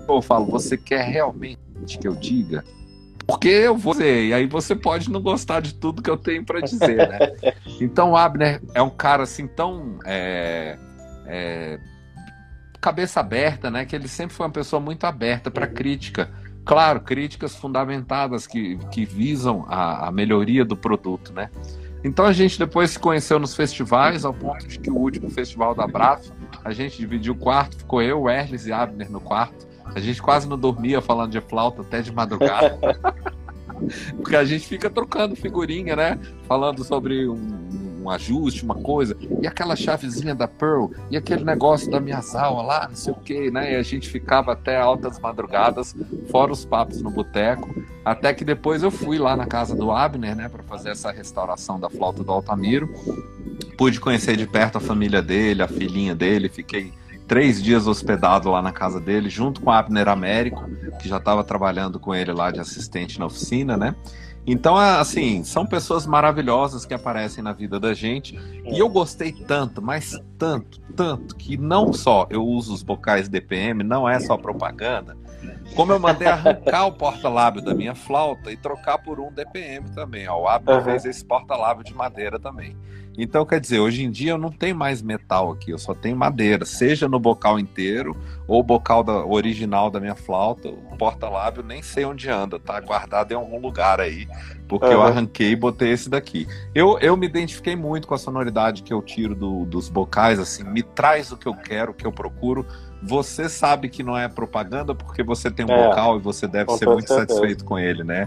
Eu 0.08 0.22
falo, 0.22 0.46
você 0.46 0.78
quer 0.78 1.04
realmente 1.04 1.60
que 2.00 2.08
eu 2.08 2.16
diga? 2.16 2.64
Porque 3.26 3.50
eu 3.50 3.76
vou 3.76 3.94
dizer, 3.94 4.26
e 4.26 4.34
aí 4.34 4.46
você 4.46 4.76
pode 4.76 5.10
não 5.10 5.20
gostar 5.20 5.60
de 5.60 5.74
tudo 5.74 6.02
que 6.02 6.10
eu 6.10 6.16
tenho 6.16 6.46
para 6.46 6.62
dizer, 6.62 7.10
né? 7.10 7.20
Então 7.82 8.12
o 8.12 8.16
Abner 8.16 8.62
é 8.74 8.82
um 8.82 8.90
cara 8.90 9.24
assim 9.24 9.48
tão. 9.48 9.98
É 10.06 10.78
é, 11.26 11.80
cabeça 12.86 13.20
aberta, 13.20 13.72
né? 13.72 13.84
Que 13.84 13.96
ele 13.96 14.08
sempre 14.08 14.36
foi 14.36 14.46
uma 14.46 14.52
pessoa 14.52 14.80
muito 14.80 15.06
aberta 15.06 15.50
para 15.50 15.66
crítica. 15.66 16.30
Claro, 16.64 17.02
críticas 17.02 17.56
fundamentadas 17.56 18.46
que, 18.46 18.78
que 18.92 19.06
visam 19.06 19.66
a, 19.68 20.08
a, 20.08 20.12
melhoria 20.12 20.64
do 20.64 20.78
produto, 20.78 21.34
né? 21.34 21.50
Então 22.04 22.26
a 22.26 22.32
gente 22.32 22.60
depois 22.60 22.92
se 22.92 23.00
conheceu 23.00 23.40
nos 23.40 23.56
festivais, 23.56 24.24
ao 24.24 24.34
ponto 24.34 24.68
de 24.68 24.78
que 24.78 24.92
o 24.92 24.96
último 24.96 25.32
festival 25.32 25.74
da 25.74 25.88
Braf, 25.88 26.30
a 26.64 26.72
gente 26.72 26.98
dividiu 26.98 27.34
o 27.34 27.36
quarto, 27.36 27.76
ficou 27.76 28.04
eu, 28.04 28.22
o 28.22 28.30
Erles 28.30 28.68
e 28.68 28.72
Abner 28.72 29.12
no 29.12 29.20
quarto. 29.20 29.68
A 29.96 30.00
gente 30.00 30.22
quase 30.22 30.48
não 30.48 30.58
dormia 30.58 31.02
falando 31.02 31.32
de 31.32 31.42
flauta 31.42 31.82
até 31.82 32.04
de 32.04 32.12
madrugada. 32.12 32.78
Porque 34.18 34.36
a 34.36 34.46
gente 34.46 34.68
fica 34.68 34.92
trocando 34.92 35.36
figurinha, 35.36 35.96
né? 35.96 36.20
Falando 36.48 36.84
sobre 36.84 37.28
um, 37.28 37.36
um 38.06 38.10
ajuste, 38.10 38.64
uma 38.64 38.76
coisa, 38.76 39.18
e 39.42 39.48
aquela 39.48 39.76
chavezinha 39.76 40.36
da 40.36 40.48
Pearl, 40.48 40.88
e 41.10 41.18
aquele 41.18 41.44
negócio 41.44 41.90
da 41.90 42.00
minha 42.00 42.22
sala 42.22 42.62
lá, 42.62 42.88
não 42.88 42.96
sei 42.96 43.14
o 43.14 43.16
que, 43.16 43.50
né? 43.52 43.74
E 43.74 43.76
a 43.76 43.82
gente 43.82 44.08
ficava 44.10 44.54
até 44.54 44.78
altas 44.78 45.20
madrugadas, 45.20 45.96
fora 46.30 46.52
os 46.52 46.64
papos 46.64 47.02
no 47.02 47.10
boteco, 47.10 47.74
até 48.04 48.34
que 48.34 48.46
depois 48.46 48.84
eu 48.84 48.92
fui 48.92 49.18
lá 49.18 49.36
na 49.36 49.48
casa 49.48 49.76
do 49.76 49.92
Abner, 49.92 50.36
né, 50.36 50.48
para 50.48 50.64
fazer 50.64 50.90
essa 50.90 51.12
restauração 51.12 51.80
da 51.80 51.90
flauta 51.90 52.24
do 52.24 52.32
Altamiro. 52.32 52.88
Pude 53.78 54.00
conhecer 54.00 54.38
de 54.38 54.46
perto 54.46 54.78
a 54.78 54.82
família 54.82 55.22
dele, 55.22 55.64
a 55.64 55.68
filhinha 55.68 56.14
dele, 56.14 56.48
fiquei 56.48 56.94
três 57.28 57.62
dias 57.62 57.88
hospedado 57.88 58.50
lá 58.50 58.62
na 58.62 58.72
casa 58.72 59.00
dele, 59.00 59.30
junto 59.30 59.62
com 59.62 59.70
o 59.70 59.74
Abner 59.74 60.08
Américo, 60.08 60.70
que 61.00 61.08
já 61.08 61.18
estava 61.18 61.44
trabalhando 61.44 62.00
com 62.00 62.14
ele 62.14 62.32
lá 62.32 62.52
de 62.52 62.60
assistente 62.60 63.20
na 63.20 63.26
oficina, 63.26 63.76
né? 63.76 63.96
Então, 64.48 64.78
assim, 64.78 65.44
são 65.44 65.66
pessoas 65.66 66.06
maravilhosas 66.06 66.86
que 66.86 66.94
aparecem 66.94 67.44
na 67.44 67.52
vida 67.52 67.80
da 67.80 67.96
gente. 67.96 68.40
E 68.64 68.78
eu 68.78 68.88
gostei 68.88 69.32
tanto, 69.32 69.82
mas 69.82 70.20
tanto, 70.38 70.80
tanto, 70.96 71.36
que 71.36 71.58
não 71.58 71.92
só 71.92 72.28
eu 72.30 72.46
uso 72.46 72.72
os 72.72 72.84
bocais 72.84 73.28
DPM, 73.28 73.84
não 73.84 74.08
é 74.08 74.20
só 74.20 74.38
propaganda, 74.38 75.18
como 75.76 75.92
eu 75.92 76.00
mandei 76.00 76.28
arrancar 76.28 76.86
o 76.86 76.92
porta-lábio 76.92 77.62
da 77.62 77.74
minha 77.74 77.96
flauta 77.96 78.52
e 78.52 78.58
trocar 78.58 79.00
por 79.00 79.20
um 79.20 79.32
DPM 79.32 79.90
também. 79.90 80.28
Ó, 80.28 80.44
o 80.44 80.48
Abner 80.48 80.78
uhum. 80.78 80.84
fez 80.84 81.06
esse 81.06 81.26
porta-lábio 81.26 81.84
de 81.84 81.94
madeira 81.94 82.40
também. 82.40 82.78
Então, 83.18 83.46
quer 83.46 83.60
dizer, 83.60 83.80
hoje 83.80 84.04
em 84.04 84.12
dia 84.12 84.32
eu 84.32 84.38
não 84.38 84.52
tenho 84.52 84.76
mais 84.76 85.02
metal 85.02 85.52
aqui, 85.52 85.72
eu 85.72 85.78
só 85.78 85.94
tenho 85.94 86.16
madeira, 86.16 86.66
seja 86.66 87.08
no 87.08 87.20
bocal 87.20 87.58
inteiro 87.58 88.16
ou 88.48 88.62
bocal 88.62 89.04
da, 89.04 89.26
original 89.26 89.90
da 89.90 90.00
minha 90.00 90.16
flauta. 90.16 90.70
porta-lábio, 90.98 91.64
nem 91.64 91.82
sei 91.82 92.06
onde 92.06 92.30
anda, 92.30 92.60
tá 92.60 92.80
guardado 92.80 93.32
em 93.32 93.36
algum 93.36 93.60
lugar 93.60 94.00
aí, 94.00 94.28
porque 94.68 94.88
uhum. 94.88 94.94
eu 94.94 95.04
arranquei 95.04 95.52
e 95.52 95.56
botei 95.56 95.92
esse 95.92 96.10
daqui. 96.10 96.48
Eu, 96.74 97.00
eu 97.00 97.16
me 97.16 97.26
identifiquei 97.26 97.76
muito 97.76 98.08
com 98.08 98.14
a 98.14 98.18
sonoridade 98.18 98.84
que 98.84 98.94
eu 98.94 99.02
tiro 99.02 99.34
do, 99.34 99.66
dos 99.66 99.90
bocais, 99.90 100.40
assim, 100.40 100.64
me 100.64 100.84
traz 100.84 101.32
o 101.32 101.38
que 101.38 101.48
eu 101.48 101.56
quero, 101.56 101.92
o 101.92 101.94
que 101.94 102.06
eu 102.06 102.12
procuro. 102.12 102.66
Você 103.02 103.48
sabe 103.48 103.88
que 103.88 104.02
não 104.02 104.18
é 104.18 104.28
propaganda 104.28 104.96
porque 104.96 105.22
você 105.22 105.52
tem 105.52 105.66
um 105.66 105.72
é, 105.72 105.88
bocal 105.88 106.18
e 106.18 106.20
você 106.20 106.48
deve 106.48 106.72
ser 106.78 106.88
muito 106.88 107.08
certeza. 107.08 107.28
satisfeito 107.28 107.64
com 107.64 107.78
ele, 107.78 108.04
né? 108.04 108.26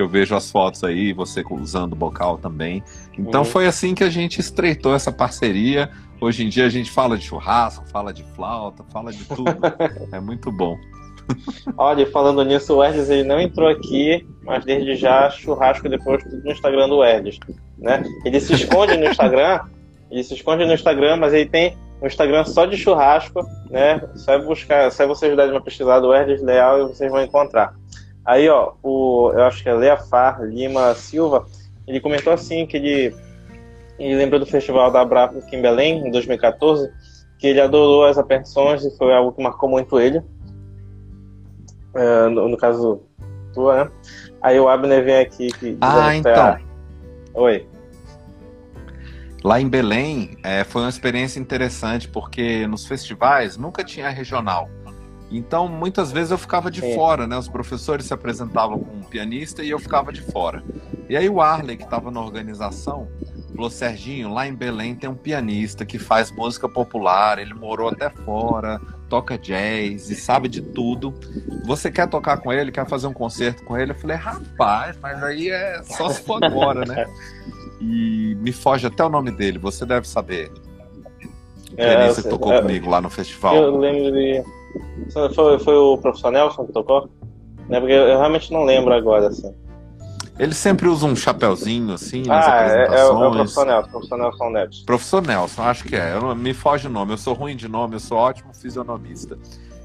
Eu 0.00 0.08
vejo 0.08 0.34
as 0.34 0.50
fotos 0.50 0.82
aí, 0.82 1.12
você 1.12 1.44
usando 1.50 1.92
o 1.92 1.96
bocal 1.96 2.38
também. 2.38 2.82
Então 3.18 3.40
uhum. 3.40 3.46
foi 3.46 3.66
assim 3.66 3.94
que 3.94 4.02
a 4.02 4.10
gente 4.10 4.40
estreitou 4.40 4.94
essa 4.94 5.12
parceria. 5.12 5.90
Hoje 6.20 6.44
em 6.44 6.48
dia 6.48 6.66
a 6.66 6.68
gente 6.68 6.90
fala 6.90 7.16
de 7.16 7.24
churrasco, 7.24 7.84
fala 7.88 8.12
de 8.12 8.24
flauta, 8.34 8.84
fala 8.90 9.12
de 9.12 9.24
tudo. 9.24 9.44
é 10.12 10.20
muito 10.20 10.50
bom. 10.50 10.78
Olha, 11.76 12.06
falando 12.10 12.44
nisso, 12.44 12.76
o 12.76 12.84
Erdes 12.84 13.08
ele 13.08 13.24
não 13.24 13.40
entrou 13.40 13.68
aqui, 13.68 14.26
mas 14.42 14.64
desde 14.64 14.96
já 14.96 15.30
churrasco 15.30 15.88
depois 15.88 16.22
tudo 16.24 16.42
no 16.42 16.50
Instagram 16.50 16.88
do 16.88 17.04
Erdes, 17.04 17.38
né? 17.78 18.02
Ele 18.24 18.40
se 18.40 18.54
esconde 18.54 18.96
no 18.96 19.06
Instagram, 19.06 19.60
ele 20.10 20.24
se 20.24 20.34
esconde 20.34 20.64
no 20.64 20.72
Instagram, 20.72 21.16
mas 21.16 21.32
ele 21.32 21.48
tem 21.48 21.76
um 22.02 22.06
Instagram 22.06 22.44
só 22.44 22.64
de 22.66 22.76
churrasco, 22.76 23.46
né? 23.70 24.00
Só 24.16 24.32
é 24.32 24.38
buscar, 24.38 24.90
só 24.90 25.04
é 25.04 25.06
vocês 25.06 25.36
darem 25.36 25.52
uma 25.52 25.60
pesquisada 25.60 26.00
do 26.00 26.14
Erdes 26.14 26.42
Leal 26.42 26.80
e 26.80 26.82
vocês 26.88 27.10
vão 27.10 27.22
encontrar. 27.22 27.74
Aí, 28.30 28.48
ó, 28.48 28.74
o, 28.80 29.32
eu 29.34 29.42
acho 29.42 29.60
que 29.60 29.68
é 29.68 29.74
Leafar 29.74 30.40
Lima 30.44 30.94
Silva, 30.94 31.46
ele 31.84 31.98
comentou 31.98 32.32
assim 32.32 32.64
que 32.64 32.76
ele 32.76 33.16
e 33.98 34.14
lembrou 34.14 34.38
do 34.38 34.46
Festival 34.46 34.88
da 34.92 35.04
Brapa 35.04 35.38
aqui 35.38 35.56
em 35.56 35.60
Belém, 35.60 36.06
em 36.06 36.12
2014, 36.12 36.92
que 37.40 37.48
ele 37.48 37.60
adorou 37.60 38.04
as 38.04 38.18
aperções 38.18 38.84
e 38.84 38.96
foi 38.96 39.12
algo 39.12 39.32
que 39.32 39.42
marcou 39.42 39.68
muito 39.68 39.98
ele. 39.98 40.18
Uh, 41.92 42.30
no, 42.30 42.48
no, 42.50 42.56
caso 42.56 43.02
tua, 43.52 43.84
né? 43.84 43.90
Aí 44.40 44.60
o 44.60 44.68
Abner 44.68 45.04
vem 45.04 45.18
aqui. 45.18 45.48
Que, 45.48 45.76
ah, 45.80 46.14
então. 46.14 46.56
Oi. 47.34 47.66
Lá 49.42 49.60
em 49.60 49.68
Belém 49.68 50.36
é, 50.44 50.62
foi 50.62 50.82
uma 50.82 50.88
experiência 50.88 51.40
interessante 51.40 52.06
porque 52.06 52.64
nos 52.68 52.86
festivais 52.86 53.56
nunca 53.56 53.82
tinha 53.82 54.08
regional. 54.08 54.70
Então, 55.30 55.68
muitas 55.68 56.10
vezes 56.10 56.32
eu 56.32 56.38
ficava 56.38 56.70
de 56.70 56.80
Sim. 56.80 56.94
fora, 56.94 57.26
né? 57.26 57.38
Os 57.38 57.48
professores 57.48 58.06
se 58.06 58.12
apresentavam 58.12 58.80
com 58.80 58.96
um 58.96 59.02
pianista 59.02 59.62
e 59.62 59.70
eu 59.70 59.78
ficava 59.78 60.12
de 60.12 60.20
fora. 60.20 60.62
E 61.08 61.16
aí 61.16 61.28
o 61.28 61.40
Arley, 61.40 61.76
que 61.76 61.84
estava 61.84 62.10
na 62.10 62.20
organização, 62.20 63.08
falou: 63.54 63.70
Serginho, 63.70 64.32
lá 64.32 64.46
em 64.46 64.54
Belém 64.54 64.94
tem 64.94 65.08
um 65.08 65.14
pianista 65.14 65.84
que 65.84 65.98
faz 65.98 66.32
música 66.32 66.68
popular, 66.68 67.38
ele 67.38 67.54
morou 67.54 67.88
até 67.88 68.10
fora, 68.10 68.80
toca 69.08 69.38
jazz 69.38 70.10
e 70.10 70.16
sabe 70.16 70.48
de 70.48 70.60
tudo. 70.60 71.14
Você 71.64 71.90
quer 71.90 72.08
tocar 72.08 72.38
com 72.38 72.52
ele, 72.52 72.72
quer 72.72 72.86
fazer 72.88 73.06
um 73.06 73.12
concerto 73.12 73.64
com 73.64 73.76
ele? 73.76 73.92
Eu 73.92 73.96
falei: 73.96 74.16
rapaz, 74.16 74.96
mas 75.00 75.22
aí 75.22 75.48
é 75.50 75.82
só 75.84 76.08
se 76.08 76.22
for 76.22 76.42
agora, 76.42 76.84
né? 76.84 77.06
E 77.82 78.36
me 78.38 78.52
foge 78.52 78.86
até 78.86 79.02
o 79.02 79.08
nome 79.08 79.30
dele, 79.30 79.58
você 79.58 79.86
deve 79.86 80.06
saber. 80.06 80.52
O 81.72 81.76
pianista 81.76 82.20
é, 82.20 82.22
que 82.24 82.28
tocou 82.28 82.52
é, 82.52 82.60
comigo 82.60 82.90
lá 82.90 83.00
no 83.00 83.08
festival. 83.08 83.56
Eu 83.56 83.78
lembro 83.78 84.12
de 84.12 84.44
foi, 85.34 85.58
foi 85.58 85.74
o 85.74 85.98
professor 85.98 86.30
Nelson 86.30 86.66
que 86.66 86.72
tocou? 86.72 87.08
Né? 87.68 87.78
Porque 87.78 87.92
eu 87.92 88.18
realmente 88.18 88.52
não 88.52 88.64
lembro 88.64 88.92
agora, 88.92 89.28
assim. 89.28 89.54
Ele 90.38 90.54
sempre 90.54 90.88
usa 90.88 91.04
um 91.04 91.14
chapéuzinho, 91.14 91.92
assim, 91.92 92.22
nas 92.22 92.46
ah, 92.46 92.56
apresentações. 92.56 92.98
É, 92.98 93.02
é, 93.02 93.04
o, 93.04 93.24
é 93.24 93.28
o 93.28 93.30
professor 93.32 93.66
Nelson, 93.66 93.90
professor 93.90 94.18
Nelson 94.18 94.50
Neves. 94.50 94.80
Professor 94.80 95.22
Nelson, 95.22 95.62
acho 95.62 95.84
que 95.84 95.94
é. 95.94 96.16
Eu, 96.16 96.34
me 96.34 96.54
foge 96.54 96.86
o 96.86 96.90
nome, 96.90 97.12
eu 97.12 97.18
sou 97.18 97.34
ruim 97.34 97.54
de 97.54 97.68
nome, 97.68 97.96
eu 97.96 98.00
sou 98.00 98.16
ótimo 98.16 98.54
fisionomista. 98.54 99.38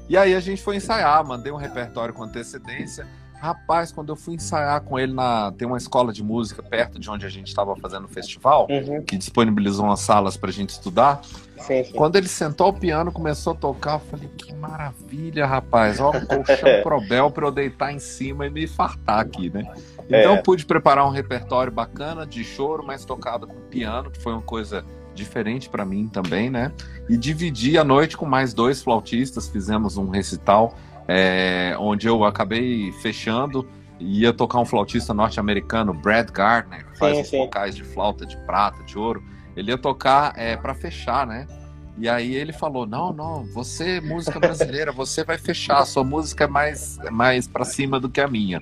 E 0.08 0.16
aí 0.16 0.34
a 0.34 0.40
gente 0.40 0.62
foi 0.62 0.76
ensaiar, 0.76 1.26
mandei 1.26 1.52
um 1.52 1.56
repertório 1.56 2.14
com 2.14 2.22
antecedência. 2.22 3.06
Rapaz, 3.40 3.92
quando 3.92 4.10
eu 4.10 4.16
fui 4.16 4.34
ensaiar 4.34 4.80
com 4.80 4.98
ele 4.98 5.12
na. 5.12 5.52
Tem 5.52 5.66
uma 5.66 5.76
escola 5.76 6.12
de 6.12 6.22
música 6.22 6.62
perto 6.62 6.98
de 6.98 7.10
onde 7.10 7.26
a 7.26 7.28
gente 7.28 7.48
estava 7.48 7.76
fazendo 7.76 8.04
o 8.04 8.08
festival, 8.08 8.66
uhum. 8.70 9.02
que 9.02 9.16
disponibilizou 9.16 9.84
umas 9.84 10.00
salas 10.00 10.36
para 10.36 10.50
a 10.50 10.52
gente 10.52 10.70
estudar. 10.70 11.20
Sim, 11.58 11.84
sim. 11.84 11.92
Quando 11.92 12.16
ele 12.16 12.28
sentou 12.28 12.66
ao 12.66 12.72
piano, 12.72 13.12
começou 13.12 13.52
a 13.52 13.56
tocar, 13.56 13.94
eu 13.94 14.00
falei, 14.00 14.28
que 14.36 14.54
maravilha, 14.54 15.46
rapaz. 15.46 16.00
Ó, 16.00 16.10
o 16.10 16.26
colchão 16.26 16.68
Probel 16.82 17.30
para 17.30 17.46
eu 17.46 17.50
deitar 17.50 17.92
em 17.92 17.98
cima 17.98 18.46
e 18.46 18.50
me 18.50 18.66
fartar 18.66 19.20
aqui, 19.20 19.50
né? 19.50 19.62
Então 20.06 20.34
é. 20.34 20.42
pude 20.42 20.64
preparar 20.64 21.06
um 21.06 21.10
repertório 21.10 21.72
bacana 21.72 22.26
de 22.26 22.44
choro, 22.44 22.84
mas 22.86 23.04
tocado 23.04 23.46
com 23.46 23.54
piano, 23.68 24.10
que 24.10 24.20
foi 24.20 24.32
uma 24.32 24.42
coisa 24.42 24.84
diferente 25.14 25.68
para 25.68 25.84
mim 25.84 26.06
também, 26.06 26.50
né? 26.50 26.70
E 27.08 27.16
dividi 27.16 27.76
a 27.76 27.82
noite 27.82 28.16
com 28.16 28.26
mais 28.26 28.54
dois 28.54 28.82
flautistas, 28.82 29.48
fizemos 29.48 29.96
um 29.96 30.08
recital 30.08 30.74
é, 31.08 31.76
onde 31.78 32.06
eu 32.06 32.24
acabei 32.24 32.92
fechando 33.00 33.66
ia 33.98 34.32
tocar 34.32 34.60
um 34.60 34.64
flautista 34.64 35.14
norte-americano, 35.14 35.94
Brad 35.94 36.30
Gardner, 36.30 36.86
que 36.86 36.98
faz 36.98 37.16
sim, 37.16 37.22
os 37.22 37.30
vocais 37.30 37.74
de 37.74 37.84
flauta 37.84 38.26
de 38.26 38.36
prata, 38.38 38.82
de 38.84 38.98
ouro. 38.98 39.22
Ele 39.56 39.70
ia 39.70 39.78
tocar 39.78 40.34
é, 40.36 40.56
para 40.56 40.74
fechar, 40.74 41.26
né? 41.26 41.46
E 41.98 42.08
aí 42.08 42.34
ele 42.34 42.52
falou: 42.52 42.86
Não, 42.86 43.12
não, 43.12 43.44
você, 43.46 44.00
música 44.00 44.38
brasileira, 44.38 44.92
você 44.92 45.24
vai 45.24 45.38
fechar, 45.38 45.84
sua 45.86 46.04
música 46.04 46.44
é 46.44 46.46
mais, 46.46 46.98
é 46.98 47.10
mais 47.10 47.48
para 47.48 47.64
cima 47.64 47.98
do 47.98 48.08
que 48.08 48.20
a 48.20 48.28
minha. 48.28 48.60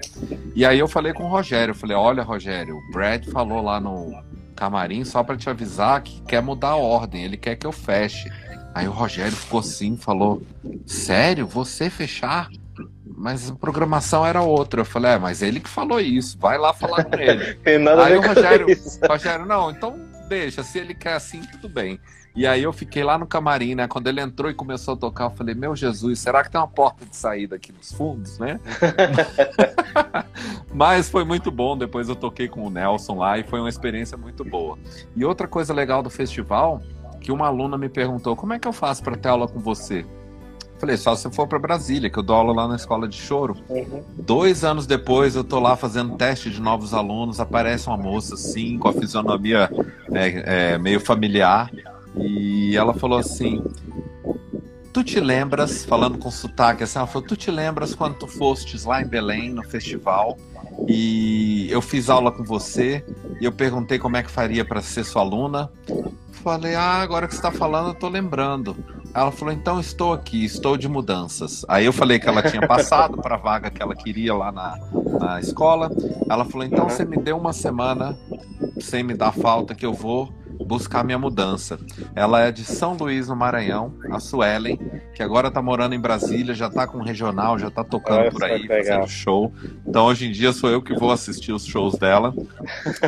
E 0.54 0.64
aí 0.64 0.78
eu 0.78 0.86
falei 0.86 1.12
com 1.12 1.24
o 1.24 1.28
Rogério: 1.28 1.72
eu 1.72 1.76
falei, 1.76 1.96
Olha, 1.96 2.22
Rogério, 2.22 2.76
o 2.76 2.92
Brad 2.92 3.26
falou 3.26 3.60
lá 3.60 3.80
no 3.80 4.12
camarim 4.54 5.04
só 5.04 5.24
para 5.24 5.36
te 5.36 5.50
avisar 5.50 6.00
que 6.00 6.22
quer 6.22 6.40
mudar 6.40 6.70
a 6.70 6.76
ordem, 6.76 7.24
ele 7.24 7.36
quer 7.36 7.56
que 7.56 7.66
eu 7.66 7.72
feche. 7.72 8.30
Aí 8.74 8.88
o 8.88 8.90
Rogério 8.90 9.32
ficou 9.32 9.60
assim, 9.60 9.96
falou: 9.96 10.42
Sério, 10.84 11.46
você 11.46 11.88
fechar? 11.88 12.48
Mas 13.06 13.48
a 13.48 13.54
programação 13.54 14.26
era 14.26 14.42
outra. 14.42 14.80
Eu 14.80 14.84
falei, 14.84 15.12
é, 15.12 15.18
mas 15.18 15.40
ele 15.40 15.60
que 15.60 15.68
falou 15.68 16.00
isso, 16.00 16.36
vai 16.38 16.58
lá 16.58 16.74
falar 16.74 17.04
com 17.04 17.16
ele. 17.16 17.54
Tem 17.62 17.78
nada 17.78 18.04
Aí 18.04 18.14
a 18.14 18.20
ver 18.20 18.26
o 18.26 18.34
Rogério, 18.34 18.66
Rogério, 19.08 19.46
não, 19.46 19.70
então 19.70 19.96
deixa, 20.28 20.64
se 20.64 20.78
ele 20.78 20.94
quer 20.94 21.14
assim, 21.14 21.40
tudo 21.52 21.68
bem. 21.68 22.00
E 22.36 22.48
aí 22.48 22.64
eu 22.64 22.72
fiquei 22.72 23.04
lá 23.04 23.16
no 23.16 23.28
camarim, 23.28 23.76
né? 23.76 23.86
Quando 23.86 24.08
ele 24.08 24.20
entrou 24.20 24.50
e 24.50 24.54
começou 24.54 24.94
a 24.94 24.96
tocar, 24.96 25.24
eu 25.26 25.30
falei, 25.30 25.54
meu 25.54 25.76
Jesus, 25.76 26.18
será 26.18 26.42
que 26.42 26.50
tem 26.50 26.60
uma 26.60 26.66
porta 26.66 27.06
de 27.06 27.14
saída 27.14 27.54
aqui 27.54 27.72
nos 27.72 27.92
fundos, 27.92 28.40
né? 28.40 28.58
Mas 30.74 31.08
foi 31.08 31.24
muito 31.24 31.52
bom. 31.52 31.78
Depois 31.78 32.08
eu 32.08 32.16
toquei 32.16 32.48
com 32.48 32.66
o 32.66 32.70
Nelson 32.70 33.18
lá 33.18 33.38
e 33.38 33.44
foi 33.44 33.60
uma 33.60 33.68
experiência 33.68 34.18
muito 34.18 34.44
boa. 34.44 34.76
E 35.14 35.24
outra 35.24 35.46
coisa 35.46 35.72
legal 35.72 36.02
do 36.02 36.10
festival, 36.10 36.82
que 37.24 37.32
uma 37.32 37.46
aluna 37.46 37.78
me 37.78 37.88
perguntou, 37.88 38.36
como 38.36 38.52
é 38.52 38.58
que 38.58 38.68
eu 38.68 38.72
faço 38.72 39.02
para 39.02 39.16
ter 39.16 39.30
aula 39.30 39.48
com 39.48 39.58
você? 39.58 40.04
Falei, 40.78 40.94
só 40.98 41.16
se 41.16 41.30
for 41.30 41.48
para 41.48 41.58
Brasília, 41.58 42.10
que 42.10 42.18
eu 42.18 42.22
dou 42.22 42.36
aula 42.36 42.52
lá 42.52 42.68
na 42.68 42.76
escola 42.76 43.08
de 43.08 43.16
choro. 43.16 43.56
Uhum. 43.70 44.02
Dois 44.18 44.62
anos 44.62 44.86
depois, 44.86 45.34
eu 45.34 45.42
tô 45.42 45.58
lá 45.58 45.74
fazendo 45.74 46.18
teste 46.18 46.50
de 46.50 46.60
novos 46.60 46.92
alunos, 46.92 47.40
aparece 47.40 47.86
uma 47.88 47.96
moça 47.96 48.34
assim, 48.34 48.76
com 48.76 48.88
a 48.88 48.92
fisionomia 48.92 49.70
é, 50.12 50.72
é, 50.74 50.78
meio 50.78 51.00
familiar, 51.00 51.70
e 52.14 52.76
ela 52.76 52.92
falou 52.92 53.18
assim: 53.18 53.64
Tu 54.92 55.02
te 55.02 55.18
lembras, 55.18 55.86
falando 55.86 56.18
com 56.18 56.30
sotaque 56.30 56.84
assim, 56.84 56.98
ela 56.98 57.06
falou: 57.06 57.26
Tu 57.26 57.36
te 57.36 57.50
lembras 57.50 57.94
quando 57.94 58.16
tu 58.16 58.26
fostes 58.26 58.84
lá 58.84 59.00
em 59.00 59.06
Belém, 59.06 59.48
no 59.48 59.62
festival, 59.62 60.36
e 60.88 61.68
eu 61.70 61.80
fiz 61.80 62.10
aula 62.10 62.30
com 62.30 62.44
você, 62.44 63.04
e 63.40 63.44
eu 63.44 63.52
perguntei 63.52 63.98
como 63.98 64.16
é 64.16 64.22
que 64.22 64.30
faria 64.30 64.64
para 64.64 64.80
ser 64.82 65.04
sua 65.04 65.22
aluna? 65.22 65.70
Falei: 66.32 66.74
Ah, 66.74 67.00
agora 67.00 67.26
que 67.26 67.34
você 67.34 67.38
está 67.38 67.50
falando, 67.50 67.88
eu 67.88 67.94
tô 67.94 68.08
lembrando. 68.08 68.76
Ela 69.14 69.30
falou: 69.30 69.54
Então 69.54 69.80
estou 69.80 70.12
aqui, 70.12 70.44
estou 70.44 70.76
de 70.76 70.88
mudanças. 70.88 71.64
Aí 71.68 71.86
eu 71.86 71.92
falei 71.92 72.18
que 72.18 72.28
ela 72.28 72.42
tinha 72.42 72.66
passado 72.66 73.16
para 73.18 73.36
a 73.36 73.38
vaga 73.38 73.70
que 73.70 73.82
ela 73.82 73.94
queria 73.94 74.34
lá 74.34 74.52
na, 74.52 74.78
na 75.18 75.40
escola. 75.40 75.90
Ela 76.28 76.44
falou: 76.44 76.66
Então 76.66 76.88
você 76.88 77.04
me 77.04 77.16
deu 77.16 77.38
uma 77.38 77.52
semana 77.52 78.16
sem 78.80 79.02
me 79.02 79.14
dar 79.14 79.32
falta 79.32 79.74
que 79.74 79.86
eu 79.86 79.94
vou 79.94 80.30
buscar 80.62 81.02
minha 81.04 81.18
mudança. 81.18 81.78
Ela 82.14 82.42
é 82.42 82.52
de 82.52 82.64
São 82.64 82.94
Luís, 82.94 83.28
no 83.28 83.36
Maranhão, 83.36 83.94
a 84.10 84.20
Suelen, 84.20 84.78
que 85.14 85.22
agora 85.22 85.50
tá 85.50 85.62
morando 85.62 85.94
em 85.94 86.00
Brasília, 86.00 86.54
já 86.54 86.68
tá 86.68 86.86
com 86.86 87.02
regional, 87.02 87.58
já 87.58 87.70
tá 87.70 87.82
tocando 87.82 88.30
por 88.30 88.44
aí, 88.44 88.66
fazendo 88.66 89.08
show. 89.08 89.52
Então 89.86 90.06
hoje 90.06 90.26
em 90.26 90.32
dia 90.32 90.52
sou 90.52 90.70
eu 90.70 90.82
que 90.82 90.94
vou 90.94 91.10
assistir 91.10 91.52
os 91.52 91.64
shows 91.64 91.96
dela. 91.98 92.34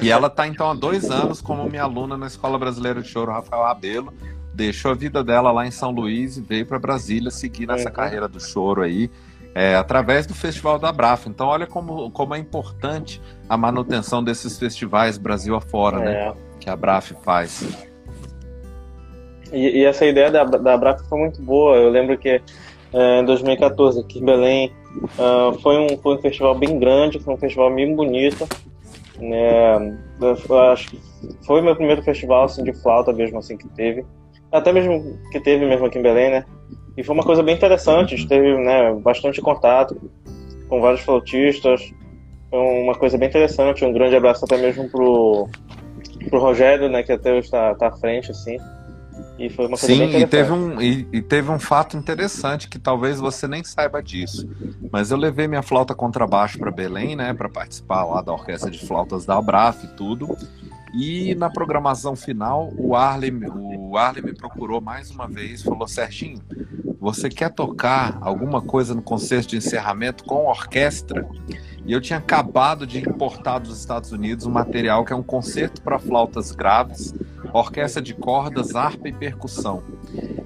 E 0.03 0.11
ela 0.11 0.31
tá 0.31 0.47
então 0.47 0.71
há 0.71 0.75
dois 0.75 1.11
anos 1.11 1.41
como 1.41 1.69
minha 1.69 1.83
aluna 1.83 2.17
na 2.17 2.27
Escola 2.27 2.59
Brasileira 2.59 3.03
de 3.03 3.09
Choro 3.09 3.33
Rafael 3.33 3.65
Abelo. 3.65 4.13
Deixou 4.55 4.93
a 4.93 4.95
vida 4.95 5.23
dela 5.23 5.53
lá 5.53 5.67
em 5.67 5.71
São 5.71 5.91
Luís 5.91 6.39
e 6.39 6.41
veio 6.41 6.65
para 6.65 6.79
Brasília 6.79 7.31
seguir 7.31 7.67
nessa 7.67 7.89
uhum. 7.89 7.95
carreira 7.95 8.27
do 8.27 8.41
choro 8.41 8.83
aí. 8.83 9.11
É, 9.55 9.75
através 9.75 10.27
do 10.27 10.35
Festival 10.35 10.79
da 10.79 10.93
Brafa. 10.93 11.31
Então, 11.31 11.47
olha 11.47 11.67
como, 11.67 12.11
como 12.11 12.35
é 12.35 12.39
importante 12.39 13.23
a 13.49 13.57
manutenção 13.57 14.23
desses 14.23 14.59
festivais 14.59 15.17
Brasil 15.17 15.57
afora, 15.57 15.99
né? 15.99 16.13
é. 16.13 16.27
né? 16.27 16.46
Que 16.67 16.71
a 16.71 16.75
Braf 16.75 17.13
faz. 17.23 17.65
E, 19.53 19.79
e, 19.79 19.85
essa 19.85 20.05
ideia 20.05 20.33
da, 20.33 20.43
da 20.43 20.77
Braf 20.77 21.01
foi 21.09 21.19
muito 21.21 21.41
boa. 21.41 21.77
Eu 21.77 21.89
lembro 21.89 22.19
que 22.19 22.43
é, 22.93 23.21
em 23.21 23.25
2014, 23.25 24.01
aqui 24.01 24.19
em 24.19 24.25
Belém, 24.25 24.73
uh, 25.17 25.57
foi, 25.61 25.79
um, 25.79 25.97
foi 25.99 26.17
um 26.17 26.19
festival 26.19 26.57
bem 26.57 26.77
grande, 26.81 27.21
foi 27.21 27.35
um 27.35 27.37
festival 27.37 27.73
bem 27.73 27.95
bonito. 27.95 28.49
Né? 29.21 29.97
Eu 30.21 30.59
acho 30.73 30.91
que 30.91 31.01
foi 31.47 31.63
meu 31.63 31.77
primeiro 31.77 32.03
festival 32.03 32.45
assim, 32.45 32.65
de 32.65 32.73
flauta 32.73 33.13
mesmo 33.13 33.39
assim 33.39 33.57
que 33.57 33.69
teve. 33.69 34.05
Até 34.51 34.73
mesmo 34.73 35.17
que 35.31 35.39
teve 35.39 35.65
mesmo 35.67 35.87
aqui 35.87 36.01
em 36.01 36.03
Belém, 36.03 36.31
né? 36.31 36.45
E 36.97 37.05
foi 37.05 37.15
uma 37.15 37.25
coisa 37.25 37.45
bem 37.45 37.55
interessante, 37.55 38.15
a 38.15 38.17
gente 38.17 38.29
teve 38.29 38.57
né, 38.59 38.93
bastante 38.95 39.41
contato. 39.41 39.97
com 40.69 40.81
vários 40.81 41.03
flautistas. 41.03 41.93
Foi 42.51 42.59
uma 42.59 42.95
coisa 42.97 43.17
bem 43.17 43.29
interessante. 43.29 43.85
Um 43.85 43.93
grande 43.93 44.17
abraço 44.17 44.45
até 44.45 44.57
mesmo 44.57 44.89
pro, 44.89 45.49
pro 46.29 46.41
Rogério, 46.41 46.89
né, 46.89 47.03
que 47.03 47.13
até 47.13 47.33
hoje 47.33 47.47
está 47.47 47.75
tá 47.75 47.89
à 47.89 47.93
frente, 47.93 48.31
assim. 48.31 48.59
E 49.39 49.51
foi 49.51 49.67
uma 49.67 49.77
coisa 49.77 49.95
Sim, 49.95 50.17
e 50.17 50.27
teve, 50.27 50.53
um, 50.53 50.81
e, 50.81 51.07
e, 51.13 51.23
teve 51.23 51.51
um 51.51 51.59
fato 51.59 51.97
interessante 51.97 52.69
que 52.69 52.79
talvez 52.79 53.19
você 53.19 53.47
nem 53.47 53.63
saiba 53.63 54.03
disso. 54.03 54.49
Mas 54.91 55.11
eu 55.11 55.17
levei 55.19 55.47
minha 55.47 55.63
flauta 55.63 55.95
contrabaixo 55.95 56.59
para 56.59 56.71
Belém, 56.71 57.15
né, 57.17 57.35
para 57.35 57.49
participar 57.49 58.05
lá 58.05 58.23
da 58.23 58.33
orquestra 58.33 58.71
de 58.71 58.79
flautas 58.79 59.27
da 59.27 59.37
Abraf 59.37 59.85
e 59.85 59.89
tudo. 59.89 60.37
E 60.95 61.35
na 61.35 61.51
programação 61.51 62.17
final, 62.17 62.73
o 62.79 62.97
Arley, 62.97 63.31
o 63.79 63.99
Arley 63.99 64.25
me 64.25 64.35
procurou 64.35 64.81
mais 64.81 65.11
uma 65.11 65.29
vez 65.29 65.61
e 65.61 65.65
falou: 65.65 65.87
Serginho, 65.87 66.41
você 66.99 67.29
quer 67.29 67.51
tocar 67.51 68.17
alguma 68.23 68.63
coisa 68.63 68.95
no 68.95 69.03
concerto 69.03 69.49
de 69.49 69.57
encerramento 69.59 70.25
com 70.25 70.47
orquestra? 70.47 71.29
E 71.87 71.93
eu 71.93 72.01
tinha 72.01 72.19
acabado 72.19 72.87
de 72.87 72.99
importar 72.99 73.61
dos 73.61 73.79
Estados 73.79 74.11
Unidos 74.11 74.45
um 74.45 74.51
material 74.51 75.05
que 75.05 75.13
é 75.13 75.17
um 75.17 75.23
concerto 75.23 75.81
para 75.81 75.99
flautas 75.99 76.51
graves, 76.51 77.15
orquestra 77.53 78.03
de 78.03 78.13
cordas, 78.13 78.75
harpa 78.75 79.09
e 79.09 79.13
percussão. 79.13 79.83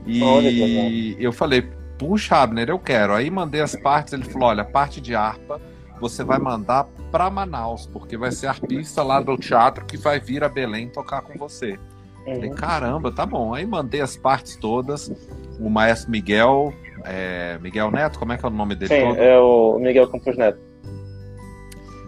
E 0.06 1.16
eu 1.18 1.32
falei, 1.32 1.62
puxa, 1.98 2.36
Abner, 2.36 2.68
eu 2.68 2.78
quero. 2.78 3.14
Aí 3.14 3.30
mandei 3.30 3.60
as 3.60 3.74
partes, 3.74 4.12
ele 4.12 4.24
falou: 4.24 4.48
olha, 4.48 4.62
a 4.62 4.66
parte 4.66 5.00
de 5.00 5.14
harpa 5.14 5.60
você 6.00 6.24
vai 6.24 6.38
mandar 6.38 6.86
para 7.10 7.28
Manaus, 7.28 7.86
porque 7.86 8.16
vai 8.16 8.32
ser 8.32 8.46
artista 8.46 9.02
lá 9.02 9.20
do 9.20 9.36
teatro 9.36 9.84
que 9.84 9.98
vai 9.98 10.18
vir 10.18 10.42
a 10.42 10.48
Belém 10.48 10.88
tocar 10.88 11.20
com 11.20 11.38
você. 11.38 11.78
Uhum. 12.26 12.34
Falei, 12.34 12.50
caramba, 12.50 13.12
tá 13.12 13.26
bom. 13.26 13.54
Aí 13.54 13.66
mandei 13.66 14.00
as 14.00 14.16
partes 14.16 14.56
todas. 14.56 15.12
O 15.58 15.68
maestro 15.68 16.10
Miguel, 16.10 16.72
é, 17.04 17.58
Miguel 17.60 17.90
Neto, 17.90 18.18
como 18.18 18.32
é 18.32 18.38
que 18.38 18.44
é 18.44 18.48
o 18.48 18.52
nome 18.52 18.74
dele? 18.74 18.94
Sim, 18.94 19.08
todo? 19.08 19.18
é 19.18 19.38
o 19.38 19.78
Miguel 19.78 20.08
Campos 20.08 20.36
Neto. 20.36 20.69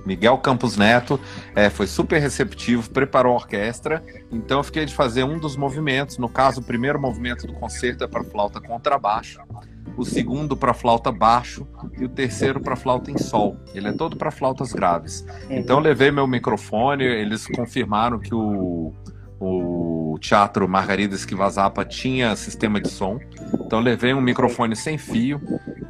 Miguel 0.04 0.38
Campos 0.38 0.76
Neto 0.76 1.18
é, 1.54 1.70
foi 1.70 1.86
super 1.86 2.20
receptivo, 2.20 2.90
preparou 2.90 3.32
a 3.32 3.36
orquestra, 3.36 4.04
então 4.30 4.58
eu 4.58 4.64
fiquei 4.64 4.84
de 4.84 4.94
fazer 4.94 5.24
um 5.24 5.38
dos 5.38 5.56
movimentos. 5.56 6.18
No 6.18 6.28
caso, 6.28 6.60
o 6.60 6.64
primeiro 6.64 7.00
movimento 7.00 7.46
do 7.46 7.52
concerto 7.52 8.04
é 8.04 8.06
para 8.06 8.24
flauta 8.24 8.60
contrabaixo, 8.60 9.40
o 9.96 10.04
segundo 10.04 10.56
para 10.56 10.74
flauta 10.74 11.12
baixo 11.12 11.66
e 11.98 12.04
o 12.04 12.08
terceiro 12.08 12.60
para 12.60 12.76
flauta 12.76 13.10
em 13.10 13.18
sol. 13.18 13.56
Ele 13.74 13.88
é 13.88 13.92
todo 13.92 14.16
para 14.16 14.30
flautas 14.30 14.72
graves. 14.72 15.24
Uhum. 15.48 15.56
Então 15.58 15.78
eu 15.78 15.82
levei 15.82 16.10
meu 16.10 16.26
microfone, 16.26 17.04
eles 17.04 17.46
confirmaram 17.46 18.18
que 18.18 18.34
o, 18.34 18.92
o 19.44 20.18
Teatro 20.20 20.68
Margarida 20.68 21.16
Esquivazapa 21.16 21.84
tinha 21.84 22.36
sistema 22.36 22.80
de 22.80 22.88
som. 22.88 23.18
Então 23.54 23.80
eu 23.80 23.84
levei 23.84 24.14
um 24.14 24.20
microfone 24.20 24.76
sem 24.76 24.96
fio 24.96 25.40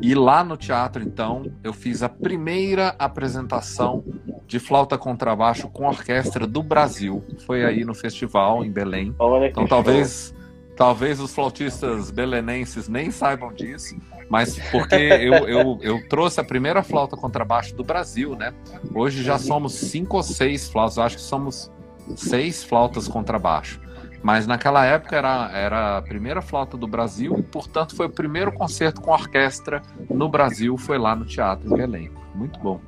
e 0.01 0.15
lá 0.15 0.43
no 0.43 0.57
teatro 0.57 1.03
então 1.03 1.45
eu 1.63 1.73
fiz 1.73 2.03
a 2.03 2.09
primeira 2.09 2.95
apresentação 2.99 4.03
de 4.47 4.59
flauta 4.59 4.97
contrabaixo 4.97 5.69
com 5.69 5.87
orquestra 5.87 6.47
do 6.47 6.63
Brasil. 6.63 7.23
Foi 7.47 7.65
aí 7.65 7.85
no 7.85 7.95
festival 7.95 8.65
em 8.65 8.71
Belém. 8.71 9.15
Então 9.51 9.67
talvez 9.67 10.35
Talvez 10.75 11.21
os 11.21 11.35
flautistas 11.35 12.11
belenenses 12.11 12.89
nem 12.89 13.11
saibam 13.11 13.53
disso, 13.53 13.95
mas 14.31 14.59
porque 14.71 14.95
eu, 14.97 15.47
eu, 15.47 15.79
eu 15.83 16.09
trouxe 16.09 16.41
a 16.41 16.45
primeira 16.45 16.83
flauta 16.83 17.15
contrabaixo 17.15 17.77
do 17.77 17.85
Brasil, 17.85 18.35
né? 18.35 18.55
Hoje 18.95 19.23
já 19.23 19.39
somos 19.39 19.75
cinco 19.75 20.17
ou 20.17 20.23
seis 20.23 20.71
flautas, 20.71 20.97
acho 20.99 21.17
que 21.17 21.23
somos 21.23 21.71
seis 22.17 22.63
flautas 22.63 23.09
contrabaixo. 23.09 23.81
Mas 24.23 24.47
naquela 24.47 24.85
época 24.85 25.17
era, 25.17 25.51
era 25.53 25.99
a 25.99 26.03
primeira 26.03 26.41
flauta 26.41 26.77
do 26.77 26.87
Brasil 26.87 27.45
portanto, 27.51 27.97
foi 27.97 28.07
o 28.07 28.11
primeiro 28.11 28.53
concerto 28.53 29.01
com 29.01 29.11
orquestra 29.11 29.83
no 30.09 30.29
Brasil, 30.29 30.77
foi 30.79 30.97
lá 30.99 31.17
no 31.17 31.25
Teatro 31.25 31.73
em 31.73 31.77
Belém. 31.77 32.11
Muito 32.35 32.59
bom. 32.61 32.81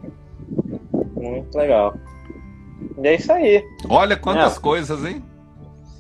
Muito 1.17 1.57
legal. 1.57 1.95
E 2.99 3.09
é 3.09 3.15
isso 3.15 3.33
aí. 3.33 3.65
Olha 3.89 4.17
quantas 4.17 4.59
coisas, 4.59 5.05
hein? 5.05 5.25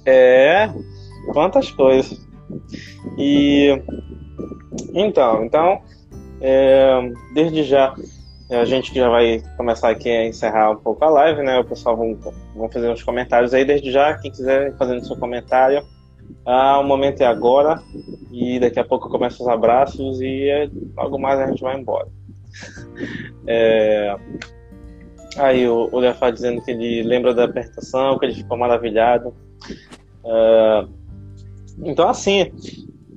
É, 0.07 0.71
Quantas 1.33 1.71
coisas. 1.71 2.27
E 3.17 3.83
então, 4.93 5.45
então 5.45 5.81
é, 6.41 7.13
desde 7.33 7.65
já 7.65 7.95
a 8.51 8.65
gente 8.65 8.95
já 8.95 9.09
vai 9.09 9.43
começar 9.57 9.91
aqui 9.91 10.11
a 10.11 10.27
encerrar 10.27 10.71
um 10.71 10.77
pouco 10.77 11.03
a 11.05 11.09
live, 11.09 11.43
né? 11.43 11.59
O 11.59 11.65
pessoal 11.65 11.97
vão, 11.97 12.19
vão 12.55 12.71
fazer 12.71 12.91
uns 12.91 13.03
comentários 13.03 13.55
aí 13.55 13.65
desde 13.65 13.91
já. 13.91 14.15
Quem 14.19 14.31
quiser 14.31 14.77
fazendo 14.77 15.07
seu 15.07 15.17
comentário, 15.17 15.83
ah, 16.45 16.79
o 16.79 16.85
momento 16.85 17.23
é 17.23 17.27
agora 17.27 17.83
e 18.31 18.59
daqui 18.61 18.79
a 18.79 18.85
pouco 18.85 19.09
começa 19.09 19.43
os 19.43 19.49
abraços 19.49 20.21
e 20.21 20.49
é, 20.49 20.69
logo 20.97 21.19
mais 21.19 21.41
a 21.41 21.47
gente 21.47 21.63
vai 21.63 21.79
embora. 21.79 22.09
É, 23.47 24.17
aí 25.37 25.69
o, 25.69 25.91
o 25.93 25.99
Lefá 25.99 26.31
dizendo 26.31 26.63
que 26.63 26.71
ele 26.71 27.03
lembra 27.03 27.35
da 27.35 27.45
apertação, 27.45 28.19
que 28.19 28.25
ele 28.25 28.35
ficou 28.35 28.57
maravilhado. 28.57 29.35
É, 30.25 30.87
então, 31.83 32.09
assim, 32.09 32.51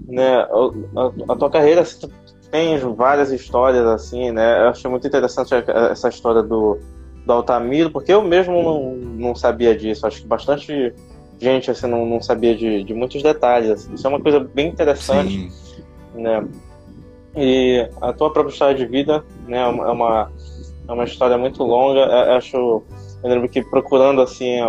né, 0.06 0.36
a, 0.36 1.32
a 1.34 1.36
tua 1.38 1.50
carreira 1.50 1.82
assim, 1.82 2.10
tem 2.52 2.78
várias 2.96 3.32
histórias, 3.32 3.86
assim, 3.86 4.32
né? 4.32 4.64
Eu 4.64 4.70
achei 4.70 4.90
muito 4.90 5.08
interessante 5.08 5.54
essa 5.54 6.10
história 6.10 6.42
do, 6.42 6.78
do 7.26 7.34
Altamiro, 7.34 7.92
porque 7.92 8.14
eu 8.14 8.22
mesmo 8.22 8.64
não, 8.64 8.96
não 8.96 9.36
sabia 9.36 9.76
disso. 9.76 10.08
Acho 10.08 10.22
que 10.22 10.28
bastante 10.28 10.94
gente 11.40 11.70
assim, 11.70 11.88
não, 11.88 12.06
não 12.06 12.22
sabia 12.22 12.56
de, 12.56 12.84
de 12.84 12.94
muitos 12.94 13.22
detalhes. 13.22 13.70
Assim. 13.70 13.94
Isso 13.94 14.08
é 14.08 14.10
uma 14.10 14.22
coisa 14.22 14.40
bem 14.40 14.70
interessante, 14.70 15.52
Sim. 15.52 16.22
né? 16.22 16.48
E 17.36 17.88
a 18.02 18.12
tua 18.14 18.32
própria 18.32 18.52
história 18.52 18.76
de 18.76 18.86
vida, 18.86 19.24
né, 19.48 19.60
é 19.60 19.68
uma, 19.68 20.32
é 20.88 20.92
uma 20.92 21.04
história 21.04 21.38
muito 21.38 21.64
longa. 21.64 22.00
Eu 22.00 22.34
acho, 22.34 22.58
eu 22.58 23.30
lembro 23.30 23.48
que 23.48 23.62
procurando 23.62 24.22
assim 24.22 24.60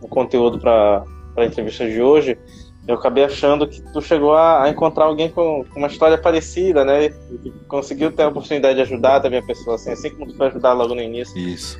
o 0.00 0.08
conteúdo 0.08 0.58
para 0.58 1.04
a 1.36 1.44
entrevista 1.44 1.88
de 1.88 2.00
hoje, 2.00 2.38
eu 2.86 2.96
acabei 2.96 3.24
achando 3.24 3.66
que 3.66 3.80
tu 3.92 4.00
chegou 4.00 4.34
a, 4.34 4.64
a 4.64 4.68
encontrar 4.68 5.04
alguém 5.04 5.30
com, 5.30 5.64
com, 5.64 5.78
uma 5.78 5.88
história 5.88 6.18
parecida, 6.18 6.84
né? 6.84 7.06
E 7.06 7.50
conseguiu 7.68 8.10
ter 8.10 8.24
a 8.24 8.28
oportunidade 8.28 8.76
de 8.76 8.82
ajudar 8.82 9.20
também 9.20 9.38
a 9.38 9.42
pessoa, 9.42 9.76
assim, 9.76 9.92
assim 9.92 10.10
como 10.10 10.26
tu 10.26 10.36
foi 10.36 10.48
ajudar 10.48 10.72
logo 10.72 10.94
no 10.94 11.00
início. 11.00 11.36
Isso. 11.38 11.78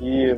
E 0.00 0.36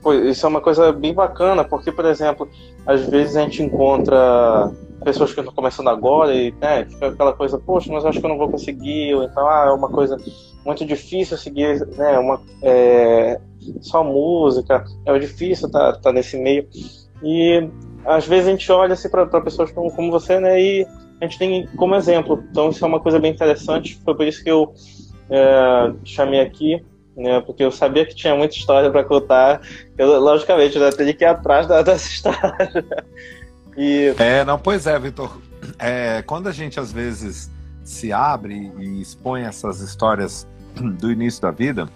pô, 0.00 0.14
isso 0.14 0.46
é 0.46 0.48
uma 0.48 0.60
coisa 0.60 0.92
bem 0.92 1.12
bacana, 1.12 1.64
porque, 1.64 1.90
por 1.90 2.04
exemplo, 2.04 2.48
às 2.86 3.08
vezes 3.08 3.36
a 3.36 3.42
gente 3.42 3.60
encontra 3.60 4.70
pessoas 5.04 5.34
que 5.34 5.40
estão 5.40 5.54
começando 5.54 5.88
agora 5.88 6.32
e 6.32 6.52
né, 6.60 6.84
fica 6.84 7.08
aquela 7.08 7.32
coisa, 7.32 7.58
poxa, 7.58 7.92
mas 7.92 8.04
eu 8.04 8.10
acho 8.10 8.20
que 8.20 8.24
eu 8.24 8.30
não 8.30 8.38
vou 8.38 8.48
conseguir, 8.48 9.14
ou 9.14 9.24
então, 9.24 9.48
ah, 9.48 9.66
é 9.66 9.70
uma 9.72 9.88
coisa 9.88 10.16
muito 10.64 10.84
difícil 10.84 11.36
seguir, 11.36 11.84
né, 11.96 12.18
uma, 12.18 12.40
é, 12.62 13.40
só 13.80 14.04
música, 14.04 14.84
é 15.04 15.18
difícil 15.18 15.66
estar 15.66 15.94
tá, 15.94 15.98
tá 15.98 16.12
nesse 16.12 16.36
meio. 16.36 16.68
E 17.22 17.68
às 18.04 18.26
vezes 18.26 18.46
a 18.46 18.50
gente 18.50 18.70
olha 18.70 18.94
assim 18.94 19.08
para 19.08 19.26
pessoas 19.40 19.70
como, 19.72 19.90
como 19.90 20.10
você, 20.10 20.38
né? 20.38 20.60
E 20.60 20.86
a 21.20 21.24
gente 21.24 21.38
tem 21.38 21.66
como 21.76 21.94
exemplo. 21.94 22.42
Então 22.50 22.70
isso 22.70 22.84
é 22.84 22.88
uma 22.88 23.00
coisa 23.00 23.18
bem 23.18 23.32
interessante. 23.32 24.00
Foi 24.04 24.14
por 24.14 24.26
isso 24.26 24.42
que 24.42 24.50
eu 24.50 24.72
é, 25.30 25.92
chamei 26.04 26.40
aqui, 26.40 26.84
né? 27.16 27.40
Porque 27.40 27.64
eu 27.64 27.70
sabia 27.70 28.06
que 28.06 28.14
tinha 28.14 28.34
muita 28.34 28.54
história 28.54 28.90
para 28.90 29.04
contar. 29.04 29.60
Eu, 29.96 30.20
logicamente, 30.20 30.76
eu 30.76 30.96
teria 30.96 31.14
que 31.14 31.24
ir 31.24 31.28
atrás 31.28 31.66
da, 31.66 31.82
dessa 31.82 32.06
história. 32.08 32.84
e... 33.76 34.14
É, 34.18 34.44
não, 34.44 34.58
pois 34.58 34.86
é, 34.86 34.98
Vitor. 34.98 35.38
É, 35.78 36.22
quando 36.22 36.48
a 36.48 36.52
gente 36.52 36.78
às 36.78 36.92
vezes 36.92 37.50
se 37.82 38.12
abre 38.12 38.72
e 38.78 39.00
expõe 39.00 39.42
essas 39.42 39.80
histórias 39.80 40.46
do 40.98 41.10
início 41.10 41.40
da 41.40 41.50
vida, 41.50 41.88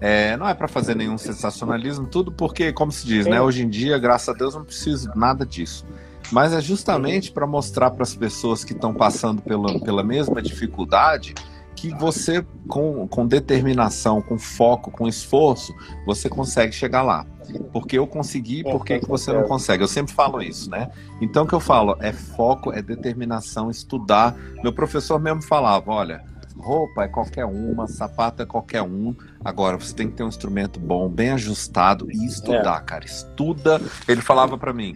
é, 0.00 0.36
não 0.36 0.48
é 0.48 0.54
para 0.54 0.68
fazer 0.68 0.94
nenhum 0.94 1.16
sensacionalismo, 1.16 2.06
tudo 2.06 2.30
porque, 2.30 2.72
como 2.72 2.92
se 2.92 3.06
diz, 3.06 3.26
né? 3.26 3.40
Hoje 3.40 3.62
em 3.62 3.68
dia, 3.68 3.98
graças 3.98 4.28
a 4.28 4.32
Deus, 4.32 4.54
não 4.54 4.64
preciso 4.64 5.10
nada 5.14 5.46
disso. 5.46 5.86
Mas 6.30 6.52
é 6.52 6.60
justamente 6.60 7.30
para 7.30 7.46
mostrar 7.46 7.90
para 7.90 8.02
as 8.02 8.14
pessoas 8.14 8.64
que 8.64 8.72
estão 8.72 8.92
passando 8.92 9.40
pela, 9.40 9.78
pela 9.80 10.02
mesma 10.02 10.42
dificuldade 10.42 11.34
que 11.74 11.90
você, 11.90 12.44
com, 12.66 13.06
com 13.06 13.26
determinação, 13.26 14.22
com 14.22 14.38
foco, 14.38 14.90
com 14.90 15.06
esforço, 15.06 15.74
você 16.06 16.28
consegue 16.28 16.72
chegar 16.72 17.02
lá. 17.02 17.26
Porque 17.70 17.98
eu 17.98 18.06
consegui, 18.06 18.64
por 18.64 18.84
que 18.84 18.98
você 19.06 19.32
não 19.32 19.44
consegue? 19.44 19.84
Eu 19.84 19.88
sempre 19.88 20.12
falo 20.12 20.42
isso, 20.42 20.68
né? 20.70 20.90
Então 21.20 21.44
o 21.44 21.46
que 21.46 21.54
eu 21.54 21.60
falo 21.60 21.96
é 22.00 22.12
foco, 22.12 22.72
é 22.72 22.82
determinação, 22.82 23.70
estudar. 23.70 24.34
Meu 24.64 24.72
professor 24.72 25.20
mesmo 25.20 25.42
falava, 25.42 25.92
olha 25.92 26.35
Roupa 26.58 27.04
é 27.04 27.08
qualquer 27.08 27.44
uma, 27.44 27.86
sapato 27.86 28.42
é 28.42 28.46
qualquer 28.46 28.82
um. 28.82 29.14
Agora, 29.44 29.76
você 29.76 29.94
tem 29.94 30.08
que 30.08 30.16
ter 30.16 30.24
um 30.24 30.28
instrumento 30.28 30.80
bom, 30.80 31.08
bem 31.08 31.30
ajustado 31.30 32.10
e 32.10 32.26
estudar, 32.26 32.80
é. 32.82 32.84
cara. 32.84 33.04
Estuda. 33.04 33.80
Ele 34.08 34.20
falava 34.20 34.56
para 34.56 34.72
mim: 34.72 34.94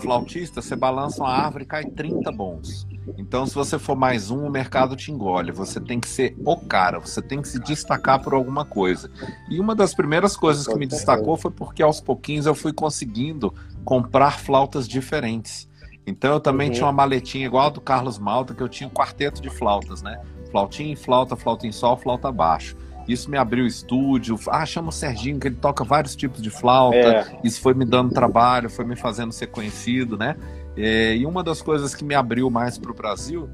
flautista, 0.00 0.62
você 0.62 0.74
balança 0.74 1.22
uma 1.22 1.30
árvore 1.30 1.64
e 1.64 1.66
cai 1.66 1.84
30 1.84 2.32
bons. 2.32 2.86
Então, 3.18 3.46
se 3.46 3.54
você 3.54 3.78
for 3.78 3.96
mais 3.96 4.30
um, 4.30 4.46
o 4.46 4.50
mercado 4.50 4.96
te 4.96 5.10
engole. 5.10 5.52
Você 5.52 5.80
tem 5.80 6.00
que 6.00 6.08
ser 6.08 6.36
o 6.44 6.56
cara, 6.56 6.98
você 6.98 7.20
tem 7.20 7.42
que 7.42 7.48
se 7.48 7.58
destacar 7.58 8.22
por 8.22 8.32
alguma 8.32 8.64
coisa. 8.64 9.10
E 9.48 9.60
uma 9.60 9.74
das 9.74 9.94
primeiras 9.94 10.36
coisas 10.36 10.66
que 10.66 10.74
me 10.76 10.86
destacou 10.86 11.36
foi 11.36 11.50
porque 11.50 11.82
aos 11.82 12.00
pouquinhos 12.00 12.46
eu 12.46 12.54
fui 12.54 12.72
conseguindo 12.72 13.52
comprar 13.84 14.38
flautas 14.38 14.88
diferentes. 14.88 15.68
Então 16.06 16.32
eu 16.32 16.40
também 16.40 16.68
uhum. 16.68 16.74
tinha 16.74 16.86
uma 16.86 16.92
maletinha 16.92 17.46
igual 17.46 17.66
a 17.66 17.70
do 17.70 17.80
Carlos 17.80 18.18
Malta, 18.18 18.54
que 18.54 18.62
eu 18.62 18.68
tinha 18.68 18.88
um 18.88 18.92
quarteto 18.92 19.40
de 19.40 19.50
flautas, 19.50 20.02
né? 20.02 20.20
Flautinha 20.52 20.92
e 20.92 20.96
flauta, 20.96 21.34
flauta 21.34 21.66
em 21.66 21.72
sol, 21.72 21.96
flauta 21.96 22.30
baixo. 22.30 22.76
Isso 23.08 23.28
me 23.30 23.36
abriu 23.36 23.64
o 23.64 23.66
estúdio. 23.66 24.38
Ah, 24.48 24.64
chama 24.64 24.90
o 24.90 24.92
Serginho, 24.92 25.40
que 25.40 25.48
ele 25.48 25.56
toca 25.56 25.82
vários 25.82 26.14
tipos 26.14 26.40
de 26.40 26.50
flauta. 26.50 26.96
É. 26.96 27.40
Isso 27.42 27.60
foi 27.60 27.74
me 27.74 27.84
dando 27.84 28.12
trabalho, 28.12 28.70
foi 28.70 28.84
me 28.84 28.94
fazendo 28.94 29.32
ser 29.32 29.48
conhecido, 29.48 30.16
né? 30.16 30.36
É, 30.76 31.16
e 31.16 31.26
uma 31.26 31.42
das 31.42 31.60
coisas 31.60 31.94
que 31.94 32.04
me 32.04 32.14
abriu 32.14 32.48
mais 32.48 32.78
para 32.78 32.90
o 32.90 32.94
Brasil 32.94 33.48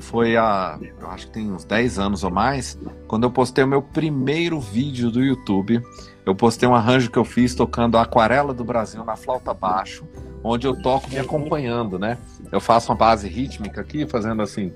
foi 0.00 0.36
há, 0.36 0.78
acho 1.10 1.26
que 1.26 1.32
tem 1.32 1.52
uns 1.52 1.64
10 1.64 1.98
anos 1.98 2.24
ou 2.24 2.30
mais, 2.30 2.78
quando 3.06 3.24
eu 3.24 3.30
postei 3.30 3.62
o 3.64 3.68
meu 3.68 3.82
primeiro 3.82 4.58
vídeo 4.58 5.10
do 5.10 5.22
YouTube. 5.22 5.80
Eu 6.24 6.34
postei 6.34 6.68
um 6.68 6.74
arranjo 6.74 7.10
que 7.10 7.18
eu 7.18 7.24
fiz 7.24 7.54
tocando 7.54 7.96
a 7.96 8.02
Aquarela 8.02 8.52
do 8.52 8.64
Brasil 8.64 9.04
na 9.04 9.16
flauta 9.16 9.52
baixo, 9.52 10.06
onde 10.44 10.66
eu 10.66 10.80
toco 10.80 11.08
me 11.10 11.18
acompanhando, 11.18 11.98
né? 11.98 12.18
Eu 12.52 12.60
faço 12.60 12.90
uma 12.90 12.98
base 12.98 13.28
rítmica 13.28 13.80
aqui, 13.80 14.06
fazendo 14.06 14.42
assim. 14.42 14.72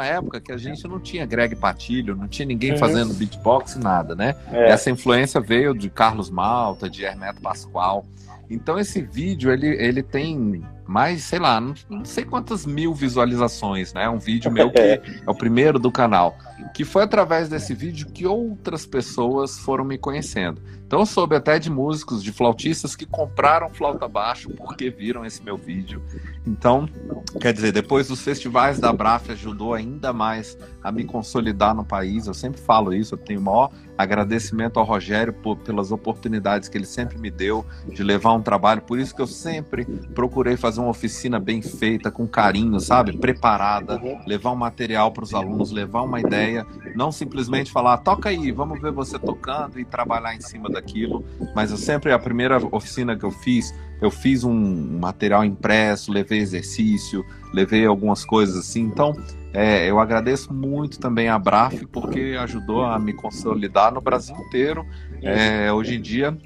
Numa 0.00 0.06
época 0.06 0.40
que 0.40 0.50
a 0.50 0.56
gente 0.56 0.86
não 0.88 0.98
tinha 0.98 1.26
Greg 1.26 1.54
Patilho, 1.54 2.16
não 2.16 2.26
tinha 2.26 2.46
ninguém 2.46 2.72
uhum. 2.72 2.78
fazendo 2.78 3.12
beatbox, 3.12 3.76
nada, 3.76 4.14
né? 4.14 4.34
É. 4.50 4.70
Essa 4.70 4.90
influência 4.90 5.40
veio 5.40 5.74
de 5.74 5.90
Carlos 5.90 6.30
Malta, 6.30 6.88
de 6.88 7.04
Hermeto 7.04 7.40
Pascoal. 7.42 8.06
Então 8.48 8.78
esse 8.78 9.00
vídeo 9.00 9.52
ele, 9.52 9.68
ele 9.68 10.02
tem 10.02 10.64
mais, 10.86 11.22
sei 11.22 11.38
lá, 11.38 11.60
não, 11.60 11.74
não 11.88 12.04
sei 12.04 12.24
quantas 12.24 12.66
mil 12.66 12.92
visualizações, 12.94 13.92
né? 13.92 14.08
Um 14.08 14.18
vídeo 14.18 14.50
meu 14.50 14.72
que 14.72 14.80
é 14.80 15.00
o 15.26 15.34
primeiro 15.34 15.78
do 15.78 15.92
canal. 15.92 16.36
Que 16.74 16.84
foi 16.84 17.02
através 17.02 17.48
desse 17.48 17.74
vídeo 17.74 18.08
que 18.08 18.26
outras 18.26 18.86
pessoas 18.86 19.58
foram 19.58 19.84
me 19.84 19.98
conhecendo. 19.98 20.60
Então 20.90 21.06
soube 21.06 21.36
até 21.36 21.56
de 21.56 21.70
músicos, 21.70 22.20
de 22.20 22.32
flautistas 22.32 22.96
que 22.96 23.06
compraram 23.06 23.70
flauta 23.70 24.08
baixo 24.08 24.50
porque 24.50 24.90
viram 24.90 25.24
esse 25.24 25.40
meu 25.40 25.56
vídeo. 25.56 26.02
Então, 26.44 26.88
quer 27.40 27.52
dizer, 27.52 27.70
depois 27.70 28.08
dos 28.08 28.22
festivais 28.22 28.80
da 28.80 28.92
Braf 28.92 29.30
ajudou 29.30 29.72
ainda 29.72 30.12
mais 30.12 30.58
a 30.82 30.90
me 30.90 31.04
consolidar 31.04 31.76
no 31.76 31.84
país. 31.84 32.26
Eu 32.26 32.34
sempre 32.34 32.60
falo 32.60 32.92
isso, 32.92 33.14
eu 33.14 33.18
tenho 33.18 33.38
o 33.38 33.42
maior 33.44 33.70
agradecimento 33.96 34.80
ao 34.80 34.84
Rogério 34.84 35.32
por, 35.32 35.56
pelas 35.58 35.92
oportunidades 35.92 36.68
que 36.68 36.76
ele 36.76 36.86
sempre 36.86 37.18
me 37.18 37.30
deu 37.30 37.64
de 37.86 38.02
levar 38.02 38.32
um 38.32 38.42
trabalho. 38.42 38.82
Por 38.82 38.98
isso 38.98 39.14
que 39.14 39.20
eu 39.20 39.26
sempre 39.26 39.84
procurei 39.84 40.56
fazer 40.56 40.80
uma 40.80 40.90
oficina 40.90 41.38
bem 41.38 41.60
feita, 41.62 42.10
com 42.10 42.26
carinho, 42.26 42.80
sabe? 42.80 43.16
Preparada, 43.16 44.00
levar 44.26 44.50
um 44.52 44.56
material 44.56 45.12
para 45.12 45.22
os 45.22 45.34
alunos, 45.34 45.70
levar 45.70 46.02
uma 46.02 46.18
ideia, 46.18 46.66
não 46.96 47.12
simplesmente 47.12 47.70
falar, 47.70 47.98
toca 47.98 48.30
aí, 48.30 48.50
vamos 48.50 48.80
ver 48.80 48.90
você 48.90 49.18
tocando 49.18 49.78
e 49.78 49.84
trabalhar 49.84 50.34
em 50.34 50.40
cima 50.40 50.68
daquilo. 50.80 51.24
Mas 51.54 51.70
eu 51.70 51.76
sempre, 51.76 52.12
a 52.12 52.18
primeira 52.18 52.58
oficina 52.74 53.16
que 53.16 53.24
eu 53.24 53.30
fiz, 53.30 53.74
eu 54.00 54.10
fiz 54.10 54.44
um 54.44 54.98
material 54.98 55.44
impresso, 55.44 56.10
levei 56.10 56.38
exercício, 56.38 57.24
levei 57.52 57.86
algumas 57.86 58.24
coisas 58.24 58.56
assim. 58.56 58.82
Então, 58.82 59.14
é, 59.52 59.88
eu 59.88 59.98
agradeço 60.00 60.52
muito 60.52 60.98
também 60.98 61.28
a 61.28 61.38
Braf, 61.38 61.84
porque 61.92 62.36
ajudou 62.40 62.84
a 62.84 62.98
me 62.98 63.12
consolidar 63.12 63.92
no 63.92 64.00
Brasil 64.00 64.34
inteiro. 64.36 64.86
É, 65.22 65.72
hoje 65.72 65.96
em 65.96 66.00
dia, 66.00 66.36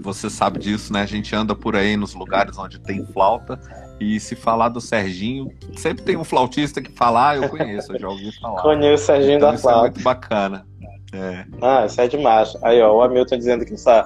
você 0.00 0.28
sabe 0.28 0.58
disso, 0.58 0.92
né? 0.92 1.02
A 1.02 1.06
gente 1.06 1.34
anda 1.34 1.54
por 1.54 1.76
aí 1.76 1.96
nos 1.96 2.14
lugares 2.14 2.56
onde 2.58 2.78
tem 2.78 3.04
flauta. 3.06 3.60
E 4.00 4.18
se 4.18 4.34
falar 4.34 4.68
do 4.68 4.80
Serginho, 4.80 5.52
sempre 5.76 6.04
tem 6.04 6.16
um 6.16 6.24
flautista 6.24 6.82
que 6.82 6.90
fala, 6.90 7.30
ah, 7.30 7.36
eu 7.36 7.48
conheço, 7.48 7.92
eu 7.92 8.00
já 8.00 8.08
ouvi 8.08 8.32
falar. 8.40 8.60
Conheço 8.60 9.04
o 9.04 9.06
Serginho 9.06 9.36
então, 9.36 9.48
da 9.48 9.54
isso 9.54 9.62
flauta. 9.62 9.86
É 9.86 9.90
muito 9.90 10.02
bacana. 10.02 10.66
É. 11.14 11.46
Ah, 11.62 11.86
isso 11.86 12.00
é 12.00 12.08
demais. 12.08 12.56
Aí, 12.62 12.82
ó, 12.82 12.92
o 12.92 13.02
Hamilton 13.02 13.38
dizendo 13.38 13.64
que 13.64 13.74
essa 13.74 14.04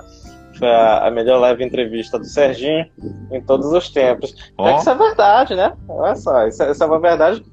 foi 0.59 0.69
a, 0.69 1.11
melhor 1.11 1.39
live 1.39 1.65
entrevista 1.65 2.19
do 2.19 2.25
Serginho 2.25 2.87
em 3.31 3.41
todos 3.41 3.73
os 3.73 3.89
tempos. 3.89 4.35
Oh. 4.59 4.67
É 4.67 4.75
que 4.75 4.81
isso 4.81 4.91
é 4.91 4.95
verdade, 4.95 5.55
né? 5.55 5.73
Olha 5.89 6.17
só, 6.17 6.47
isso 6.47 6.63
é, 6.63 6.71
isso 6.73 6.83
é 6.83 6.87
uma 6.87 7.01
verdade 7.01 7.45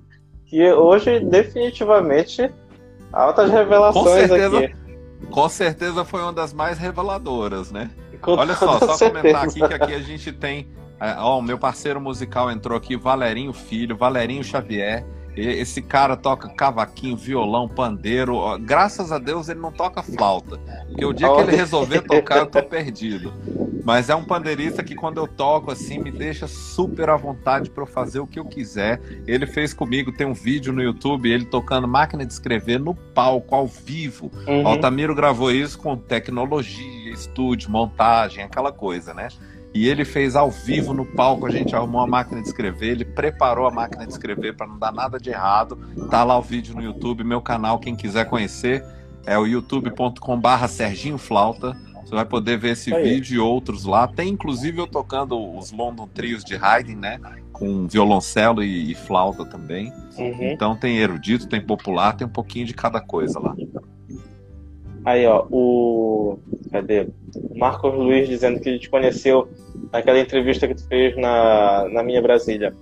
que 0.48 0.72
hoje 0.74 1.20
definitivamente 1.20 2.52
altas 3.14 3.50
revelações 3.50 4.04
com 4.04 4.28
certeza, 4.28 4.60
aqui. 4.60 4.76
Com 5.32 5.50
certeza 5.50 6.06
foi 6.06 6.22
uma 6.22 6.34
das 6.34 6.54
mais 6.54 6.78
reveladoras, 6.78 7.72
né? 7.72 7.90
Com 8.22 8.32
Olha 8.34 8.56
só, 8.56 8.80
só 8.80 8.94
certeza. 8.94 9.22
comentar 9.22 9.46
aqui 9.46 9.68
que 9.68 9.84
aqui 9.84 9.94
a 9.94 10.02
gente 10.02 10.32
tem. 10.32 10.68
É, 11.00 11.16
ó, 11.18 11.38
o 11.38 11.42
meu 11.42 11.58
parceiro 11.58 12.02
musical 12.02 12.50
entrou 12.50 12.78
aqui, 12.78 12.96
Valerinho 12.96 13.54
Filho, 13.54 13.96
Valerinho 13.96 14.44
Xavier. 14.44 15.06
Esse 15.36 15.82
cara 15.82 16.16
toca 16.16 16.50
cavaquinho, 16.50 17.18
violão, 17.18 17.68
pandeiro. 17.68 18.42
Graças 18.60 19.12
a 19.12 19.20
Deus 19.20 19.50
ele 19.50 19.60
não 19.60 19.72
toca 19.72 20.02
flauta. 20.02 20.58
Porque 20.88 21.06
o 21.06 21.14
dia 21.14 21.28
que 21.34 21.42
ele 21.42 21.56
resolver 21.56 22.02
tocar, 22.02 22.38
eu 22.38 22.48
tô 22.48 22.64
perdido. 22.64 23.34
Mas 23.84 24.10
é 24.10 24.16
um 24.16 24.24
pandeirista 24.24 24.84
que 24.84 24.96
quando 24.96 25.18
eu 25.18 25.28
toco 25.28 25.70
assim 25.70 26.00
me 26.00 26.10
deixa 26.10 26.48
super 26.48 27.10
à 27.10 27.16
vontade 27.16 27.70
para 27.70 27.86
fazer 27.86 28.20
o 28.20 28.26
que 28.26 28.40
eu 28.40 28.46
quiser. 28.46 29.00
Ele 29.28 29.46
fez 29.46 29.74
comigo, 29.74 30.12
tem 30.12 30.26
um 30.26 30.34
vídeo 30.34 30.74
no 30.74 30.82
YouTube, 30.82 31.30
ele 31.30 31.46
tocando 31.46 31.88
máquina 31.88 32.26
de 32.26 32.34
escrever 32.34 32.80
no 32.80 32.96
palco, 32.96 33.54
ao 33.54 33.68
vivo. 33.68 34.32
Uhum. 34.48 34.68
Altamiro 34.68 35.14
gravou 35.14 35.52
isso 35.52 35.78
com 35.78 35.96
tecnologia, 35.96 37.12
estúdio, 37.12 37.70
montagem, 37.70 38.44
aquela 38.44 38.72
coisa, 38.72 39.14
né? 39.14 39.28
E 39.76 39.90
ele 39.90 40.06
fez 40.06 40.38
ao 40.38 40.50
vivo 40.50 40.94
no 40.94 41.06
palco, 41.06 41.46
a 41.46 41.52
gente 41.52 41.76
arrumou 41.76 42.00
a 42.00 42.08
máquina 42.08 42.42
de 42.42 42.48
escrever, 42.48 42.92
ele 42.92 43.04
preparou 43.04 43.68
a 43.68 43.72
máquina 43.72 44.08
de 44.08 44.14
escrever 44.14 44.56
para 44.56 44.66
não 44.66 44.80
dar 44.80 44.94
nada 44.94 45.20
de 45.20 45.30
errado. 45.30 45.78
Tá 46.10 46.24
lá 46.24 46.38
o 46.38 46.42
vídeo 46.42 46.74
no 46.74 46.82
YouTube, 46.82 47.26
meu 47.26 47.42
canal, 47.42 47.78
quem 47.78 47.94
quiser 47.94 48.24
conhecer, 48.30 48.86
é 49.26 49.38
o 49.38 49.46
youtube.com/barra 49.46 50.70
Serginho 50.70 51.18
Flauta. 51.18 51.76
Você 52.06 52.16
vai 52.16 52.24
poder 52.24 52.58
ver 52.58 52.70
esse 52.70 52.90
vídeo 52.90 53.36
e 53.36 53.40
outros 53.40 53.84
lá. 53.84 54.08
Tem 54.08 54.30
inclusive 54.30 54.80
eu 54.80 54.88
tocando 54.88 55.38
os 55.58 55.74
London 55.74 56.08
Trios 56.08 56.46
de 56.46 56.56
Haydn, 56.56 56.96
né? 56.96 57.20
Com 57.52 57.86
violoncelo 57.86 58.64
e, 58.64 58.92
e 58.92 58.96
flauta 58.96 59.44
também. 59.44 59.92
Uhum. 60.18 60.54
Então 60.54 60.74
tem 60.78 61.00
erudito, 61.00 61.50
tem 61.50 61.60
popular, 61.60 62.16
tem 62.16 62.26
um 62.26 62.32
pouquinho 62.32 62.66
de 62.66 62.74
cada 62.74 63.02
coisa 63.02 63.40
lá. 63.40 63.54
Aí, 65.06 65.26
ó, 65.28 65.46
o. 65.52 66.40
Cadê? 66.72 67.08
Marcos 67.56 67.94
Luiz 67.94 68.28
dizendo 68.28 68.60
que 68.60 68.68
ele 68.68 68.80
te 68.80 68.90
conheceu 68.90 69.48
naquela 69.94 70.20
entrevista 70.20 70.68
que 70.68 70.74
tu 70.74 70.88
fez 70.88 71.16
na, 71.16 71.88
na 71.90 72.04
minha 72.04 72.22
Brasília. 72.22 72.76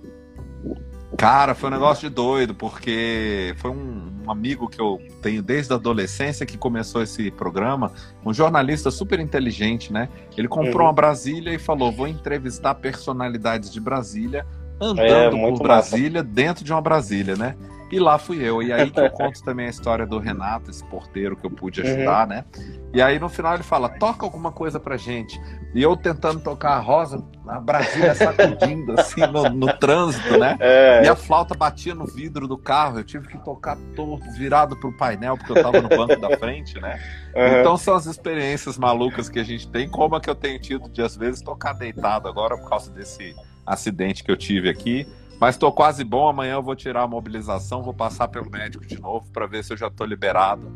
Cara, 1.18 1.54
foi 1.54 1.68
um 1.68 1.72
negócio 1.72 2.08
de 2.08 2.14
doido, 2.14 2.54
porque 2.54 3.54
foi 3.58 3.70
um, 3.70 4.10
um, 4.24 4.30
amigo 4.30 4.68
que 4.68 4.80
eu 4.80 5.00
tenho 5.22 5.42
desde 5.42 5.72
a 5.72 5.76
adolescência 5.76 6.44
que 6.44 6.58
começou 6.58 7.02
esse 7.02 7.30
programa, 7.30 7.92
um 8.24 8.32
jornalista 8.32 8.90
super 8.90 9.20
inteligente, 9.20 9.92
né? 9.92 10.08
Ele 10.36 10.48
comprou 10.48 10.80
uhum. 10.80 10.86
uma 10.86 10.92
Brasília 10.92 11.52
e 11.52 11.58
falou: 11.58 11.92
vou 11.92 12.08
entrevistar 12.08 12.74
personalidades 12.74 13.70
de 13.70 13.80
Brasília 13.80 14.46
andando 14.80 15.36
é, 15.36 15.50
por 15.50 15.62
Brasília 15.62 16.22
massa. 16.22 16.34
dentro 16.34 16.64
de 16.64 16.72
uma 16.72 16.80
Brasília, 16.80 17.36
né? 17.36 17.54
E 17.94 18.00
lá 18.00 18.18
fui 18.18 18.42
eu. 18.42 18.60
E 18.60 18.72
aí 18.72 18.90
que 18.90 18.98
eu 18.98 19.08
conto 19.08 19.40
também 19.44 19.66
a 19.66 19.70
história 19.70 20.04
do 20.04 20.18
Renato, 20.18 20.68
esse 20.68 20.82
porteiro 20.86 21.36
que 21.36 21.46
eu 21.46 21.50
pude 21.50 21.80
uhum. 21.80 21.86
ajudar, 21.86 22.22
uhum. 22.22 22.28
né? 22.34 22.44
E 22.92 23.00
aí 23.00 23.20
no 23.20 23.28
final 23.28 23.54
ele 23.54 23.62
fala: 23.62 23.88
toca 23.88 24.26
alguma 24.26 24.50
coisa 24.50 24.80
pra 24.80 24.96
gente. 24.96 25.40
E 25.72 25.80
eu 25.80 25.96
tentando 25.96 26.40
tocar 26.40 26.70
a 26.70 26.80
rosa, 26.80 27.24
a 27.46 27.60
Brasília 27.60 28.12
sacudindo 28.16 28.94
assim 28.98 29.20
no, 29.28 29.48
no 29.48 29.72
trânsito, 29.78 30.36
né? 30.36 30.56
É. 30.58 31.04
E 31.04 31.08
a 31.08 31.14
flauta 31.14 31.54
batia 31.54 31.94
no 31.94 32.04
vidro 32.04 32.48
do 32.48 32.58
carro. 32.58 32.98
Eu 32.98 33.04
tive 33.04 33.28
que 33.28 33.38
tocar 33.38 33.78
torto, 33.94 34.28
virado 34.32 34.74
pro 34.74 34.92
painel, 34.96 35.38
porque 35.38 35.52
eu 35.56 35.62
tava 35.62 35.80
no 35.80 35.88
banco 35.88 36.16
da 36.20 36.36
frente, 36.36 36.80
né? 36.80 36.98
Uhum. 37.32 37.60
Então 37.60 37.76
são 37.76 37.94
as 37.94 38.06
experiências 38.06 38.76
malucas 38.76 39.28
que 39.28 39.38
a 39.38 39.44
gente 39.44 39.68
tem, 39.68 39.88
como 39.88 40.16
a 40.16 40.20
que 40.20 40.28
eu 40.28 40.34
tenho 40.34 40.58
tido 40.58 40.88
de 40.88 41.00
às 41.00 41.16
vezes 41.16 41.40
tocar 41.40 41.74
deitado 41.74 42.26
agora 42.26 42.58
por 42.58 42.68
causa 42.68 42.90
desse 42.90 43.36
acidente 43.64 44.24
que 44.24 44.32
eu 44.32 44.36
tive 44.36 44.68
aqui. 44.68 45.06
Mas 45.40 45.56
tô 45.56 45.70
quase 45.72 46.04
bom. 46.04 46.28
Amanhã 46.28 46.54
eu 46.54 46.62
vou 46.62 46.76
tirar 46.76 47.02
a 47.02 47.08
mobilização, 47.08 47.82
vou 47.82 47.94
passar 47.94 48.28
pelo 48.28 48.50
médico 48.50 48.86
de 48.86 49.00
novo 49.00 49.26
para 49.32 49.46
ver 49.46 49.64
se 49.64 49.72
eu 49.72 49.76
já 49.76 49.90
tô 49.90 50.04
liberado. 50.04 50.72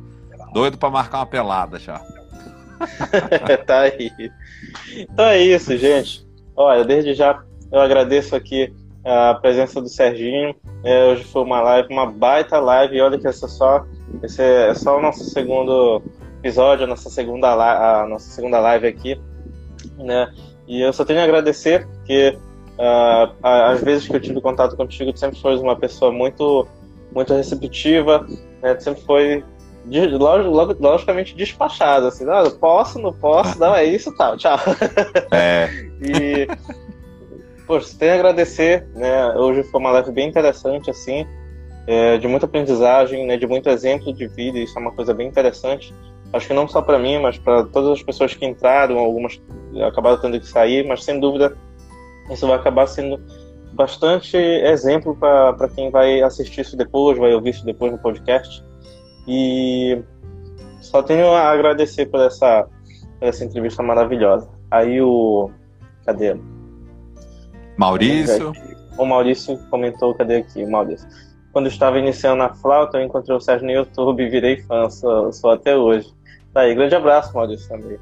Doido 0.53 0.79
para 0.79 0.91
marcar 0.91 1.19
uma 1.19 1.27
pelada 1.27 1.79
já. 1.79 2.01
tá 3.67 3.81
aí. 3.81 4.11
Então 4.97 5.27
é 5.27 5.39
isso, 5.39 5.77
gente. 5.77 6.27
Olha, 6.57 6.85
desde 6.85 7.15
já 7.15 7.43
eu 7.71 7.81
agradeço 7.81 8.35
aqui 8.35 8.73
a 9.05 9.35
presença 9.35 9.81
do 9.81 9.89
Serginho. 9.89 10.55
É, 10.85 11.07
hoje 11.07 11.25
foi 11.25 11.43
uma 11.43 11.61
live, 11.61 11.89
uma 11.93 12.07
baita 12.07 12.59
live. 12.59 12.97
E 12.97 13.01
olha 13.01 13.19
que 13.19 13.27
essa 13.27 13.47
é 13.47 13.49
só, 13.49 13.85
esse 14.23 14.43
é 14.43 14.75
só 14.75 14.99
o 14.99 15.03
nosso 15.03 15.25
segundo 15.25 16.03
episódio, 16.39 16.85
a 16.85 16.89
nossa 16.89 17.11
segunda, 17.11 17.53
a 17.53 18.07
nossa 18.07 18.31
segunda 18.31 18.59
live 18.61 18.87
aqui. 18.87 19.21
Né? 19.97 20.33
E 20.67 20.81
eu 20.81 20.93
só 20.93 21.05
tenho 21.05 21.21
a 21.21 21.25
agradecer 21.25 21.87
que 22.05 22.37
Uh, 22.79 23.35
às 23.43 23.83
vezes 23.83 24.07
que 24.07 24.15
eu 24.15 24.21
tive 24.21 24.41
contato 24.41 24.77
contigo, 24.77 25.13
tu 25.13 25.19
sempre 25.19 25.41
foi 25.41 25.57
uma 25.59 25.75
pessoa 25.75 26.13
muito, 26.13 26.67
muito 27.13 27.35
receptiva, 27.35 28.25
né? 28.63 28.75
Tu 28.75 28.85
sempre 28.85 29.03
foi 29.03 29.45
logicamente 30.79 31.35
despachado, 31.35 32.07
assim, 32.07 32.25
não, 32.25 32.51
posso, 32.51 32.99
não 32.99 33.13
posso, 33.13 33.59
não, 33.59 33.75
é 33.75 33.85
isso, 33.85 34.15
tal, 34.17 34.37
tchau. 34.37 34.59
É. 35.33 35.69
e, 36.01 36.47
poxa, 37.67 37.97
tem 37.99 38.11
a 38.11 38.15
agradecer, 38.15 38.87
né? 38.95 39.35
Hoje 39.35 39.65
foi 39.65 39.81
uma 39.81 39.91
live 39.93 40.13
bem 40.13 40.29
interessante, 40.29 40.91
assim, 40.91 41.27
é, 41.87 42.19
de 42.19 42.29
muita 42.29 42.47
aprendizagem, 42.47 43.27
né? 43.27 43.37
De 43.37 43.47
muito 43.47 43.69
exemplo 43.69 44.13
de 44.13 44.29
vida, 44.29 44.59
isso 44.59 44.79
é 44.79 44.81
uma 44.81 44.93
coisa 44.93 45.13
bem 45.13 45.27
interessante. 45.27 45.93
Acho 46.33 46.47
que 46.47 46.55
não 46.55 46.69
só 46.69 46.83
para 46.83 46.99
mim, 46.99 47.19
mas 47.19 47.39
para 47.39 47.65
todas 47.65 47.91
as 47.93 48.03
pessoas 48.03 48.35
que 48.35 48.45
entraram, 48.45 48.99
algumas 48.99 49.41
acabaram 49.87 50.21
tendo 50.21 50.39
que 50.39 50.47
sair, 50.47 50.87
mas 50.87 51.03
sem 51.03 51.19
dúvida 51.19 51.57
isso 52.31 52.47
vai 52.47 52.57
acabar 52.57 52.87
sendo 52.87 53.21
bastante 53.73 54.37
exemplo 54.37 55.17
para 55.17 55.69
quem 55.75 55.91
vai 55.91 56.21
assistir 56.23 56.63
isso 56.63 56.77
depois, 56.77 57.19
vai 57.19 57.33
ouvir 57.35 57.51
isso 57.51 57.65
depois 57.65 57.93
no 57.93 57.99
podcast. 57.99 58.65
E 59.27 60.03
só 60.81 61.03
tenho 61.03 61.33
a 61.33 61.51
agradecer 61.51 62.07
por 62.07 62.21
essa, 62.21 62.67
por 63.19 63.29
essa 63.29 63.45
entrevista 63.45 63.83
maravilhosa. 63.83 64.49
Aí 64.71 65.01
o. 65.01 65.51
Cadê? 66.05 66.37
Maurício. 67.77 68.53
O 68.97 69.05
Maurício 69.05 69.59
comentou, 69.71 70.15
cadê 70.15 70.37
aqui? 70.37 70.65
O 70.65 70.71
Maurício. 70.71 71.09
Quando 71.53 71.69
estava 71.69 71.99
iniciando 71.99 72.43
a 72.43 72.55
flauta, 72.55 72.99
eu 72.99 73.05
encontrei 73.05 73.37
o 73.37 73.41
Sérgio 73.41 73.67
no 73.67 73.73
YouTube 73.73 74.29
virei 74.29 74.61
fã, 74.63 74.89
sou, 74.91 75.33
sou 75.33 75.51
até 75.51 75.77
hoje. 75.77 76.13
Tá 76.53 76.63
aí, 76.63 76.75
grande 76.75 76.95
abraço, 76.95 77.35
Maurício 77.35 77.69
também. 77.69 77.99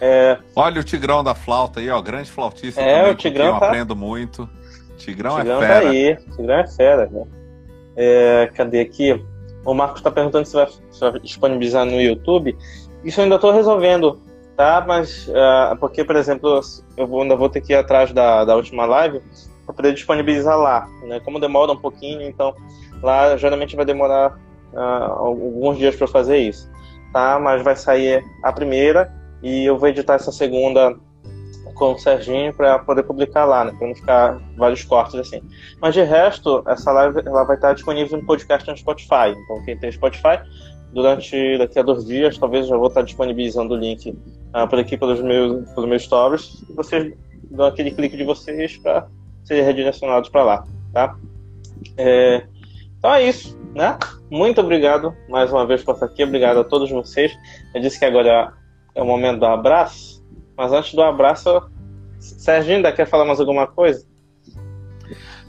É... 0.00 0.38
Olha 0.56 0.80
o 0.80 0.84
Tigrão 0.84 1.22
da 1.22 1.34
flauta 1.34 1.80
aí, 1.80 1.90
ó, 1.90 2.00
grande 2.00 2.30
flautista. 2.30 2.80
É, 2.80 3.00
também, 3.00 3.12
o 3.12 3.16
Tigrão 3.16 3.46
eu 3.46 3.60
tá... 3.60 3.66
aprendo 3.66 3.94
muito. 3.94 4.48
Tigrão, 4.96 5.36
Tigrão 5.36 5.62
é 5.62 5.66
fera. 5.66 5.82
Tá 5.82 5.90
aí, 5.90 6.16
Tigrão 6.36 6.54
é 6.54 6.66
fera, 6.66 7.06
né? 7.06 7.26
É, 7.96 8.50
cadê 8.54 8.80
aqui? 8.80 9.22
O 9.64 9.74
Marcos 9.74 9.98
está 9.98 10.10
perguntando 10.10 10.46
se 10.46 10.54
vai, 10.54 10.66
se 10.66 11.00
vai, 11.00 11.18
disponibilizar 11.20 11.84
no 11.84 12.00
YouTube. 12.00 12.56
Isso 13.04 13.20
eu 13.20 13.24
ainda 13.24 13.36
estou 13.36 13.52
resolvendo, 13.52 14.20
tá? 14.56 14.82
Mas, 14.86 15.28
uh, 15.28 15.76
porque, 15.78 16.02
por 16.02 16.16
exemplo, 16.16 16.60
eu 16.96 17.20
ainda 17.20 17.36
vou 17.36 17.48
ter 17.48 17.60
que 17.60 17.72
ir 17.72 17.76
atrás 17.76 18.12
da, 18.12 18.44
da 18.44 18.56
última 18.56 18.86
live 18.86 19.20
para 19.66 19.74
poder 19.74 19.92
disponibilizar 19.92 20.58
lá, 20.58 20.88
né? 21.02 21.20
Como 21.20 21.38
demora 21.38 21.72
um 21.72 21.76
pouquinho, 21.76 22.22
então 22.22 22.54
lá 23.02 23.36
geralmente 23.36 23.76
vai 23.76 23.84
demorar 23.84 24.38
uh, 24.72 24.78
alguns 24.78 25.76
dias 25.76 25.94
para 25.94 26.06
fazer 26.06 26.38
isso, 26.38 26.70
tá? 27.12 27.38
Mas 27.38 27.62
vai 27.62 27.76
sair 27.76 28.24
a 28.42 28.52
primeira 28.52 29.19
e 29.42 29.64
eu 29.64 29.78
vou 29.78 29.88
editar 29.88 30.14
essa 30.14 30.32
segunda 30.32 30.96
com 31.74 31.92
o 31.92 31.98
Serginho 31.98 32.52
para 32.52 32.78
poder 32.78 33.02
publicar 33.04 33.46
lá, 33.46 33.64
né? 33.64 33.72
Para 33.76 33.88
não 33.88 33.94
ficar 33.94 34.38
vários 34.56 34.84
cortes 34.84 35.14
assim. 35.14 35.40
Mas 35.80 35.94
de 35.94 36.02
resto, 36.02 36.62
essa 36.66 36.92
live 36.92 37.22
ela 37.24 37.44
vai 37.44 37.56
estar 37.56 37.72
disponível 37.72 38.18
no 38.18 38.26
podcast 38.26 38.68
no 38.68 38.76
Spotify. 38.76 39.30
Então, 39.30 39.64
quem 39.64 39.78
tem 39.78 39.90
Spotify, 39.90 40.40
durante 40.92 41.56
daqui 41.56 41.78
a 41.78 41.82
dois 41.82 42.04
dias, 42.04 42.36
talvez 42.36 42.64
eu 42.64 42.70
já 42.72 42.76
vou 42.76 42.88
estar 42.88 43.02
disponibilizando 43.02 43.74
o 43.74 43.76
link 43.78 44.14
por 44.68 44.78
aqui 44.78 44.98
pelos 44.98 45.22
meus, 45.22 45.70
pelos 45.70 45.88
meus 45.88 46.02
stories. 46.02 46.62
E 46.68 46.72
vocês 46.74 47.14
dão 47.50 47.66
aquele 47.66 47.90
clique 47.90 48.16
de 48.16 48.24
vocês 48.24 48.76
para 48.76 49.06
serem 49.44 49.64
redirecionados 49.64 50.28
para 50.28 50.44
lá, 50.44 50.64
tá? 50.92 51.16
É, 51.96 52.46
então 52.98 53.14
é 53.14 53.22
isso, 53.22 53.58
né? 53.74 53.98
Muito 54.30 54.60
obrigado 54.60 55.16
mais 55.30 55.50
uma 55.50 55.66
vez 55.66 55.82
por 55.82 55.94
estar 55.94 56.06
aqui. 56.06 56.22
Obrigado 56.22 56.60
a 56.60 56.64
todos 56.64 56.90
vocês. 56.90 57.32
Eu 57.74 57.80
disse 57.80 57.98
que 57.98 58.04
agora 58.04 58.52
é 58.94 59.02
o 59.02 59.06
momento 59.06 59.40
do 59.40 59.46
abraço. 59.46 60.22
Mas 60.56 60.72
antes 60.72 60.94
do 60.94 61.02
abraço, 61.02 61.70
Serginho, 62.18 62.76
ainda 62.76 62.92
quer 62.92 63.06
falar 63.06 63.24
mais 63.24 63.40
alguma 63.40 63.66
coisa? 63.66 64.04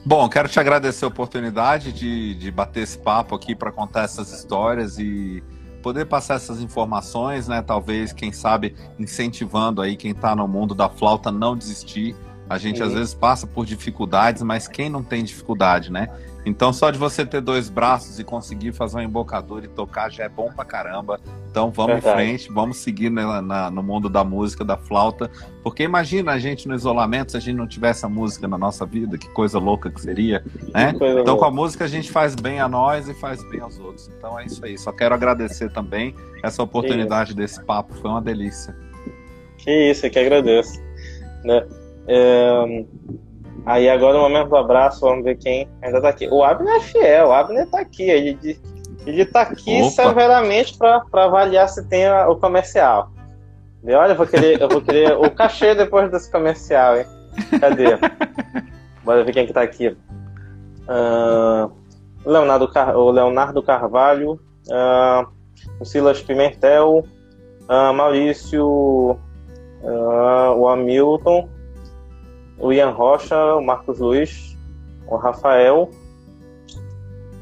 Bom, 0.06 0.28
quero 0.28 0.50
te 0.50 0.60
agradecer 0.60 1.06
a 1.06 1.08
oportunidade 1.08 1.92
de, 1.92 2.34
de 2.36 2.50
bater 2.50 2.84
esse 2.84 2.98
papo 2.98 3.36
aqui 3.36 3.54
para 3.54 3.72
contar 3.72 4.04
essas 4.04 4.32
histórias 4.32 4.98
e 4.98 5.44
poder 5.84 6.06
passar 6.06 6.36
essas 6.36 6.62
informações, 6.62 7.48
né? 7.48 7.62
Talvez, 7.62 8.12
quem 8.14 8.32
sabe, 8.32 8.76
incentivando 8.98 9.82
aí 9.82 9.96
quem 9.96 10.12
está 10.12 10.36
no 10.36 10.48
mundo 10.48 10.74
da 10.74 10.90
flauta 10.90 11.32
não 11.32 11.56
desistir. 11.56 12.16
A 12.50 12.58
gente 12.58 12.78
Sim. 12.78 12.84
às 12.84 12.94
vezes 12.94 13.14
passa 13.14 13.46
por 13.46 13.66
dificuldades, 13.66 14.42
mas 14.42 14.68
quem 14.68 14.90
não 14.90 15.04
tem 15.04 15.24
dificuldade, 15.24 15.92
né? 15.92 16.10
Então, 16.46 16.74
só 16.74 16.90
de 16.90 16.98
você 16.98 17.26
ter 17.26 17.40
dois 17.40 17.70
braços 17.70 18.20
e 18.20 18.24
conseguir 18.24 18.72
fazer 18.72 18.98
um 18.98 19.02
embocador 19.02 19.64
e 19.64 19.68
tocar 19.68 20.12
já 20.12 20.24
é 20.24 20.30
bom 20.30 20.52
pra 20.52 20.66
caramba. 20.66 21.20
Então, 21.50 21.70
vamos 21.70 21.96
Verdade. 21.96 22.22
em 22.22 22.26
frente, 22.26 22.52
vamos 22.52 22.78
seguir 22.78 23.10
na, 23.10 23.42
na, 23.42 23.70
no 23.70 23.84
mundo 23.84 24.10
da 24.10 24.24
música, 24.24 24.64
da 24.64 24.78
flauta. 24.78 25.30
Porque 25.64 25.84
imagina 25.84 26.32
a 26.32 26.40
gente 26.40 26.68
no 26.68 26.74
isolamento 26.74 27.32
se 27.32 27.38
a 27.38 27.40
gente 27.40 27.58
não 27.58 27.68
tivesse 27.68 28.06
a 28.06 28.10
música 28.10 28.48
na 28.48 28.58
nossa 28.58 28.86
vida, 28.86 29.18
que 29.18 29.30
coisa 29.30 29.60
louca 29.60 29.92
que 29.92 30.02
seria, 30.02 30.44
né? 30.74 30.94
Que 30.94 31.06
então, 31.06 31.38
com 31.38 31.46
a 31.46 31.52
música 31.52 31.86
a 31.86 31.88
gente 31.88 32.12
faz 32.12 32.34
bem 32.34 32.60
a 32.60 32.68
nós 32.68 33.08
e 33.08 33.14
faz 33.14 33.44
bem 33.50 33.60
aos 33.60 33.80
outros. 33.80 34.10
Então, 34.18 34.40
é 34.40 34.46
isso 34.46 34.66
aí. 34.66 34.78
Só 34.78 34.92
quero 34.92 35.14
agradecer 35.14 35.72
também 35.72 36.16
essa 36.42 36.64
oportunidade 36.64 37.36
desse 37.36 37.64
papo. 37.64 37.94
Foi 37.96 38.10
uma 38.10 38.22
delícia. 38.22 38.76
Que 39.58 39.92
isso, 39.92 40.08
eu 40.08 40.10
que 40.10 40.18
agradeço. 40.18 40.82
Né? 41.44 41.68
É... 42.08 42.86
Aí 43.66 43.90
agora 43.90 44.18
o 44.18 44.22
momento 44.22 44.50
do 44.50 44.58
abraço, 44.58 45.02
vamos 45.02 45.24
ver 45.24 45.38
quem 45.38 45.70
ainda 45.82 46.02
tá 46.02 46.10
aqui. 46.10 46.28
O 46.32 46.44
Abner 46.44 46.76
é 46.76 46.80
fiel, 46.80 47.28
o 47.28 47.34
Abner 47.34 47.68
tá 47.70 47.82
aqui. 47.82 48.04
Ele, 48.04 48.60
ele 49.06 49.26
tá 49.26 49.42
aqui 49.42 49.82
Opa. 49.82 49.92
severamente 49.92 50.78
para 50.78 51.04
avaliar 51.14 51.70
se 51.70 51.88
tem 51.88 52.10
o 52.28 52.36
comercial. 52.36 53.12
E 53.84 53.94
olha, 53.94 54.12
eu 54.12 54.16
vou 54.16 54.28
querer, 54.28 54.62
eu 54.62 54.70
vou 54.70 54.82
querer 54.82 55.14
o 55.14 55.30
cachê 55.30 55.74
depois 55.76 56.12
desse 56.12 56.32
comercial, 56.32 56.98
hein? 56.98 57.06
Cadê? 57.60 57.98
Bora 59.04 59.24
ver 59.24 59.34
quem 59.34 59.48
que 59.48 59.54
tá 59.54 59.62
aqui. 59.62 59.96
Uh, 60.88 61.72
Leonardo 62.26 62.68
Car... 62.68 62.96
O 62.96 63.10
Leonardo 63.10 63.64
Carvalho, 63.64 64.40
uh, 64.68 65.28
o 65.80 65.86
Silas 65.86 66.22
Pimentel, 66.22 67.06
uh, 67.70 67.94
Maurício, 67.94 69.18
o 69.84 70.68
Hamilton, 70.68 71.50
o 72.62 72.72
Ian 72.72 72.92
Rocha, 72.92 73.56
o 73.56 73.62
Marcos 73.62 74.00
Luiz, 74.00 74.58
o 75.08 75.16
Rafael, 75.16 75.90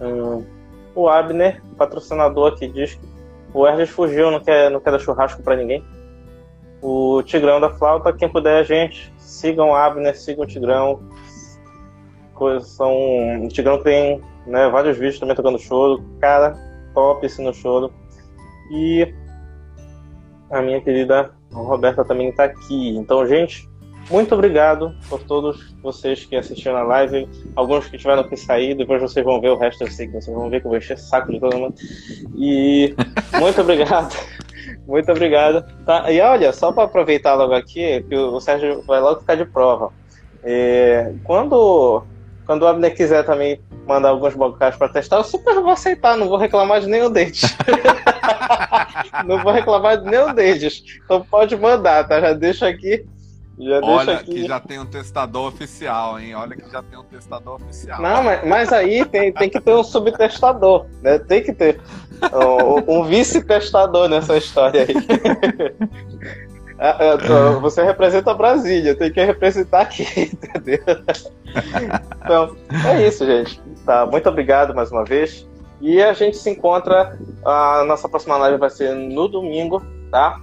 um, 0.02 0.46
o 0.96 1.10
Abner, 1.10 1.62
patrocinador 1.78 2.54
aqui, 2.54 2.68
diz 2.68 2.96
que 2.96 3.08
o 3.54 3.68
Erles 3.68 3.90
fugiu, 3.90 4.32
não 4.32 4.40
quer, 4.40 4.72
não 4.72 4.80
quer 4.80 4.92
dar 4.92 5.00
churrasco 5.00 5.44
para 5.44 5.58
ninguém. 5.58 5.84
O 6.82 7.22
Tigrão 7.24 7.60
da 7.60 7.70
Flauta, 7.70 8.14
quem 8.14 8.30
puder, 8.30 8.64
gente, 8.64 9.14
sigam 9.18 9.72
o 9.72 9.76
Abner, 9.76 10.18
sigam 10.18 10.46
o 10.46 10.48
Tigrão. 10.48 11.02
São, 12.62 12.94
o 13.44 13.50
Tigrão 13.50 13.84
tem 13.84 14.22
né, 14.48 14.70
vários 14.70 14.98
vídeos 14.98 15.20
também 15.20 15.36
tocando 15.36 15.60
choro. 15.60 16.02
Cara, 16.22 16.58
top 16.94 17.26
esse 17.26 17.42
no 17.42 17.54
choro. 17.54 17.92
E 18.72 19.14
a 20.50 20.62
minha 20.62 20.80
querida 20.80 21.32
Roberta 21.52 22.06
também 22.06 22.30
está 22.30 22.46
aqui. 22.46 22.96
Então, 22.96 23.28
gente, 23.28 23.69
muito 24.10 24.34
obrigado 24.34 24.96
por 25.08 25.22
todos 25.24 25.74
vocês 25.82 26.26
que 26.26 26.36
assistiram 26.36 26.78
a 26.78 26.84
live, 26.84 27.28
alguns 27.56 27.88
que 27.88 27.98
tiveram 27.98 28.28
que 28.28 28.36
sair, 28.36 28.76
depois 28.76 29.02
vocês 29.02 29.24
vão 29.24 29.40
ver 29.40 29.50
o 29.50 29.58
resto, 29.58 29.84
eu 29.84 29.92
sei 29.92 30.08
que 30.08 30.14
vocês 30.14 30.36
vão 30.36 30.50
ver 30.50 30.62
que 30.62 30.68
eu 30.68 30.70
vou 30.70 30.78
encher 30.78 30.98
saco 30.98 31.32
de 31.32 31.40
todo 31.40 31.58
mundo. 31.58 31.76
E 32.36 32.96
muito 33.40 33.62
obrigado. 33.62 34.16
Muito 34.88 35.12
obrigado. 35.12 35.64
Tá, 35.86 36.12
e 36.12 36.20
olha, 36.20 36.52
só 36.52 36.72
para 36.72 36.84
aproveitar 36.84 37.36
logo 37.36 37.54
aqui, 37.54 38.04
que 38.10 38.16
o 38.16 38.40
Sérgio 38.40 38.84
vai 38.88 39.00
logo 39.00 39.22
ficar 39.22 39.36
de 39.36 39.46
prova. 39.46 39.92
É, 40.44 41.14
quando, 41.24 42.04
quando 42.46 42.64
o 42.64 42.68
Abner 42.68 42.96
quiser 42.96 43.24
também 43.24 43.60
mandar 43.88 44.10
alguns 44.10 44.34
bocais 44.36 44.76
para 44.76 44.90
testar, 44.90 45.18
eu 45.18 45.24
super 45.24 45.56
vou 45.56 45.72
aceitar, 45.72 46.18
não 46.18 46.28
vou 46.28 46.38
reclamar 46.38 46.82
de 46.82 46.88
nenhum 46.88 47.12
deles. 47.12 47.42
não 49.26 49.42
vou 49.44 49.52
reclamar 49.52 49.98
de 49.98 50.10
nenhum 50.10 50.34
deles. 50.34 50.84
Então 51.04 51.22
pode 51.22 51.56
mandar, 51.56 52.08
tá? 52.08 52.20
Já 52.20 52.34
deixo 52.34 52.66
aqui 52.66 53.06
já 53.60 53.80
Olha 53.84 54.14
aqui... 54.16 54.32
que 54.32 54.48
já 54.48 54.60
tem 54.60 54.80
um 54.80 54.86
testador 54.86 55.48
oficial, 55.48 56.20
hein? 56.20 56.34
Olha 56.34 56.56
que 56.56 56.70
já 56.72 56.82
tem 56.82 56.98
um 56.98 57.04
testador 57.04 57.56
oficial. 57.56 58.02
Não, 58.02 58.24
mas, 58.24 58.48
mas 58.48 58.74
aí 58.74 59.04
tem, 59.06 59.34
tem 59.34 59.50
que 59.50 59.60
ter 59.60 59.74
um 59.74 59.84
subtestador, 59.84 60.86
né? 61.02 61.20
Tem 61.20 61.44
que 61.44 61.52
ter 61.52 61.80
um, 62.88 63.00
um 63.00 63.04
vice-testador 63.04 64.08
nessa 64.08 64.38
história 64.38 64.86
aí. 64.88 64.94
Ah, 66.82 67.60
você 67.60 67.84
representa 67.84 68.34
Brasília, 68.34 68.96
tem 68.96 69.12
que 69.12 69.22
representar 69.22 69.82
aqui, 69.82 70.08
entendeu? 70.16 70.80
Então, 72.24 72.56
é 72.88 73.06
isso, 73.06 73.26
gente. 73.26 73.62
Tá, 73.86 74.06
muito 74.06 74.30
obrigado 74.30 74.74
mais 74.74 74.90
uma 74.90 75.04
vez. 75.04 75.46
E 75.82 76.02
a 76.02 76.14
gente 76.14 76.38
se 76.38 76.50
encontra. 76.50 77.20
A 77.46 77.84
nossa 77.86 78.08
próxima 78.08 78.38
live 78.38 78.58
vai 78.58 78.70
ser 78.70 78.96
no 78.96 79.28
domingo, 79.28 79.82
tá? 80.10 80.40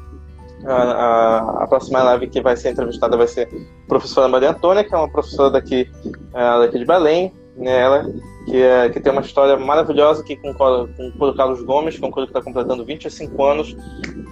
A, 0.65 0.73
a, 0.73 1.65
a, 1.65 1.67
próxima 1.67 2.03
live 2.03 2.29
que 2.29 2.41
vai 2.41 2.57
ser 2.57 2.71
entrevistada 2.71 3.17
vai 3.17 3.29
ser 3.29 3.49
a 3.85 3.89
professora 3.89 4.27
Maria 4.27 4.51
Antônia, 4.51 4.83
que 4.83 4.95
é 4.95 4.99
uma 4.99 5.09
professora 5.09 5.51
daqui, 5.51 5.89
uh, 6.07 6.61
daqui 6.61 6.79
de 6.79 6.85
Belém, 6.85 7.33
né, 7.57 7.81
ela, 7.81 8.07
que, 8.47 8.63
é, 8.63 8.89
que 8.89 9.01
tem 9.01 9.13
uma 9.13 9.21
história 9.21 9.57
maravilhosa 9.57 10.23
aqui 10.23 10.37
com, 10.37 10.53
com 10.55 10.85
o 10.85 11.13
Coro 11.19 11.35
Carlos 11.35 11.63
Gomes, 11.63 11.99
que 11.99 12.05
é 12.05 12.09
um 12.09 12.11
coro 12.11 12.27
que 12.27 12.31
está 12.31 12.43
completando 12.43 12.85
25 12.85 13.45
anos. 13.45 13.77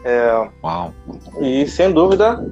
É, 0.04 0.50
Uau! 0.62 0.92
E 1.40 1.66
sem 1.66 1.92
dúvida, 1.92 2.44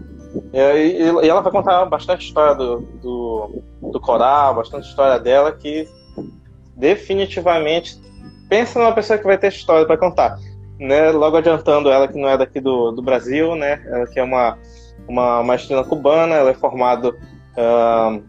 é, 0.52 0.78
e, 0.78 1.02
e, 1.02 1.28
ela 1.28 1.40
vai 1.40 1.52
contar 1.52 1.84
bastante 1.86 2.26
história 2.26 2.54
do, 2.54 2.80
do, 3.02 3.62
do 3.82 4.00
coral, 4.00 4.54
bastante 4.54 4.88
história 4.88 5.18
dela, 5.18 5.52
que 5.52 5.88
definitivamente 6.76 8.00
pensa 8.48 8.78
numa 8.78 8.92
pessoa 8.92 9.18
que 9.18 9.24
vai 9.24 9.38
ter 9.38 9.48
história 9.48 9.86
para 9.86 9.96
contar 9.96 10.38
né, 10.82 11.10
logo 11.10 11.36
adiantando 11.36 11.90
ela 11.90 12.08
que 12.08 12.18
não 12.18 12.28
é 12.28 12.36
daqui 12.36 12.60
do, 12.60 12.90
do 12.90 13.02
Brasil, 13.02 13.54
né, 13.54 13.82
ela 13.86 14.06
que 14.06 14.18
é 14.18 14.22
uma, 14.22 14.58
uma 15.08 15.42
maestrina 15.42 15.84
cubana, 15.84 16.34
ela 16.34 16.50
é 16.50 16.54
formada 16.54 17.10
uh, 17.10 18.22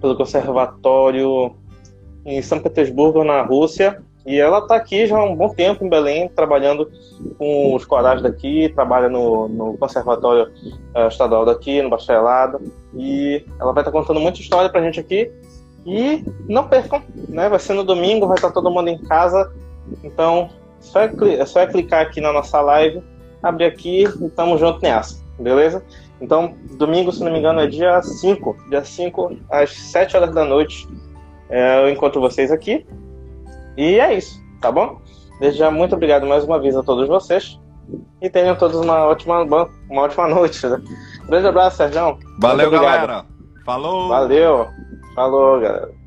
pelo 0.00 0.16
conservatório 0.16 1.54
em 2.24 2.40
São 2.40 2.58
Petersburgo, 2.58 3.22
na 3.22 3.42
Rússia, 3.42 4.02
E 4.26 4.40
ela 4.40 4.60
está 4.60 4.76
aqui 4.76 5.06
já 5.06 5.18
há 5.18 5.24
um 5.24 5.36
bom 5.36 5.50
tempo 5.50 5.84
em 5.84 5.88
Belém, 5.88 6.28
trabalhando 6.28 6.90
com 7.36 7.74
os 7.74 7.84
corais 7.84 8.22
daqui, 8.22 8.70
trabalha 8.74 9.10
no, 9.10 9.48
no 9.48 9.76
Conservatório 9.76 10.50
uh, 10.94 11.08
Estadual 11.08 11.44
daqui, 11.44 11.82
no 11.82 11.90
bacharelado. 11.90 12.58
E 12.94 13.44
ela 13.60 13.74
vai 13.74 13.82
estar 13.82 13.92
tá 13.92 13.98
contando 13.98 14.20
muita 14.20 14.40
história 14.40 14.70
para 14.70 14.80
a 14.80 14.84
gente 14.84 14.98
aqui. 14.98 15.30
E 15.84 16.24
não 16.48 16.66
percam, 16.66 17.02
né? 17.28 17.50
Vai 17.50 17.58
ser 17.58 17.74
no 17.74 17.84
domingo, 17.84 18.26
vai 18.26 18.36
estar 18.36 18.50
todo 18.50 18.70
mundo 18.70 18.88
em 18.88 18.96
casa. 18.96 19.52
Então, 20.02 20.48
só 20.84 21.00
é, 21.00 21.12
é 21.38 21.46
só 21.46 21.60
é 21.60 21.66
clicar 21.66 22.02
aqui 22.02 22.20
na 22.20 22.32
nossa 22.32 22.60
live, 22.60 23.02
abrir 23.42 23.64
aqui 23.64 24.04
e 24.04 24.28
tamo 24.30 24.56
junto 24.58 24.80
nessa, 24.80 25.22
beleza? 25.38 25.84
Então, 26.20 26.54
domingo, 26.78 27.12
se 27.12 27.22
não 27.22 27.32
me 27.32 27.38
engano, 27.38 27.60
é 27.60 27.66
dia 27.66 28.00
5. 28.00 28.56
Dia 28.70 28.84
5, 28.84 29.36
às 29.50 29.70
7 29.70 30.16
horas 30.16 30.34
da 30.34 30.44
noite, 30.44 30.88
é, 31.50 31.82
eu 31.82 31.90
encontro 31.90 32.20
vocês 32.20 32.50
aqui. 32.50 32.86
E 33.76 33.98
é 33.98 34.14
isso, 34.14 34.40
tá 34.60 34.70
bom? 34.70 35.00
Desde 35.40 35.58
já, 35.58 35.70
muito 35.70 35.94
obrigado 35.94 36.26
mais 36.26 36.44
uma 36.44 36.60
vez 36.60 36.76
a 36.76 36.82
todos 36.82 37.08
vocês. 37.08 37.60
E 38.22 38.30
tenham 38.30 38.56
todos 38.56 38.80
uma 38.80 39.04
ótima, 39.04 39.42
uma 39.42 40.02
ótima 40.02 40.28
noite. 40.28 40.66
Né? 40.66 40.80
Grande 41.26 41.48
abraço, 41.48 41.76
Sérgio. 41.78 42.18
Valeu, 42.40 42.70
galera. 42.70 43.26
Falou. 43.64 44.08
Valeu. 44.08 44.68
Falou, 45.14 45.60
galera. 45.60 46.03